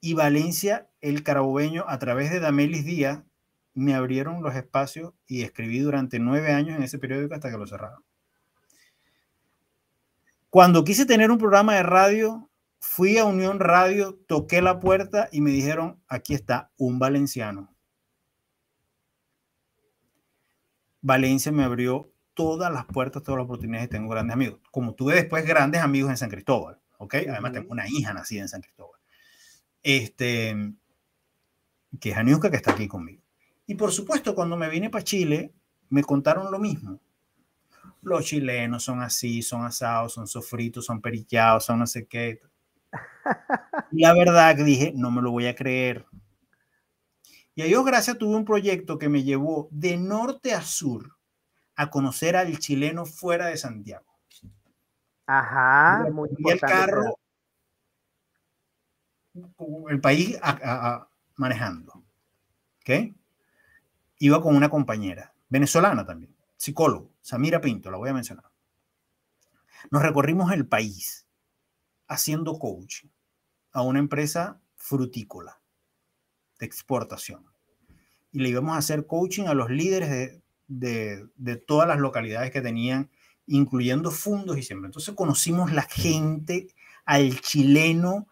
Y 0.00 0.14
Valencia, 0.14 0.90
el 1.00 1.22
Carabobeño, 1.22 1.84
a 1.86 2.00
través 2.00 2.32
de 2.32 2.40
Damelis 2.40 2.84
Díaz, 2.84 3.22
me 3.76 3.94
abrieron 3.94 4.42
los 4.42 4.56
espacios 4.56 5.12
y 5.26 5.42
escribí 5.42 5.78
durante 5.80 6.18
nueve 6.18 6.52
años 6.52 6.76
en 6.76 6.82
ese 6.82 6.98
periódico 6.98 7.34
hasta 7.34 7.50
que 7.50 7.58
lo 7.58 7.66
cerraron. 7.66 8.02
Cuando 10.48 10.82
quise 10.82 11.04
tener 11.04 11.30
un 11.30 11.36
programa 11.36 11.74
de 11.74 11.82
radio, 11.82 12.50
fui 12.80 13.18
a 13.18 13.26
Unión 13.26 13.60
Radio, 13.60 14.18
toqué 14.26 14.62
la 14.62 14.80
puerta 14.80 15.28
y 15.30 15.42
me 15.42 15.50
dijeron, 15.50 16.00
aquí 16.08 16.32
está 16.32 16.70
un 16.78 16.98
valenciano. 16.98 17.76
Valencia 21.02 21.52
me 21.52 21.62
abrió 21.62 22.10
todas 22.32 22.72
las 22.72 22.86
puertas, 22.86 23.22
todas 23.22 23.38
las 23.38 23.44
oportunidades. 23.44 23.90
Tengo 23.90 24.08
grandes 24.08 24.32
amigos. 24.32 24.60
Como 24.70 24.94
tuve 24.94 25.14
después 25.14 25.44
grandes 25.44 25.82
amigos 25.82 26.10
en 26.10 26.16
San 26.16 26.30
Cristóbal, 26.30 26.80
¿ok? 26.96 27.14
Además 27.28 27.52
tengo 27.52 27.70
una 27.70 27.86
hija 27.88 28.14
nacida 28.14 28.40
en 28.40 28.48
San 28.48 28.62
Cristóbal. 28.62 29.00
Este, 29.82 30.72
que 32.00 32.10
es 32.10 32.16
Aniuska, 32.16 32.50
que 32.50 32.56
está 32.56 32.72
aquí 32.72 32.88
conmigo. 32.88 33.25
Y 33.66 33.74
por 33.74 33.92
supuesto, 33.92 34.34
cuando 34.34 34.56
me 34.56 34.68
vine 34.68 34.90
para 34.90 35.04
Chile, 35.04 35.52
me 35.88 36.02
contaron 36.02 36.50
lo 36.50 36.58
mismo. 36.58 37.00
Los 38.02 38.24
chilenos 38.24 38.84
son 38.84 39.02
así, 39.02 39.42
son 39.42 39.64
asados, 39.64 40.12
son 40.12 40.26
sofritos, 40.28 40.84
son 40.84 41.00
periqueados, 41.00 41.64
son 41.64 41.80
no 41.80 41.86
sé 41.86 42.06
qué. 42.06 42.40
La 43.90 44.14
verdad 44.14 44.56
que 44.56 44.62
dije, 44.62 44.92
no 44.94 45.10
me 45.10 45.20
lo 45.20 45.32
voy 45.32 45.46
a 45.46 45.56
creer. 45.56 46.06
Y 47.56 47.62
a 47.62 47.64
Dios 47.64 47.84
gracias 47.84 48.18
tuve 48.18 48.36
un 48.36 48.44
proyecto 48.44 48.98
que 48.98 49.08
me 49.08 49.24
llevó 49.24 49.68
de 49.72 49.96
norte 49.96 50.52
a 50.52 50.62
sur 50.62 51.16
a 51.74 51.90
conocer 51.90 52.36
al 52.36 52.58
chileno 52.58 53.06
fuera 53.06 53.46
de 53.46 53.56
Santiago. 53.56 54.06
Ajá, 55.26 56.06
muy 56.12 56.28
y 56.38 56.50
el 56.50 56.60
carro, 56.60 57.18
el 59.88 60.00
país 60.00 60.38
manejando. 61.34 62.04
¿Ok? 62.80 63.15
Iba 64.18 64.40
con 64.42 64.56
una 64.56 64.68
compañera, 64.68 65.34
venezolana 65.48 66.06
también, 66.06 66.34
psicólogo, 66.56 67.12
Samira 67.20 67.60
Pinto, 67.60 67.90
la 67.90 67.98
voy 67.98 68.10
a 68.10 68.14
mencionar. 68.14 68.50
Nos 69.90 70.02
recorrimos 70.02 70.52
el 70.52 70.66
país 70.66 71.26
haciendo 72.08 72.58
coaching 72.58 73.08
a 73.72 73.82
una 73.82 73.98
empresa 73.98 74.60
frutícola 74.76 75.60
de 76.58 76.66
exportación. 76.66 77.44
Y 78.32 78.40
le 78.40 78.48
íbamos 78.48 78.74
a 78.74 78.78
hacer 78.78 79.06
coaching 79.06 79.44
a 79.46 79.54
los 79.54 79.70
líderes 79.70 80.40
de, 80.66 81.28
de, 81.36 81.56
todas 81.56 81.86
las 81.86 81.98
localidades 81.98 82.50
que 82.50 82.60
tenían, 82.60 83.10
incluyendo 83.46 84.10
fundos 84.10 84.58
y 84.58 84.62
siempre. 84.62 84.86
Entonces 84.86 85.14
conocimos 85.14 85.72
la 85.72 85.82
gente, 85.82 86.68
al 87.04 87.40
chileno 87.40 88.28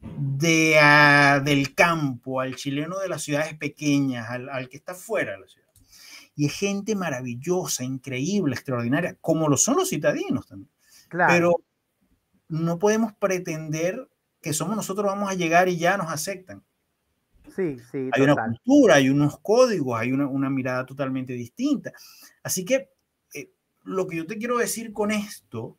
de, 0.00 0.78
ah, 0.80 1.40
del 1.44 1.74
campo, 1.74 2.40
al 2.40 2.56
chileno 2.56 2.98
de 2.98 3.08
las 3.08 3.22
ciudades 3.22 3.56
pequeñas, 3.56 4.28
al, 4.30 4.48
al, 4.48 4.68
que 4.68 4.76
está 4.76 4.94
fuera 4.94 5.32
de 5.32 5.40
la 5.40 5.48
ciudad. 5.48 5.68
Y 6.36 6.46
es 6.46 6.54
gente 6.54 6.94
maravillosa, 6.94 7.82
increíble, 7.82 8.54
extraordinaria, 8.54 9.16
como 9.20 9.48
lo 9.48 9.56
son 9.56 9.76
los 9.76 9.88
citadinos 9.88 10.46
también. 10.46 10.70
Claro. 11.08 11.32
Pero 11.32 11.64
no 12.48 12.78
podemos 12.78 13.12
pretender 13.14 14.08
que 14.40 14.52
somos 14.52 14.76
nosotros 14.76 15.06
vamos 15.06 15.30
a 15.30 15.34
llegar 15.34 15.68
y 15.68 15.78
ya 15.78 15.96
nos 15.96 16.10
aceptan. 16.10 16.64
Sí, 17.54 17.78
sí. 17.90 18.08
Hay 18.12 18.22
una 18.22 18.36
cultura, 18.36 18.96
hay 18.96 19.10
unos 19.10 19.40
códigos, 19.40 19.98
hay 19.98 20.12
una, 20.12 20.28
una 20.28 20.48
mirada 20.48 20.86
totalmente 20.86 21.32
distinta. 21.32 21.92
Así 22.42 22.64
que 22.64 22.90
eh, 23.34 23.50
lo 23.82 24.06
que 24.06 24.18
yo 24.18 24.26
te 24.26 24.38
quiero 24.38 24.58
decir 24.58 24.92
con 24.92 25.10
esto 25.10 25.76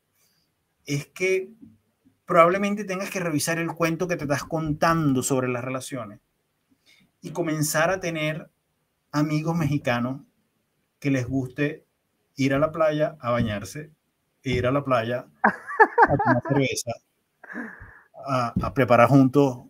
es 0.85 1.07
que 1.07 1.51
probablemente 2.29 2.85
tengas 2.85 3.09
que 3.09 3.19
revisar 3.19 3.57
el 3.57 3.73
cuento 3.73 4.07
que 4.07 4.15
te 4.15 4.25
estás 4.25 4.43
contando 4.43 5.23
sobre 5.23 5.47
las 5.47 5.63
relaciones 5.63 6.19
y 7.21 7.31
comenzar 7.31 7.89
a 7.89 7.99
tener 7.99 8.51
amigos 9.11 9.55
mexicanos 9.55 10.21
que 10.99 11.09
les 11.09 11.27
guste 11.27 11.87
ir 12.35 12.53
a 12.53 12.59
la 12.59 12.71
playa 12.71 13.17
a 13.19 13.31
bañarse, 13.31 13.89
ir 14.43 14.67
a 14.67 14.71
la 14.71 14.83
playa 14.83 15.25
a 15.43 16.17
tomar 16.23 16.43
cerveza, 16.47 16.91
a, 18.27 18.53
a 18.61 18.73
preparar 18.75 19.09
juntos 19.09 19.63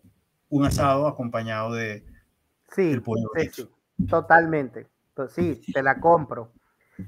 un 0.50 0.66
asado 0.66 1.08
acompañado 1.08 1.72
de 1.72 2.04
sí, 2.74 2.92
el 2.92 3.00
pollo 3.00 3.30
sí, 3.50 3.70
totalmente. 4.06 4.86
Sí, 5.30 5.62
te 5.72 5.82
la 5.82 5.98
compro. 5.98 6.52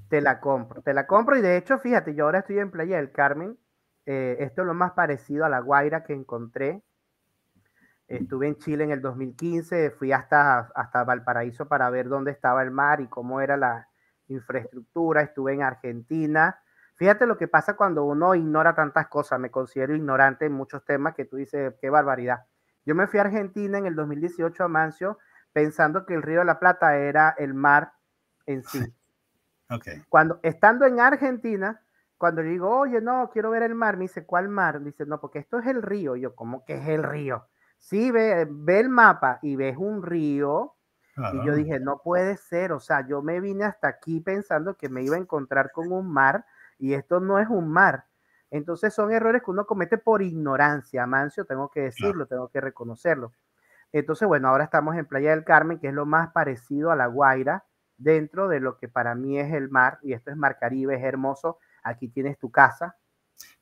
Te 0.08 0.22
la 0.22 0.40
compro. 0.40 0.80
Te 0.80 0.94
la 0.94 1.06
compro. 1.06 1.36
Y 1.36 1.42
de 1.42 1.58
hecho, 1.58 1.78
fíjate, 1.78 2.14
yo 2.14 2.24
ahora 2.24 2.38
estoy 2.38 2.58
en 2.58 2.70
Playa 2.70 2.96
del 2.96 3.12
Carmen. 3.12 3.58
Eh, 4.06 4.36
esto 4.40 4.62
es 4.62 4.66
lo 4.66 4.74
más 4.74 4.92
parecido 4.92 5.44
a 5.44 5.48
la 5.48 5.60
Guaira 5.60 6.02
que 6.04 6.12
encontré. 6.12 6.82
Estuve 8.08 8.48
en 8.48 8.56
Chile 8.56 8.84
en 8.84 8.90
el 8.90 9.00
2015, 9.00 9.90
fui 9.92 10.12
hasta, 10.12 10.70
hasta 10.74 11.04
Valparaíso 11.04 11.66
para 11.66 11.88
ver 11.88 12.08
dónde 12.08 12.30
estaba 12.30 12.62
el 12.62 12.70
mar 12.70 13.00
y 13.00 13.06
cómo 13.06 13.40
era 13.40 13.56
la 13.56 13.88
infraestructura. 14.28 15.22
Estuve 15.22 15.54
en 15.54 15.62
Argentina. 15.62 16.60
Fíjate 16.96 17.26
lo 17.26 17.38
que 17.38 17.48
pasa 17.48 17.74
cuando 17.74 18.04
uno 18.04 18.34
ignora 18.34 18.74
tantas 18.74 19.08
cosas. 19.08 19.40
Me 19.40 19.50
considero 19.50 19.96
ignorante 19.96 20.46
en 20.46 20.52
muchos 20.52 20.84
temas 20.84 21.14
que 21.14 21.24
tú 21.24 21.36
dices, 21.36 21.74
qué 21.80 21.88
barbaridad. 21.88 22.44
Yo 22.84 22.94
me 22.94 23.06
fui 23.06 23.18
a 23.18 23.22
Argentina 23.22 23.78
en 23.78 23.86
el 23.86 23.94
2018 23.94 24.64
a 24.64 24.68
Mancio 24.68 25.18
pensando 25.52 26.04
que 26.04 26.14
el 26.14 26.22
Río 26.22 26.40
de 26.40 26.46
la 26.46 26.58
Plata 26.58 26.96
era 26.96 27.34
el 27.38 27.54
mar 27.54 27.92
en 28.46 28.62
sí. 28.62 28.80
Okay. 29.70 30.02
Cuando 30.10 30.38
estando 30.42 30.84
en 30.84 31.00
Argentina, 31.00 31.80
cuando 32.22 32.40
digo, 32.40 32.70
oye, 32.78 33.00
no, 33.00 33.30
quiero 33.32 33.50
ver 33.50 33.64
el 33.64 33.74
mar, 33.74 33.96
me 33.96 34.04
dice, 34.04 34.24
¿cuál 34.24 34.48
mar? 34.48 34.80
Dice, 34.80 35.04
no, 35.06 35.20
porque 35.20 35.40
esto 35.40 35.58
es 35.58 35.66
el 35.66 35.82
río. 35.82 36.14
yo, 36.14 36.36
¿cómo 36.36 36.64
que 36.64 36.74
es 36.74 36.86
el 36.86 37.02
río? 37.02 37.48
Sí, 37.80 38.12
ve, 38.12 38.46
ve 38.48 38.78
el 38.78 38.90
mapa 38.90 39.40
y 39.42 39.56
ves 39.56 39.76
un 39.76 40.04
río. 40.04 40.76
Y 41.16 41.44
yo 41.44 41.56
dije, 41.56 41.80
no 41.80 42.00
puede 42.00 42.36
ser, 42.36 42.70
o 42.70 42.78
sea, 42.78 43.04
yo 43.08 43.22
me 43.22 43.40
vine 43.40 43.64
hasta 43.64 43.88
aquí 43.88 44.20
pensando 44.20 44.76
que 44.76 44.88
me 44.88 45.02
iba 45.02 45.16
a 45.16 45.18
encontrar 45.18 45.72
con 45.72 45.90
un 45.90 46.12
mar 46.12 46.44
y 46.78 46.94
esto 46.94 47.18
no 47.18 47.40
es 47.40 47.48
un 47.48 47.68
mar. 47.68 48.04
Entonces 48.52 48.94
son 48.94 49.10
errores 49.10 49.42
que 49.42 49.50
uno 49.50 49.66
comete 49.66 49.98
por 49.98 50.22
ignorancia, 50.22 51.04
Mancio, 51.08 51.44
tengo 51.44 51.70
que 51.70 51.80
decirlo, 51.80 52.26
tengo 52.26 52.46
que 52.50 52.60
reconocerlo. 52.60 53.32
Entonces, 53.90 54.28
bueno, 54.28 54.46
ahora 54.46 54.62
estamos 54.62 54.94
en 54.94 55.06
Playa 55.06 55.30
del 55.30 55.42
Carmen, 55.42 55.80
que 55.80 55.88
es 55.88 55.94
lo 55.94 56.06
más 56.06 56.30
parecido 56.30 56.92
a 56.92 56.96
La 56.96 57.08
Guaira, 57.08 57.64
dentro 57.96 58.46
de 58.46 58.60
lo 58.60 58.78
que 58.78 58.86
para 58.86 59.16
mí 59.16 59.40
es 59.40 59.52
el 59.52 59.70
mar, 59.70 59.98
y 60.02 60.12
esto 60.12 60.30
es 60.30 60.36
Mar 60.36 60.58
Caribe, 60.60 60.94
es 60.94 61.02
hermoso. 61.02 61.58
Aquí 61.82 62.08
tienes 62.08 62.38
tu 62.38 62.50
casa. 62.50 62.96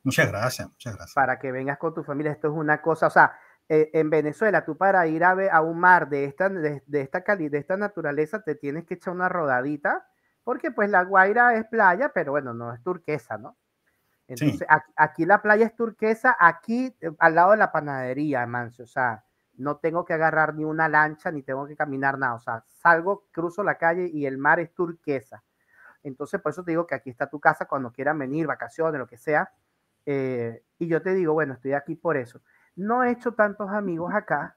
Muchas 0.03 0.29
gracias, 0.29 0.69
muchas 0.69 0.95
gracias. 0.95 1.15
Para 1.15 1.39
que 1.39 1.53
vengas 1.53 1.79
con 1.79 1.95
tu 1.95 2.03
familia, 2.03 2.33
esto 2.33 2.49
es 2.49 2.55
una 2.55 2.81
cosa, 2.83 3.07
o 3.07 3.11
sea, 3.11 3.39
eh, 3.69 3.91
en 3.95 4.11
Venezuela, 4.11 4.65
tú 4.65 4.77
para 4.77 5.07
ir 5.07 5.23
a, 5.25 5.35
ver, 5.35 5.51
a 5.51 5.61
un 5.61 5.79
mar 5.79 6.09
de 6.09 6.25
esta, 6.25 6.49
de, 6.49 6.83
de 6.87 7.01
esta 7.01 7.23
calidad, 7.23 7.53
de 7.53 7.59
esta 7.59 7.77
naturaleza, 7.77 8.43
te 8.43 8.55
tienes 8.55 8.85
que 8.85 8.95
echar 8.95 9.15
una 9.15 9.29
rodadita, 9.29 10.07
porque 10.43 10.71
pues 10.71 10.91
La 10.91 11.05
Guaira 11.05 11.55
es 11.55 11.67
playa, 11.67 12.11
pero 12.13 12.33
bueno, 12.33 12.53
no 12.53 12.75
es 12.75 12.83
turquesa, 12.83 13.39
¿no? 13.39 13.57
Entonces, 14.31 14.65
aquí, 14.95 15.27
la 15.27 15.43
playa 15.43 15.67
es 15.67 15.75
turquesa, 15.75 16.37
aquí 16.39 16.97
eh, 17.01 17.11
al 17.19 17.35
lado 17.35 17.51
de 17.51 17.57
la 17.57 17.73
panadería, 17.73 18.47
Mancio, 18.47 18.85
o 18.85 18.87
sea, 18.87 19.25
no 19.55 19.79
tengo 19.79 20.05
que 20.05 20.13
agarrar 20.15 20.55
ni 20.55 20.63
una 20.63 20.89
lancha, 20.89 21.33
ni 21.33 21.43
tengo 21.43 21.67
que 21.67 21.75
caminar 21.75 22.17
nada, 22.17 22.35
o 22.35 22.41
sea, 22.41 22.65
salgo, 22.69 23.27
cruzo 23.33 23.65
la 23.65 23.77
calle 23.77 24.09
y 24.13 24.27
el 24.27 24.39
mar 24.39 24.61
es 24.61 24.73
turquesa. 24.73 25.43
Entonces, 26.03 26.41
por 26.41 26.51
eso 26.51 26.65
te 26.65 26.73
digo 26.73 26.87
que 26.87 26.95
aquí 26.95 27.11
está 27.11 27.29
tu 27.29 27.41
casa 27.41 27.67
cuando 27.67 27.93
quieran 27.93 28.19
venir, 28.19 28.47
vacaciones, 28.47 28.99
lo 28.99 29.07
que 29.07 29.17
sea. 29.19 29.53
Eh, 30.07 30.63
y 30.79 30.87
yo 30.89 31.03
te 31.03 31.15
digo, 31.15 31.33
bueno, 31.35 31.55
estoy 31.55 31.73
aquí 31.73 31.95
por 31.95 32.17
eso. 32.17 32.41
No 32.77 33.05
he 33.05 33.11
hecho 33.11 33.33
tantos 33.33 33.71
amigos 33.71 34.13
acá 34.15 34.57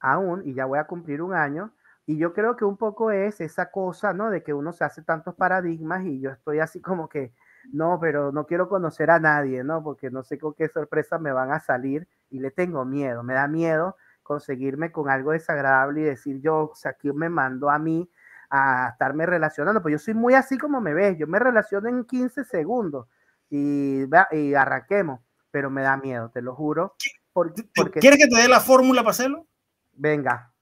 aún, 0.00 0.42
y 0.46 0.54
ya 0.54 0.64
voy 0.64 0.78
a 0.78 0.84
cumplir 0.84 1.22
un 1.22 1.34
año, 1.34 1.72
y 2.06 2.16
yo 2.16 2.32
creo 2.32 2.56
que 2.56 2.64
un 2.64 2.76
poco 2.76 3.10
es 3.10 3.40
esa 3.40 3.70
cosa, 3.70 4.12
¿no? 4.12 4.30
De 4.30 4.42
que 4.42 4.52
uno 4.54 4.72
se 4.72 4.84
hace 4.84 5.02
tantos 5.02 5.34
paradigmas 5.36 6.04
y 6.04 6.20
yo 6.20 6.30
estoy 6.30 6.58
así 6.58 6.80
como 6.80 7.08
que, 7.08 7.32
no, 7.72 7.98
pero 8.00 8.32
no 8.32 8.46
quiero 8.46 8.68
conocer 8.68 9.10
a 9.10 9.20
nadie, 9.20 9.62
¿no? 9.62 9.82
Porque 9.82 10.10
no 10.10 10.22
sé 10.22 10.38
con 10.38 10.54
qué 10.54 10.68
sorpresa 10.68 11.18
me 11.18 11.32
van 11.32 11.52
a 11.52 11.60
salir 11.60 12.08
y 12.30 12.40
le 12.40 12.50
tengo 12.50 12.84
miedo, 12.84 13.22
me 13.22 13.34
da 13.34 13.46
miedo 13.46 13.96
conseguirme 14.22 14.92
con 14.92 15.08
algo 15.10 15.32
desagradable 15.32 16.00
y 16.00 16.04
decir 16.04 16.40
yo, 16.40 16.70
o 16.70 16.74
sea, 16.74 16.94
¿quién 16.94 17.16
me 17.16 17.28
mandó 17.28 17.70
a 17.70 17.78
mí 17.78 18.10
a 18.50 18.90
estarme 18.92 19.26
relacionando? 19.26 19.80
Pues 19.82 19.92
yo 19.92 19.98
soy 19.98 20.14
muy 20.14 20.34
así 20.34 20.58
como 20.58 20.80
me 20.80 20.92
ves, 20.92 21.16
yo 21.18 21.26
me 21.26 21.38
relaciono 21.38 21.88
en 21.88 22.04
15 22.04 22.44
segundos 22.44 23.06
y, 23.48 24.04
y 24.32 24.54
arranquemos, 24.54 25.20
pero 25.50 25.70
me 25.70 25.82
da 25.82 25.96
miedo, 25.96 26.30
te 26.30 26.42
lo 26.42 26.54
juro. 26.54 26.94
Porque, 27.32 27.62
¿Quieres 28.00 28.18
que 28.18 28.28
te 28.28 28.36
dé 28.36 28.48
la 28.48 28.60
fórmula 28.60 29.02
para 29.02 29.12
hacerlo? 29.12 29.46
Venga. 29.92 30.52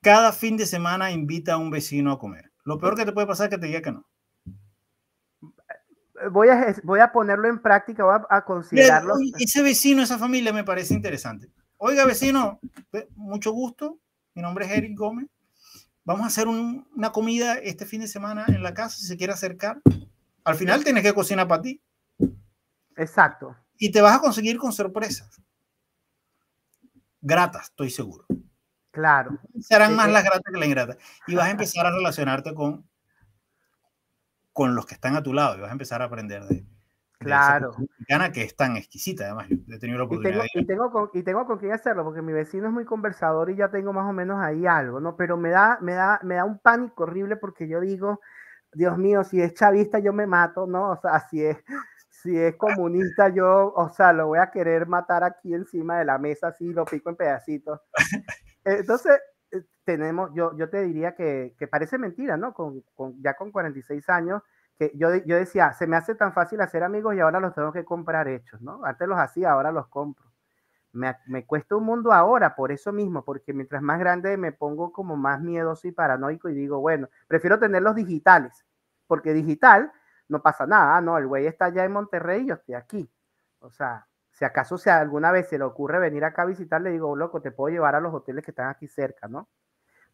Cada 0.00 0.32
fin 0.32 0.56
de 0.56 0.66
semana 0.66 1.10
invita 1.10 1.54
a 1.54 1.58
un 1.58 1.70
vecino 1.70 2.12
a 2.12 2.18
comer. 2.18 2.52
Lo 2.64 2.78
peor 2.78 2.96
que 2.96 3.04
te 3.04 3.12
puede 3.12 3.26
pasar 3.26 3.46
es 3.46 3.50
que 3.50 3.58
te 3.58 3.66
diga 3.66 3.82
que 3.82 3.92
no 3.92 4.06
voy 6.30 6.48
a, 6.48 6.74
voy 6.82 7.00
a 7.00 7.12
ponerlo 7.12 7.48
en 7.48 7.60
práctica, 7.60 8.04
voy 8.04 8.20
a, 8.28 8.44
considerarlo. 8.44 9.14
Ese 9.38 9.62
vecino, 9.62 10.02
esa 10.02 10.18
familia 10.18 10.52
me 10.52 10.64
parece 10.64 10.94
interesante. 10.94 11.50
Oiga, 11.78 12.04
vecino, 12.04 12.60
mucho 13.16 13.52
gusto. 13.52 13.98
Mi 14.34 14.42
nombre 14.42 14.64
es 14.64 14.72
Eric 14.72 14.96
Gómez. 14.96 15.26
Vamos 16.04 16.24
a 16.24 16.26
hacer 16.26 16.48
una 16.48 17.12
comida 17.12 17.54
este 17.54 17.86
fin 17.86 18.00
de 18.00 18.08
semana 18.08 18.44
en 18.48 18.62
la 18.62 18.74
casa, 18.74 18.96
si 18.96 19.06
se 19.06 19.16
quiere 19.16 19.32
acercar. 19.32 19.80
Al 20.44 20.56
final 20.56 20.82
tienes 20.82 21.02
que 21.02 21.14
cocinar 21.14 21.46
para 21.46 21.62
ti. 21.62 21.80
Exacto. 22.96 23.56
Y 23.78 23.92
te 23.92 24.00
vas 24.00 24.16
a 24.16 24.20
conseguir 24.20 24.58
con 24.58 24.72
sorpresas. 24.72 25.40
Gratas, 27.20 27.66
estoy 27.66 27.90
seguro. 27.90 28.26
Claro. 28.90 29.38
Serán 29.60 29.94
más 29.94 30.10
las 30.10 30.24
gratas 30.24 30.52
que 30.52 30.58
las 30.58 30.68
ingratas. 30.68 30.96
Y 31.26 31.34
vas 31.34 31.46
a 31.46 31.50
empezar 31.50 31.86
a 31.86 31.92
relacionarte 31.92 32.52
con 32.52 32.84
con 34.52 34.74
los 34.74 34.86
que 34.86 34.94
están 34.94 35.16
a 35.16 35.22
tu 35.22 35.32
lado 35.32 35.56
y 35.56 35.60
vas 35.60 35.70
a 35.70 35.72
empezar 35.72 36.02
a 36.02 36.06
aprender 36.06 36.44
de, 36.44 36.64
claro. 37.24 37.72
mexicana 37.78 38.32
que 38.32 38.42
es 38.42 38.56
tan 38.56 38.76
exquisita, 38.76 39.24
además, 39.24 39.48
yo 39.48 39.74
he 39.74 39.78
tenido 39.78 39.98
la 39.98 40.04
oportunidad. 40.04 40.44
Y 40.54 40.66
tengo, 40.66 40.90
con, 40.90 41.10
y 41.12 41.22
tengo 41.22 41.46
con 41.46 41.58
quién 41.58 41.72
hacerlo, 41.72 42.04
porque 42.04 42.22
mi 42.22 42.32
vecino 42.32 42.66
es 42.66 42.72
muy 42.72 42.84
conversador 42.84 43.50
y 43.50 43.56
ya 43.56 43.70
tengo 43.70 43.92
más 43.92 44.08
o 44.08 44.12
menos 44.12 44.40
ahí 44.40 44.66
algo, 44.66 45.00
¿no? 45.00 45.16
Pero 45.16 45.36
me 45.36 45.50
da, 45.50 45.78
me 45.80 45.94
da, 45.94 46.20
me 46.22 46.36
da 46.36 46.44
un 46.44 46.58
pánico 46.58 47.04
horrible 47.04 47.36
porque 47.36 47.68
yo 47.68 47.80
digo, 47.80 48.20
Dios 48.72 48.96
mío, 48.96 49.24
si 49.24 49.40
es 49.40 49.54
chavista 49.54 49.98
yo 49.98 50.12
me 50.12 50.26
mato, 50.26 50.66
¿no? 50.66 50.90
O 50.90 50.96
sea, 50.96 51.20
si 51.20 51.44
es, 51.44 51.58
si 52.08 52.38
es 52.38 52.56
comunista 52.56 53.28
yo, 53.28 53.72
o 53.74 53.88
sea, 53.90 54.12
lo 54.12 54.28
voy 54.28 54.38
a 54.38 54.50
querer 54.50 54.86
matar 54.86 55.24
aquí 55.24 55.54
encima 55.54 55.98
de 55.98 56.04
la 56.04 56.18
mesa, 56.18 56.48
así 56.48 56.72
lo 56.72 56.84
pico 56.84 57.10
en 57.10 57.16
pedacitos. 57.16 57.80
Entonces, 58.64 59.18
eh, 59.50 59.62
tenemos, 59.84 60.30
yo, 60.34 60.56
yo 60.56 60.70
te 60.70 60.82
diría 60.82 61.14
que, 61.14 61.54
que 61.58 61.66
parece 61.66 61.98
mentira, 61.98 62.36
¿no? 62.36 62.54
Con, 62.54 62.82
con, 62.94 63.20
ya 63.22 63.34
con 63.34 63.50
46 63.50 64.08
años, 64.08 64.42
yo, 64.94 65.14
yo 65.24 65.36
decía, 65.36 65.72
se 65.72 65.86
me 65.86 65.96
hace 65.96 66.14
tan 66.14 66.32
fácil 66.32 66.60
hacer 66.60 66.82
amigos 66.82 67.14
y 67.14 67.20
ahora 67.20 67.40
los 67.40 67.54
tengo 67.54 67.72
que 67.72 67.84
comprar 67.84 68.28
hechos, 68.28 68.60
¿no? 68.60 68.84
Antes 68.84 69.06
los 69.06 69.18
hacía, 69.18 69.52
ahora 69.52 69.70
los 69.70 69.86
compro. 69.88 70.32
Me, 70.92 71.16
me, 71.26 71.46
cuesta 71.46 71.76
un 71.76 71.84
mundo 71.84 72.12
ahora 72.12 72.54
por 72.54 72.72
eso 72.72 72.92
mismo, 72.92 73.24
porque 73.24 73.52
mientras 73.52 73.82
más 73.82 73.98
grande 73.98 74.36
me 74.36 74.52
pongo 74.52 74.92
como 74.92 75.16
más 75.16 75.40
miedoso 75.40 75.88
y 75.88 75.92
paranoico 75.92 76.48
y 76.48 76.54
digo, 76.54 76.80
bueno, 76.80 77.08
prefiero 77.28 77.58
tenerlos 77.58 77.94
digitales, 77.94 78.64
porque 79.06 79.32
digital 79.32 79.92
no 80.28 80.42
pasa 80.42 80.66
nada, 80.66 81.00
no, 81.00 81.16
el 81.18 81.26
güey 81.26 81.46
está 81.46 81.66
allá 81.66 81.84
en 81.84 81.92
Monterrey 81.92 82.42
y 82.42 82.48
yo 82.48 82.54
estoy 82.54 82.74
aquí. 82.74 83.10
O 83.60 83.70
sea, 83.70 84.06
si 84.32 84.44
acaso 84.44 84.78
si 84.78 84.90
alguna 84.90 85.30
vez 85.30 85.48
se 85.48 85.58
le 85.58 85.64
ocurre 85.64 85.98
venir 85.98 86.24
acá 86.24 86.42
a 86.42 86.46
visitar, 86.46 86.80
le 86.80 86.90
digo, 86.90 87.14
loco, 87.16 87.40
te 87.40 87.52
puedo 87.52 87.72
llevar 87.72 87.94
a 87.94 88.00
los 88.00 88.12
hoteles 88.14 88.44
que 88.44 88.50
están 88.50 88.68
aquí 88.68 88.88
cerca, 88.88 89.28
¿no? 89.28 89.48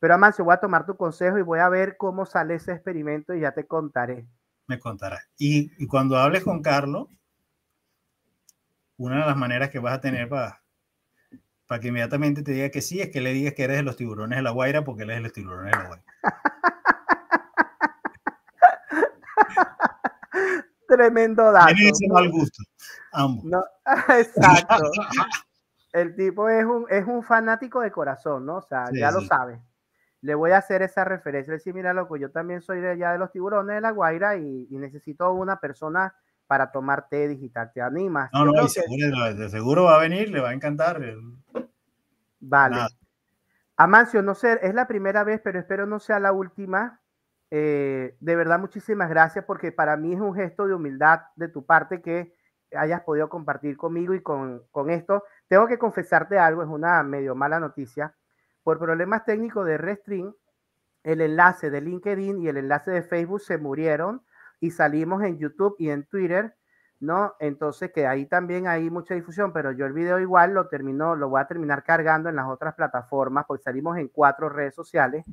Pero 0.00 0.14
Amancio, 0.14 0.44
voy 0.44 0.54
a 0.54 0.60
tomar 0.60 0.86
tu 0.86 0.96
consejo 0.96 1.38
y 1.38 1.42
voy 1.42 1.58
a 1.58 1.68
ver 1.68 1.96
cómo 1.96 2.24
sale 2.24 2.54
ese 2.54 2.72
experimento 2.72 3.34
y 3.34 3.40
ya 3.40 3.52
te 3.52 3.66
contaré. 3.66 4.26
Me 4.68 4.78
contarás. 4.78 5.28
Y, 5.38 5.72
y 5.82 5.86
cuando 5.86 6.16
hables 6.16 6.44
con 6.44 6.62
Carlos, 6.62 7.08
una 8.98 9.20
de 9.20 9.26
las 9.26 9.36
maneras 9.36 9.70
que 9.70 9.78
vas 9.78 9.94
a 9.94 10.00
tener 10.00 10.28
para, 10.28 10.62
para 11.66 11.80
que 11.80 11.88
inmediatamente 11.88 12.42
te 12.42 12.52
diga 12.52 12.70
que 12.70 12.82
sí 12.82 13.00
es 13.00 13.10
que 13.10 13.20
le 13.20 13.32
digas 13.32 13.54
que 13.54 13.64
eres 13.64 13.78
de 13.78 13.82
los 13.82 13.96
tiburones 13.96 14.36
de 14.38 14.42
la 14.42 14.50
Guaira 14.50 14.84
porque 14.84 15.02
él 15.04 15.10
es 15.10 15.16
de 15.16 15.22
los 15.22 15.32
tiburones 15.32 15.72
de 15.72 15.78
la 15.78 15.86
Guaira. 15.86 16.04
Tremendo 20.88 21.52
dato. 21.52 21.66
Tiene 21.66 21.90
ese 21.90 22.08
mal 22.08 22.30
gusto. 22.30 22.62
Ambos. 23.12 23.44
No, 23.44 23.62
exacto. 24.18 24.90
El 25.92 26.14
tipo 26.14 26.48
es 26.48 26.64
un, 26.64 26.86
es 26.90 27.06
un 27.06 27.22
fanático 27.22 27.80
de 27.80 27.90
corazón, 27.90 28.46
¿no? 28.46 28.56
O 28.56 28.62
sea, 28.62 28.86
sí, 28.88 28.98
ya 28.98 29.10
sí. 29.10 29.14
lo 29.14 29.20
sabe. 29.26 29.60
Le 30.20 30.34
voy 30.34 30.50
a 30.50 30.58
hacer 30.58 30.82
esa 30.82 31.04
referencia. 31.04 31.52
Decir, 31.52 31.74
mira, 31.74 31.92
loco, 31.92 32.16
yo 32.16 32.30
también 32.30 32.60
soy 32.60 32.80
de 32.80 32.90
allá 32.90 33.12
de 33.12 33.18
los 33.18 33.30
tiburones 33.30 33.76
de 33.76 33.80
la 33.80 33.90
Guaira 33.90 34.36
y, 34.36 34.66
y 34.70 34.78
necesito 34.78 35.32
una 35.32 35.60
persona 35.60 36.14
para 36.46 36.72
tomar 36.72 37.08
té 37.08 37.28
digital. 37.28 37.70
¿Te 37.72 37.80
animas? 37.80 38.30
No, 38.32 38.44
no, 38.44 38.64
y 38.64 38.68
seguro, 38.68 39.34
de 39.34 39.48
seguro 39.48 39.84
va 39.84 39.96
a 39.96 40.00
venir, 40.00 40.30
le 40.30 40.40
va 40.40 40.50
a 40.50 40.54
encantar. 40.54 41.00
Vale. 42.40 42.76
Nada. 42.76 42.88
Amancio, 43.76 44.22
no 44.22 44.34
sé, 44.34 44.58
es 44.62 44.74
la 44.74 44.88
primera 44.88 45.22
vez, 45.22 45.40
pero 45.42 45.60
espero 45.60 45.86
no 45.86 46.00
sea 46.00 46.18
la 46.18 46.32
última 46.32 47.00
eh, 47.50 48.16
de 48.20 48.36
verdad, 48.36 48.58
muchísimas 48.58 49.08
gracias 49.08 49.44
porque 49.44 49.72
para 49.72 49.96
mí 49.96 50.12
es 50.12 50.20
un 50.20 50.34
gesto 50.34 50.66
de 50.66 50.74
humildad 50.74 51.22
de 51.36 51.48
tu 51.48 51.64
parte 51.64 52.02
que 52.02 52.34
hayas 52.76 53.00
podido 53.02 53.28
compartir 53.30 53.76
conmigo 53.76 54.14
y 54.14 54.22
con, 54.22 54.62
con 54.70 54.90
esto. 54.90 55.24
Tengo 55.48 55.66
que 55.66 55.78
confesarte 55.78 56.38
algo, 56.38 56.62
es 56.62 56.68
una 56.68 57.02
medio 57.02 57.34
mala 57.34 57.58
noticia. 57.58 58.14
Por 58.68 58.78
problemas 58.78 59.24
técnicos 59.24 59.64
de 59.64 59.78
Restring, 59.78 60.36
el 61.02 61.22
enlace 61.22 61.70
de 61.70 61.80
LinkedIn 61.80 62.42
y 62.42 62.48
el 62.48 62.58
enlace 62.58 62.90
de 62.90 63.02
Facebook 63.02 63.40
se 63.40 63.56
murieron 63.56 64.20
y 64.60 64.72
salimos 64.72 65.22
en 65.22 65.38
YouTube 65.38 65.74
y 65.78 65.88
en 65.88 66.04
Twitter, 66.04 66.54
¿no? 67.00 67.34
Entonces 67.40 67.90
que 67.94 68.06
ahí 68.06 68.26
también 68.26 68.66
hay 68.66 68.90
mucha 68.90 69.14
difusión, 69.14 69.54
pero 69.54 69.72
yo 69.72 69.86
el 69.86 69.94
video 69.94 70.18
igual 70.18 70.52
lo 70.52 70.68
termino, 70.68 71.16
lo 71.16 71.30
voy 71.30 71.40
a 71.40 71.46
terminar 71.46 71.82
cargando 71.82 72.28
en 72.28 72.36
las 72.36 72.46
otras 72.46 72.74
plataformas, 72.74 73.46
porque 73.48 73.62
salimos 73.62 73.96
en 73.96 74.08
cuatro 74.08 74.50
redes 74.50 74.74
sociales 74.74 75.24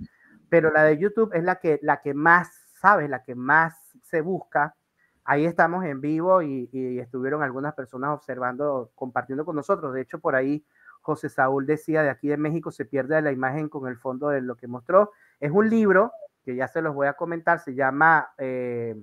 pero 0.47 0.71
la 0.71 0.83
de 0.83 0.97
YouTube 0.97 1.31
es 1.33 1.43
la 1.43 1.55
que, 1.57 1.77
la 1.81 1.99
que 1.99 2.13
más, 2.13 2.49
¿sabes? 2.79 3.09
La 3.09 3.21
que 3.21 3.35
más 3.35 3.75
se 4.01 4.21
busca. 4.21 4.77
Ahí 5.25 5.43
estamos 5.43 5.83
en 5.83 5.99
vivo 5.99 6.41
y, 6.41 6.69
y, 6.71 6.99
estuvieron 6.99 7.43
algunas 7.43 7.73
personas 7.73 8.11
observando, 8.11 8.91
compartiendo 8.95 9.43
con 9.43 9.57
nosotros. 9.57 9.93
De 9.93 9.99
hecho, 9.99 10.19
por 10.19 10.35
ahí 10.35 10.63
José 11.05 11.29
Saúl 11.29 11.67
decía, 11.67 12.01
de 12.01 12.09
aquí 12.09 12.29
de 12.29 12.35
México 12.35 12.71
se 12.71 12.83
pierde 12.83 13.21
la 13.21 13.31
imagen 13.31 13.69
con 13.69 13.87
el 13.87 13.95
fondo 13.95 14.29
de 14.29 14.41
lo 14.41 14.55
que 14.55 14.65
mostró. 14.65 15.11
Es 15.39 15.51
un 15.51 15.69
libro 15.69 16.11
que 16.43 16.55
ya 16.55 16.67
se 16.67 16.81
los 16.81 16.95
voy 16.95 17.05
a 17.05 17.13
comentar, 17.13 17.59
se 17.59 17.75
llama, 17.75 18.33
eh, 18.39 18.95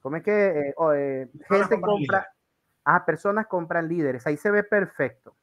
¿cómo 0.00 0.18
es 0.18 0.22
que? 0.22 0.48
Eh, 0.48 0.74
oh, 0.76 0.92
eh, 0.92 1.28
gente 1.48 1.80
compra, 1.80 2.28
ah, 2.84 3.04
personas 3.04 3.48
compran 3.48 3.88
líderes. 3.88 4.24
Ahí 4.28 4.36
se 4.36 4.52
ve 4.52 4.62
perfecto. 4.62 5.34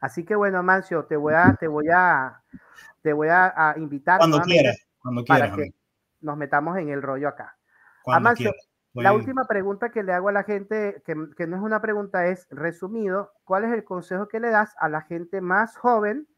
Así 0.00 0.24
que 0.24 0.36
bueno, 0.36 0.58
Amancio, 0.58 1.06
te 1.06 1.16
voy 1.16 1.34
a, 1.34 1.56
te 1.58 1.66
voy 1.66 1.88
a, 1.92 2.40
te 3.02 3.12
voy 3.12 3.28
a, 3.30 3.52
a 3.56 3.76
invitar 3.78 4.18
cuando 4.18 4.42
quieras, 4.42 4.86
cuando 5.02 5.24
quieras, 5.24 5.50
para 5.50 5.56
que 5.56 5.74
nos 6.20 6.36
metamos 6.36 6.78
en 6.78 6.90
el 6.90 7.02
rollo 7.02 7.26
acá. 7.26 7.56
Amancio, 8.06 8.52
la 8.94 9.12
última 9.12 9.46
pregunta 9.46 9.90
que 9.90 10.02
le 10.02 10.12
hago 10.12 10.28
a 10.28 10.32
la 10.32 10.44
gente, 10.44 11.02
que, 11.04 11.14
que, 11.36 11.46
no 11.46 11.56
es 11.56 11.62
una 11.62 11.80
pregunta, 11.80 12.26
es 12.26 12.46
resumido, 12.50 13.32
¿cuál 13.44 13.64
es 13.64 13.72
el 13.72 13.84
consejo 13.84 14.28
que 14.28 14.40
le 14.40 14.50
das 14.50 14.74
a 14.78 14.88
la 14.88 15.02
gente 15.02 15.40
más 15.40 15.76
joven 15.76 16.28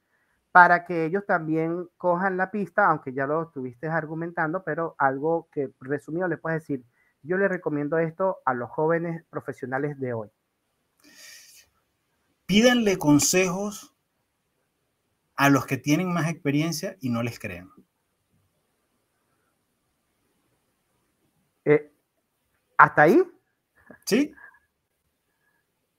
para 0.56 0.86
que 0.86 1.04
ellos 1.04 1.26
también 1.26 1.86
cojan 1.98 2.38
la 2.38 2.50
pista, 2.50 2.86
aunque 2.86 3.12
ya 3.12 3.26
lo 3.26 3.42
estuviste 3.42 3.88
argumentando, 3.88 4.64
pero 4.64 4.94
algo 4.96 5.50
que 5.52 5.70
resumido 5.80 6.28
le 6.28 6.38
puedes 6.38 6.62
decir, 6.62 6.82
yo 7.20 7.36
le 7.36 7.46
recomiendo 7.46 7.98
esto 7.98 8.38
a 8.46 8.54
los 8.54 8.70
jóvenes 8.70 9.22
profesionales 9.28 10.00
de 10.00 10.14
hoy. 10.14 10.30
Pídanle 12.46 12.96
consejos 12.96 13.94
a 15.34 15.50
los 15.50 15.66
que 15.66 15.76
tienen 15.76 16.10
más 16.10 16.30
experiencia 16.30 16.96
y 17.00 17.10
no 17.10 17.22
les 17.22 17.38
crean. 17.38 17.68
Eh, 21.66 21.92
¿Hasta 22.76 23.02
ahí? 23.02 23.22
Sí. 24.04 24.34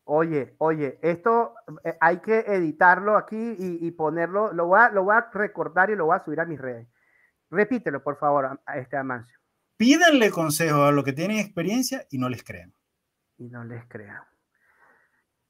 Oye, 0.09 0.55
oye, 0.59 0.99
esto 1.01 1.53
eh, 1.83 1.97
hay 1.99 2.19
que 2.19 2.39
editarlo 2.39 3.17
aquí 3.17 3.35
y, 3.35 3.85
y, 3.85 3.91
ponerlo, 3.91 4.53
lo 4.53 4.67
voy, 4.67 4.79
a, 4.79 4.89
lo 4.89 5.03
voy 5.03 5.15
a 5.15 5.29
recortar 5.33 5.89
y 5.89 5.95
lo 5.95 6.05
voy 6.05 6.15
a 6.15 6.23
subir 6.23 6.39
a 6.39 6.45
mis 6.45 6.59
redes. 6.59 6.87
Repítelo, 7.49 8.01
por 8.01 8.17
favor, 8.17 8.45
a, 8.45 8.59
a 8.65 8.77
este 8.77 8.95
Amancio. 8.95 9.37
Pídanle 9.75 10.31
consejos 10.31 10.87
a 10.87 10.91
los 10.91 11.03
que 11.03 11.11
tienen 11.11 11.39
experiencia 11.39 12.05
y 12.09 12.19
no 12.19 12.29
les 12.29 12.43
crean. 12.43 12.73
Y 13.37 13.49
no 13.49 13.65
les 13.65 13.85
crean. 13.87 14.23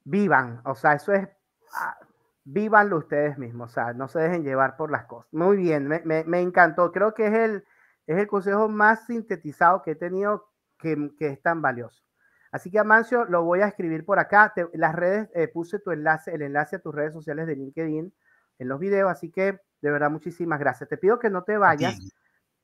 Vivan, 0.03 0.61
o 0.65 0.73
sea, 0.73 0.93
eso 0.93 1.13
es, 1.13 1.27
ah, 1.73 1.97
vívanlo 2.43 2.97
ustedes 2.97 3.37
mismos, 3.37 3.71
o 3.71 3.73
sea, 3.73 3.93
no 3.93 4.07
se 4.07 4.19
dejen 4.19 4.43
llevar 4.43 4.75
por 4.75 4.89
las 4.89 5.05
cosas. 5.05 5.31
Muy 5.33 5.57
bien, 5.57 5.87
me, 5.87 6.01
me, 6.03 6.23
me 6.23 6.41
encantó. 6.41 6.91
Creo 6.91 7.13
que 7.13 7.27
es 7.27 7.33
el, 7.33 7.65
es 8.07 8.17
el 8.17 8.27
consejo 8.27 8.69
más 8.69 9.05
sintetizado 9.05 9.83
que 9.83 9.91
he 9.91 9.95
tenido 9.95 10.46
que, 10.77 11.11
que, 11.17 11.27
es 11.27 11.41
tan 11.41 11.61
valioso. 11.61 12.03
Así 12.51 12.71
que 12.71 12.79
Amancio, 12.79 13.25
lo 13.25 13.43
voy 13.43 13.61
a 13.61 13.67
escribir 13.67 14.05
por 14.05 14.19
acá. 14.19 14.53
Te, 14.55 14.67
las 14.73 14.95
redes, 14.95 15.29
eh, 15.33 15.47
puse 15.47 15.79
tu 15.79 15.91
enlace, 15.91 16.33
el 16.33 16.41
enlace 16.41 16.77
a 16.77 16.79
tus 16.79 16.93
redes 16.93 17.13
sociales 17.13 17.47
de 17.47 17.55
LinkedIn 17.55 18.13
en 18.59 18.67
los 18.67 18.79
videos, 18.79 19.11
así 19.11 19.29
que 19.29 19.59
de 19.81 19.91
verdad 19.91 20.09
muchísimas 20.09 20.59
gracias. 20.59 20.89
Te 20.89 20.97
pido 20.97 21.19
que 21.19 21.29
no 21.29 21.43
te 21.43 21.57
vayas 21.57 21.99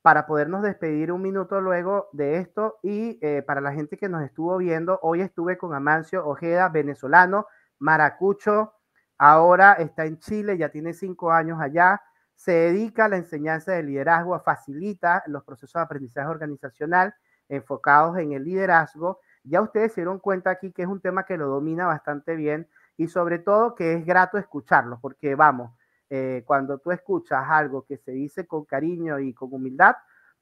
para 0.01 0.25
podernos 0.25 0.63
despedir 0.63 1.11
un 1.11 1.21
minuto 1.21 1.61
luego 1.61 2.09
de 2.11 2.37
esto 2.37 2.79
y 2.81 3.19
eh, 3.21 3.41
para 3.41 3.61
la 3.61 3.73
gente 3.73 3.97
que 3.97 4.09
nos 4.09 4.23
estuvo 4.23 4.57
viendo, 4.57 4.99
hoy 5.01 5.21
estuve 5.21 5.57
con 5.57 5.73
Amancio 5.73 6.25
Ojeda, 6.25 6.69
venezolano, 6.69 7.47
maracucho, 7.79 8.73
Ahora 9.17 9.73
está 9.73 10.05
en 10.05 10.19
Chile, 10.19 10.57
ya 10.57 10.69
tiene 10.69 10.93
cinco 10.93 11.31
años 11.31 11.61
allá. 11.61 12.01
Se 12.35 12.51
dedica 12.51 13.05
a 13.05 13.07
la 13.07 13.15
enseñanza 13.15 13.71
de 13.71 13.83
liderazgo, 13.83 14.37
facilita 14.41 15.23
los 15.27 15.45
procesos 15.45 15.79
de 15.79 15.81
aprendizaje 15.81 16.27
organizacional 16.27 17.15
enfocados 17.55 18.17
en 18.17 18.33
el 18.33 18.43
liderazgo. 18.43 19.19
Ya 19.43 19.61
ustedes 19.61 19.93
se 19.93 20.01
dieron 20.01 20.19
cuenta 20.19 20.49
aquí 20.49 20.71
que 20.71 20.83
es 20.83 20.87
un 20.87 21.01
tema 21.01 21.25
que 21.25 21.37
lo 21.37 21.47
domina 21.47 21.85
bastante 21.85 22.35
bien 22.35 22.67
y 22.97 23.07
sobre 23.07 23.39
todo 23.39 23.75
que 23.75 23.93
es 23.93 24.05
grato 24.05 24.37
escucharlo, 24.37 24.99
porque 25.01 25.35
vamos, 25.35 25.71
eh, 26.09 26.43
cuando 26.45 26.77
tú 26.77 26.91
escuchas 26.91 27.43
algo 27.47 27.85
que 27.85 27.97
se 27.97 28.11
dice 28.11 28.45
con 28.45 28.65
cariño 28.65 29.19
y 29.19 29.33
con 29.33 29.53
humildad, 29.53 29.95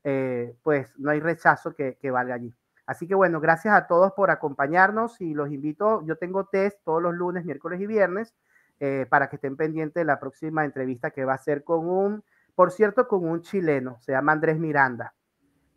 eh, 0.03 0.55
pues 0.63 0.91
no 0.97 1.11
hay 1.11 1.19
rechazo 1.19 1.73
que, 1.73 1.97
que 2.01 2.11
valga 2.11 2.35
allí. 2.35 2.53
Así 2.85 3.07
que 3.07 3.15
bueno, 3.15 3.39
gracias 3.39 3.73
a 3.73 3.87
todos 3.87 4.11
por 4.13 4.31
acompañarnos 4.31 5.21
y 5.21 5.33
los 5.33 5.51
invito, 5.51 6.03
yo 6.05 6.17
tengo 6.17 6.45
test 6.45 6.83
todos 6.83 7.01
los 7.01 7.13
lunes, 7.13 7.45
miércoles 7.45 7.79
y 7.79 7.87
viernes 7.87 8.33
eh, 8.79 9.05
para 9.09 9.29
que 9.29 9.35
estén 9.35 9.55
pendientes 9.55 10.01
de 10.01 10.05
la 10.05 10.19
próxima 10.19 10.65
entrevista 10.65 11.11
que 11.11 11.23
va 11.23 11.35
a 11.35 11.37
ser 11.37 11.63
con 11.63 11.87
un, 11.87 12.23
por 12.55 12.71
cierto, 12.71 13.07
con 13.07 13.23
un 13.29 13.41
chileno, 13.41 13.99
se 14.01 14.11
llama 14.11 14.31
Andrés 14.31 14.57
Miranda. 14.57 15.13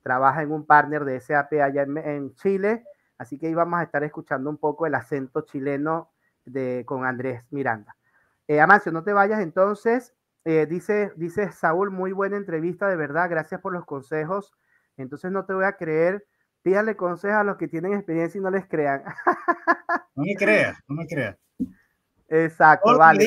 Trabaja 0.04 0.42
en 0.42 0.52
un 0.52 0.66
partner 0.66 1.04
de 1.04 1.18
SAP 1.18 1.54
allá 1.54 1.82
en, 1.82 1.96
en 1.96 2.34
Chile, 2.36 2.84
así 3.18 3.38
que 3.38 3.48
íbamos 3.48 3.80
a 3.80 3.82
estar 3.82 4.04
escuchando 4.04 4.50
un 4.50 4.58
poco 4.58 4.86
el 4.86 4.94
acento 4.94 5.40
chileno 5.40 6.10
de, 6.44 6.84
con 6.86 7.06
Andrés 7.06 7.42
Miranda. 7.50 7.96
Eh, 8.46 8.60
Amancio, 8.60 8.92
no 8.92 9.02
te 9.02 9.14
vayas 9.14 9.40
entonces. 9.40 10.14
Eh, 10.44 10.66
dice, 10.66 11.10
dice 11.16 11.50
Saúl, 11.52 11.90
muy 11.90 12.12
buena 12.12 12.36
entrevista, 12.36 12.86
de 12.88 12.96
verdad, 12.96 13.30
gracias 13.30 13.62
por 13.62 13.72
los 13.72 13.86
consejos. 13.86 14.52
Entonces 14.98 15.32
no 15.32 15.46
te 15.46 15.54
voy 15.54 15.64
a 15.64 15.76
creer. 15.76 16.26
Pídale 16.62 16.96
consejos 16.96 17.38
a 17.38 17.44
los 17.44 17.56
que 17.56 17.68
tienen 17.68 17.94
experiencia 17.94 18.38
y 18.38 18.42
no 18.42 18.50
les 18.50 18.66
crean. 18.66 19.04
no 20.14 20.22
me 20.22 20.34
creas, 20.34 20.78
no 20.86 20.96
me 20.96 21.06
creas. 21.06 21.36
Exacto, 22.28 22.98
vale. 22.98 23.24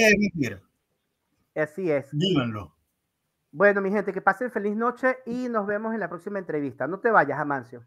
Así 1.55 1.91
es. 1.91 2.09
Díganlo. 2.11 2.76
Bueno, 3.51 3.81
mi 3.81 3.91
gente, 3.91 4.13
que 4.13 4.21
pasen 4.21 4.51
feliz 4.51 4.75
noche 4.77 5.17
y 5.25 5.49
nos 5.49 5.67
vemos 5.67 5.93
en 5.93 5.99
la 5.99 6.07
próxima 6.09 6.39
entrevista. 6.39 6.87
No 6.87 6.99
te 7.01 7.11
vayas, 7.11 7.37
Amancio. 7.39 7.85